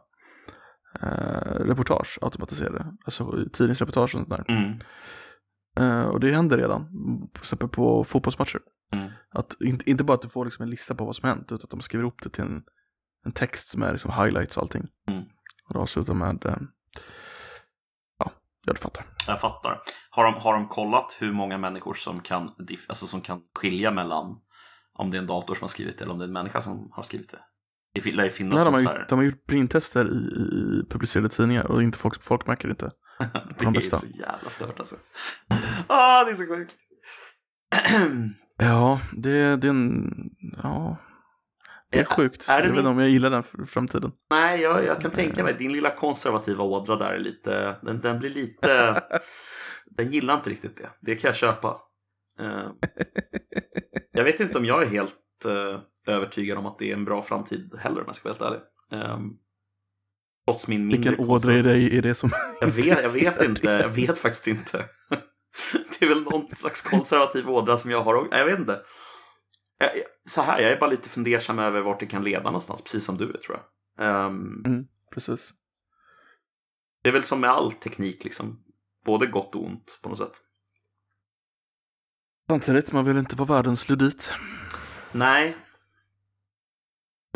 eh, 1.02 1.60
reportage 1.60 2.18
automatiserade. 2.20 2.86
Alltså 3.04 3.44
tidningsreportage 3.52 4.14
och 4.14 4.20
sånt 4.20 4.30
där. 4.30 4.44
Mm. 4.48 4.78
Eh, 5.78 6.06
och 6.06 6.20
det 6.20 6.32
händer 6.32 6.58
redan, 6.58 6.86
till 7.32 7.40
exempel 7.40 7.68
på 7.68 8.04
fotbollsmatcher. 8.04 8.60
Mm. 8.92 9.10
Att 9.30 9.56
inte, 9.60 9.90
inte 9.90 10.04
bara 10.04 10.14
att 10.14 10.22
du 10.22 10.28
får 10.28 10.44
liksom 10.44 10.62
en 10.62 10.70
lista 10.70 10.94
på 10.94 11.04
vad 11.04 11.16
som 11.16 11.28
hänt, 11.28 11.52
utan 11.52 11.64
att 11.64 11.70
de 11.70 11.80
skriver 11.80 12.02
ihop 12.02 12.22
det 12.22 12.30
till 12.30 12.44
en, 12.44 12.62
en 13.26 13.32
text 13.32 13.68
som 13.68 13.82
är 13.82 13.92
liksom 13.92 14.12
highlights 14.12 14.56
och 14.56 14.62
allting. 14.62 14.86
Mm. 15.08 15.24
Och 15.68 15.74
det 15.74 15.80
avslutar 15.80 16.14
med, 16.14 16.46
eh, 16.46 16.56
ja, 18.18 18.30
ja 18.66 18.72
du 18.72 18.78
fattar. 18.78 19.06
Jag 19.26 19.40
fattar. 19.40 19.80
Har 20.10 20.24
de, 20.24 20.34
har 20.34 20.54
de 20.54 20.68
kollat 20.68 21.16
hur 21.18 21.32
många 21.32 21.58
människor 21.58 21.94
som 21.94 22.20
kan, 22.20 22.50
alltså 22.88 23.06
som 23.06 23.20
kan 23.20 23.40
skilja 23.58 23.90
mellan 23.90 24.36
om 24.94 25.10
det 25.10 25.16
är 25.16 25.20
en 25.20 25.26
dator 25.26 25.54
som 25.54 25.64
har 25.64 25.68
skrivit 25.68 25.98
det 25.98 26.04
eller 26.04 26.12
om 26.12 26.18
det 26.18 26.24
är 26.24 26.28
en 26.28 26.32
människa 26.32 26.60
som 26.60 26.88
har 26.92 27.02
skrivit 27.02 27.30
det? 27.30 27.38
Det 27.94 28.14
lär 28.14 28.24
ju 28.24 28.30
finnas 28.30 28.54
Nej, 28.54 28.64
de, 28.64 28.74
har 28.74 28.80
ju, 28.80 29.04
de 29.08 29.18
har 29.18 29.24
gjort 29.24 29.46
printester 29.46 30.04
i, 30.04 30.16
i, 30.16 30.80
i 30.80 30.86
publicerade 30.90 31.28
tidningar 31.28 31.66
och 31.66 31.82
inte 31.82 31.98
folk, 31.98 32.22
folk 32.22 32.46
märker 32.46 32.68
det 32.68 32.72
inte. 32.72 32.90
Det 33.18 33.54
de 33.58 33.66
är 33.66 33.70
bästa. 33.72 33.96
så 33.98 34.06
jävla 34.06 34.50
stört 34.50 34.78
alltså. 34.80 34.96
Ah, 35.86 36.24
det 36.24 36.30
är 36.30 36.34
så 36.34 36.46
sjukt. 36.46 36.76
Ja, 38.60 39.00
det, 39.12 39.56
det 39.56 39.66
är 39.66 39.70
en, 39.70 40.10
ja. 40.62 40.96
Det 41.90 41.98
är 41.98 42.02
Är- 42.02 42.06
sjukt. 42.06 42.48
är 42.48 42.58
det 42.60 42.64
jag 42.66 42.70
vet 42.70 42.78
inte 42.78 42.88
om 42.88 42.98
jag 42.98 43.08
gillar 43.08 43.30
den 43.30 43.66
framtiden. 43.66 44.12
Nej, 44.30 44.60
jag, 44.60 44.84
jag 44.84 45.00
kan 45.00 45.10
tänka 45.10 45.42
mig. 45.44 45.54
Din 45.54 45.72
lilla 45.72 45.90
konservativa 45.90 46.64
ådra 46.64 46.96
där 46.96 47.10
är 47.14 47.18
lite, 47.18 47.76
den, 47.82 48.00
den 48.00 48.18
blir 48.18 48.30
lite, 48.30 49.02
den 49.86 50.10
gillar 50.10 50.34
inte 50.34 50.50
riktigt 50.50 50.76
det. 50.76 50.88
Det 51.00 51.16
kan 51.16 51.28
jag 51.28 51.36
köpa. 51.36 51.80
Eh, 52.40 52.68
jag 54.12 54.24
vet 54.24 54.40
inte 54.40 54.58
om 54.58 54.64
jag 54.64 54.82
är 54.82 54.86
helt 54.86 55.44
eh, 55.46 55.80
övertygad 56.14 56.58
om 56.58 56.66
att 56.66 56.78
det 56.78 56.90
är 56.90 56.94
en 56.96 57.04
bra 57.04 57.22
framtid 57.22 57.74
heller 57.78 58.00
om 58.00 58.04
jag 58.06 58.16
ska 58.16 58.32
vara 58.34 58.50
helt 58.50 58.62
ärlig. 58.92 59.14
Um, 59.14 59.36
trots 60.52 60.68
min 60.68 60.86
mindre 60.86 61.10
Vilken 61.10 61.28
ådra 61.30 61.54
i 61.54 61.62
dig 61.62 61.98
är 61.98 62.02
det 62.02 62.14
som... 62.14 62.30
Jag 62.60 62.68
vet, 62.68 63.02
jag 63.02 63.10
vet 63.10 63.42
inte, 63.48 63.66
jag 63.70 63.88
vet 63.88 64.18
faktiskt 64.18 64.46
inte. 64.46 64.84
Det 65.98 66.04
är 66.04 66.08
väl 66.08 66.22
någon 66.22 66.54
slags 66.56 66.82
konservativ 66.82 67.48
ådra 67.50 67.76
som 67.76 67.90
jag 67.90 68.02
har. 68.02 68.28
Jag 68.30 68.44
vet 68.44 68.58
inte. 68.58 68.80
Så 70.28 70.42
här, 70.42 70.60
jag 70.60 70.72
är 70.72 70.80
bara 70.80 70.90
lite 70.90 71.08
fundersam 71.08 71.58
över 71.58 71.80
vart 71.80 72.00
det 72.00 72.06
kan 72.06 72.24
leda 72.24 72.44
någonstans, 72.44 72.82
precis 72.82 73.04
som 73.04 73.16
du 73.16 73.24
är 73.32 73.38
tror 73.38 73.58
jag. 73.96 74.06
Ehm, 74.06 74.62
Mm, 74.66 74.84
precis. 75.14 75.54
det 77.02 77.08
är 77.08 77.12
väl 77.12 77.24
som 77.24 77.40
med 77.40 77.50
all 77.50 77.72
teknik, 77.72 78.24
liksom. 78.24 78.60
Både 79.04 79.26
gott 79.26 79.54
och 79.54 79.64
ont 79.66 79.98
på 80.02 80.08
något 80.08 80.18
sätt. 80.18 80.40
Samtidigt, 82.48 82.92
man 82.92 83.04
vill 83.04 83.16
inte 83.18 83.36
vara 83.36 83.54
världens 83.54 83.88
ludit. 83.88 84.32
Nej. 85.12 85.56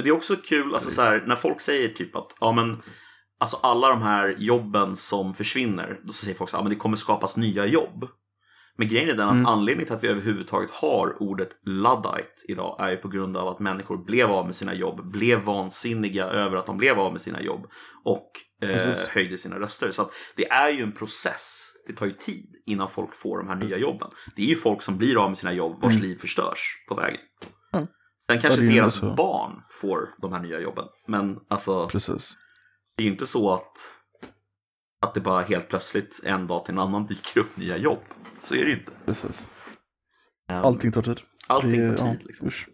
Men 0.02 0.04
det 0.04 0.10
är 0.10 0.16
också 0.16 0.36
kul, 0.36 0.74
alltså 0.74 0.90
så 0.90 1.02
här, 1.02 1.24
när 1.26 1.36
folk 1.36 1.60
säger 1.60 1.88
typ 1.88 2.16
att 2.16 2.36
ja, 2.40 2.52
men, 2.52 2.82
alltså 3.40 3.56
alla 3.62 3.88
de 3.88 4.02
här 4.02 4.34
jobben 4.38 4.96
som 4.96 5.34
försvinner, 5.34 6.00
då 6.04 6.12
säger 6.12 6.34
folk 6.34 6.52
här, 6.52 6.58
ja, 6.58 6.62
men 6.62 6.70
det 6.70 6.76
kommer 6.76 6.96
skapas 6.96 7.36
nya 7.36 7.66
jobb. 7.66 8.08
Men 8.78 8.88
grejen 8.88 9.08
är 9.08 9.14
den 9.14 9.28
att 9.28 9.34
Mm. 9.34 9.46
anledningen 9.46 9.86
till 9.86 9.94
att 9.96 10.04
vi 10.04 10.08
överhuvudtaget 10.08 10.70
har 10.70 11.22
ordet 11.22 11.48
luddite 11.66 12.28
idag 12.48 12.76
är 12.80 12.90
ju 12.90 12.96
på 12.96 13.08
grund 13.08 13.36
av 13.36 13.48
att 13.48 13.60
människor 13.60 14.04
blev 14.04 14.30
av 14.30 14.46
med 14.46 14.56
sina 14.56 14.74
jobb, 14.74 15.10
blev 15.10 15.40
vansinniga 15.40 16.24
över 16.24 16.56
att 16.56 16.66
de 16.66 16.76
blev 16.76 17.00
av 17.00 17.12
med 17.12 17.20
sina 17.22 17.42
jobb 17.42 17.66
och 18.04 18.30
eh, 18.62 18.68
höjde 19.14 19.38
sina 19.38 19.58
röster. 19.58 19.90
Så 19.90 20.02
att 20.02 20.10
det 20.36 20.48
är 20.50 20.70
ju 20.70 20.82
en 20.82 20.92
process. 20.92 21.68
Det 21.86 21.92
tar 21.92 22.06
ju 22.06 22.12
tid 22.12 22.54
innan 22.66 22.88
folk 22.88 23.14
får 23.14 23.38
de 23.38 23.48
här 23.48 23.56
nya 23.56 23.78
jobben. 23.78 24.10
Det 24.36 24.42
är 24.42 24.46
ju 24.46 24.56
folk 24.56 24.82
som 24.82 24.98
blir 24.98 25.22
av 25.24 25.28
med 25.30 25.38
sina 25.38 25.52
jobb 25.52 25.78
vars 25.82 25.94
Mm. 25.94 26.02
liv 26.06 26.16
förstörs 26.18 26.84
på 26.88 26.94
vägen. 26.94 27.20
Ja. 28.26 28.34
Sen 28.34 28.42
kanske 28.42 28.60
det 28.60 28.66
ju 28.66 28.74
deras 28.80 28.94
så. 28.94 29.14
barn 29.14 29.62
får 29.70 30.14
de 30.22 30.32
här 30.32 30.40
nya 30.40 30.60
jobben. 30.60 30.84
Men 31.06 31.38
alltså, 31.48 31.88
Precis. 31.88 32.36
det 32.96 33.02
är 33.02 33.04
ju 33.04 33.12
inte 33.12 33.26
så 33.26 33.54
att, 33.54 33.72
att 35.00 35.14
det 35.14 35.20
bara 35.20 35.42
helt 35.42 35.68
plötsligt 35.68 36.20
en 36.24 36.46
dag 36.46 36.64
till 36.64 36.74
en 36.74 36.78
annan 36.78 37.06
dyker 37.06 37.40
upp 37.40 37.56
nya 37.56 37.76
jobb. 37.76 38.02
Så 38.40 38.54
är 38.54 38.64
det 38.64 38.70
ju 38.70 38.78
inte. 38.78 38.92
Precis. 39.04 39.50
Um, 40.50 40.56
Allting 40.56 40.92
tar 40.92 41.02
tid. 41.02 41.20
allting 41.46 41.70
Det- 41.84 41.96
tar 41.96 42.06
ja, 42.06 42.12
tid. 42.12 42.26
Liksom. 42.26 42.46
usch. 42.48 42.68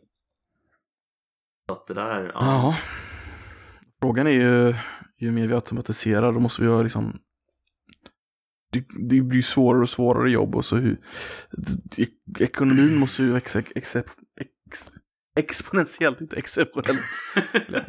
Så 1.67 1.73
att 1.73 1.87
det 1.87 1.95
där, 1.95 2.23
ja. 2.23 2.33
Ja. 2.41 2.77
Frågan 4.01 4.27
är 4.27 4.31
ju, 4.31 4.75
ju 5.19 5.31
mer 5.31 5.47
vi 5.47 5.55
automatiserar, 5.55 6.33
då 6.33 6.41
måste 6.41 6.63
vi 6.63 6.69
ha 6.69 6.83
liksom 6.83 7.19
det, 8.73 8.85
det 9.09 9.21
blir 9.21 9.37
ju 9.37 9.43
svårare 9.43 9.83
och 9.83 9.91
svårare 9.91 10.31
jobb 10.31 10.55
och 10.55 10.65
så 10.65 10.77
hur 10.77 11.01
det, 11.97 12.09
ekonomin 12.41 12.97
måste 12.99 13.23
ju 13.23 13.33
växa 13.33 13.59
ex, 13.59 13.97
ex, 13.97 14.91
exponentiellt, 15.39 16.21
inte 16.21 16.37
exceptionellt. 16.37 17.01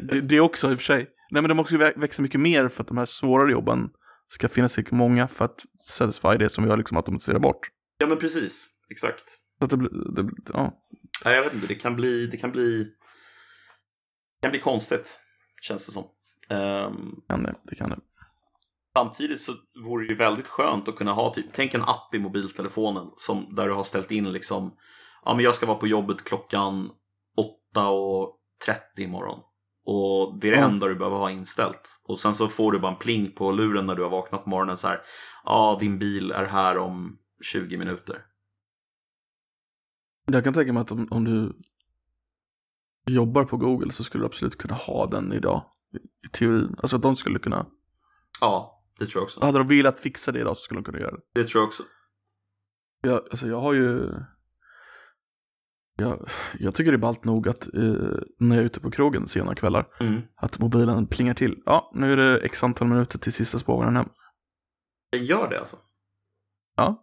det, 0.00 0.20
det 0.20 0.40
också 0.40 0.70
i 0.70 0.74
och 0.74 0.78
för 0.78 0.84
sig. 0.84 1.10
Nej 1.30 1.42
men 1.42 1.48
det 1.48 1.54
måste 1.54 1.74
ju 1.74 1.80
vä- 1.80 2.00
växa 2.00 2.22
mycket 2.22 2.40
mer 2.40 2.68
för 2.68 2.82
att 2.82 2.88
de 2.88 2.98
här 2.98 3.06
svårare 3.06 3.52
jobben 3.52 3.90
ska 4.28 4.48
finnas 4.48 4.74
tillräckligt 4.74 4.98
många 4.98 5.28
för 5.28 5.44
att 5.44 5.64
satisfy 5.84 6.36
det 6.38 6.48
som 6.48 6.64
vi 6.64 6.70
har 6.70 6.76
liksom 6.76 6.96
automatiserat 6.96 7.42
bort. 7.42 7.68
ja, 7.98 8.06
men 8.06 8.18
precis. 8.18 8.66
Exakt. 8.90 9.24
Så 9.58 9.64
att 9.64 9.70
det, 9.70 9.76
blir- 9.76 10.12
det, 10.14 10.30
ja. 10.54 10.72
Nej, 11.24 11.34
jag 11.36 11.42
vet 11.42 11.54
inte, 11.54 11.66
det 11.66 11.74
kan 11.74 11.96
bli, 11.96 12.26
det 12.26 12.36
kan 12.36 12.52
bli, 12.52 12.82
det 14.40 14.42
kan 14.46 14.50
bli 14.50 14.60
konstigt. 14.60 15.20
Känns 15.62 15.86
det 15.86 15.92
som. 15.92 16.04
Um, 16.50 17.20
Kan 17.28 17.42
det, 17.42 17.54
det 17.64 17.74
kan 17.74 17.90
det. 17.90 17.98
Samtidigt 18.96 19.40
så 19.40 19.52
vore 19.84 20.04
det 20.04 20.08
ju 20.08 20.14
väldigt 20.14 20.46
skönt 20.46 20.88
att 20.88 20.96
kunna 20.96 21.12
ha 21.12 21.34
typ, 21.34 21.46
tänk 21.52 21.74
en 21.74 21.82
app 21.82 22.14
i 22.14 22.18
mobiltelefonen 22.18 23.06
som, 23.16 23.54
där 23.54 23.68
du 23.68 23.74
har 23.74 23.84
ställt 23.84 24.10
in 24.10 24.32
liksom, 24.32 24.76
ja 25.24 25.34
men 25.34 25.44
jag 25.44 25.54
ska 25.54 25.66
vara 25.66 25.78
på 25.78 25.86
jobbet 25.86 26.24
klockan 26.24 26.90
8.30 27.74 28.78
imorgon. 28.96 29.40
Och 29.84 30.38
det 30.40 30.48
är 30.48 30.52
det 30.52 30.58
enda 30.58 30.88
du 30.88 30.94
behöver 30.94 31.16
ha 31.16 31.30
inställt. 31.30 32.00
Och 32.04 32.20
sen 32.20 32.34
så 32.34 32.48
får 32.48 32.72
du 32.72 32.78
bara 32.78 32.92
en 32.92 32.98
pling 32.98 33.32
på 33.32 33.52
luren 33.52 33.86
när 33.86 33.94
du 33.94 34.02
har 34.02 34.10
vaknat 34.10 34.44
på 34.44 34.50
morgonen 34.50 34.76
så 34.76 34.88
här, 34.88 35.00
ja 35.44 35.76
din 35.80 35.98
bil 35.98 36.30
är 36.30 36.44
här 36.44 36.78
om 36.78 37.18
20 37.52 37.76
minuter. 37.76 38.24
Jag 40.26 40.44
kan 40.44 40.54
tänka 40.54 40.72
mig 40.72 40.80
att 40.80 40.92
om, 40.92 41.08
om 41.10 41.24
du 41.24 41.52
jobbar 43.06 43.44
på 43.44 43.56
Google 43.56 43.92
så 43.92 44.04
skulle 44.04 44.22
du 44.22 44.26
absolut 44.26 44.58
kunna 44.58 44.74
ha 44.74 45.06
den 45.06 45.32
idag. 45.32 45.64
I, 45.92 46.26
i 46.26 46.30
teorin. 46.32 46.76
Alltså 46.78 46.96
att 46.96 47.02
de 47.02 47.16
skulle 47.16 47.38
kunna. 47.38 47.66
Ja, 48.40 48.84
det 48.98 49.06
tror 49.06 49.20
jag 49.20 49.24
också. 49.24 49.40
Hade 49.40 49.58
de 49.58 49.68
velat 49.68 49.98
fixa 49.98 50.32
det 50.32 50.40
idag 50.40 50.56
så 50.56 50.62
skulle 50.62 50.80
de 50.80 50.84
kunna 50.84 50.98
göra 50.98 51.10
det. 51.10 51.22
Det 51.34 51.44
tror 51.44 51.60
jag 51.60 51.68
också. 51.68 51.82
Jag, 53.02 53.22
alltså 53.30 53.46
jag 53.46 53.60
har 53.60 53.72
ju. 53.72 54.14
Jag, 56.00 56.28
jag 56.58 56.74
tycker 56.74 56.92
det 56.92 56.96
är 56.96 56.98
ballt 56.98 57.24
nog 57.24 57.48
att 57.48 57.74
eh, 57.74 57.82
när 58.38 58.56
jag 58.56 58.62
är 58.62 58.66
ute 58.66 58.80
på 58.80 58.90
krogen 58.90 59.28
sena 59.28 59.54
kvällar. 59.54 59.86
Mm. 60.00 60.20
Att 60.36 60.58
mobilen 60.58 61.06
plingar 61.06 61.34
till. 61.34 61.62
Ja, 61.66 61.90
nu 61.94 62.12
är 62.12 62.16
det 62.16 62.38
x 62.38 62.64
antal 62.64 62.88
minuter 62.88 63.18
till 63.18 63.32
sista 63.32 63.58
spåren 63.58 63.96
hem. 63.96 64.08
Den 65.12 65.24
gör 65.24 65.50
det 65.50 65.60
alltså? 65.60 65.76
Ja. 66.76 66.96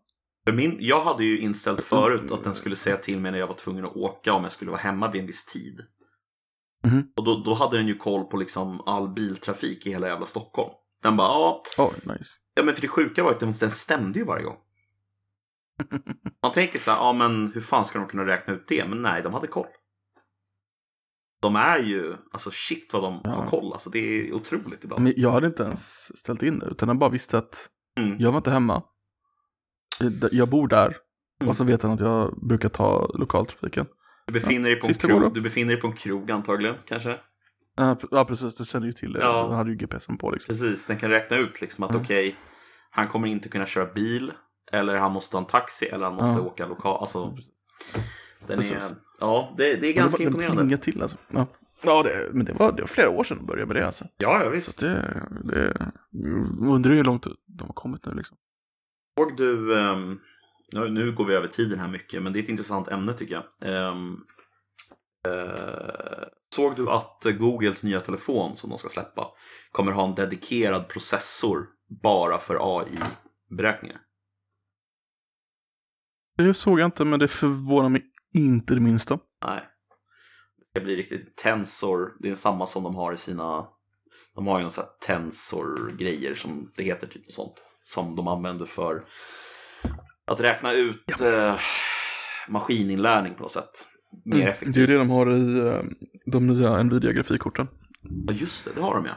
För 0.45 0.53
min, 0.53 0.78
jag 0.80 1.02
hade 1.03 1.24
ju 1.24 1.40
inställt 1.40 1.82
förut 1.82 2.32
att 2.32 2.44
den 2.44 2.53
skulle 2.53 2.76
säga 2.76 2.98
till 2.98 3.19
mig 3.19 3.32
när 3.32 3.40
jag 3.40 3.48
var 3.48 3.53
tvungen 3.53 3.86
att 3.86 3.95
åka 3.95 4.34
om 4.34 4.44
jag 4.44 4.52
skulle 4.52 4.72
vara 4.72 4.82
hemma 4.82 5.11
vid 5.11 5.22
en 5.22 5.28
viss 5.28 5.45
tid. 5.45 5.82
Mhm. 6.84 7.11
Och 7.15 7.24
då, 7.24 7.44
då 7.45 7.53
hade 7.53 7.78
den 7.78 7.88
ju 7.88 7.95
koll 7.95 8.24
på 8.24 8.38
liksom 8.38 8.82
all 8.86 9.10
biltrafik 9.10 9.86
i 9.86 9.90
hela 9.90 10.07
jävla 10.07 10.26
Stockholm. 10.26 10.69
Den 11.03 11.18
bara, 11.18 11.28
ja, 11.28 11.64
Oj, 11.78 11.94
nice. 12.03 12.30
ja 12.56 12.64
men 12.64 12.76
för 12.76 12.82
det 12.82 12.88
sjuka 12.88 13.24
var 13.24 13.32
att 13.32 13.40
den, 13.40 13.53
den 13.60 13.72
stämde 13.72 14.19
ju 14.19 14.26
varje 14.26 14.44
gång. 14.44 14.57
Man 16.44 16.52
tänker 16.52 16.80
så 16.80 16.91
här, 16.91 16.98
ja 16.98 17.14
men 17.14 17.52
hur 17.54 17.62
fan 17.62 17.86
ska 17.86 17.99
de 17.99 18.08
kunna 18.08 18.26
räkna 18.26 18.54
ut 18.54 18.68
det? 18.68 18.88
Men 18.88 19.02
nej, 19.02 19.22
de 19.22 19.34
hade 19.34 19.48
koll. 19.48 19.68
De 21.41 21.56
är 21.56 21.78
ju, 21.80 22.16
alltså 22.32 22.52
shit 22.54 22.90
vad 22.94 23.04
de 23.04 23.22
Ja. 23.24 23.30
har 23.30 23.45
koll. 23.45 23.74
Alltså 23.74 23.90
det 23.90 23.99
är 23.99 24.34
otroligt 24.34 24.84
ibland. 24.84 25.04
Men 25.04 25.14
jag 25.18 25.32
hade 25.32 25.48
inte 25.48 25.64
ens 25.64 26.18
ställt 26.20 26.44
in 26.44 26.60
det. 26.60 26.66
Utan 26.66 26.90
jag 26.90 26.98
bara 26.98 27.10
visste 27.10 27.38
att 27.38 27.70
Mm. 27.99 28.16
jag 28.20 28.32
var 28.32 28.38
inte 28.38 28.52
hemma. 28.52 28.84
Eh, 30.02 30.28
Jag 30.32 30.49
bor 30.49 30.68
där. 30.68 30.98
Mm. 31.41 31.49
Och 31.49 31.58
så 31.58 31.64
vet 31.64 31.82
han 31.84 31.91
att 31.91 31.99
jag 31.99 32.40
brukar 32.48 32.70
ta 32.70 33.12
lokaltrafiken. 33.14 33.86
Du 34.28 34.34
befinner, 34.34 34.70
dig 34.70 34.80
på 34.80 34.88
en 34.88 34.94
sista 34.94 35.08
krog, 35.08 35.34
du 35.34 35.41
befinner 35.41 35.72
dig 35.74 35.82
på 35.82 35.88
en 35.88 35.95
krog 35.95 36.32
antagligen, 36.32 36.76
kanske? 36.86 37.20
Ja, 38.12 38.26
precis. 38.26 38.56
Det 38.56 38.66
känner 38.66 38.88
ju 38.88 38.94
till 38.94 39.14
det. 39.14 39.20
Ja. 39.20 39.44
Den 39.48 39.56
hade 39.58 39.70
ju 39.72 39.76
GPSen 39.76 40.18
på 40.18 40.32
liksom. 40.32 40.54
Precis, 40.54 40.86
den 40.86 40.98
kan 40.98 41.10
räkna 41.10 41.38
ut 41.38 41.62
liksom 41.62 41.84
att 41.84 41.90
Mm. 41.91 42.02
okej, 42.02 42.36
han 42.90 43.08
kommer 43.08 43.28
inte 43.28 43.49
kunna 43.49 43.66
köra 43.66 43.94
bil, 43.94 44.32
eller 44.72 44.98
han 44.98 45.11
måste 45.11 45.31
ta 45.31 45.38
en 45.38 45.45
taxi, 45.45 45.85
eller 45.85 46.06
han 46.06 46.15
måste 46.15 46.41
Ja. 46.41 46.41
åka 46.41 46.65
lokal. 46.65 47.02
Alltså, 47.02 47.38
den 48.48 48.60
är, 48.60 48.81
ja, 49.19 49.53
det, 49.57 49.76
det 49.76 49.88
är 49.88 49.94
ganska 49.94 50.23
imponerande. 50.23 50.56
Den 50.61 50.68
plingade 50.68 50.84
till 50.84 51.02
alltså. 51.02 51.18
Ja, 51.30 51.48
ja 51.84 52.03
det, 52.03 52.34
men 52.34 52.45
det 52.45 52.53
var, 52.53 52.72
det 52.72 52.81
var 52.81 52.88
flera 52.88 53.10
år 53.10 53.23
sedan 53.23 53.38
jag 53.38 53.48
började 53.48 53.65
med 53.65 53.76
det 53.76 53.85
alltså. 53.85 54.06
Ja, 54.18 54.38
ja 54.38 54.44
Så 54.44 54.49
visst. 54.49 54.80
det, 54.80 55.27
det, 55.44 55.77
jag 56.11 56.68
undrar 56.76 56.91
hur 56.91 57.03
långt 57.03 57.27
de 57.45 57.68
har 57.68 57.73
kommit 57.73 58.06
nu 58.06 58.14
liksom. 58.14 58.38
Såg 59.19 59.38
du, 59.38 59.80
ehm, 59.80 60.19
nu, 60.73 60.89
nu 60.89 61.11
går 61.11 61.26
vi 61.26 61.34
över 61.34 61.48
tiden 61.48 61.80
här 61.80 61.88
mycket, 61.88 62.23
men 62.23 62.34
det 62.34 62.39
är 62.39 62.44
ett 62.44 62.49
intressant 62.49 62.88
ämne 62.88 63.14
tycker 63.14 63.35
jag. 63.35 63.44
Eh, 63.72 63.95
såg 66.56 66.76
du 66.76 66.89
att 66.89 67.23
Googles 67.39 67.84
nya 67.84 67.99
telefon 68.02 68.56
som 68.56 68.69
de 68.69 68.80
ska 68.80 68.89
släppa 68.89 69.27
kommer 69.72 69.91
ha 69.91 70.03
en 70.07 70.15
dedikerad 70.15 70.88
processor 70.88 71.65
bara 72.03 72.38
för 72.38 72.80
AI-beräkningar? 72.80 73.98
Det 76.38 76.53
såg 76.53 76.80
jag 76.80 76.88
inte, 76.88 77.05
men 77.05 77.19
det 77.19 77.27
förvånar 77.27 77.89
mig 77.89 78.05
Inte 78.34 78.73
det 78.73 78.81
minsta. 78.81 79.19
Nej. 79.45 79.64
Det 80.57 80.80
ska 80.80 80.85
bli 80.85 80.95
riktigt 80.95 81.35
tensor. 81.38 82.11
Det 82.19 82.30
är 82.30 82.35
samma 82.35 82.68
som 82.68 82.84
de 82.84 82.95
har 82.95 83.14
i 83.14 83.18
sina... 83.18 83.68
De 84.35 84.47
har 84.47 84.57
ju 84.57 84.61
någon 84.61 84.72
sån 84.72 84.84
här 84.84 85.15
tensor-grejer 85.15 86.35
som 86.35 86.72
det 86.76 86.84
heter, 86.84 87.07
typ 87.07 87.31
sånt. 87.31 87.65
Som 87.84 88.15
de 88.15 88.27
använder 88.27 88.65
för 88.65 89.05
att 90.26 90.39
räkna 90.39 90.73
ut 90.73 91.22
eh, 91.22 91.59
maskininlärning 92.47 93.34
på 93.34 93.43
något 93.43 93.51
sätt. 93.51 93.88
Mer 94.26 94.35
Mm, 94.35 94.47
effektivt. 94.47 94.76
Det 94.76 94.84
är 94.84 94.88
det 94.88 94.97
de 94.97 95.09
har 95.09 95.31
i 95.31 95.59
eh, 95.68 95.81
de 96.26 96.47
nya 96.47 96.84
Nvidia-grafikkorten. 96.84 97.68
Ja, 98.27 98.34
just 98.34 98.65
det. 98.65 98.72
Det 98.76 98.81
har 98.81 98.95
de 98.95 99.05
ja. 99.05 99.15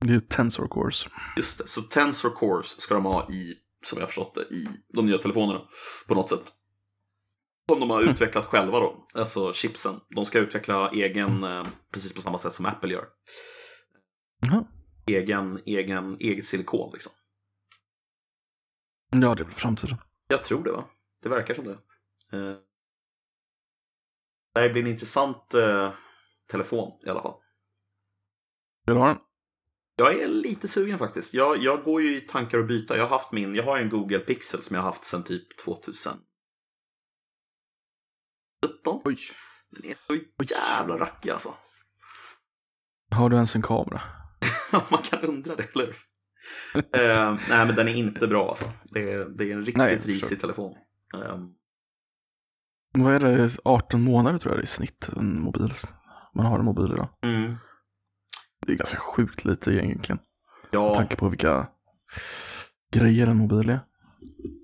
Det 0.00 0.08
är 0.08 0.14
ju 0.14 0.20
Tensor 0.20 0.68
Cores. 0.68 1.06
Just 1.36 1.58
det. 1.58 1.68
Så 1.68 1.82
Tensor 1.82 2.30
Cores 2.30 2.80
ska 2.80 2.94
de 2.94 3.04
ha 3.04 3.30
i, 3.30 3.54
som 3.86 3.98
jag 3.98 4.08
förstått 4.08 4.34
det, 4.34 4.54
i 4.54 4.68
de 4.88 5.06
nya 5.06 5.18
telefonerna. 5.18 5.68
På 6.08 6.14
något 6.14 6.28
sätt. 6.28 6.52
Som 7.70 7.80
de 7.80 7.90
har 7.90 8.02
utvecklat 8.10 8.46
själva 8.46 8.80
då. 8.80 9.06
Alltså 9.14 9.52
chipsen. 9.52 10.00
De 10.08 10.24
ska 10.24 10.38
utveckla 10.38 10.90
egen, 10.90 11.44
eh, 11.44 11.64
precis 11.92 12.14
på 12.14 12.20
samma 12.20 12.38
sätt 12.38 12.52
som 12.52 12.66
Apple 12.66 12.92
gör. 12.92 13.04
Egen, 15.06 15.60
egen, 15.66 16.16
eget 16.20 16.46
silikon 16.46 16.90
liksom. 16.92 17.12
Ja, 19.10 19.34
det 19.34 19.42
är 19.42 19.44
väl 19.44 19.54
framtiden. 19.54 19.96
Jag 20.28 20.44
tror 20.44 20.64
det 20.64 20.72
va? 20.72 20.84
Det 21.22 21.28
verkar 21.28 21.54
som 21.54 21.64
det. 21.64 21.78
Eh, 22.32 22.56
det 24.54 24.60
här 24.60 24.72
blir 24.72 24.82
en 24.82 24.88
intressant 24.88 25.54
eh, 25.54 25.92
telefon 26.50 27.00
i 27.06 27.08
alla 27.08 27.22
fall. 27.22 27.34
Vill 28.86 28.94
du 28.94 29.00
ha 29.00 29.08
den? 29.08 29.18
Jag 30.02 30.20
är 30.20 30.28
lite 30.28 30.68
sugen 30.68 30.98
faktiskt. 30.98 31.34
Jag, 31.34 31.58
jag 31.58 31.82
går 31.84 32.02
ju 32.02 32.16
i 32.16 32.20
tankar 32.20 32.58
att 32.58 32.68
byta. 32.68 32.96
Jag 32.96 33.04
har 33.04 33.10
haft 33.10 33.32
min, 33.32 33.54
jag 33.54 33.64
har 33.64 33.78
en 33.78 33.88
Google 33.88 34.18
Pixel 34.18 34.62
som 34.62 34.74
jag 34.76 34.82
har 34.82 34.88
haft 34.88 35.04
sedan 35.04 35.22
typ 35.22 35.58
2017. 35.64 36.20
Oj. 39.04 39.18
Den 39.70 39.84
är 39.90 39.94
så 40.06 40.14
jävla 40.44 40.98
rackig 40.98 41.30
alltså. 41.30 41.54
Har 43.10 43.30
du 43.30 43.36
ens 43.36 43.54
en 43.56 43.62
kamera? 43.62 44.00
Man 44.90 45.02
kan 45.02 45.20
undra 45.20 45.56
det, 45.56 45.74
eller 45.74 45.88
eh, 46.74 47.38
nej, 47.48 47.66
men 47.66 47.74
den 47.76 47.88
är 47.88 47.94
inte 47.94 48.26
bra 48.26 48.48
alltså. 48.48 48.72
Det 48.84 49.12
är, 49.12 49.24
det 49.24 49.44
är 49.44 49.52
en 49.52 49.60
riktigt 49.64 49.76
Nej, 49.76 50.00
risig 50.04 50.40
telefon. 50.40 50.74
Eh, 51.14 51.38
Vad 52.92 53.14
är 53.14 53.20
det? 53.20 53.50
18 53.64 54.02
månader 54.02 54.38
tror 54.38 54.52
jag 54.52 54.58
det 54.58 54.62
är 54.62 54.64
i 54.64 54.66
snitt 54.66 55.08
en 55.16 55.40
mobil. 55.42 55.72
Man 56.34 56.46
har 56.46 56.58
en 56.58 56.64
mobil 56.64 56.92
idag. 56.92 57.08
mm. 57.22 57.56
Det 58.66 58.72
är 58.72 58.76
ganska 58.76 58.98
sjukt 58.98 59.44
lite 59.44 59.70
egentligen. 59.72 60.18
Med 60.70 60.78
Ja, 60.80 60.94
tanke 60.94 61.16
på 61.16 61.28
vilka 61.28 61.66
grejer 62.92 63.26
en 63.26 63.36
mobil 63.36 63.68
är. 63.70 63.80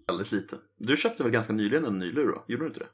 väldigt 0.09 0.33
lite. 0.33 0.57
Du 0.79 0.97
köpte 0.97 1.23
väl 1.23 1.33
ganska 1.33 1.53
nyligen 1.53 1.85
en 1.85 1.99
ny 1.99 2.13
lur 2.13 2.27
då? 2.27 2.45
Gjorde 2.49 2.65
du 2.65 2.69
inte 2.69 2.81
det? 2.81 2.87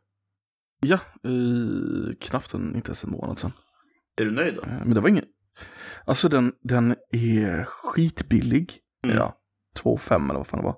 Ja, 0.81 0.99
i 1.31 2.15
knappt 2.21 2.55
en, 2.55 2.77
inte 2.77 2.89
ens 2.89 3.05
en 3.05 3.11
månad 3.11 3.39
sedan. 3.39 3.53
Är 4.17 4.25
du 4.25 4.31
nöjd 4.31 4.55
då? 4.55 4.63
Eh, 4.63 4.69
Men 4.85 4.95
det 4.95 5.01
var 5.01 5.09
ingen... 5.09 5.25
Alltså 6.05 6.29
den, 6.29 6.53
den 6.63 6.95
är 7.11 7.65
skitbillig. 7.65 8.79
Mm. 9.05 9.17
Ja, 9.17 9.35
2,5 9.83 10.25
eller 10.31 10.35
vad 10.39 10.47
fan 10.47 10.61
det 10.61 10.65
var. 10.65 10.77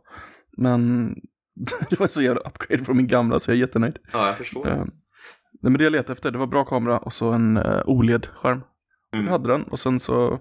Men 0.57 1.09
det 1.91 2.01
var 2.01 2.09
så 2.09 2.23
jävla 2.23 2.41
upgrade 2.41 2.85
från 2.85 2.97
min 2.97 3.07
gamla 3.07 3.39
så 3.39 3.51
jag 3.51 3.57
är 3.57 3.61
jättenöjd. 3.61 3.99
Ja, 4.13 4.27
jag 4.27 4.37
förstår. 4.39 4.69
Eh, 4.69 4.77
nej, 4.77 4.87
men 5.61 5.73
det 5.73 5.85
jag 5.85 5.91
letade 5.93 6.13
efter, 6.13 6.31
det 6.31 6.39
var 6.39 6.47
bra 6.47 6.65
kamera 6.65 6.99
och 6.99 7.13
så 7.13 7.33
en 7.33 7.57
uh, 7.57 7.83
OLED-skärm. 7.87 8.61
Mm. 9.17 9.25
Jag 9.27 9.33
hade 9.33 9.49
den 9.49 9.63
och 9.63 9.81
sen 9.81 10.01
så 10.01 10.39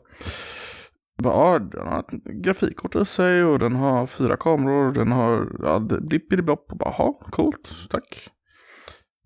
bara, 1.23 1.33
ja, 1.53 1.59
den 1.59 1.87
har 1.87 1.99
ett 1.99 2.23
grafikkort 2.43 2.95
i 2.95 3.05
sig 3.05 3.43
och 3.43 3.59
den 3.59 3.75
har 3.75 4.05
fyra 4.07 4.37
kameror, 4.37 4.91
den 4.93 5.11
har 5.11 5.57
ja, 5.59 5.79
det- 5.79 6.01
blipp 6.01 6.33
i 6.33 6.35
det 6.35 6.43
blopp 6.43 6.71
och 6.71 6.77
bara, 6.77 6.89
ha, 6.89 7.13
coolt, 7.31 7.71
tack. 7.89 8.29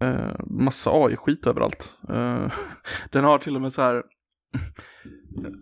Eh, 0.01 0.35
massa 0.45 0.89
AI-skit 0.93 1.47
överallt. 1.47 1.91
Eh, 2.09 2.51
den 3.11 3.23
har 3.23 3.37
till 3.37 3.55
och 3.55 3.61
med 3.61 3.73
så 3.73 3.81
här 3.81 4.03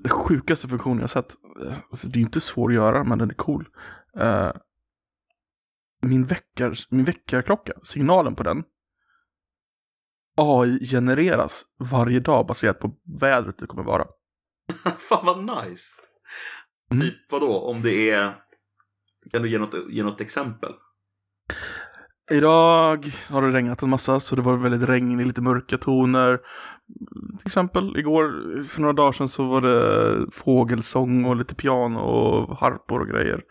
den 0.03 0.09
sjukaste 0.09 0.68
funktionen 0.68 0.99
jag 0.99 1.09
sett. 1.09 1.35
Alltså, 1.91 2.07
det 2.07 2.19
är 2.19 2.22
inte 2.22 2.41
svår 2.41 2.69
att 2.69 2.76
göra, 2.76 3.03
men 3.03 3.18
den 3.18 3.30
är 3.30 3.34
cool. 3.34 3.68
Eh, 4.19 4.51
min, 6.01 6.26
väckar, 6.26 6.73
min 6.89 7.05
väckarklocka, 7.05 7.73
signalen 7.84 8.35
på 8.35 8.43
den, 8.43 8.64
AI 10.38 10.85
genereras 10.85 11.65
varje 11.80 12.19
dag 12.19 12.47
baserat 12.47 12.80
på 12.80 12.91
vädret 13.19 13.57
det 13.57 13.68
kommer 13.68 13.84
vara. 13.84 14.05
Fan 15.09 15.26
vad 15.26 15.43
nice! 15.43 16.01
Mm. 16.91 17.01
Typ 17.01 17.31
vadå, 17.31 17.59
om 17.59 17.81
det 17.81 18.09
är... 18.09 18.35
Kan 19.31 19.41
du 19.41 19.49
ge 19.49 19.57
något, 19.57 19.76
ge 19.89 20.03
något 20.03 20.22
exempel? 20.22 20.73
Idag 22.31 23.11
har 23.30 23.41
det 23.41 23.51
regnat 23.51 23.81
en 23.81 23.89
massa 23.89 24.19
så 24.19 24.35
det 24.35 24.41
var 24.41 24.57
väldigt 24.57 24.89
regn 24.89 25.19
i 25.19 25.26
lite 25.26 25.41
mörka 25.41 25.77
toner. 25.77 26.38
Till 27.38 27.47
exempel 27.47 27.97
igår, 27.97 28.57
för 28.64 28.81
några 28.81 28.93
dagar 28.93 29.11
sedan 29.11 29.30
så 29.30 29.43
var 29.43 29.61
det 29.61 30.31
fågelsång 30.31 31.26
och 31.26 31.35
lite 31.35 31.55
piano 31.55 31.99
och 31.99 32.57
harpor 32.57 33.01
och 33.01 33.07
grejer. 33.07 33.43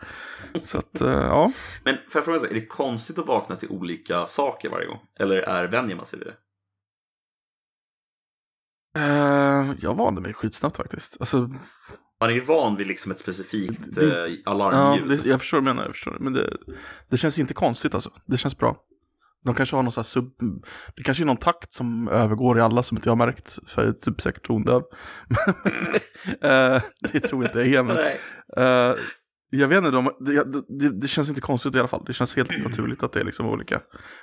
Så 0.63 0.77
att, 0.77 1.01
eh, 1.01 1.09
ja. 1.09 1.51
Men 1.83 1.95
får 2.09 2.19
jag 2.19 2.25
fråga, 2.25 2.49
är 2.49 2.53
det 2.53 2.65
konstigt 2.65 3.19
att 3.19 3.27
vakna 3.27 3.55
till 3.55 3.69
olika 3.69 4.25
saker 4.25 4.69
varje 4.69 4.87
gång? 4.87 4.99
Eller 5.19 5.35
är 5.35 5.67
vänjer 5.67 5.95
man 5.95 6.05
sig 6.05 6.19
vid 6.19 6.27
det? 6.27 6.33
Eh, 8.97 9.73
jag 9.79 9.95
vande 9.95 10.21
mig 10.21 10.33
skitsnabbt 10.33 10.77
faktiskt. 10.77 11.17
Alltså, 11.19 11.37
Man 12.21 12.29
är 12.29 12.33
ju 12.33 12.39
van 12.41 12.75
vid 12.75 12.87
liksom 12.87 13.11
ett 13.11 13.19
specifikt 13.19 13.81
Det- 13.95 14.27
ja, 14.27 14.51
alarmljud. 14.51 15.09
det, 15.09 15.25
jag 15.29 15.39
förstår 15.39 15.57
vad 15.57 15.63
du 15.63 15.69
menar, 15.69 15.83
jag 15.83 15.91
förstår. 15.95 16.17
Men 16.19 16.33
det, 16.33 16.57
det 17.09 17.17
känns 17.17 17.39
inte 17.39 17.53
konstigt 17.53 17.93
alltså. 17.93 18.09
Det 18.25 18.37
känns 18.37 18.57
bra. 18.57 18.77
De 19.45 19.55
kanske 19.55 19.75
har 19.75 19.83
någon 19.83 19.91
sån 19.91 20.01
här 20.01 20.05
sub... 20.05 20.31
Det 20.95 21.03
kanske 21.03 21.23
är 21.23 21.25
någon 21.25 21.37
takt 21.37 21.73
som 21.73 22.07
övergår 22.07 22.57
i 22.57 22.61
alla 22.61 22.83
som 22.83 22.97
inte 22.97 23.09
jag 23.09 23.15
har 23.15 23.25
märkt. 23.25 23.59
För 23.67 23.81
jag 23.81 23.89
är 23.89 23.93
typ 23.93 24.21
säkert 24.21 24.47
tondöv. 24.47 24.81
Eh, 26.41 26.81
det 27.13 27.19
tror 27.19 27.43
jag 27.43 27.49
inte 27.49 27.59
jag 27.59 27.67
är, 27.67 27.83
men... 27.83 27.97
Eh, 28.57 28.95
jag 29.49 29.67
vet 29.67 29.77
inte, 29.77 29.91
de, 29.91 30.09
det, 30.19 30.43
det, 30.79 30.99
det 31.01 31.07
känns 31.07 31.29
inte 31.29 31.41
konstigt 31.41 31.75
i 31.75 31.79
alla 31.79 31.87
fall. 31.87 32.03
Det 32.07 32.13
känns 32.13 32.35
helt 32.35 32.63
naturligt 32.63 33.03
att 33.03 33.11
det 33.11 33.19
är 33.19 33.23
liksom 33.23 33.45
olika. 33.45 33.81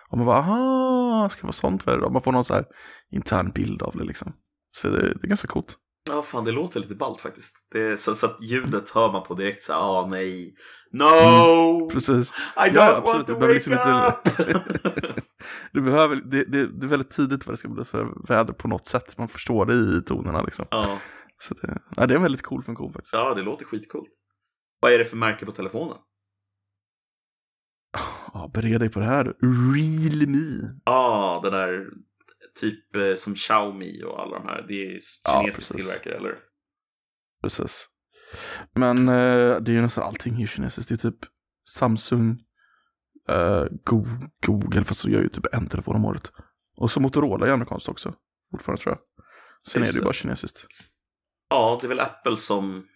Och 0.08 0.18
man 0.18 0.26
bara, 0.26 0.36
aha, 0.36 1.28
ska 1.30 1.40
det 1.40 1.46
vara 1.46 1.52
sånt 1.52 1.82
för 1.82 1.98
det? 1.98 2.10
Man 2.10 2.22
får 2.22 2.32
någon 2.32 2.44
så 2.44 2.54
här 2.54 2.64
intern 3.10 3.50
bild 3.50 3.82
av 3.82 3.96
det 3.96 4.04
liksom. 4.04 4.32
Så 4.76 4.88
det, 4.88 5.00
det 5.00 5.24
är 5.24 5.28
ganska 5.28 5.48
coolt. 5.48 5.78
Ja, 6.10 6.22
fan 6.22 6.44
det 6.44 6.52
låter 6.52 6.80
lite 6.80 6.94
ballt 6.94 7.20
faktiskt. 7.20 7.54
Det 7.72 8.00
så, 8.00 8.14
så 8.14 8.26
att 8.26 8.42
ljudet 8.42 8.90
hör 8.90 9.12
man 9.12 9.22
på 9.22 9.34
direkt 9.34 9.64
så 9.64 9.72
här, 9.72 9.80
ah 9.80 10.06
nej. 10.10 10.54
No! 10.90 11.90
Precis. 11.90 12.30
I 12.56 12.60
don't 12.70 12.74
Ja, 12.74 12.92
want 12.92 12.98
absolut. 13.08 13.26
to 13.26 13.32
Du 13.32 13.38
behöver 13.38 13.54
wake 13.54 13.70
liksom 14.40 15.08
up! 15.14 15.24
Du 15.72 15.80
behöver, 15.82 16.16
det, 16.16 16.44
det, 16.44 16.66
det 16.66 16.86
är 16.86 16.88
väldigt 16.88 17.16
tydligt 17.16 17.46
vad 17.46 17.52
det 17.52 17.56
ska 17.56 17.68
bli 17.68 17.84
för 17.84 18.26
väder 18.28 18.52
på 18.52 18.68
något 18.68 18.86
sätt. 18.86 19.18
Man 19.18 19.28
förstår 19.28 19.66
det 19.66 19.74
i 19.74 20.02
tonerna 20.02 20.42
liksom. 20.42 20.66
ja. 20.70 20.98
Så 21.38 21.54
det, 21.54 21.78
ja, 21.96 22.06
det 22.06 22.14
är 22.14 22.16
en 22.16 22.22
väldigt 22.22 22.42
cool 22.42 22.62
funktion 22.62 22.92
faktiskt. 22.92 23.12
ja, 23.12 23.34
det 23.34 23.42
låter 23.42 23.64
skitcoolt. 23.64 24.08
Vad 24.80 24.92
är 24.92 24.98
det 24.98 25.04
för 25.04 25.16
märke 25.16 25.46
på 25.46 25.52
telefonen? 25.52 25.96
Ja, 28.32 28.50
bered 28.54 28.80
dig 28.80 28.88
på 28.90 29.00
det 29.00 29.06
här. 29.06 29.24
Realme. 29.74 30.78
Ja, 30.84 30.92
ah, 30.92 31.40
det 31.42 31.50
där 31.50 31.86
typ 32.60 32.96
eh, 32.96 33.14
som 33.16 33.34
Xiaomi 33.34 34.02
och 34.04 34.20
alla 34.22 34.38
de 34.38 34.46
här. 34.48 34.64
Det 34.68 34.74
är 34.74 34.98
Ja, 35.24 35.40
kinesisk 35.40 35.68
precis. 35.72 35.76
tillverkare, 35.76 36.14
eller? 36.16 36.36
Precis. 37.42 37.88
Men 38.74 39.08
eh, 39.08 39.60
det 39.60 39.70
är 39.70 39.74
ju 39.74 39.82
nästan 39.82 40.04
allting 40.04 40.42
är 40.42 40.46
kinesiskt. 40.46 40.88
Det 40.88 40.94
är 40.94 41.10
typ 41.10 41.18
Samsung, 41.70 42.38
eh, 43.28 43.64
Go- 43.84 44.06
Google, 44.46 44.84
fast 44.84 45.00
så 45.00 45.08
gör 45.08 45.20
ju 45.22 45.28
typ 45.28 45.46
en 45.54 45.66
telefon 45.66 45.96
om 45.96 46.04
året. 46.04 46.32
Och 46.76 46.90
så 46.90 47.00
Motorola 47.00 47.46
är 47.46 47.50
amerikanskt 47.50 47.88
också. 47.88 48.14
Fortfarande 48.50 48.82
tror 48.82 48.92
jag. 48.94 49.24
Sen 49.72 49.82
Just 49.82 49.90
är 49.90 49.94
det 49.94 49.98
ju 50.00 50.04
bara 50.04 50.12
kinesiskt. 50.12 50.66
Ja, 51.50 51.78
det 51.80 51.86
är 51.86 51.88
väl 51.88 52.00
Apple 52.00 52.36
som 52.36 52.86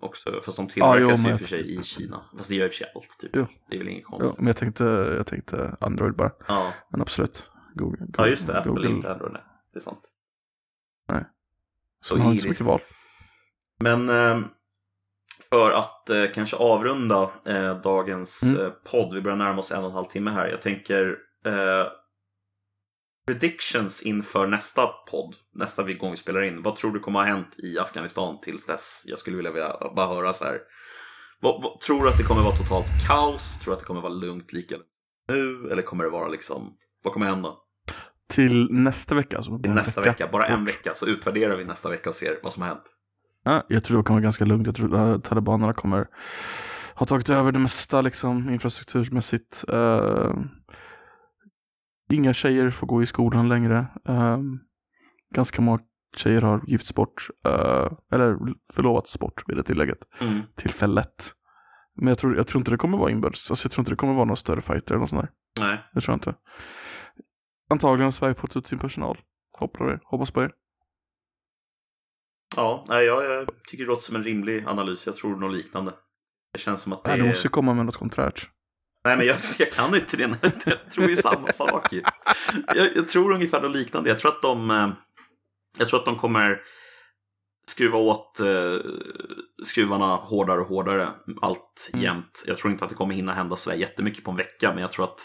också, 0.00 0.40
fast 0.44 0.56
de 0.56 0.66
Ja, 0.66 0.72
tillverkas 0.72 1.00
jo, 1.00 1.08
ju 1.16 1.22
men 1.22 1.30
i 1.32 1.34
och 1.34 1.38
för 1.38 1.46
sig 1.46 1.74
i 1.74 1.82
Kina. 1.82 2.24
Fast 2.38 2.48
det 2.48 2.54
gör 2.54 2.64
i 2.64 2.68
och 2.68 2.72
för 2.72 2.76
sig 2.78 2.92
allt, 2.94 3.18
typ. 3.20 3.30
Jo. 3.34 3.46
Det 3.70 3.76
är 3.76 3.78
väl 3.78 3.88
inget 3.88 4.04
Ja, 4.10 4.18
konstigt. 4.18 4.38
men 4.38 4.46
jag 4.46 4.56
tänkte, 4.56 4.84
jag 5.16 5.26
tänkte 5.26 5.76
Android 5.80 6.14
bara. 6.16 6.32
Ja. 6.48 6.72
Men 6.90 7.00
absolut. 7.00 7.50
Google, 7.74 8.06
ja, 8.16 8.26
just 8.26 8.46
det. 8.46 8.58
Apple 8.58 8.70
Google. 8.70 8.88
inte 8.90 9.12
Android, 9.12 9.32
nej. 9.32 9.42
Det 9.72 9.78
är 9.78 9.82
sant. 9.82 10.02
Så 12.04 12.14
de 12.14 12.20
har 12.20 12.30
inte 12.30 12.42
så 12.42 12.48
mycket 12.48 12.66
val. 12.66 12.80
Men 13.80 14.08
eh, 14.08 14.40
för 15.50 15.72
att 15.72 16.10
eh, 16.10 16.24
kanske 16.34 16.56
avrunda 16.56 17.30
eh, 17.46 17.80
dagens 17.80 18.42
Mm. 18.42 18.60
eh, 18.60 18.70
podd, 18.70 19.14
vi 19.14 19.20
börjar 19.20 19.36
närma 19.36 19.58
oss 19.58 19.72
en 19.72 19.78
och 19.78 19.88
en 19.90 19.94
halv 19.94 20.04
timme 20.04 20.30
här. 20.30 20.48
Jag 20.48 20.62
tänker 20.62 21.18
predictions 23.26 24.02
inför 24.02 24.46
nästa 24.46 24.86
podd, 24.86 25.34
nästa 25.54 25.92
gång 25.92 26.10
vi 26.10 26.16
spelar 26.16 26.42
in. 26.42 26.62
Vad 26.62 26.76
tror 26.76 26.92
du 26.92 27.00
kommer 27.00 27.18
ha 27.18 27.26
hänt 27.26 27.54
i 27.58 27.78
Afghanistan 27.78 28.40
tills 28.40 28.66
dess? 28.66 29.02
Jag 29.06 29.18
skulle 29.18 29.36
vilja, 29.36 29.52
vilja 29.52 29.76
bara 29.96 30.06
höra 30.06 30.32
så 30.32 30.44
här. 30.44 30.60
Vad, 31.40 31.62
vad, 31.62 31.80
tror 31.80 32.02
du 32.02 32.08
att 32.08 32.18
det 32.18 32.24
kommer 32.24 32.42
vara 32.42 32.56
totalt 32.56 32.86
kaos? 33.08 33.58
Tror 33.60 33.70
du 33.70 33.74
att 33.74 33.80
det 33.80 33.86
kommer 33.86 34.00
vara 34.00 34.12
lugnt 34.12 34.52
lika 34.52 34.76
nu? 35.28 35.68
Eller 35.70 35.82
kommer 35.82 36.04
det 36.04 36.10
vara 36.10 36.28
liksom, 36.28 36.76
vad 37.04 37.12
kommer 37.12 37.26
hända? 37.26 37.54
Till 38.28 38.68
nästa 38.72 39.14
vecka. 39.14 39.36
Alltså, 39.36 39.58
Till 39.58 39.70
nästa 39.72 40.00
vecka, 40.00 40.28
bara 40.32 40.46
en 40.46 40.64
vecka, 40.64 40.94
så 40.94 41.06
utvärderar 41.06 41.56
vi 41.56 41.64
nästa 41.64 41.90
vecka 41.90 42.10
och 42.10 42.16
ser 42.16 42.38
vad 42.42 42.52
som 42.52 42.62
har 42.62 42.68
hänt. 42.68 42.84
Ja, 43.44 43.62
jag 43.68 43.84
tror 43.84 43.96
det 43.98 44.02
kommer 44.04 44.20
vara 44.20 44.22
ganska 44.24 44.44
lugnt. 44.44 44.66
Jag 44.66 44.76
tror 44.76 44.96
att 44.96 45.24
talibanerna 45.24 45.72
kommer 45.72 46.06
ha 46.94 47.06
tagit 47.06 47.30
över 47.30 47.52
det 47.52 47.58
mesta 47.58 48.00
liksom, 48.00 48.50
infrastrukturmässigt. 48.50 49.64
Uh, 49.72 50.34
Inga 52.10 52.34
tjejer 52.34 52.70
får 52.70 52.86
gå 52.86 53.02
i 53.02 53.06
skolan 53.06 53.48
längre. 53.48 53.86
Um, 54.04 54.60
ganska 55.34 55.62
många 55.62 55.78
tjejer 56.16 56.42
har 56.42 56.62
gifts 56.66 56.94
bort, 56.94 57.28
uh, 57.48 57.92
eller 58.12 58.36
förlovats 58.72 59.18
bort 59.18 59.42
vid 59.48 59.56
det 59.56 59.62
tillägget, 59.62 59.98
Mm. 60.20 60.40
tillfället. 60.56 61.32
Men 61.96 62.08
jag 62.08 62.18
tror, 62.18 62.36
jag 62.36 62.46
tror 62.46 62.60
inte 62.60 62.70
det 62.70 62.76
kommer 62.76 62.98
vara 62.98 63.10
inbördes, 63.10 63.50
alltså 63.50 63.66
jag 63.66 63.72
tror 63.72 63.82
inte 63.82 63.92
det 63.92 63.96
kommer 63.96 64.14
vara 64.14 64.24
några 64.24 64.36
större 64.36 64.60
fighter 64.60 64.94
eller 64.94 65.00
något 65.00 65.10
sånt 65.10 65.22
där. 65.22 65.30
Nej. 65.66 65.78
Det 65.94 66.00
tror 66.00 66.12
jag 66.12 66.16
inte. 66.16 66.34
Antagligen 67.74 68.04
har 68.04 68.12
Sverige 68.12 68.34
fått 68.34 68.56
ut 68.56 68.66
sin 68.66 68.78
personal. 68.78 69.18
Hoppas. 69.58 70.00
Hoppas 70.04 70.30
på 70.30 70.40
det. 70.40 70.50
Ja, 72.56 72.84
nej, 72.88 73.04
jag, 73.06 73.24
jag 73.24 73.48
tycker 73.68 73.84
det 73.84 73.88
låter 73.88 74.02
som 74.04 74.16
en 74.16 74.22
rimlig 74.24 74.64
analys. 74.66 75.06
Jag 75.06 75.16
tror 75.16 75.36
något 75.36 75.54
liknande. 75.54 75.92
Det 76.52 76.58
känns 76.58 76.82
som 76.82 76.92
att 76.92 77.04
det 77.04 77.10
Nej, 77.10 77.20
är... 77.20 77.28
måste 77.28 77.48
komma 77.48 77.74
med 77.74 77.86
något 77.86 77.96
konträrt. 77.96 78.48
Nej, 79.04 79.16
men 79.16 79.26
jag, 79.26 79.36
jag 79.58 79.72
kan 79.72 79.94
inte 79.94 80.16
det. 80.16 80.36
Jag 80.66 80.90
tror 80.90 81.10
ju 81.10 81.16
samma 81.16 81.52
sak 81.52 81.92
ju. 81.92 82.02
Jag, 82.66 82.96
jag 82.96 83.08
tror 83.08 83.32
ungefär 83.32 83.60
något 83.62 83.76
liknande. 83.76 84.10
Jag 84.10 84.18
tror 84.18 84.32
att 84.32 84.42
de, 84.42 84.70
eh, 84.70 84.88
jag 85.78 85.88
tror 85.88 86.00
att 86.00 86.06
de 86.06 86.16
kommer 86.16 86.60
skruva 87.66 87.98
åt 87.98 88.40
eh, 88.40 88.76
skruvarna 89.64 90.16
hårdare 90.16 90.60
och 90.60 90.66
hårdare 90.66 91.08
allt 91.42 91.90
Mm. 91.92 92.04
jämt. 92.04 92.44
Jag 92.46 92.58
tror 92.58 92.72
inte 92.72 92.84
att 92.84 92.90
det 92.90 92.96
kommer 92.96 93.14
hinna 93.14 93.32
hända 93.32 93.56
så 93.56 93.74
jättemycket 93.74 94.24
på 94.24 94.30
en 94.30 94.36
vecka, 94.36 94.72
men 94.72 94.82
jag 94.82 94.92
tror 94.92 95.04
att 95.04 95.20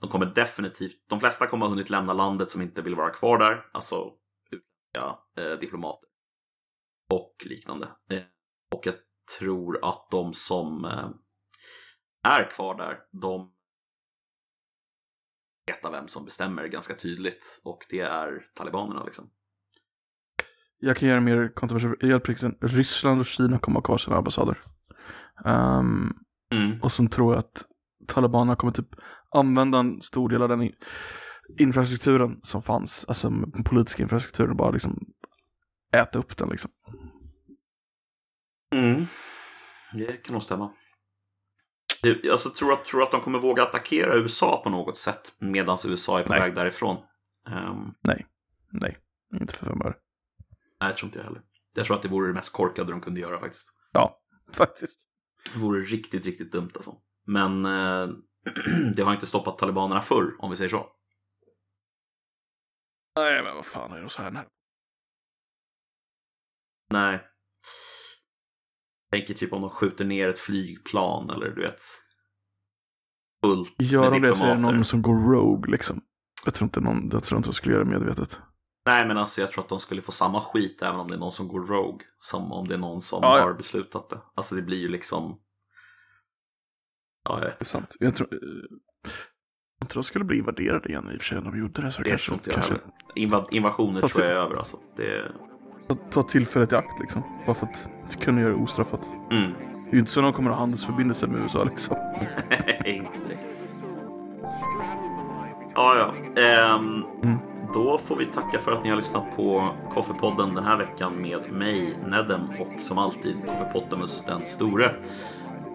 de 0.00 0.10
kommer 0.10 0.26
definitivt, 0.26 1.08
de 1.08 1.20
flesta 1.20 1.46
kommer 1.46 1.66
ha 1.66 1.70
hunnit 1.70 1.90
lämna 1.90 2.12
landet 2.12 2.50
som 2.50 2.62
inte 2.62 2.82
vill 2.82 2.94
vara 2.94 3.10
kvar 3.10 3.38
där, 3.38 3.66
alltså 3.72 4.12
utländska 4.50 5.18
eh, 5.36 5.58
diplomater 5.58 6.08
och 7.10 7.36
liknande. 7.44 7.88
Eh, 8.10 8.22
och 8.74 8.86
jag 8.86 8.94
tror 9.38 9.84
att 9.84 10.08
de 10.10 10.34
som 10.34 10.84
eh, 10.84 11.10
är 12.28 12.50
kvar 12.50 12.74
där, 12.74 12.98
de 13.12 13.52
veta 15.66 15.90
vem 15.90 16.08
som 16.08 16.24
bestämmer 16.24 16.68
ganska 16.68 16.94
tydligt 16.94 17.60
och 17.64 17.78
det 17.90 18.00
är 18.00 18.46
talibanerna 18.54 19.04
liksom. 19.04 19.30
Jag 20.78 20.96
kan 20.96 21.08
göra 21.08 21.20
mer 21.20 21.54
kontroversiellt. 21.54 22.28
Ryssland 22.60 23.20
och 23.20 23.26
Kina 23.26 23.58
kommer 23.58 23.76
ha 23.76 23.82
kvar 23.82 23.98
sina 23.98 24.16
ambassader. 24.16 24.62
Um, 25.44 26.24
Mm. 26.52 26.80
och 26.82 26.92
sen 26.92 27.08
tror 27.08 27.34
jag 27.34 27.38
att 27.38 27.64
talibanerna 28.06 28.56
kommer 28.56 28.72
typ 28.72 28.88
använda 29.34 29.78
en 29.78 30.02
stor 30.02 30.28
del 30.28 30.42
av 30.42 30.48
den 30.48 30.72
infrastrukturen 31.58 32.40
som 32.42 32.62
fanns, 32.62 33.04
alltså 33.08 33.30
den 33.30 33.64
politiska 33.64 34.02
infrastrukturen, 34.02 34.56
bara 34.56 34.70
liksom 34.70 34.98
äta 35.92 36.18
upp 36.18 36.36
den 36.36 36.48
liksom. 36.48 36.70
Mm. 38.74 39.06
Det 39.92 40.12
kan 40.12 40.32
nog 40.32 40.42
stämma. 40.42 40.72
Det, 42.02 42.30
alltså, 42.30 42.50
tror, 42.50 42.72
att, 42.72 42.84
tror 42.84 43.02
att 43.02 43.10
de 43.10 43.20
kommer 43.20 43.38
våga 43.38 43.62
attackera 43.62 44.16
USA 44.16 44.60
på 44.64 44.70
något 44.70 44.98
sätt 44.98 45.34
medan 45.38 45.78
USA 45.86 46.20
är 46.20 46.24
på 46.24 46.32
Nej. 46.32 46.40
väg 46.40 46.54
därifrån? 46.54 46.96
Ehm, 47.46 47.94
Nej, 48.72 48.96
inte 49.40 49.54
för 49.54 49.66
fem 49.66 49.82
öre. 49.84 49.94
nej, 50.80 50.90
jag 50.90 50.96
tror 50.96 51.08
inte 51.08 51.18
jag 51.18 51.24
heller. 51.24 51.42
Jag 51.74 51.86
tror 51.86 51.96
att 51.96 52.02
det 52.02 52.08
vore 52.08 52.28
det 52.28 52.34
mest 52.34 52.52
korkade 52.52 52.92
de 52.92 53.00
kunde 53.00 53.20
göra 53.20 53.40
faktiskt. 53.40 53.68
Ja, 53.92 54.18
faktiskt. 54.52 55.00
Det 55.52 55.58
vore 55.58 55.80
riktigt, 55.80 56.26
riktigt 56.26 56.52
dumt 56.52 56.70
alltså. 56.74 56.94
Men 57.26 57.64
eh, 57.66 58.08
det 58.96 59.02
har 59.02 59.12
inte 59.14 59.26
stoppat 59.26 59.58
talibanerna 59.58 60.00
förr, 60.02 60.36
om 60.38 60.50
vi 60.50 60.56
säger 60.56 60.70
så. 60.70 60.86
Nej, 63.16 63.42
men 63.42 63.54
vad 63.54 63.66
fan 63.66 63.92
är 63.92 64.02
det 64.02 64.08
så 64.08 64.22
här? 64.22 64.30
när- 64.30 64.46
Nej. 66.92 67.26
Tänker 69.12 69.34
typ 69.34 69.52
om 69.52 69.60
de 69.60 69.70
skjuter 69.70 70.04
ner 70.04 70.28
ett 70.28 70.38
flygplan 70.38 71.30
eller 71.30 71.50
du 71.50 71.62
vet. 71.62 71.80
Fullt 73.44 73.74
Gör 73.78 74.10
de 74.10 74.20
det 74.22 74.34
så 74.34 74.44
är 74.44 74.54
det 74.54 74.60
någon 74.60 74.84
som 74.84 75.02
går 75.02 75.32
rogue 75.32 75.70
liksom. 75.72 76.00
Jag 76.44 76.54
tror 76.54 76.66
inte 76.66 76.80
någon, 76.80 77.10
jag 77.12 77.22
tror 77.24 77.36
inte 77.36 77.48
de 77.48 77.52
skulle 77.52 77.74
göra 77.74 77.84
det 77.84 77.90
medvetet. 77.90 78.40
Nej, 78.86 79.06
men 79.06 79.16
alltså 79.18 79.40
jag 79.40 79.52
tror 79.52 79.64
att 79.64 79.68
de 79.68 79.80
skulle 79.80 80.02
få 80.02 80.12
samma 80.12 80.40
skit 80.40 80.82
även 80.82 81.00
om 81.00 81.08
det 81.08 81.14
är 81.14 81.18
någon 81.18 81.32
som 81.32 81.48
går 81.48 81.66
rogue. 81.66 82.06
Som 82.18 82.52
om 82.52 82.68
det 82.68 82.74
är 82.74 82.78
någon 82.78 83.02
som 83.02 83.20
Ja, 83.22 83.38
ja. 83.38 83.42
har 83.44 83.54
beslutat 83.54 84.08
det. 84.10 84.20
Alltså 84.34 84.54
det 84.54 84.62
blir 84.62 84.78
ju 84.78 84.88
liksom... 84.88 85.40
Ja, 87.30 87.38
jag 87.38 87.46
vet 87.46 87.58
Det 87.58 87.62
är 87.62 87.66
sant. 87.66 87.96
Jag 88.00 88.14
tror, 88.14 88.28
jag 89.80 89.88
tror 89.88 90.02
de 90.02 90.04
skulle 90.04 90.24
bli 90.24 90.38
invaderade 90.38 90.88
igen 90.88 91.10
i 91.12 91.16
och 91.16 91.20
för 91.20 91.24
sig 91.26 91.38
om 91.38 91.44
de 91.44 91.58
gjorde 91.58 91.82
det. 91.82 91.92
Så 91.92 92.02
Det 92.02 92.10
kanske, 92.10 92.38
tror 92.38 92.52
kanske. 92.54 92.74
Inva 93.14 93.46
invasioner 93.50 94.00
tror 94.00 94.24
jag 94.26 94.32
är 94.32 94.36
över 94.36 94.56
alltså. 94.56 94.76
Det... 94.96 95.22
ta, 95.88 95.94
ta 95.94 96.22
tillfället 96.22 96.72
i 96.72 96.76
akt 96.76 97.00
liksom. 97.00 97.22
Bara 97.46 97.54
för 97.54 97.66
att 97.66 98.20
kunna 98.20 98.40
göra 98.40 98.50
det 98.52 98.62
ostraffat. 98.62 99.08
Mm. 99.30 99.52
Det 99.84 99.90
är 99.90 99.92
ju 99.94 99.98
inte 99.98 100.12
så 100.12 100.20
att 100.20 100.26
de 100.26 100.32
kommer 100.32 100.50
att 100.50 100.56
ha 100.56 100.60
handelsförbindelser 100.60 101.26
med 101.26 101.42
USA 101.42 101.64
liksom. 101.64 101.96
inte 102.84 103.18
direkt. 103.28 103.42
Ja, 105.74 105.96
ja. 106.34 106.42
Ehm, 106.42 107.04
Mm. 107.22 107.38
Då 107.74 107.98
får 107.98 108.16
vi 108.16 108.26
tacka 108.26 108.58
för 108.58 108.72
att 108.72 108.84
ni 108.84 108.90
har 108.90 108.96
lyssnat 108.96 109.36
på 109.36 109.74
Koffepodden 109.94 110.54
den 110.54 110.64
här 110.64 110.76
veckan 110.76 111.22
med 111.22 111.52
mig, 111.52 111.98
Nedem, 112.06 112.40
och 112.60 112.82
som 112.82 112.98
alltid 112.98 113.36
Koffepottamus 113.46 114.24
den 114.26 114.46
store. 114.46 114.90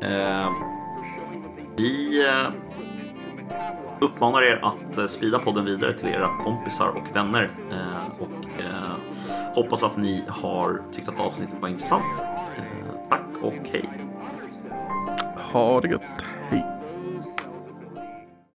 Ehm, 0.02 0.53
vi 1.77 2.26
eh, 2.27 2.52
uppmanar 4.02 4.41
er 4.41 4.60
att 4.64 4.97
eh, 4.97 5.07
sprida 5.07 5.39
podden 5.39 5.65
vidare 5.65 5.93
till 5.93 6.07
era 6.10 6.38
kompisar 6.43 6.88
och 6.88 7.15
vänner 7.15 7.52
eh, 7.72 8.22
och 8.22 8.64
hoppas 9.56 9.84
att 9.84 9.97
ni 9.97 10.23
har 10.27 10.81
tyckt 10.91 11.10
att 11.10 11.19
avsnittet 11.19 11.61
var 11.61 11.69
intressant. 11.69 12.22
Tack 13.10 13.22
och 13.41 13.69
hej! 13.72 13.89
Ha 15.53 15.81
det 15.81 15.88
gött. 15.88 16.26
hej! 16.49 16.85